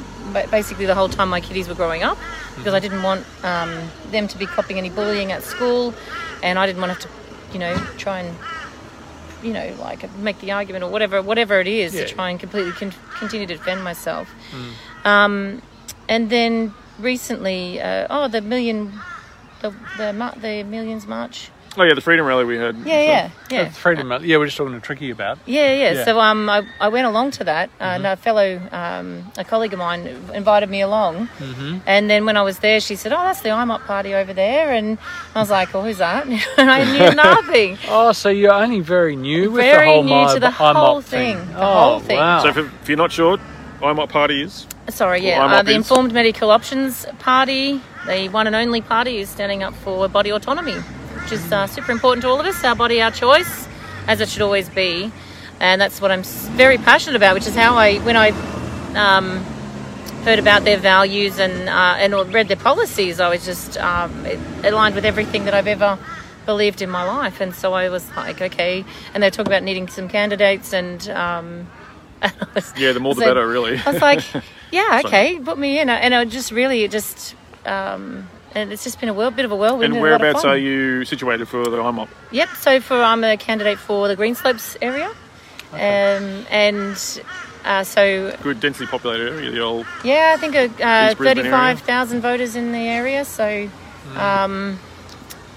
basically 0.51 0.85
the 0.85 0.95
whole 0.95 1.09
time 1.09 1.27
my 1.29 1.41
kiddies 1.41 1.67
were 1.67 1.75
growing 1.75 2.03
up, 2.03 2.17
because 2.55 2.73
I 2.73 2.79
didn't 2.79 3.03
want 3.03 3.25
um, 3.43 3.71
them 4.11 4.27
to 4.27 4.37
be 4.37 4.45
copying 4.45 4.77
any 4.79 4.89
bullying 4.89 5.31
at 5.31 5.43
school, 5.43 5.93
and 6.41 6.57
I 6.57 6.65
didn't 6.65 6.81
want 6.81 6.91
to 6.99 7.07
have 7.07 7.17
to, 7.17 7.53
you 7.53 7.59
know, 7.59 7.75
try 7.97 8.19
and 8.21 8.37
you 9.43 9.53
know, 9.53 9.75
like 9.79 10.01
make 10.17 10.39
the 10.39 10.51
argument 10.51 10.83
or 10.83 10.89
whatever, 10.89 11.21
whatever 11.21 11.59
it 11.59 11.67
is, 11.67 11.93
Yeah. 11.93 12.05
to 12.05 12.13
try 12.13 12.29
and 12.29 12.39
completely 12.39 12.71
con- 12.73 12.93
continue 13.19 13.47
to 13.47 13.55
defend 13.55 13.83
myself. 13.83 14.29
Um, 15.05 15.61
and 16.07 16.29
then 16.29 16.73
recently, 16.99 17.79
uh, 17.81 18.07
oh, 18.09 18.27
the 18.27 18.41
million, 18.41 18.93
the 19.61 19.71
the 19.97 20.11
the 20.41 20.63
millions 20.63 21.05
march. 21.07 21.49
Oh 21.79 21.83
yeah, 21.83 21.93
the 21.93 22.01
Freedom 22.01 22.25
Rally 22.25 22.43
we 22.43 22.57
had. 22.57 22.75
Yeah, 22.79 23.01
yeah, 23.01 23.29
yeah. 23.49 23.61
Uh, 23.61 23.69
Freedom. 23.69 24.11
Yeah, 24.21 24.35
we're 24.37 24.47
just 24.47 24.57
talking 24.57 24.73
to 24.73 24.81
Tricky 24.81 25.11
about. 25.11 25.39
Yeah, 25.45 25.73
yeah. 25.73 25.93
Yeah. 25.93 26.03
So 26.03 26.19
um, 26.19 26.49
I, 26.49 26.67
I 26.81 26.89
went 26.89 27.07
along 27.07 27.31
to 27.31 27.45
that. 27.45 27.69
Uh, 27.79 27.83
and 27.95 28.05
a 28.05 28.17
fellow, 28.17 28.59
um, 28.73 29.31
a 29.37 29.45
colleague 29.45 29.71
of 29.71 29.79
mine, 29.79 30.05
invited 30.33 30.69
me 30.69 30.81
along. 30.81 31.29
And 31.87 32.09
then 32.09 32.25
when 32.25 32.35
I 32.35 32.41
was 32.41 32.59
there, 32.59 32.81
she 32.81 32.97
said, 32.97 33.13
"Oh, 33.13 33.23
that's 33.23 33.39
the 33.41 33.49
IMOP 33.49 33.85
party 33.85 34.13
over 34.13 34.33
there." 34.33 34.73
And 34.73 34.97
I 35.33 35.39
was 35.39 35.49
like, 35.49 35.73
"Oh, 35.73 35.81
who's 35.81 35.99
that?" 35.99 36.27
and 36.57 36.69
I 36.69 36.83
knew 36.83 37.15
nothing. 37.15 37.77
Oh, 37.87 38.11
so 38.11 38.27
you're 38.27 38.51
only 38.51 38.81
very 38.81 39.15
new 39.15 39.49
with 39.51 39.63
Very 39.63 39.85
the 39.87 39.93
whole 39.93 40.03
new 40.03 40.33
to 40.33 40.39
the 40.41 40.47
I'm 40.47 40.75
whole 40.75 40.97
up 40.97 41.03
thing, 41.05 41.37
thing. 41.37 41.47
the 41.53 41.61
oh, 41.61 41.73
whole 41.79 41.99
thing. 42.01 42.17
Wow. 42.17 42.41
So 42.43 42.49
if, 42.49 42.57
if 42.57 42.89
you're 42.89 42.97
not 42.97 43.13
sure, 43.13 43.37
I'm 43.81 43.95
what 43.95 44.09
party 44.09 44.41
is. 44.41 44.67
Sorry, 44.89 45.25
yeah. 45.25 45.45
I'm 45.45 45.51
Uh, 45.53 45.59
up 45.59 45.65
the 45.65 45.71
is- 45.71 45.77
Informed 45.77 46.11
Medical 46.11 46.51
Options 46.51 47.05
Party, 47.19 47.79
the 48.05 48.27
one 48.29 48.47
and 48.47 48.55
only 48.55 48.81
party, 48.81 49.19
is 49.19 49.29
standing 49.29 49.63
up 49.63 49.73
for 49.75 50.09
body 50.09 50.31
autonomy, 50.31 50.75
which 51.29 51.39
is 51.39 51.51
uh, 51.51 51.67
super 51.67 51.91
important 51.91 52.23
to 52.23 52.27
all 52.29 52.39
of 52.39 52.45
us. 52.47 52.63
Our 52.63 52.75
body, 52.75 53.01
our 53.03 53.11
choice, 53.11 53.67
as 54.07 54.19
it 54.19 54.29
should 54.29 54.41
always 54.41 54.67
be. 54.67 55.11
And 55.59 55.79
that's 55.79 56.01
what 56.01 56.11
I'm 56.11 56.23
very 56.57 56.77
passionate 56.79 57.15
about, 57.17 57.35
which 57.35 57.45
is 57.45 57.53
how 57.53 57.75
I, 57.75 57.97
when 57.99 58.15
I 58.17 58.29
um, 58.95 59.43
heard 60.23 60.39
about 60.39 60.63
their 60.63 60.77
values 60.77 61.37
and 61.37 61.69
uh, 61.69 61.95
and 61.99 62.33
read 62.33 62.47
their 62.47 62.57
policies, 62.57 63.19
I 63.19 63.29
was 63.29 63.45
just 63.45 63.77
um, 63.77 64.25
it 64.25 64.39
aligned 64.63 64.95
with 64.95 65.05
everything 65.05 65.45
that 65.45 65.53
I've 65.53 65.67
ever 65.67 65.99
believed 66.47 66.81
in 66.81 66.89
my 66.89 67.03
life. 67.03 67.41
And 67.41 67.53
so 67.53 67.73
I 67.73 67.89
was 67.89 68.09
like, 68.15 68.41
okay. 68.41 68.83
And 69.13 69.21
they 69.21 69.29
talk 69.29 69.45
about 69.45 69.61
needing 69.63 69.87
some 69.87 70.09
candidates 70.09 70.73
and. 70.73 71.07
Um, 71.09 71.67
was- 72.55 72.73
Yeah, 72.75 72.93
the 72.93 72.99
more 72.99 73.13
the 73.13 73.21
better, 73.21 73.47
really. 73.47 73.77
I 73.85 73.91
was 73.91 74.01
like, 74.01 74.23
yeah, 74.71 75.01
okay, 75.05 75.37
put 75.39 75.59
me 75.59 75.79
in. 75.79 75.89
And 75.89 76.15
I 76.15 76.25
just 76.25 76.51
really 76.51 76.83
it 76.85 76.91
just, 76.91 77.35
um, 77.65 78.27
and 78.55 78.71
it's 78.71 78.83
just 78.83 78.99
been 78.99 79.09
a 79.09 79.13
whirl, 79.13 79.31
bit 79.31 79.45
of 79.45 79.51
a 79.51 79.55
whirlwind. 79.55 79.93
and 79.93 79.93
a 79.93 79.95
lot 79.97 80.13
of 80.15 80.21
whereabouts 80.21 80.43
fun. 80.43 80.51
are 80.51 80.57
you 80.57 81.05
situated 81.05 81.47
for 81.47 81.63
the 81.65 81.81
I'm? 81.81 82.07
Yep. 82.31 82.49
So 82.59 82.79
for 82.79 83.01
I'm 83.01 83.23
a 83.23 83.37
candidate 83.37 83.79
for 83.79 84.07
the 84.07 84.15
Greenslopes 84.17 84.77
area, 84.81 85.09
um, 85.73 86.45
and 86.49 87.21
uh, 87.65 87.83
so 87.83 88.35
Good, 88.41 88.59
densely 88.59 88.85
populated 88.87 89.31
area. 89.33 89.51
The 89.51 89.59
old. 89.61 89.85
yeah, 90.03 90.33
I 90.35 90.39
think 90.39 90.55
uh, 90.55 90.59
uh, 90.59 91.07
East 91.09 91.17
Brisbane 91.17 91.45
area. 91.45 91.51
thirty-five 91.51 91.81
thousand 91.81 92.21
voters 92.21 92.55
in 92.55 92.71
the 92.71 92.79
area. 92.79 93.25
So. 93.25 93.69
Um, 94.15 94.79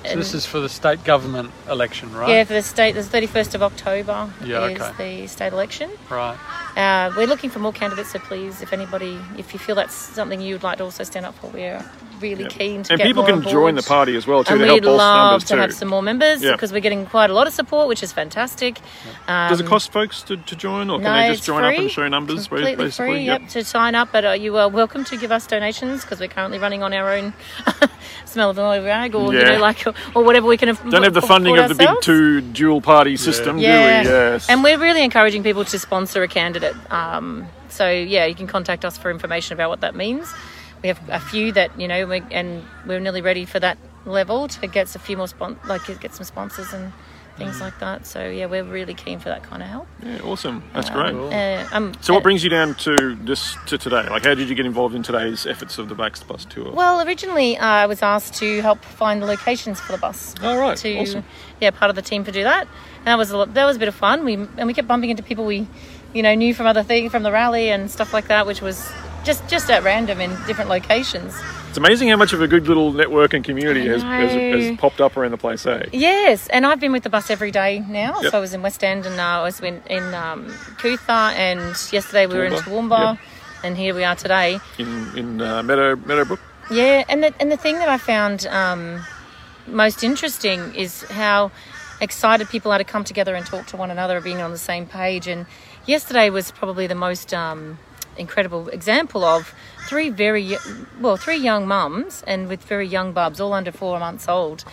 So 0.04 0.16
this 0.16 0.34
is 0.34 0.44
for 0.44 0.58
the 0.58 0.68
state 0.68 1.04
government 1.04 1.52
election, 1.70 2.12
right? 2.12 2.28
yeah, 2.28 2.42
for 2.44 2.54
the 2.54 2.62
state, 2.62 2.96
the 2.96 3.02
31st 3.02 3.54
of 3.54 3.62
October 3.62 4.28
Yeah, 4.44 4.66
is 4.66 4.80
okay. 4.80 5.20
the 5.20 5.26
state 5.28 5.52
election. 5.52 5.88
Right. 6.10 6.36
Uh, 6.76 7.12
we're 7.16 7.28
looking 7.28 7.50
for 7.50 7.60
more 7.60 7.72
candidates, 7.72 8.10
so 8.10 8.18
please, 8.18 8.62
if 8.62 8.72
anybody, 8.72 9.16
if 9.38 9.52
you 9.54 9.60
feel 9.60 9.76
that's 9.76 9.94
something 9.94 10.40
you 10.40 10.56
would 10.56 10.64
like 10.64 10.78
to 10.78 10.84
also 10.84 11.04
stand 11.04 11.24
up 11.24 11.36
for, 11.36 11.46
we're 11.50 11.84
really 12.22 12.44
Yep. 12.44 12.52
keen 12.52 12.82
to 12.84 12.92
And 12.92 12.98
get 12.98 13.06
people 13.06 13.22
more 13.24 13.30
can 13.32 13.44
on 13.44 13.50
join 13.52 13.74
the 13.74 13.82
party 13.82 14.16
as 14.16 14.26
well 14.26 14.44
too 14.44 14.52
And 14.54 14.60
to 14.60 14.66
help 14.66 14.76
we'd 14.76 14.84
bolster 14.84 14.96
love 15.04 15.42
to 15.44 15.54
too. 15.54 15.60
have 15.60 15.72
some 15.74 15.88
more 15.88 16.02
members 16.02 16.42
Yeah. 16.42 16.52
because 16.52 16.72
we're 16.72 16.80
getting 16.80 17.04
quite 17.06 17.28
a 17.30 17.34
lot 17.34 17.46
of 17.46 17.52
support, 17.52 17.88
which 17.88 18.02
is 18.02 18.12
fantastic. 18.12 18.78
Um, 19.28 19.48
Does 19.50 19.60
it 19.60 19.66
cost 19.66 19.92
folks 19.92 20.22
to, 20.22 20.36
to 20.36 20.56
join, 20.56 20.88
or 20.90 20.98
can 20.98 21.04
no, 21.04 21.12
they 21.14 21.28
just 21.28 21.38
it's 21.40 21.46
join 21.46 21.64
up 21.64 21.74
and 21.76 21.90
show 21.90 22.08
numbers? 22.08 22.46
Completely 22.48 22.84
basically, 22.86 23.12
free, 23.14 23.24
yep, 23.24 23.48
to 23.48 23.64
sign 23.64 23.94
up. 23.94 24.08
But 24.12 24.24
uh, 24.24 24.30
you 24.32 24.56
are 24.56 24.68
welcome 24.68 25.04
to 25.04 25.16
give 25.16 25.32
us 25.32 25.46
donations 25.46 26.02
because 26.02 26.20
we're 26.20 26.28
currently 26.28 26.58
running 26.58 26.82
on 26.82 26.92
our 26.94 27.12
own 27.12 27.32
smell 28.24 28.50
of 28.50 28.56
the 28.56 28.62
oil 28.62 28.84
rag, 28.84 29.14
or 29.14 29.32
you 29.34 29.44
know, 29.44 29.58
like 29.58 29.84
or 30.14 30.22
whatever 30.24 30.46
we 30.46 30.56
can. 30.56 30.68
Af- 30.68 30.82
Don't 30.88 31.02
have 31.02 31.14
the 31.14 31.22
funding 31.22 31.58
of 31.58 31.68
the 31.68 31.74
big 31.74 31.88
two 32.02 32.40
dual 32.40 32.80
party 32.80 33.16
system, 33.16 33.58
Yeah, 33.58 34.02
do 34.02 34.08
we? 34.08 34.14
Yes. 34.14 34.48
and 34.48 34.62
we're 34.62 34.78
really 34.78 35.02
encouraging 35.02 35.42
people 35.42 35.64
to 35.64 35.78
sponsor 35.78 36.22
a 36.22 36.28
candidate. 36.28 36.74
Um, 36.92 37.46
so 37.68 37.88
yeah, 37.90 38.26
you 38.26 38.34
can 38.34 38.46
contact 38.46 38.84
us 38.84 38.98
for 38.98 39.10
information 39.10 39.54
about 39.54 39.70
what 39.70 39.80
that 39.80 39.94
means. 39.94 40.32
We 40.82 40.88
have 40.88 41.00
a 41.08 41.20
few 41.20 41.52
that 41.52 41.78
you 41.80 41.88
know, 41.88 42.06
we, 42.06 42.22
and 42.30 42.64
we're 42.86 43.00
nearly 43.00 43.22
ready 43.22 43.44
for 43.44 43.60
that 43.60 43.78
level 44.04 44.48
to 44.48 44.66
get 44.66 44.94
a 44.94 44.98
few 44.98 45.16
more 45.16 45.28
spon- 45.28 45.58
like 45.64 45.82
get 46.00 46.14
some 46.14 46.24
sponsors 46.24 46.72
and 46.72 46.92
things 47.36 47.60
like 47.60 47.78
that. 47.80 48.06
So 48.06 48.28
yeah, 48.28 48.46
we're 48.46 48.64
really 48.64 48.94
keen 48.94 49.18
for 49.18 49.28
that 49.28 49.42
kind 49.42 49.62
of 49.62 49.68
help. 49.68 49.86
Yeah, 50.02 50.20
awesome. 50.22 50.62
That's 50.74 50.90
great. 50.90 51.14
Uh, 51.14 51.66
um, 51.72 51.92
So, 52.00 52.12
what 52.14 52.20
uh, 52.20 52.22
brings 52.24 52.44
you 52.44 52.50
down 52.50 52.74
to 52.76 53.16
this 53.16 53.56
to 53.66 53.78
today? 53.78 54.06
Like, 54.08 54.24
how 54.24 54.34
did 54.34 54.48
you 54.48 54.54
get 54.54 54.66
involved 54.66 54.94
in 54.94 55.02
today's 55.02 55.46
efforts 55.46 55.78
of 55.78 55.88
the 55.88 55.94
Vaxxed 55.94 56.26
Bus 56.26 56.44
Tour? 56.44 56.72
Well, 56.72 57.06
originally 57.06 57.56
uh, 57.58 57.66
I 57.66 57.86
was 57.86 58.02
asked 58.02 58.34
to 58.34 58.60
help 58.62 58.84
find 58.84 59.22
the 59.22 59.26
locations 59.26 59.80
for 59.80 59.92
the 59.92 59.98
bus. 59.98 60.34
Oh, 60.42 60.58
right. 60.58 60.76
To 60.78 60.98
Awesome. 60.98 61.24
yeah, 61.60 61.70
part 61.70 61.90
of 61.90 61.96
the 61.96 62.02
team 62.02 62.24
to 62.24 62.32
do 62.32 62.42
that, 62.42 62.66
and 62.98 63.06
that 63.06 63.18
was 63.18 63.30
a 63.30 63.36
lot, 63.38 63.54
that 63.54 63.64
was 63.64 63.76
a 63.76 63.78
bit 63.78 63.88
of 63.88 63.94
fun. 63.94 64.24
We 64.24 64.34
and 64.34 64.66
we 64.66 64.74
kept 64.74 64.88
bumping 64.88 65.10
into 65.10 65.22
people 65.22 65.44
we, 65.46 65.66
you 66.12 66.22
know, 66.22 66.34
knew 66.34 66.54
from 66.54 66.66
other 66.66 66.82
things 66.82 67.10
from 67.10 67.22
the 67.22 67.32
rally 67.32 67.70
and 67.70 67.90
stuff 67.90 68.12
like 68.12 68.28
that, 68.28 68.46
which 68.46 68.60
was 68.60 68.90
just 69.24 69.46
just 69.48 69.70
at 69.70 69.82
random 69.82 70.20
in 70.20 70.30
different 70.46 70.70
locations. 70.70 71.34
It's 71.68 71.78
amazing 71.78 72.08
how 72.08 72.16
much 72.16 72.34
of 72.34 72.42
a 72.42 72.46
good 72.46 72.68
little 72.68 72.92
network 72.92 73.32
and 73.32 73.42
community 73.42 73.86
has, 73.86 74.02
has, 74.02 74.30
has 74.32 74.76
popped 74.78 75.00
up 75.00 75.16
around 75.16 75.30
the 75.30 75.38
place, 75.38 75.64
eh? 75.64 75.86
Yes, 75.90 76.46
and 76.48 76.66
I've 76.66 76.78
been 76.80 76.92
with 76.92 77.02
the 77.02 77.08
bus 77.08 77.30
every 77.30 77.50
day 77.50 77.80
now. 77.88 78.20
Yep. 78.20 78.30
So 78.30 78.36
I 78.36 78.40
was 78.42 78.52
in 78.52 78.60
West 78.60 78.84
End 78.84 79.06
and 79.06 79.18
uh, 79.18 79.22
I 79.22 79.42
was 79.42 79.58
in, 79.60 79.80
in 79.88 80.12
um, 80.12 80.48
Coot-tha, 80.78 81.32
and 81.34 81.60
yesterday 81.90 82.26
we 82.26 82.36
were 82.36 82.44
in 82.44 82.52
Toowoomba. 82.52 82.62
Toowoomba, 82.90 83.14
Yep. 83.14 83.64
and 83.64 83.76
here 83.78 83.94
we 83.94 84.04
are 84.04 84.14
today. 84.16 84.58
In 84.78 85.16
in 85.16 85.40
uh, 85.40 85.62
Meadow 85.62 85.96
Meadowbrook. 85.96 86.40
Yeah, 86.70 87.04
and 87.08 87.22
the, 87.22 87.34
and 87.40 87.50
the 87.50 87.56
thing 87.56 87.76
that 87.78 87.88
I 87.88 87.96
found 87.96 88.46
um, 88.48 89.02
most 89.66 90.04
interesting 90.04 90.74
is 90.74 91.02
how 91.04 91.50
excited 92.02 92.48
people 92.50 92.70
are 92.72 92.78
to 92.78 92.84
come 92.84 93.04
together 93.04 93.34
and 93.34 93.46
talk 93.46 93.66
to 93.68 93.78
one 93.78 93.90
another, 93.90 94.20
being 94.20 94.42
on 94.42 94.50
the 94.50 94.58
same 94.58 94.84
page. 94.86 95.26
And 95.26 95.46
yesterday 95.86 96.28
was 96.28 96.50
probably 96.50 96.86
the 96.86 96.94
most 96.94 97.32
um, 97.32 97.78
incredible 98.16 98.68
example 98.68 99.24
of 99.24 99.54
three 99.88 100.10
very 100.10 100.56
well, 101.00 101.16
three 101.16 101.36
young 101.38 101.66
mums 101.66 102.22
and 102.26 102.48
with 102.48 102.62
very 102.64 102.86
young 102.86 103.12
bubs, 103.12 103.40
all 103.40 103.52
under 103.52 103.72
four 103.72 103.98
months 103.98 104.28
old. 104.28 104.64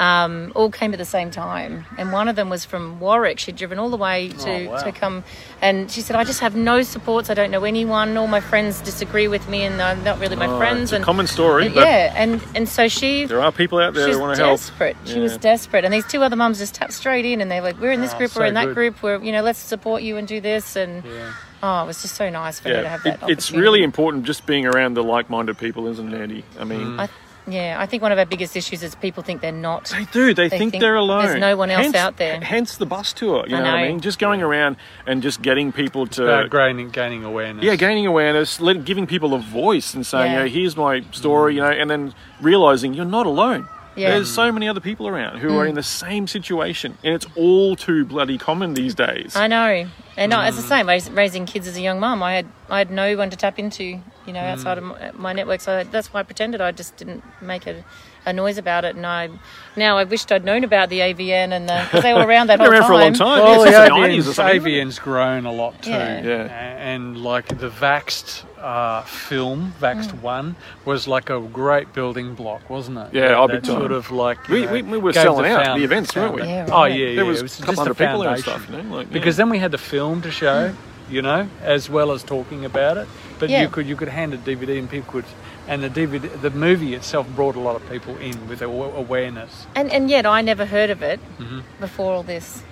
Um, 0.00 0.52
all 0.54 0.70
came 0.70 0.92
at 0.92 0.98
the 0.98 1.04
same 1.04 1.32
time, 1.32 1.84
and 1.98 2.12
one 2.12 2.28
of 2.28 2.36
them 2.36 2.48
was 2.48 2.64
from 2.64 3.00
Warwick. 3.00 3.40
She'd 3.40 3.56
driven 3.56 3.80
all 3.80 3.90
the 3.90 3.96
way 3.96 4.28
to, 4.28 4.66
Oh, 4.66 4.70
wow. 4.70 4.76
to 4.82 4.92
come, 4.92 5.24
and 5.60 5.90
she 5.90 6.02
said, 6.02 6.14
"I 6.14 6.22
just 6.22 6.38
have 6.38 6.54
no 6.54 6.82
supports. 6.82 7.30
I 7.30 7.34
don't 7.34 7.50
know 7.50 7.64
anyone. 7.64 8.16
All 8.16 8.28
my 8.28 8.38
friends 8.38 8.80
disagree 8.80 9.26
with 9.26 9.48
me, 9.48 9.64
and 9.64 9.80
they're 9.80 9.96
not 9.96 10.20
really 10.20 10.36
my 10.36 10.46
Oh, 10.46 10.56
friends." 10.56 10.82
it's 10.84 10.92
a 10.92 10.96
and 10.96 11.04
common 11.04 11.26
story, 11.26 11.66
and- 11.66 11.74
but 11.74 11.84
yeah, 11.84 12.12
and 12.14 12.40
and 12.54 12.68
so 12.68 12.86
she 12.86 13.24
there 13.26 13.42
are 13.42 13.50
people 13.50 13.80
out 13.80 13.94
there 13.94 14.08
who 14.12 14.20
want 14.20 14.36
to 14.36 14.44
help. 14.44 14.60
desperate. 14.60 14.96
She 15.04 15.18
was 15.18 15.36
desperate, 15.36 15.84
and 15.84 15.92
these 15.92 16.06
two 16.06 16.22
other 16.22 16.36
mums 16.36 16.58
just 16.58 16.76
tapped 16.76 16.92
straight 16.92 17.24
in, 17.24 17.40
and 17.40 17.50
they're 17.50 17.60
like, 17.62 17.80
"We're 17.80 17.90
in 17.90 18.00
this 18.00 18.14
Oh, 18.14 18.18
group, 18.18 18.30
so 18.30 18.38
we're 18.40 18.46
in 18.46 18.54
that 18.54 18.66
good. 18.66 18.74
group, 18.76 19.02
we're 19.02 19.18
you 19.20 19.32
know, 19.32 19.42
let's 19.42 19.58
support 19.58 20.02
you 20.02 20.16
and 20.16 20.28
do 20.28 20.40
this." 20.40 20.76
And 20.76 21.02
Yeah. 21.04 21.32
Oh, 21.62 21.82
it 21.82 21.86
was 21.86 22.02
just 22.02 22.14
so 22.14 22.30
nice 22.30 22.60
for 22.60 22.68
her 22.68 22.76
to 22.76 22.82
Yeah, 22.82 22.88
have 22.88 23.06
it, 23.06 23.20
that. 23.20 23.30
it's 23.30 23.50
really 23.50 23.82
important 23.82 24.24
just 24.24 24.46
being 24.46 24.66
around 24.66 24.94
the 24.94 25.04
like-minded 25.04 25.58
people, 25.58 25.86
isn't 25.88 26.12
it, 26.12 26.20
Andy? 26.20 26.44
I 26.58 26.64
mean, 26.64 26.80
mm. 26.80 27.00
I, 27.00 27.08
yeah, 27.50 27.76
I 27.78 27.86
think 27.86 28.02
one 28.02 28.12
of 28.12 28.18
our 28.18 28.26
biggest 28.26 28.56
issues 28.56 28.82
is 28.82 28.94
people 28.94 29.22
think 29.22 29.40
they're 29.40 29.52
not. 29.52 29.86
They 29.86 30.04
do. 30.06 30.34
They, 30.34 30.48
They 30.48 30.58
think, 30.58 30.72
think 30.72 30.82
they're 30.82 30.96
alone. 30.96 31.24
there's 31.26 31.40
no 31.40 31.56
one 31.56 31.70
else 31.70 31.84
hence, 31.84 31.96
out 31.96 32.16
there. 32.18 32.40
Hence 32.40 32.76
the 32.76 32.86
bus 32.86 33.12
tour. 33.12 33.44
You 33.48 33.56
I 33.56 33.60
know, 33.60 33.64
what 33.64 33.74
I 33.74 33.88
mean? 33.88 34.00
Just 34.00 34.18
going 34.18 34.42
around 34.42 34.76
and 35.06 35.22
just 35.22 35.40
getting 35.40 35.72
people 35.72 36.06
to 36.08 36.24
About 36.24 36.50
gaining, 36.50 36.90
gaining 36.90 37.24
awareness. 37.24 37.64
yeah, 37.64 37.76
gaining 37.76 38.06
awareness, 38.06 38.60
let, 38.60 38.84
giving 38.84 39.06
people 39.06 39.32
a 39.34 39.38
voice, 39.38 39.94
and 39.94 40.04
saying, 40.04 40.32
Yeah. 40.32 40.38
you 40.38 40.44
know, 40.44 40.54
here's 40.54 40.76
my 40.76 41.00
story, 41.12 41.54
you 41.54 41.60
know, 41.62 41.70
and 41.70 41.88
then 41.88 42.14
realizing 42.40 42.92
you're 42.92 43.04
not 43.06 43.26
alone. 43.26 43.66
Yeah. 43.96 44.10
There's 44.10 44.30
so 44.32 44.52
many 44.52 44.68
other 44.68 44.80
people 44.80 45.08
around 45.08 45.38
who 45.38 45.58
are 45.58 45.64
mm. 45.64 45.70
in 45.70 45.74
the 45.74 45.82
same 45.82 46.28
situation, 46.28 46.96
and 47.02 47.14
it's 47.14 47.26
all 47.34 47.74
too 47.74 48.04
bloody 48.04 48.38
common 48.38 48.74
these 48.74 48.94
days. 48.94 49.34
I 49.34 49.48
know, 49.48 49.88
and 50.18 50.34
I, 50.34 50.46
as 50.48 50.56
Mm. 50.56 50.58
I 50.58 50.62
say, 50.68 50.82
rais- 50.84 51.10
raising 51.10 51.46
kids 51.46 51.66
as 51.66 51.76
a 51.76 51.80
young 51.80 51.98
mum, 52.00 52.22
I 52.22 52.34
had 52.34 52.46
I 52.68 52.78
had 52.78 52.90
no 52.90 53.16
one 53.16 53.30
to 53.30 53.36
tap 53.36 53.58
into, 53.58 53.84
you 54.26 54.32
know, 54.34 54.40
outside 54.40 54.76
of 54.78 54.84
my, 54.84 55.10
my 55.14 55.32
network. 55.32 55.60
So 55.60 55.84
that's 55.84 56.12
why 56.12 56.20
I 56.20 56.22
pretended 56.24 56.60
I 56.60 56.72
just 56.72 56.96
didn't 56.96 57.22
make 57.40 57.66
a, 57.66 57.84
a 58.28 58.32
noise 58.32 58.58
about 58.58 58.84
it. 58.84 58.94
And 58.96 59.06
I 59.06 59.28
now 59.76 59.96
I 59.98 60.04
wished 60.04 60.30
I'd 60.32 60.44
known 60.44 60.64
about 60.64 60.88
the 60.90 61.00
AVN 61.00 61.52
and 61.52 61.68
the 61.68 61.80
because 61.84 62.02
they 62.02 62.12
were 62.14 62.26
around 62.26 62.48
that 62.48 62.58
They're 62.60 62.80
whole 62.82 62.96
around 62.98 63.14
time. 63.14 63.18
for 63.18 63.24
a 63.24 63.26
long 63.34 63.40
time. 63.40 63.42
Well, 63.42 63.64
yeah, 63.70 63.88
the 63.88 64.22
since 64.22 64.36
the 64.36 64.42
90s 64.42 64.54
or 64.54 64.60
AVN's. 64.60 64.64
AVN's 64.64 64.98
grown 64.98 65.46
a 65.46 65.52
lot 65.52 65.82
too. 65.82 65.90
Yeah. 65.90 66.22
Yeah. 66.22 66.44
And 66.92 67.22
like 67.22 67.46
the 67.58 67.68
Vaxxed 67.70 68.44
uh, 68.58 69.02
film, 69.02 69.72
Vaxxed 69.80 70.08
Mm. 70.10 70.22
1, 70.22 70.56
was 70.84 71.06
like 71.08 71.30
a 71.30 71.40
great 71.40 71.92
building 71.92 72.34
block, 72.34 72.68
wasn't 72.68 72.98
it? 72.98 73.08
Yeah, 73.14 73.28
that, 73.28 73.36
oh, 73.36 73.46
that 73.46 73.52
big 73.62 73.64
time. 73.64 73.78
sort 73.80 73.92
of 73.92 74.10
like. 74.10 74.48
We- 74.48 74.66
know, 74.66 74.72
we- 74.72 74.82
we 74.82 74.98
were 74.98 75.12
selling 75.12 75.42
the 75.44 75.56
out 75.68 75.76
the 75.78 75.84
events, 75.84 76.14
weren't 76.16 76.34
we? 76.34 76.42
Yeah, 76.42 76.66
Oh, 76.70 76.80
right. 76.82 76.88
yeah, 76.98 77.06
yeah. 77.06 77.16
There 77.16 77.24
was 77.26 77.42
it 77.42 77.46
a 77.46 77.62
couple 77.62 77.72
just 77.74 77.78
hundred 77.78 77.94
people 77.98 78.18
there 78.20 78.30
and 78.32 78.40
stuff, 78.42 78.68
you 78.70 78.82
know, 78.82 78.96
like, 78.96 79.10
because 79.12 79.36
then 79.36 79.48
we 79.50 79.58
had 79.58 79.70
the 79.70 79.78
film 79.78 80.22
to 80.22 80.30
show, 80.30 80.74
you 81.08 81.22
know, 81.22 81.48
as 81.62 81.88
well 81.88 82.10
as 82.10 82.22
talking 82.24 82.64
about 82.64 82.96
it. 82.96 83.06
But 83.38 83.48
Yeah. 83.50 83.62
you 83.62 83.68
could 83.68 83.86
you 83.86 83.94
could 83.96 84.08
hand 84.08 84.34
a 84.34 84.38
DVD 84.38 84.78
and 84.78 84.90
people 84.90 85.12
could, 85.12 85.24
and 85.68 85.82
the 85.82 85.90
DVD, 85.90 86.40
the 86.40 86.50
movie 86.50 86.94
itself 86.94 87.28
brought 87.36 87.54
a 87.56 87.60
lot 87.60 87.76
of 87.76 87.88
people 87.90 88.16
in 88.16 88.48
with 88.48 88.62
awareness. 88.62 89.66
And 89.74 89.90
and 89.92 90.08
yet 90.10 90.26
I 90.26 90.40
never 90.40 90.64
heard 90.66 90.90
of 90.90 91.02
it 91.02 91.20
Mm-hmm. 91.38 91.60
before 91.80 92.12
all 92.14 92.22
this, 92.22 92.62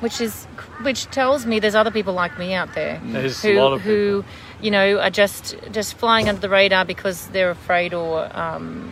which 0.00 0.20
is 0.20 0.46
which 0.82 1.04
tells 1.06 1.46
me 1.46 1.60
there's 1.60 1.74
other 1.74 1.90
people 1.90 2.12
like 2.14 2.38
me 2.38 2.52
out 2.54 2.74
there 2.74 3.00
There's 3.04 3.40
who 3.42 3.52
a 3.52 3.60
lot 3.62 3.72
of 3.74 3.80
who 3.82 4.24
you 4.60 4.70
know 4.70 4.98
are 4.98 5.10
just 5.10 5.56
just 5.72 5.94
flying 5.94 6.28
under 6.28 6.40
the 6.40 6.48
radar 6.48 6.84
because 6.84 7.28
they're 7.28 7.50
afraid 7.50 7.92
or 7.94 8.28
um, 8.36 8.90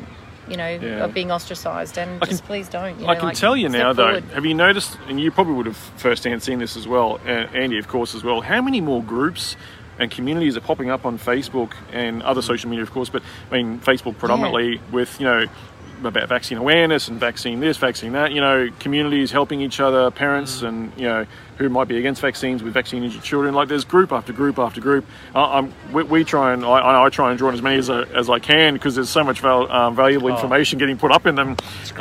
you 0.48 0.56
know 0.58 0.68
Yeah. 0.80 1.04
of 1.04 1.14
being 1.14 1.30
ostracized. 1.32 1.96
And 1.98 2.10
I 2.22 2.26
can- 2.26 2.28
just 2.28 2.44
please 2.44 2.68
don't. 2.68 3.00
You 3.00 3.06
I 3.06 3.14
can 3.16 3.28
like, 3.28 3.36
tell 3.36 3.56
you 3.56 3.68
step 3.70 3.80
now, 3.80 3.92
though. 3.94 4.04
forward. 4.20 4.24
Have 4.34 4.44
you 4.44 4.54
noticed, 4.54 4.98
and 5.08 5.18
you 5.18 5.30
probably 5.30 5.54
would 5.54 5.66
have 5.66 5.76
firsthand 5.96 6.42
seen 6.42 6.58
this 6.58 6.76
as 6.76 6.86
well, 6.86 7.18
uh, 7.26 7.30
Andy, 7.62 7.78
of 7.78 7.88
course, 7.88 8.14
as 8.14 8.22
well, 8.22 8.42
how 8.42 8.60
many 8.60 8.80
more 8.82 9.02
groups 9.02 9.56
and 9.98 10.10
communities 10.10 10.56
are 10.56 10.60
popping 10.60 10.90
up 10.90 11.04
on 11.06 11.18
Facebook 11.18 11.72
and 11.92 12.22
other 12.22 12.42
social 12.42 12.68
media, 12.70 12.82
of 12.82 12.90
course, 12.92 13.08
but 13.08 13.22
I 13.50 13.54
mean, 13.62 13.78
Facebook 13.80 14.18
predominantly 14.18 14.80
with, 14.92 15.20
you 15.20 15.26
know, 15.26 15.46
about 16.04 16.28
vaccine 16.28 16.58
awareness 16.58 17.08
and 17.08 17.18
vaccine 17.18 17.60
this, 17.60 17.78
vaccine 17.78 18.12
that, 18.12 18.32
you 18.32 18.40
know, 18.40 18.68
communities 18.80 19.30
helping 19.30 19.62
each 19.62 19.80
other, 19.80 20.10
parents 20.10 20.60
and, 20.60 20.92
you 20.98 21.04
know, 21.06 21.24
who 21.56 21.68
might 21.70 21.88
be 21.88 21.96
against 21.96 22.20
vaccines 22.20 22.62
with 22.62 22.74
vaccine 22.74 23.04
injured 23.04 23.22
children. 23.22 23.54
Like 23.54 23.68
there's 23.68 23.84
group 23.86 24.12
after 24.12 24.32
group 24.32 24.58
after 24.58 24.80
group. 24.82 25.06
I, 25.34 25.58
I'm, 25.58 25.72
we, 25.92 26.02
we 26.02 26.24
try 26.24 26.52
and, 26.52 26.62
I, 26.64 27.04
I 27.04 27.08
try 27.08 27.30
and 27.30 27.38
join 27.38 27.54
as 27.54 27.62
many 27.62 27.78
as, 27.78 27.88
I- 27.88 28.02
as 28.02 28.28
I 28.28 28.38
can 28.38 28.74
because 28.74 28.96
there's 28.96 29.08
so 29.08 29.24
much 29.24 29.40
val, 29.40 29.70
um, 29.72 29.94
valuable 29.96 30.28
information 30.28 30.78
getting 30.78 30.98
put 30.98 31.10
up 31.12 31.24
in 31.26 31.36
them. 31.36 31.56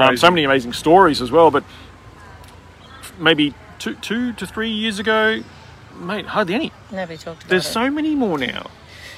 Um, 0.09 0.17
so 0.17 0.29
many 0.31 0.43
amazing 0.43 0.73
stories 0.73 1.21
as 1.21 1.31
well, 1.31 1.49
but 1.51 1.63
maybe 3.19 3.53
two, 3.79 3.95
two 3.95 4.33
to 4.33 4.47
three 4.47 4.71
years 4.71 4.99
ago, 4.99 5.41
mate, 5.99 6.25
hardly 6.25 6.55
any. 6.55 6.71
Nobody 6.91 7.17
talked 7.17 7.43
about 7.43 7.49
There's 7.49 7.65
it. 7.67 7.71
so 7.71 7.89
many 7.91 8.15
more 8.15 8.37
now. 8.37 8.69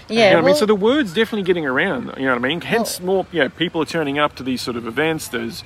yeah. 0.08 0.26
you 0.26 0.30
know 0.32 0.36
what 0.38 0.44
I 0.44 0.48
mean? 0.48 0.56
So 0.56 0.66
the 0.66 0.76
word's 0.76 1.14
definitely 1.14 1.44
getting 1.44 1.66
around. 1.66 2.14
You 2.18 2.26
know 2.26 2.36
what 2.36 2.46
I 2.46 2.48
mean? 2.48 2.62
Hence, 2.62 3.00
more 3.00 3.26
you 3.32 3.40
know, 3.44 3.50
people 3.50 3.82
are 3.82 3.86
turning 3.86 4.20
up 4.20 4.36
to 4.36 4.44
these 4.44 4.62
sort 4.62 4.78
of 4.78 4.86
events. 4.88 5.28
There's 5.30 5.64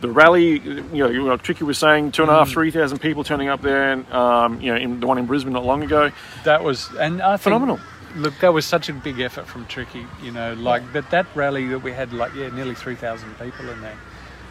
the 0.00 0.08
rally. 0.08 0.58
You 0.60 0.82
know, 0.92 1.08
like 1.24 1.42
Tricky 1.42 1.64
was 1.64 1.78
saying, 1.78 2.12
two 2.12 2.22
and 2.22 2.30
a 2.30 2.34
Mm. 2.34 2.48
three 2.52 2.70
thousand 2.70 2.98
people 3.00 3.24
turning 3.24 3.48
up 3.48 3.60
there, 3.62 3.92
and 3.92 4.10
um, 4.12 4.60
you 4.60 4.72
know, 4.72 4.78
in 4.80 5.00
the 5.00 5.06
one 5.06 5.18
in 5.18 5.26
Brisbane 5.26 5.52
not 5.52 5.64
long 5.64 5.82
ago. 5.82 6.10
That 6.44 6.62
was 6.64 6.88
and 6.98 7.20
I 7.20 7.32
think, 7.36 7.42
Phenomenal. 7.42 7.80
Look, 8.16 8.36
that 8.40 8.52
was 8.52 8.66
such 8.66 8.88
a 8.88 8.92
big 8.92 9.20
effort 9.20 9.46
from 9.46 9.66
Tricky, 9.66 10.04
you 10.22 10.32
know, 10.32 10.54
like 10.54 10.82
but 10.92 11.08
that 11.10 11.26
rally 11.36 11.68
that 11.68 11.78
we 11.80 11.92
had, 11.92 12.12
like 12.12 12.34
yeah, 12.34 12.48
nearly 12.48 12.74
three 12.74 12.96
thousand 12.96 13.38
people 13.38 13.68
in 13.68 13.80
there. 13.82 13.96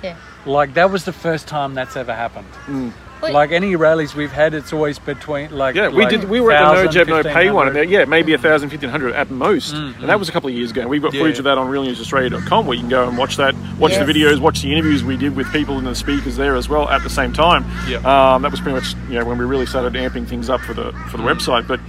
yeah. 0.03 0.15
Like 0.45 0.75
that 0.75 0.91
was 0.91 1.03
the 1.03 1.11
first 1.11 1.47
time 1.47 1.73
that's 1.73 1.97
ever 1.97 2.13
happened. 2.15 2.93
Well- 3.21 3.33
Like 3.33 3.51
any 3.51 3.75
rallies 3.75 4.15
we've 4.15 4.31
had, 4.31 4.53
it's 4.53 4.71
always 4.71 4.97
between 4.99 5.51
like 5.51 5.75
Yeah, 5.75 5.89
we 5.89 6.03
like 6.03 6.09
did. 6.09 6.29
We 6.29 6.39
were 6.39 6.51
at 6.51 6.75
the 6.75 6.83
No 6.85 6.91
Jab 6.91 7.07
No 7.07 7.21
Pay 7.23 7.51
one, 7.51 7.67
and 7.67 7.75
there, 7.75 7.83
yeah, 7.83 8.05
maybe 8.05 8.33
a 8.33 8.37
thousand, 8.37 8.69
fifteen 8.69 8.89
hundred 8.89 9.13
at 9.13 9.29
most, 9.29 9.73
and 9.73 9.95
that 10.09 10.17
was 10.19 10.29
a 10.29 10.31
couple 10.31 10.49
of 10.49 10.55
years 10.55 10.71
ago. 10.71 10.87
We've 10.87 11.01
got 11.01 11.11
footage 11.13 11.37
of 11.37 11.43
that 11.45 11.57
on 11.57 11.67
realnewsaustralia.com 11.69 12.65
where 12.65 12.75
you 12.75 12.81
can 12.81 12.89
go 12.89 13.07
and 13.07 13.17
watch 13.17 13.35
that, 13.37 13.55
watch 13.77 13.91
Yes. 13.91 14.05
the 14.05 14.13
videos, 14.13 14.39
watch 14.39 14.61
the 14.61 14.71
interviews 14.71 15.03
we 15.03 15.17
did 15.17 15.35
with 15.35 15.51
people 15.51 15.77
and 15.77 15.85
the 15.85 15.95
speakers 15.95 16.37
there 16.37 16.55
as 16.55 16.69
well 16.69 16.87
at 16.89 17.03
the 17.03 17.09
same 17.09 17.33
time. 17.33 17.65
Yep. 17.87 18.05
Um, 18.05 18.41
that 18.41 18.51
was 18.51 18.61
pretty 18.61 18.75
much 18.75 18.95
you 19.09 19.19
know 19.19 19.25
when 19.25 19.37
we 19.37 19.45
really 19.45 19.65
started 19.65 19.93
amping 19.93 20.27
things 20.27 20.49
up 20.49 20.61
for 20.61 20.73
the 20.73 20.91
for 21.09 21.17
the 21.17 21.23
website. 21.23 21.67
But 21.67 21.79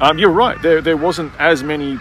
um, 0.00 0.18
you're 0.18 0.30
right, 0.30 0.60
there 0.62 0.80
there 0.80 0.96
wasn't 0.96 1.32
as 1.38 1.62
many 1.62 1.98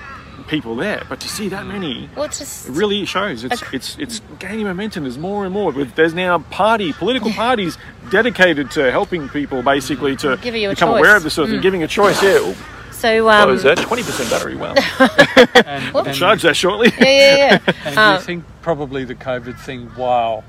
people 0.50 0.76
there, 0.76 1.04
but 1.08 1.20
to 1.22 1.30
see 1.30 1.48
that 1.50 1.66
many. 1.66 2.10
Well, 2.16 2.26
it's 2.26 2.40
just 2.40 2.68
It 2.68 2.72
really 2.74 3.06
shows 3.06 3.44
it's 3.44 3.62
Okay. 3.64 3.78
it's 3.78 3.98
it's 4.00 4.22
gaining 4.40 4.66
momentum. 4.66 5.04
There's 5.04 5.18
more 5.18 5.46
and 5.46 5.54
more. 5.54 5.72
There's 5.72 6.14
now 6.14 6.40
party 6.50 6.92
political 6.94 7.32
parties 7.32 7.78
dedicated 8.10 8.72
to 8.72 8.92
helping 8.92 9.30
people 9.30 9.62
basically 9.62 10.16
to 10.18 10.38
you 10.44 10.52
become 10.52 10.76
choice. 10.76 10.82
Mm. 10.82 10.98
aware 11.00 11.16
of 11.16 11.24
this 11.24 11.34
sort 11.36 11.48
of 11.48 11.54
thing, 11.54 11.62
giving 11.62 11.84
a 11.84 11.88
choice. 11.88 12.22
Yeah, 12.24 12.40
oh, 12.42 12.56
so. 12.92 13.24
what 13.26 13.36
Um, 13.48 13.56
is 13.56 13.64
that? 13.64 13.78
Twenty 13.78 14.04
percent 14.04 14.30
battery. 14.30 14.56
Wow, 14.56 14.74
and, 15.66 15.96
and, 15.96 16.14
charge 16.16 16.42
that 16.42 16.56
shortly. 16.56 16.92
yeah, 17.00 17.06
yeah, 17.06 17.36
yeah. 17.66 17.74
and 17.86 17.98
Um, 17.98 18.16
you 18.16 18.22
think 18.22 18.44
probably 18.62 19.04
the 19.06 19.16
COVID 19.16 19.58
thing, 19.60 19.92
wow, 19.96 20.44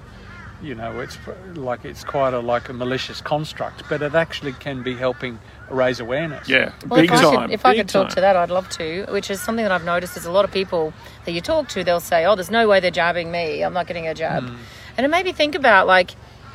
you 0.62 0.74
know, 0.74 1.00
it's 1.00 1.18
like 1.54 1.84
it's 1.84 2.04
quite 2.04 2.34
a 2.34 2.40
like 2.40 2.68
a 2.68 2.72
malicious 2.72 3.20
construct, 3.20 3.82
but 3.88 4.02
it 4.02 4.14
actually 4.14 4.52
can 4.52 4.82
be 4.82 4.94
helping 4.94 5.38
raise 5.70 6.00
awareness. 6.00 6.48
Yeah, 6.48 6.72
Well, 6.86 7.00
big 7.00 7.10
if 7.10 7.16
I 7.18 7.22
time. 7.22 7.34
Could, 7.48 7.50
if 7.54 7.64
I 7.66 7.72
big 7.72 7.80
could 7.80 7.88
talk 7.88 8.08
time. 8.08 8.14
to 8.16 8.20
that, 8.22 8.36
I'd 8.36 8.50
love 8.50 8.68
to. 8.70 9.06
Which 9.10 9.30
is 9.30 9.40
something 9.40 9.64
that 9.64 9.72
I've 9.72 9.84
noticed. 9.84 10.16
Is 10.16 10.26
a 10.26 10.30
lot 10.32 10.44
of 10.44 10.50
people 10.52 10.92
that 11.24 11.32
you 11.32 11.40
talk 11.40 11.68
to, 11.70 11.84
they'll 11.84 12.00
say, 12.00 12.26
"Oh, 12.26 12.34
there's 12.34 12.50
no 12.50 12.68
way 12.68 12.80
they're 12.80 12.90
jabbing 12.90 13.30
me. 13.30 13.62
I'm 13.62 13.72
not 13.72 13.86
getting 13.86 14.06
a 14.06 14.14
jab," 14.14 14.42
Hmm. 14.44 14.56
and 14.96 15.04
it 15.06 15.08
made 15.08 15.24
me 15.24 15.32
think 15.32 15.54
about 15.54 15.86
like 15.86 16.10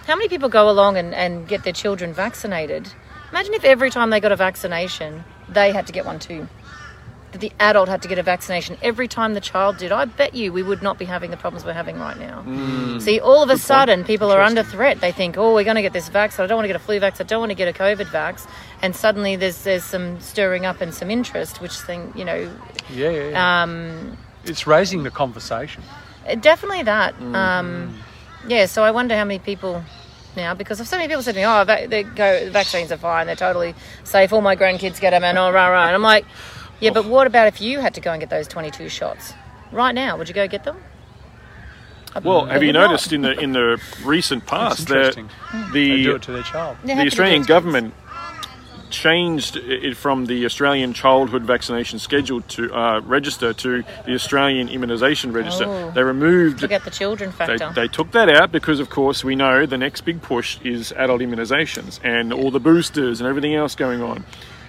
how 0.07 0.15
many 0.15 0.27
people 0.27 0.49
go 0.49 0.69
along 0.69 0.97
and, 0.97 1.13
and 1.15 1.47
get 1.47 1.63
their 1.63 1.73
children 1.73 2.13
vaccinated. 2.13 2.89
Imagine 3.31 3.55
if 3.55 3.63
every 3.65 3.89
time 3.89 4.11
they 4.11 4.19
got 4.19 4.31
a 4.31 4.35
vaccination, 4.35 5.23
they 5.49 5.71
had 5.73 5.87
to 5.87 5.93
get 5.93 6.05
one 6.05 6.19
too. 6.19 6.47
That 7.35 7.41
the 7.41 7.51
adult 7.59 7.89
had 7.89 8.01
to 8.01 8.07
get 8.07 8.17
a 8.17 8.23
vaccination 8.23 8.77
every 8.81 9.07
time 9.07 9.33
the 9.33 9.41
child 9.41 9.77
did, 9.77 9.91
I 9.91 10.05
bet 10.05 10.33
you 10.33 10.53
we 10.53 10.63
would 10.63 10.81
not 10.81 10.97
be 10.97 11.03
having 11.05 11.31
the 11.31 11.37
problems 11.37 11.65
we're 11.65 11.73
having 11.73 11.99
right 11.99 12.17
now. 12.17 12.43
See, 12.99 13.19
all 13.19 13.43
of 13.43 13.49
a 13.49 13.57
sudden, 13.57 14.05
people 14.05 14.31
are 14.31 14.39
under 14.41 14.63
threat. 14.63 15.01
They 15.01 15.11
think, 15.11 15.37
oh, 15.37 15.53
we're 15.53 15.65
going 15.65 15.75
to 15.75 15.81
get 15.81 15.91
this 15.93 16.09
vax. 16.09 16.39
I 16.39 16.47
don't 16.47 16.55
want 16.55 16.63
to 16.63 16.69
get 16.69 16.77
a 16.77 16.79
flu 16.79 16.99
vax. 16.99 17.19
I 17.19 17.25
don't 17.25 17.41
want 17.41 17.49
to 17.49 17.55
get 17.55 17.67
a 17.67 17.77
COVID 17.77 18.05
vax. 18.05 18.47
And 18.81 18.95
suddenly 18.95 19.35
there's 19.35 19.63
there's 19.63 19.83
some 19.83 20.19
stirring 20.21 20.65
up 20.65 20.79
and 20.81 20.93
some 20.93 21.11
interest, 21.11 21.59
which 21.61 21.73
thing, 21.73 22.13
you 22.15 22.23
know, 22.23 22.49
Yeah, 22.93 23.09
yeah, 23.09 23.29
yeah. 23.29 23.63
um, 23.63 24.17
it's 24.45 24.65
raising 24.65 25.03
the 25.03 25.11
conversation. 25.11 25.83
uh, 26.29 26.35
definitely 26.35 26.83
that. 26.83 27.15
Mm. 27.19 27.35
Um, 27.35 27.99
yeah, 28.47 28.65
so 28.65 28.83
I 28.83 28.91
wonder 28.91 29.15
how 29.17 29.25
many 29.25 29.39
people 29.39 29.83
now, 30.37 30.53
because 30.53 30.77
so 30.87 30.97
many 30.97 31.07
people 31.07 31.23
said 31.23 31.33
to 31.33 31.39
me, 31.39 31.45
oh, 31.45 31.63
va- 31.65 31.87
they 31.87 32.03
go, 32.03 32.49
vaccines 32.51 32.91
are 32.91 32.97
fine, 32.97 33.25
they're 33.25 33.35
totally 33.37 33.73
safe, 34.03 34.31
all 34.33 34.41
my 34.41 34.55
grandkids 34.55 34.99
get 34.99 35.11
them, 35.11 35.23
and 35.23 35.37
oh, 35.37 35.49
rah, 35.51 35.67
rah. 35.67 35.85
And 35.87 35.95
I'm 35.95 36.01
like, 36.01 36.25
yeah, 36.79 36.91
but 36.91 37.05
what 37.05 37.27
about 37.27 37.47
if 37.47 37.61
you 37.61 37.79
had 37.79 37.93
to 37.95 38.01
go 38.01 38.11
and 38.11 38.19
get 38.19 38.29
those 38.29 38.47
22 38.47 38.89
shots? 38.89 39.33
Right 39.71 39.93
now, 39.93 40.17
would 40.17 40.27
you 40.27 40.33
go 40.33 40.47
get 40.47 40.63
them? 40.63 40.77
Well, 42.23 42.45
have 42.45 42.61
you 42.63 42.69
would 42.69 42.73
not. 42.73 42.87
noticed 42.87 43.11
in 43.11 43.21
the 43.21 43.37
in 43.37 43.51
the 43.51 43.81
recent 44.05 44.45
past 44.45 44.87
that 44.87 44.97
interesting. 44.97 45.29
They 45.73 45.87
do 45.87 46.03
the 46.03 46.15
it 46.15 46.21
to 46.23 46.31
their 46.31 46.43
child. 46.43 46.77
The 46.83 46.95
happy 46.95 46.95
to 46.95 47.03
do 47.03 47.07
Australian 47.07 47.43
government 47.43 47.93
changed 48.89 49.57
it 49.57 49.97
from 49.97 50.25
the 50.27 50.45
Australian 50.45 50.93
childhood 50.93 51.43
vaccination 51.43 51.99
schedule 51.99 52.41
to 52.41 52.73
uh, 52.73 53.01
register 53.01 53.51
to 53.51 53.83
the 54.05 54.13
Australian 54.13 54.69
immunisation 54.69 55.33
register. 55.33 55.65
Oh. 55.65 55.91
They 55.91 56.03
removed. 56.03 56.61
Forget 56.61 56.85
the 56.85 56.91
children 56.91 57.31
They, 57.31 57.57
factor. 57.57 57.71
they 57.75 57.87
took 57.87 58.11
that 58.11 58.29
out 58.29 58.51
because, 58.51 58.79
of 58.79 58.89
course, 58.89 59.23
we 59.23 59.35
know 59.35 59.65
the 59.65 59.77
next 59.77 60.01
big 60.01 60.21
push 60.21 60.59
is 60.63 60.93
adult 60.93 61.21
immunisations 61.21 61.99
and 62.03 62.31
all 62.31 62.51
the 62.51 62.59
boosters 62.59 63.19
and 63.19 63.27
everything 63.27 63.55
else 63.55 63.75
going 63.75 64.01
on. 64.01 64.23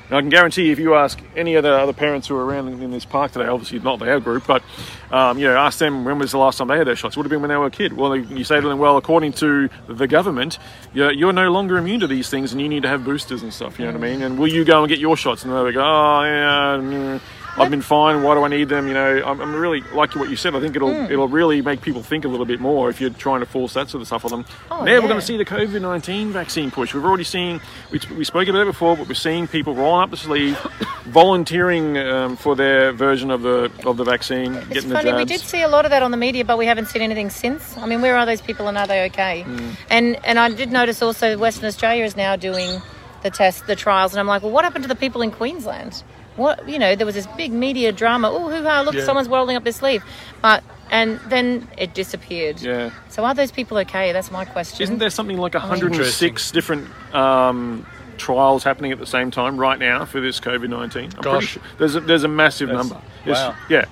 And 0.09 0.17
I 0.17 0.21
can 0.21 0.31
guarantee 0.31 0.71
if 0.71 0.79
you 0.79 0.95
ask 0.95 1.21
any 1.35 1.57
other 1.57 1.73
other 1.73 1.93
parents 1.93 2.29
who 2.29 2.37
are 2.37 2.45
around 2.45 2.69
in 2.81 2.91
this 2.93 3.05
park 3.05 3.33
today, 3.33 3.47
obviously 3.47 3.81
not 3.81 4.01
our 4.03 4.21
group, 4.21 4.47
but 4.47 4.63
um, 5.11 5.39
you 5.39 5.47
know, 5.47 5.57
ask 5.57 5.79
them 5.79 6.05
when 6.05 6.19
was 6.19 6.33
the 6.33 6.39
last 6.39 6.59
time 6.59 6.69
they 6.69 6.79
had 6.79 6.87
their 6.87 6.97
shots. 6.97 7.17
Would 7.17 7.25
have 7.25 7.31
been 7.31 7.41
when 7.41 7.51
they 7.51 7.57
were 7.57 7.67
a 7.67 7.71
kid. 7.71 7.93
Well, 7.93 8.15
you 8.15 8.45
say 8.45 8.61
to 8.61 8.69
them, 8.69 8.79
well, 8.79 8.97
according 8.97 9.33
to 9.35 9.69
the 9.89 10.07
government, 10.07 10.59
you're, 10.95 11.11
you're 11.11 11.33
no 11.33 11.51
longer 11.51 11.77
immune 11.77 12.01
to 12.01 12.07
these 12.07 12.31
things, 12.31 12.53
and 12.53 12.61
you 12.61 12.69
need 12.69 12.83
to 12.83 12.89
have 12.89 13.05
boosters 13.05 13.43
and 13.43 13.53
stuff. 13.53 13.79
You 13.79 13.87
know 13.87 13.93
what 13.93 14.05
I 14.05 14.11
mean? 14.11 14.23
And 14.23 14.39
will 14.39 14.49
you 14.49 14.65
go 14.65 14.83
and 14.83 14.89
get 14.89 15.01
your 15.01 15.17
shots? 15.17 15.45
And 15.45 15.53
they 15.53 15.73
go, 15.73 15.81
oh 15.81 16.23
yeah. 16.23 16.79
mm, 16.81 17.21
I've 17.59 17.71
been 17.71 17.83
fine. 17.83 18.23
Why 18.23 18.35
do 18.35 18.43
I 18.45 18.49
need 18.49 18.69
them? 18.69 18.87
You 18.89 18.95
know, 18.95 19.23
I'm, 19.25 19.41
I'm 19.41 19.55
really 19.55 19.81
like 19.93 20.15
what 20.15 20.29
you 20.31 20.37
said. 20.37 20.55
I 20.55 20.61
think 20.61 20.77
it'll 20.77 20.93
Hmm. 20.93 21.11
it'll 21.13 21.29
really 21.29 21.63
make 21.63 21.81
people 21.83 22.03
think 22.03 22.25
a 22.25 22.29
little 22.29 22.47
bit 22.47 22.61
more 22.61 22.89
if 22.91 23.01
you're 23.01 23.11
trying 23.11 23.41
to 23.41 23.47
force 23.47 23.75
that 23.75 23.89
sort 23.91 24.01
of 24.03 24.07
stuff 24.07 24.25
on 24.25 24.31
them. 24.31 24.45
Oh, 24.71 24.85
now 24.85 24.95
we're 25.01 25.09
going 25.09 25.21
to 25.21 25.27
see 25.27 25.37
the 25.37 25.45
COVID 25.45 25.81
nineteen 25.83 26.33
vaccine 26.33 26.71
push. 26.71 26.95
We've 26.95 27.05
already 27.05 27.25
seen 27.25 27.61
we, 27.91 28.01
we 28.17 28.25
spoke 28.25 28.49
about 28.49 28.63
it 28.63 28.67
before, 28.67 28.97
but 28.97 29.09
we're 29.09 29.15
seeing 29.15 29.47
people 29.49 29.75
rolling 29.75 30.03
up 30.03 30.11
the 30.11 30.17
sleeve, 30.17 30.57
volunteering 31.07 31.97
um, 31.99 32.37
for 32.37 32.55
their 32.55 32.93
version 32.93 33.31
of 33.31 33.43
the 33.43 33.71
of 33.85 33.97
the 33.97 34.05
vaccine, 34.05 34.55
It's 34.55 34.67
getting 34.69 34.91
funny, 34.91 35.13
we 35.13 35.25
did 35.25 35.41
see 35.41 35.63
a 35.63 35.69
lot 35.69 35.85
of 35.85 35.91
that 35.91 36.03
on 36.03 36.11
the 36.11 36.17
media, 36.17 36.45
but 36.45 36.59
we 36.59 36.67
haven't 36.67 36.87
seen 36.87 37.03
anything 37.03 37.31
since. 37.31 37.77
I 37.79 37.87
mean, 37.87 38.03
where 38.03 38.17
are 38.17 38.27
those 38.27 38.41
people 38.41 38.69
and 38.69 38.77
are 38.77 38.87
they 38.87 39.07
okay? 39.07 39.43
Hmm. 39.43 39.71
And 39.91 40.17
and 40.27 40.39
I 40.39 40.51
did 40.51 40.71
notice 40.71 41.01
also 41.03 41.37
Western 41.39 41.67
Australia 41.67 42.05
is 42.05 42.17
now 42.17 42.37
doing 42.37 42.83
the 43.23 43.31
test, 43.31 43.67
the 43.67 43.75
trials, 43.77 44.13
and 44.13 44.21
I'm 44.21 44.27
like, 44.27 44.43
well, 44.43 44.53
what 44.53 44.65
happened 44.65 44.85
to 44.85 44.89
the 44.89 44.95
people 44.95 45.23
in 45.23 45.31
Queensland? 45.31 46.03
What 46.37 46.69
you 46.69 46.79
know, 46.79 46.95
there 46.95 47.07
was 47.07 47.15
this 47.15 47.27
big 47.37 47.53
media 47.53 47.93
drama. 47.93 48.31
Oh, 48.31 48.51
hoo 48.51 48.63
ha! 48.63 48.83
Look, 48.83 48.95
Yeah. 48.95 49.05
someone's 49.05 49.29
rolling 49.29 49.57
up 49.57 49.65
their 49.65 49.73
sleeve, 49.73 50.05
but 50.43 50.63
and 50.91 51.19
then 51.29 51.67
it 51.79 51.95
disappeared. 51.95 52.61
Yeah. 52.61 52.91
So 53.09 53.25
are 53.25 53.35
those 53.35 53.51
people 53.51 53.79
okay? 53.79 54.13
That's 54.13 54.31
my 54.31 54.45
question. 54.45 54.83
Isn't 54.83 54.99
there 54.99 55.11
something 55.11 55.39
like 55.39 55.55
106 55.55 56.23
Interesting. 56.23 56.55
different 56.55 57.15
um, 57.15 57.87
trials 58.19 58.63
happening 58.65 58.93
at 58.93 58.99
the 58.99 59.07
same 59.07 59.31
time 59.31 59.57
right 59.57 59.79
now 59.79 60.05
for 60.05 60.21
this 60.21 60.39
COVID 60.41 60.69
19? 60.69 61.05
I'm 61.17 61.21
Gosh. 61.23 61.47
sure 61.49 61.63
there's 61.79 61.97
a, 61.97 62.01
there's 62.01 62.25
a 62.25 62.29
massive 62.29 62.69
That's- 62.69 62.89
number. 62.91 63.05
It's- 63.25 63.37
wow. 63.49 63.55
Yeah, 63.69 63.87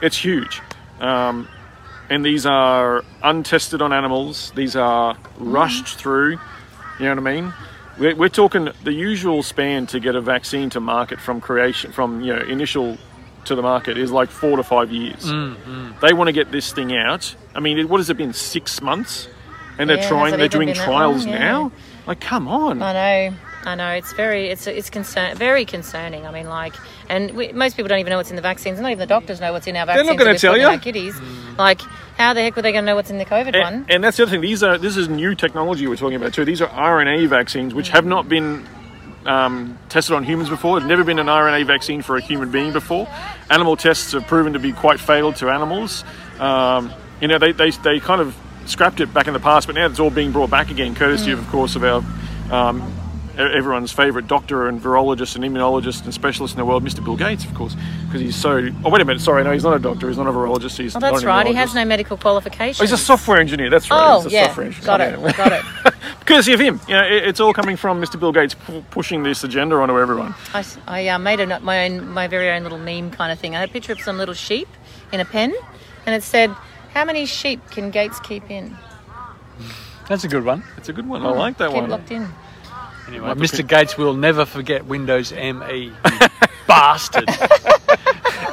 it's 0.00 0.16
huge. 0.16 0.62
Um, 1.00 1.48
and 2.10 2.24
these 2.24 2.46
are 2.46 3.04
untested 3.22 3.82
on 3.82 3.92
animals, 3.92 4.52
these 4.54 4.74
are 4.76 5.16
rushed 5.38 5.98
through. 5.98 6.38
You 6.98 7.04
know 7.04 7.10
what 7.20 7.28
I 7.28 7.40
mean? 7.40 7.52
We're, 7.98 8.14
we're 8.14 8.28
talking 8.28 8.68
the 8.84 8.92
usual 8.92 9.42
span 9.42 9.86
to 9.88 10.00
get 10.00 10.14
a 10.14 10.20
vaccine 10.20 10.70
to 10.70 10.80
market 10.80 11.20
from 11.20 11.40
creation, 11.40 11.92
from 11.92 12.20
you 12.20 12.34
know 12.34 12.42
initial 12.42 12.96
to 13.44 13.54
the 13.54 13.62
market 13.62 13.96
is 13.96 14.10
like 14.12 14.30
four 14.30 14.56
to 14.56 14.62
five 14.62 14.92
years. 14.92 15.24
Mm, 15.24 15.98
They 16.00 16.12
want 16.12 16.28
to 16.28 16.32
get 16.32 16.52
this 16.52 16.72
thing 16.72 16.94
out. 16.94 17.34
I 17.54 17.60
mean, 17.60 17.88
what 17.88 17.98
has 17.98 18.10
it 18.10 18.16
been? 18.16 18.32
Six 18.32 18.80
months, 18.82 19.28
and 19.78 19.88
they're 19.88 19.96
Yeah, 19.98 20.08
trying. 20.08 20.36
They're 20.36 20.48
doing 20.48 20.74
trials 20.74 21.24
long? 21.24 21.34
Yeah. 21.34 21.38
now. 21.40 21.72
Like, 22.06 22.20
come 22.20 22.46
on. 22.48 22.80
I 22.82 22.92
know, 22.92 23.36
I 23.64 23.74
know. 23.74 23.90
It's 23.90 24.12
very, 24.14 24.48
it's 24.48 24.66
it's 24.66 24.90
concern, 24.90 25.36
very 25.36 25.64
concerning. 25.64 26.26
I 26.26 26.30
mean, 26.30 26.48
like, 26.48 26.74
and 27.08 27.32
we, 27.32 27.52
most 27.52 27.76
people 27.76 27.88
don't 27.88 27.98
even 27.98 28.10
know 28.10 28.16
what's 28.16 28.30
in 28.30 28.36
the 28.36 28.42
vaccines. 28.42 28.80
Not 28.80 28.90
even 28.92 28.98
the 29.00 29.06
doctors 29.06 29.40
know 29.40 29.52
what's 29.52 29.66
in 29.66 29.76
our 29.76 29.86
vaccines. 29.86 30.08
gonna 30.08 30.24
that 30.24 30.30
we're 30.30 30.38
tell 30.38 30.56
you. 30.56 30.66
Our 30.68 30.78
kiddies, 30.78 31.20
like, 31.58 31.80
how 32.18 32.34
the 32.34 32.42
heck 32.42 32.56
were 32.56 32.62
they 32.62 32.72
going 32.72 32.84
to 32.84 32.86
know 32.86 32.96
what's 32.96 33.10
in 33.10 33.18
the 33.18 33.24
COVID 33.24 33.58
one? 33.58 33.74
And, 33.74 33.90
and 33.90 34.04
that's 34.04 34.16
the 34.16 34.24
other 34.24 34.32
thing. 34.32 34.40
These 34.40 34.62
are 34.62 34.76
this 34.76 34.96
is 34.96 35.08
new 35.08 35.34
technology 35.34 35.86
we're 35.86 35.96
talking 35.96 36.16
about 36.16 36.34
too. 36.34 36.44
These 36.44 36.60
are 36.60 36.68
RNA 36.68 37.28
vaccines, 37.28 37.74
which 37.74 37.90
have 37.90 38.04
not 38.04 38.28
been 38.28 38.66
um, 39.24 39.78
tested 39.88 40.16
on 40.16 40.24
humans 40.24 40.48
before. 40.48 40.80
There's 40.80 40.88
never 40.88 41.04
been 41.04 41.18
an 41.18 41.26
RNA 41.26 41.66
vaccine 41.66 42.02
for 42.02 42.16
a 42.16 42.20
human 42.20 42.50
being 42.50 42.72
before. 42.72 43.08
Animal 43.50 43.76
tests 43.76 44.12
have 44.12 44.26
proven 44.26 44.54
to 44.54 44.58
be 44.58 44.72
quite 44.72 44.98
fatal 44.98 45.32
to 45.34 45.50
animals. 45.50 46.04
Um, 46.38 46.92
you 47.20 47.28
know, 47.28 47.38
they, 47.38 47.52
they, 47.52 47.70
they 47.70 48.00
kind 48.00 48.20
of 48.20 48.36
scrapped 48.66 49.00
it 49.00 49.12
back 49.12 49.26
in 49.26 49.32
the 49.32 49.40
past, 49.40 49.66
but 49.66 49.74
now 49.74 49.86
it's 49.86 50.00
all 50.00 50.10
being 50.10 50.32
brought 50.32 50.50
back 50.50 50.70
again, 50.70 50.94
courtesy 50.94 51.30
of, 51.32 51.38
of 51.38 51.48
course, 51.48 51.76
of 51.76 51.84
our 51.84 52.02
um, 52.50 52.92
everyone's 53.38 53.92
favourite 53.92 54.26
doctor 54.26 54.66
and 54.68 54.80
virologist 54.80 55.36
and 55.36 55.44
immunologist 55.44 56.04
and 56.04 56.12
specialist 56.12 56.54
in 56.54 56.58
the 56.58 56.64
world, 56.64 56.84
Mr. 56.84 57.04
Bill 57.04 57.16
Gates, 57.16 57.44
of 57.44 57.54
course, 57.54 57.76
because 58.06 58.20
he's 58.20 58.36
so. 58.36 58.68
Oh, 58.84 58.90
wait 58.90 59.00
a 59.00 59.04
minute. 59.04 59.22
Sorry, 59.22 59.44
no, 59.44 59.52
he's 59.52 59.64
not 59.64 59.76
a 59.76 59.78
doctor. 59.78 60.08
He's 60.08 60.18
not 60.18 60.26
a 60.26 60.30
virologist. 60.32 60.78
He's 60.78 60.96
Oh, 60.96 61.00
that's 61.00 61.12
not 61.14 61.22
an 61.22 61.28
right. 61.28 61.46
He 61.46 61.54
has 61.54 61.74
no 61.74 61.84
medical 61.84 62.16
qualifications. 62.16 62.80
Oh, 62.80 62.84
he's 62.84 62.92
a 62.92 62.98
software 62.98 63.38
engineer. 63.40 63.70
That's 63.70 63.90
right. 63.90 64.00
Oh, 64.00 64.20
he's 64.20 64.32
a 64.32 64.34
yeah. 64.34 64.46
software 64.46 64.66
engineer. 64.66 64.86
Got 64.86 65.00
it. 65.00 65.20
yeah. 65.20 65.32
Got 65.32 65.52
it. 65.52 65.94
Courtesy 66.26 66.52
of 66.52 66.60
him. 66.60 66.80
You 66.88 66.94
know, 66.94 67.04
it, 67.06 67.24
it's 67.28 67.40
all 67.40 67.52
coming 67.52 67.76
from 67.76 68.00
Mr. 68.00 68.18
Bill 68.18 68.32
Gates 68.32 68.54
pu- 68.54 68.82
pushing 68.90 69.22
this 69.22 69.44
agenda 69.44 69.76
onto 69.76 69.98
everyone. 69.98 70.34
I 70.86 71.08
uh, 71.08 71.18
made 71.18 71.40
a, 71.40 71.60
my 71.60 71.86
own, 71.86 72.08
my 72.08 72.26
very 72.26 72.50
own 72.50 72.62
little 72.64 72.78
meme 72.78 73.10
kind 73.10 73.32
of 73.32 73.38
thing. 73.38 73.54
I 73.54 73.60
had 73.60 73.70
a 73.70 73.72
picture 73.72 73.92
of 73.92 74.00
some 74.00 74.18
little 74.18 74.34
sheep 74.34 74.68
in 75.12 75.20
a 75.20 75.24
pen, 75.24 75.54
and 76.06 76.14
it 76.14 76.22
said, 76.22 76.50
"How 76.92 77.04
many 77.04 77.24
sheep 77.24 77.60
can 77.70 77.90
Gates 77.90 78.20
keep 78.20 78.50
in? 78.50 78.76
That's 80.08 80.24
a 80.24 80.28
good 80.28 80.44
one. 80.44 80.64
It's 80.76 80.88
a 80.88 80.92
good 80.92 81.06
one. 81.06 81.24
I 81.24 81.30
like 81.30 81.58
that 81.58 81.68
keep 81.70 81.80
one. 81.80 81.90
locked 81.90 82.10
in." 82.10 82.28
Anyway, 83.08 83.30
Mr. 83.34 83.66
Gates 83.66 83.96
will 83.98 84.14
never 84.14 84.44
forget 84.44 84.84
Windows 84.86 85.32
ME. 85.32 85.84
you 85.84 85.92
bastard. 86.66 87.28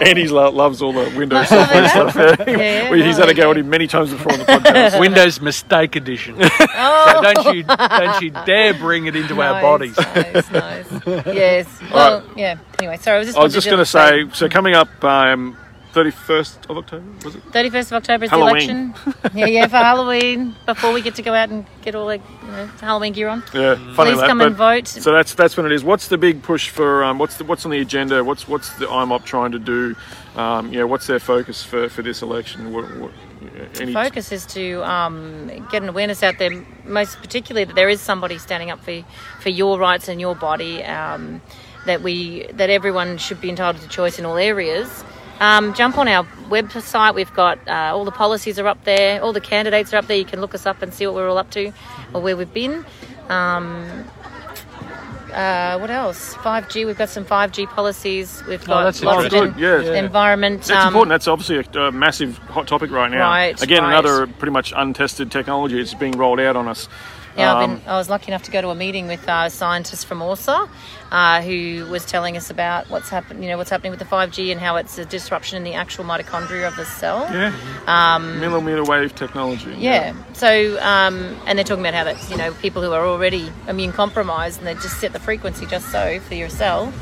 Andy 0.02 0.28
lo- 0.28 0.52
loves 0.52 0.82
all 0.82 0.92
the 0.92 1.10
Windows 1.18 1.48
software 1.48 1.88
stuff. 1.90 2.16
Yeah. 2.48 2.58
Yeah, 2.58 2.92
We- 2.92 3.04
He's 3.04 3.18
had 3.18 3.30
a 3.30 3.34
go 3.34 3.52
at 3.52 3.58
yeah. 3.58 3.62
him 3.64 3.70
many 3.70 3.88
times 3.88 4.12
before 4.12 4.34
on 4.34 4.40
the 4.40 4.46
podcast. 4.46 5.00
Windows 5.00 5.40
Mistake 5.42 5.96
Edition. 5.96 6.36
Oh, 6.40 7.14
So 7.16 7.34
don't 7.34 7.56
you 7.56 7.64
don't 7.64 8.22
you 8.22 8.32
dare 8.46 8.74
bring 8.74 9.06
it 9.08 9.16
into 9.16 9.42
our 9.42 9.54
nice, 9.54 9.62
bodies. 9.62 9.98
Nice, 9.98 10.52
nice. 10.52 11.26
yes. 11.28 11.82
Well, 11.94 12.24
yeah. 12.36 12.58
Anyway, 12.80 12.98
sorry. 12.98 13.16
I 13.16 13.20
was 13.20 13.28
just. 13.28 13.38
I 13.38 13.44
was 13.44 13.54
just 13.54 13.68
going 13.68 13.80
to 13.80 13.86
say. 13.86 14.26
say, 14.26 14.30
so 14.34 14.50
coming 14.50 14.74
up 14.76 15.04
um, 15.04 15.58
31st 15.96 16.70
of 16.70 16.78
October, 16.78 17.06
was 17.24 17.36
it? 17.36 17.44
31st 17.52 17.86
of 17.88 17.94
October 17.94 18.26
is 18.26 18.30
Halloween. 18.30 18.68
the 18.68 18.74
election. 18.74 19.32
yeah, 19.34 19.46
yeah, 19.46 19.68
for 19.68 19.78
Halloween, 19.78 20.54
before 20.66 20.92
we 20.92 21.02
get 21.02 21.16
to 21.16 21.22
go 21.22 21.34
out 21.34 21.50
and 21.50 21.66
get 21.82 21.96
all 21.96 22.08
the 22.08 22.18
you 22.18 22.52
know, 22.52 22.66
Halloween 22.82 23.14
gear 23.14 23.30
on. 23.30 23.44
Yeah, 23.54 23.76
funny 23.94 24.12
Please 24.12 24.20
that, 24.20 24.28
come 24.28 24.42
and 24.42 24.56
vote. 24.56 24.88
So 24.88 25.14
that's 25.14 25.34
that's 25.34 25.56
when 25.56 25.66
it 25.66 25.72
is. 25.72 25.86
What's 25.86 26.10
the 26.10 26.18
big 26.18 26.44
push 26.44 26.70
for? 26.70 27.04
Um, 27.04 27.18
what's 27.18 27.38
the, 27.38 27.46
what's 27.46 27.64
on 27.64 27.72
the 27.72 27.80
agenda? 27.80 28.24
What's 28.24 28.46
what's 28.48 28.74
the 28.78 28.88
IMOP 28.88 29.24
trying 29.24 29.54
to 29.54 29.60
do? 29.60 29.96
Um, 30.36 30.72
you 30.72 30.80
know, 30.80 30.88
what's 30.88 31.08
their 31.08 31.20
focus 31.20 31.64
for, 31.64 31.88
for 31.88 32.02
this 32.02 32.22
election? 32.22 32.74
What, 32.74 32.84
what, 32.98 33.12
any 33.80 33.94
focus 33.94 34.34
is 34.34 34.46
to 34.48 34.84
um, 34.84 35.48
get 35.72 35.82
an 35.82 35.88
awareness 35.88 36.24
out 36.24 36.38
there, 36.40 36.66
most 36.84 37.18
particularly 37.22 37.64
that 37.64 37.76
there 37.76 37.88
is 37.88 38.02
somebody 38.02 38.38
standing 38.38 38.70
up 38.70 38.84
for 38.84 39.02
for 39.40 39.50
your 39.50 39.80
rights 39.80 40.10
and 40.10 40.20
your 40.20 40.36
body. 40.36 40.84
Um, 40.84 41.42
that 41.86 42.02
we 42.02 42.48
that 42.54 42.70
everyone 42.70 43.18
should 43.18 43.40
be 43.40 43.50
entitled 43.50 43.82
to 43.82 43.88
choice 43.90 44.20
in 44.20 44.26
all 44.26 44.38
areas. 44.38 45.04
Um, 45.40 45.74
jump 45.74 45.98
on 45.98 46.08
our 46.08 46.24
website. 46.50 47.16
We've 47.16 47.34
got 47.34 47.60
uh, 47.68 47.92
all 47.94 48.06
the 48.06 48.12
policies 48.12 48.58
are 48.60 48.68
up 48.68 48.84
there. 48.86 49.22
All 49.22 49.34
the 49.34 49.42
candidates 49.42 49.94
are 49.94 49.98
up 49.98 50.08
there. 50.08 50.18
You 50.18 50.26
can 50.26 50.42
look 50.42 50.56
us 50.56 50.66
up 50.66 50.82
and 50.82 50.94
see 50.94 51.06
what 51.06 51.16
we're 51.16 51.30
all 51.30 51.38
up 51.38 51.52
to 51.52 51.74
or 52.14 52.22
where 52.22 52.38
we've 52.38 52.54
been. 52.54 52.86
Um, 53.30 54.06
uh, 55.34 55.78
what 55.80 55.92
else? 55.92 56.34
5G. 56.36 56.86
We've 56.86 56.98
got 56.98 57.10
some 57.10 57.26
5G 57.26 57.68
policies. 57.68 58.42
We've 58.48 58.64
got 58.64 58.86
that's 58.86 59.04
lots 59.04 59.26
interesting. 59.26 59.50
of 59.50 59.58
Good, 59.58 59.86
yeah. 59.86 60.00
environment. 60.00 60.64
That's 60.64 60.72
um, 60.86 60.88
important. 60.88 61.10
That's 61.10 61.28
obviously 61.28 61.58
a, 61.58 61.88
a 61.88 61.92
massive 61.92 62.38
hot 62.38 62.68
topic 62.68 62.90
right 62.90 63.12
now. 63.12 63.30
Right, 63.30 63.62
Again, 63.62 63.84
right. 63.84 63.90
another 63.90 64.28
pretty 64.28 64.54
much 64.54 64.72
untested 64.76 65.32
technology. 65.32 65.80
It's 65.80 65.94
being 65.94 66.14
rolled 66.14 66.40
out 66.40 66.56
on 66.56 66.70
us. 66.70 66.88
Yeah, 67.38 67.54
I've 67.54 67.64
Um, 67.64 67.76
been, 67.76 67.88
I 67.90 67.98
was 67.98 68.10
lucky 68.10 68.32
enough 68.32 68.44
to 68.44 68.52
go 68.52 68.62
to 68.62 68.70
a 68.70 68.76
meeting 68.76 69.08
with 69.08 69.28
uh, 69.28 69.50
scientists 69.50 70.04
from 70.06 70.20
ORSA, 70.22 70.70
uh, 71.12 71.42
who 71.42 71.86
was 71.90 72.06
telling 72.06 72.38
us 72.38 72.50
about 72.50 72.90
what's 72.90 73.10
happened. 73.10 73.44
You 73.44 73.50
know, 73.50 73.58
what's 73.58 73.70
happening 73.70 73.92
with 73.92 74.00
the 74.00 74.06
five 74.06 74.32
G 74.32 74.52
and 74.52 74.62
how 74.62 74.78
it's 74.78 74.98
a 74.98 75.04
disruption 75.06 75.58
in 75.58 75.64
the 75.64 75.74
actual 75.74 76.06
mitochondria 76.06 76.68
of 76.68 76.76
the 76.78 76.86
cell. 76.86 77.28
yeah. 77.34 77.54
Um, 77.88 78.40
Millimeter 78.40 78.84
wave 78.84 79.14
technology. 79.16 79.76
Yeah. 79.78 80.14
So, 80.34 80.80
um, 80.82 81.36
and 81.46 81.58
they're 81.60 81.66
talking 81.66 81.84
about 81.86 81.94
how 81.94 82.06
that's 82.06 82.30
you 82.32 82.38
know 82.38 82.54
people 82.54 82.82
who 82.82 82.94
are 82.94 83.06
already 83.06 83.52
immune 83.68 83.92
compromised 83.92 84.60
and 84.60 84.68
they 84.68 84.74
just 84.76 85.00
set 85.02 85.12
the 85.12 85.20
frequency 85.20 85.66
just 85.66 85.92
so 85.92 86.20
for 86.22 86.36
your 86.36 86.50
cell. 86.50 86.94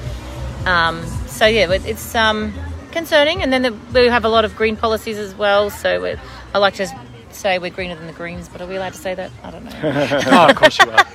Um, 0.66 1.06
so 1.28 1.46
yeah, 1.46 1.70
it's 1.72 2.16
um, 2.16 2.54
concerning. 2.92 3.44
And 3.44 3.54
then 3.54 3.62
the, 3.62 3.72
we 3.94 4.08
have 4.08 4.26
a 4.26 4.30
lot 4.30 4.46
of 4.46 4.56
green 4.56 4.78
policies 4.78 5.18
as 5.18 5.36
well. 5.36 5.70
So 5.70 6.16
I 6.54 6.58
like 6.58 6.76
to 6.76 6.88
say 7.36 7.60
we're 7.60 7.72
greener 7.72 7.96
than 7.96 8.08
the 8.08 8.14
Greens, 8.14 8.50
but 8.50 8.62
are 8.62 8.68
we 8.68 8.76
allowed 8.76 8.94
to 8.94 9.00
say 9.00 9.16
that? 9.16 9.32
I 9.44 9.52
don't 9.52 9.64
know. 9.66 9.72
oh, 10.28 10.50
of 10.50 10.56
course 10.56 10.78
you 10.80 10.90
are. 10.90 11.06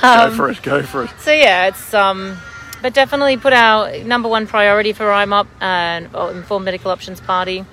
go 0.28 0.34
for 0.34 0.50
it. 0.50 0.62
Go 0.62 0.82
for 0.82 1.04
it. 1.04 1.10
So 1.20 1.32
yeah, 1.32 1.66
it's 1.68 1.94
um, 1.94 2.38
but 2.82 2.94
definitely 2.94 3.36
put 3.36 3.52
our 3.52 3.98
number 4.04 4.28
one 4.28 4.46
priority 4.46 4.92
for 4.92 5.06
IMOP 5.06 5.46
and 5.60 6.14
uh, 6.14 6.28
Informed 6.28 6.64
Medical 6.64 6.90
Options 6.90 7.20
Party. 7.20 7.64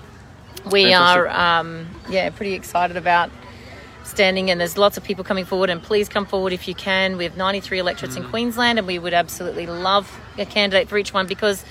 We 0.72 0.86
Fantastic. 0.86 0.91
are 0.94 1.60
um, 1.60 1.88
yeah 2.10 2.30
pretty 2.30 2.54
excited 2.54 2.98
about 2.98 3.30
standing, 4.04 4.50
and 4.52 4.60
there's 4.60 4.78
lots 4.78 4.98
of 4.98 5.04
people 5.04 5.24
coming 5.24 5.45
forward. 5.45 5.70
And 5.70 5.82
please 5.82 6.10
come 6.10 6.26
forward 6.26 6.54
if 6.54 6.68
you 6.68 6.76
can. 6.76 7.18
We 7.18 7.24
have 7.26 7.38
93 7.38 7.80
electorates 7.80 8.16
in 8.16 8.24
Queensland, 8.24 8.80
and 8.80 8.88
we 8.88 9.00
would 9.00 9.14
absolutely 9.14 9.66
love 9.66 10.20
a 10.38 10.45
candidate 10.45 10.90
for 10.90 10.98
each 10.98 11.14
one 11.14 11.28
because. 11.28 11.64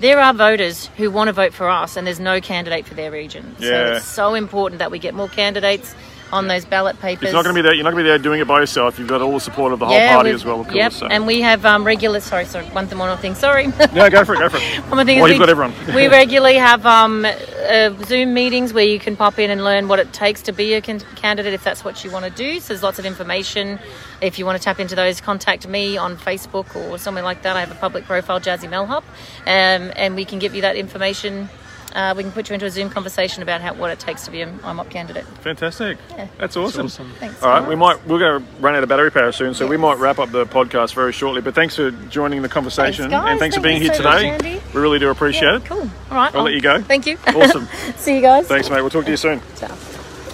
There 0.00 0.20
are 0.20 0.32
voters 0.32 0.86
who 0.96 1.10
want 1.10 1.28
to 1.28 1.32
vote 1.32 1.52
for 1.52 1.68
us, 1.68 1.96
and 1.96 2.06
there's 2.06 2.20
no 2.20 2.40
candidate 2.40 2.86
for 2.86 2.94
their 2.94 3.10
region. 3.10 3.56
Yeah. 3.58 3.68
So 3.68 3.96
it's 3.96 4.06
so 4.06 4.34
important 4.34 4.78
that 4.78 4.90
we 4.90 4.98
get 4.98 5.14
more 5.14 5.28
candidates 5.28 5.94
on 6.32 6.46
those 6.48 6.64
ballot 6.64 6.98
papers. 7.00 7.24
It's 7.24 7.32
not 7.32 7.44
going 7.44 7.54
to 7.54 7.62
be 7.62 7.62
there. 7.62 7.74
You're 7.74 7.84
not 7.84 7.92
going 7.92 8.04
to 8.04 8.08
be 8.08 8.10
there 8.10 8.18
doing 8.18 8.40
it 8.40 8.48
by 8.48 8.60
yourself. 8.60 8.98
You've 8.98 9.08
got 9.08 9.22
all 9.22 9.32
the 9.32 9.40
support 9.40 9.72
of 9.72 9.78
the 9.78 9.86
whole 9.86 10.08
party 10.08 10.30
as 10.30 10.44
well, 10.44 10.60
of 10.60 10.66
course. 10.66 10.76
Yep, 10.76 10.92
so. 10.92 11.06
and 11.06 11.26
we 11.26 11.40
have 11.40 11.64
um, 11.64 11.84
regular. 11.84 12.20
Sorry, 12.20 12.44
sorry. 12.44 12.66
One 12.66 12.86
thing, 12.86 12.98
one 12.98 13.08
more 13.08 13.16
thing. 13.16 13.34
Sorry. 13.34 13.66
yeah, 13.92 14.08
go 14.10 14.24
for 14.24 14.34
it. 14.34 14.38
Go 14.38 14.48
for 14.48 14.58
it. 14.58 14.62
One 14.88 14.96
more 14.96 15.04
thing 15.04 15.20
Well, 15.20 15.28
you've 15.28 15.36
we, 15.36 15.46
got 15.46 15.50
everyone. 15.50 15.94
we 15.94 16.08
regularly 16.20 16.56
have 16.56 16.84
um, 16.86 17.24
uh, 17.24 17.90
Zoom 18.04 18.34
meetings 18.34 18.72
where 18.72 18.84
you 18.84 18.98
can 18.98 19.16
pop 19.16 19.38
in 19.38 19.50
and 19.50 19.64
learn 19.64 19.88
what 19.88 19.98
it 19.98 20.12
takes 20.12 20.42
to 20.42 20.52
be 20.52 20.74
a 20.74 20.80
can- 20.80 21.00
candidate 21.16 21.52
if 21.52 21.64
that's 21.64 21.84
what 21.84 22.04
you 22.04 22.10
want 22.10 22.24
to 22.24 22.30
do. 22.30 22.60
So 22.60 22.68
there's 22.68 22.82
lots 22.82 22.98
of 22.98 23.06
information. 23.06 23.78
If 24.20 24.38
you 24.38 24.46
want 24.46 24.58
to 24.58 24.64
tap 24.64 24.80
into 24.80 24.94
those, 24.94 25.20
contact 25.20 25.66
me 25.68 25.96
on 25.96 26.16
Facebook 26.16 26.74
or 26.76 26.98
somewhere 26.98 27.24
like 27.24 27.42
that. 27.42 27.56
I 27.56 27.60
have 27.60 27.70
a 27.70 27.74
public 27.76 28.04
profile, 28.04 28.40
Jazzy 28.40 28.68
Melhop, 28.68 29.02
um, 29.46 29.92
and 29.96 30.14
we 30.14 30.24
can 30.24 30.38
give 30.38 30.54
you 30.54 30.62
that 30.62 30.76
information. 30.76 31.48
Uh, 31.94 32.14
we 32.16 32.22
can 32.22 32.32
put 32.32 32.48
you 32.48 32.54
into 32.54 32.66
a 32.66 32.70
Zoom 32.70 32.90
conversation 32.90 33.42
about 33.42 33.60
how 33.60 33.72
what 33.74 33.90
it 33.90 33.98
takes 33.98 34.24
to 34.26 34.30
be 34.30 34.42
an 34.42 34.58
IMOP 34.60 34.90
candidate. 34.90 35.24
Fantastic. 35.40 35.98
That's 36.38 36.56
awesome. 36.56 36.86
awesome. 36.86 37.10
Thanks. 37.18 37.42
All 37.42 37.48
right, 37.48 37.66
we 37.66 37.74
might 37.74 38.06
we're 38.06 38.18
going 38.18 38.42
to 38.42 38.50
run 38.60 38.74
out 38.74 38.82
of 38.82 38.88
battery 38.88 39.10
power 39.10 39.32
soon, 39.32 39.54
so 39.54 39.66
we 39.66 39.76
might 39.76 39.98
wrap 39.98 40.18
up 40.18 40.30
the 40.30 40.44
podcast 40.46 40.94
very 40.94 41.12
shortly. 41.12 41.40
But 41.40 41.54
thanks 41.54 41.76
for 41.76 41.90
joining 41.90 42.42
the 42.42 42.48
conversation 42.48 43.08
Thanks, 43.10 43.24
guys. 43.24 43.30
and 43.30 43.40
thanks 43.40 43.56
for 43.56 43.62
being 43.62 43.80
here 43.80 43.94
so 43.94 44.02
today. 44.02 44.28
Andy. 44.30 44.60
we 44.74 44.80
really 44.80 44.98
do 44.98 45.10
appreciate 45.10 45.54
it. 45.54 45.64
Cool. 45.64 45.80
All 46.10 46.16
right. 46.16 46.34
I'll 46.34 46.42
let 46.42 46.54
you 46.54 46.60
go. 46.60 46.80
Thank 46.82 47.06
you. 47.06 47.16
Awesome. 47.28 47.66
See 47.96 48.16
you 48.16 48.20
guys. 48.22 48.46
Thanks, 48.48 48.68
mate. 48.68 48.80
We'll 48.80 48.90
talk 48.90 49.04
to 49.04 49.10
you 49.10 49.16
soon. 49.16 49.40
Ciao. 49.56 49.76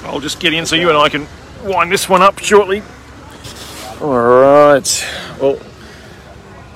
I'll 0.04 0.20
just 0.20 0.40
get 0.40 0.52
in 0.52 0.66
so 0.66 0.74
you 0.76 0.88
and 0.88 0.98
I 0.98 1.08
can 1.08 1.26
wind 1.64 1.90
this 1.92 2.08
one 2.08 2.22
up 2.22 2.38
shortly. 2.38 2.82
All 4.00 4.18
right. 4.18 5.06
Well, 5.40 5.58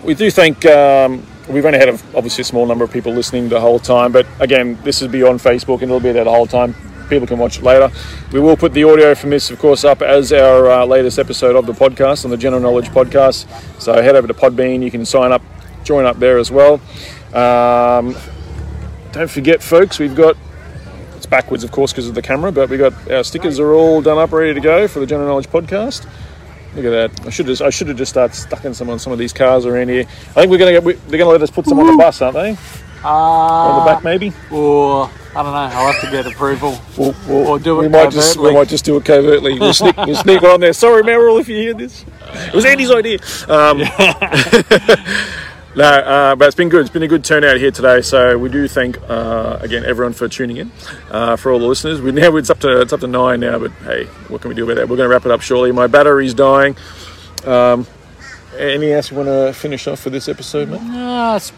we 0.02 0.14
do 0.14 0.30
thank. 0.30 0.64
Um, 0.66 1.26
we've 1.48 1.64
only 1.64 1.78
had 1.78 1.88
obviously 1.88 2.42
a 2.42 2.44
small 2.44 2.66
number 2.66 2.84
of 2.84 2.92
people 2.92 3.12
listening 3.12 3.48
the 3.48 3.60
whole 3.60 3.78
time, 3.78 4.12
but 4.12 4.26
again, 4.40 4.78
this 4.84 5.02
is 5.02 5.08
beyond 5.08 5.40
Facebook 5.40 5.82
and 5.82 5.84
it'll 5.84 6.00
be 6.00 6.12
there 6.12 6.24
the 6.24 6.30
whole 6.30 6.46
time. 6.46 6.74
People 7.08 7.26
can 7.26 7.38
watch 7.38 7.58
it 7.58 7.62
later. 7.64 7.90
We 8.32 8.40
will 8.40 8.56
put 8.56 8.74
the 8.74 8.84
audio 8.84 9.14
from 9.14 9.30
this, 9.30 9.50
of 9.50 9.58
course, 9.58 9.82
up 9.82 10.02
as 10.02 10.30
our 10.32 10.70
uh, 10.70 10.84
latest 10.84 11.18
episode 11.18 11.56
of 11.56 11.64
the 11.64 11.72
podcast 11.72 12.24
on 12.26 12.30
the 12.30 12.36
General 12.36 12.60
Knowledge 12.60 12.88
Podcast. 12.90 13.46
So 13.80 13.94
head 14.02 14.14
over 14.14 14.28
to 14.28 14.34
Podbean. 14.34 14.82
You 14.82 14.90
can 14.90 15.06
sign 15.06 15.32
up, 15.32 15.40
join 15.84 16.04
up 16.04 16.18
there 16.18 16.36
as 16.36 16.50
well. 16.50 16.74
Um, 17.32 18.14
don't 19.12 19.30
forget, 19.30 19.62
folks, 19.62 19.98
we've 19.98 20.14
got 20.14 20.36
it's 21.16 21.26
backwards, 21.26 21.64
of 21.64 21.72
course, 21.72 21.92
because 21.92 22.08
of 22.08 22.14
the 22.14 22.22
camera, 22.22 22.52
but 22.52 22.68
we 22.68 22.76
got 22.76 23.10
our 23.10 23.24
stickers 23.24 23.58
are 23.58 23.72
all 23.72 24.02
done 24.02 24.18
up, 24.18 24.30
ready 24.30 24.54
to 24.54 24.60
go 24.60 24.86
for 24.86 25.00
the 25.00 25.06
General 25.06 25.28
Knowledge 25.28 25.48
podcast. 25.48 26.06
Look 26.74 26.84
at 26.84 26.90
that! 27.14 27.26
I 27.26 27.30
should 27.30 27.46
just 27.46 27.62
I 27.62 27.70
should 27.70 27.88
have 27.88 27.96
just 27.96 28.10
started 28.10 28.34
stucking 28.34 28.74
some 28.74 28.90
on 28.90 28.98
some 28.98 29.12
of 29.12 29.18
these 29.18 29.32
cars 29.32 29.64
around 29.66 29.88
here. 29.88 30.04
I 30.30 30.32
think 30.40 30.50
we're 30.50 30.58
gonna 30.58 30.72
get 30.72 30.84
we- 30.84 30.94
they're 31.08 31.18
gonna 31.18 31.30
let 31.30 31.42
us 31.42 31.50
put 31.50 31.66
some 31.66 31.78
on 31.80 31.86
the 31.86 31.96
bus, 31.96 32.20
aren't 32.22 32.34
they? 32.36 32.56
on 33.04 33.78
the 33.84 33.92
back, 33.92 34.02
maybe. 34.02 34.32
Or 34.50 35.08
I 35.36 35.42
don't 35.42 35.52
know. 35.52 35.58
I'll 35.58 35.92
have 35.92 36.00
to 36.00 36.10
get 36.10 36.26
approval. 36.26 36.80
We'll, 36.96 37.14
we'll, 37.28 37.46
Or 37.46 37.58
do 37.60 37.78
it 37.78 37.82
we 37.82 37.88
might 37.88 38.10
just 38.10 38.36
we 38.38 38.52
might 38.52 38.68
just 38.68 38.84
do 38.84 38.96
it 38.96 39.04
covertly. 39.04 39.58
We'll 39.58 39.72
sneak, 39.72 39.96
we'll 39.98 40.16
sneak 40.24 40.42
on 40.42 40.60
there. 40.60 40.72
Sorry, 40.72 41.02
Meryl, 41.04 41.40
if 41.40 41.48
you 41.48 41.56
hear 41.56 41.74
this. 41.74 42.04
It 42.48 42.54
was 42.54 42.64
Andy's 42.64 42.90
idea. 42.90 43.18
Um, 43.48 43.78
no, 45.78 45.84
uh, 45.84 46.34
but 46.36 46.48
it's 46.48 46.56
been 46.56 46.68
good. 46.68 46.80
It's 46.80 46.90
been 46.90 47.04
a 47.04 47.08
good 47.08 47.24
turnout 47.24 47.56
here 47.56 47.70
today. 47.70 48.02
So 48.02 48.36
we 48.36 48.48
do 48.48 48.66
thank 48.66 48.98
uh, 49.08 49.58
again 49.60 49.84
everyone 49.84 50.12
for 50.12 50.28
tuning 50.28 50.56
in. 50.56 50.72
Uh, 51.10 51.36
for 51.36 51.52
all 51.52 51.58
the 51.60 51.66
listeners, 51.66 52.00
we 52.00 52.10
now 52.12 52.34
it's 52.36 52.50
up 52.50 52.58
to 52.60 52.80
it's 52.80 52.92
up 52.92 53.00
to 53.00 53.06
nine 53.06 53.40
now. 53.40 53.58
But 53.58 53.70
hey, 53.84 54.04
what 54.26 54.40
can 54.42 54.48
we 54.48 54.54
do 54.56 54.64
about 54.64 54.74
that? 54.74 54.88
We're 54.88 54.96
going 54.96 55.08
to 55.08 55.14
wrap 55.14 55.24
it 55.24 55.30
up 55.30 55.40
shortly. 55.40 55.70
My 55.70 55.86
battery's 55.86 56.34
dying. 56.34 56.76
Um, 57.44 57.86
anything 58.56 58.90
else 58.90 59.10
you 59.10 59.16
want 59.16 59.28
to 59.28 59.52
finish 59.52 59.86
off 59.86 60.00
for 60.00 60.10
this 60.10 60.28
episode, 60.28 60.68
mate? 60.68 60.82
No, 60.82 61.36
it's, 61.36 61.52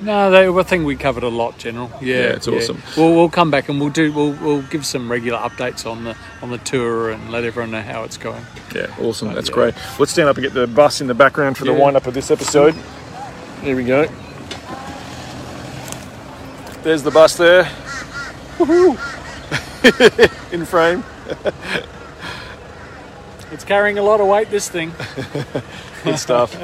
no, 0.00 0.30
they, 0.30 0.48
I 0.48 0.62
think 0.64 0.84
we 0.84 0.96
covered 0.96 1.22
a 1.22 1.28
lot, 1.28 1.58
General. 1.58 1.90
Yeah, 2.00 2.14
Yeah, 2.16 2.22
it's 2.30 2.48
awesome. 2.48 2.82
We'll, 2.96 3.14
we'll 3.14 3.28
come 3.28 3.50
back 3.50 3.68
and 3.68 3.78
we'll 3.78 3.90
do. 3.90 4.12
We'll, 4.12 4.32
we'll 4.32 4.62
give 4.62 4.84
some 4.84 5.10
regular 5.10 5.38
updates 5.38 5.88
on 5.88 6.04
the 6.04 6.16
on 6.42 6.50
the 6.50 6.58
tour 6.58 7.10
and 7.10 7.30
let 7.30 7.44
everyone 7.44 7.70
know 7.70 7.82
how 7.82 8.02
it's 8.02 8.16
going. 8.16 8.44
Yeah, 8.74 8.92
awesome. 8.98 9.32
That's 9.34 9.50
yeah. 9.50 9.54
great. 9.54 9.74
Let's 10.00 10.10
stand 10.10 10.28
up 10.28 10.36
and 10.36 10.42
get 10.42 10.54
the 10.54 10.66
bus 10.66 11.00
in 11.00 11.06
the 11.06 11.14
background 11.14 11.58
for 11.58 11.64
the 11.64 11.72
Yeah. 11.72 11.78
wind 11.78 11.96
up 11.96 12.06
of 12.06 12.14
this 12.14 12.30
episode. 12.30 12.74
Here 13.62 13.76
we 13.76 13.84
go. 13.84 14.06
There's 16.82 17.02
the 17.02 17.10
bus 17.10 17.36
there. 17.36 17.64
Woohoo! 18.58 18.98
in 20.52 20.64
frame. 20.64 21.04
It's 23.52 23.64
carrying 23.64 23.98
a 23.98 24.02
lot 24.02 24.20
of 24.20 24.28
weight. 24.28 24.48
This 24.48 24.68
thing. 24.68 24.92
Good 26.04 26.18
stuff. 26.18 26.54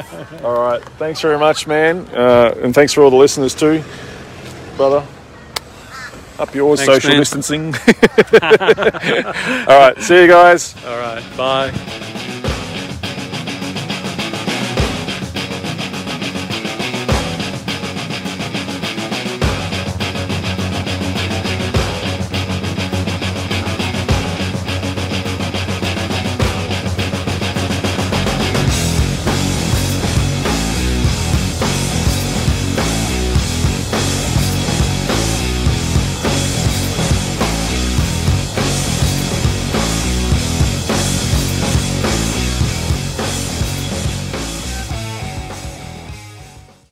all 0.44 0.54
right. 0.54 0.80
Thanks 1.00 1.20
very 1.20 1.36
much, 1.36 1.66
man. 1.66 2.06
Uh, 2.14 2.54
and 2.62 2.72
thanks 2.72 2.92
for 2.92 3.02
all 3.02 3.10
the 3.10 3.16
listeners 3.16 3.56
too, 3.56 3.82
brother. 4.76 5.04
Up 6.38 6.54
yours, 6.54 6.78
Thanks, 6.78 6.94
social 6.94 7.10
man. 7.10 7.18
distancing. 7.18 7.74
all 9.68 9.80
right. 9.80 9.94
See 9.98 10.22
you 10.22 10.28
guys. 10.28 10.76
All 10.86 10.96
right. 10.98 11.24
Bye. 11.36 12.12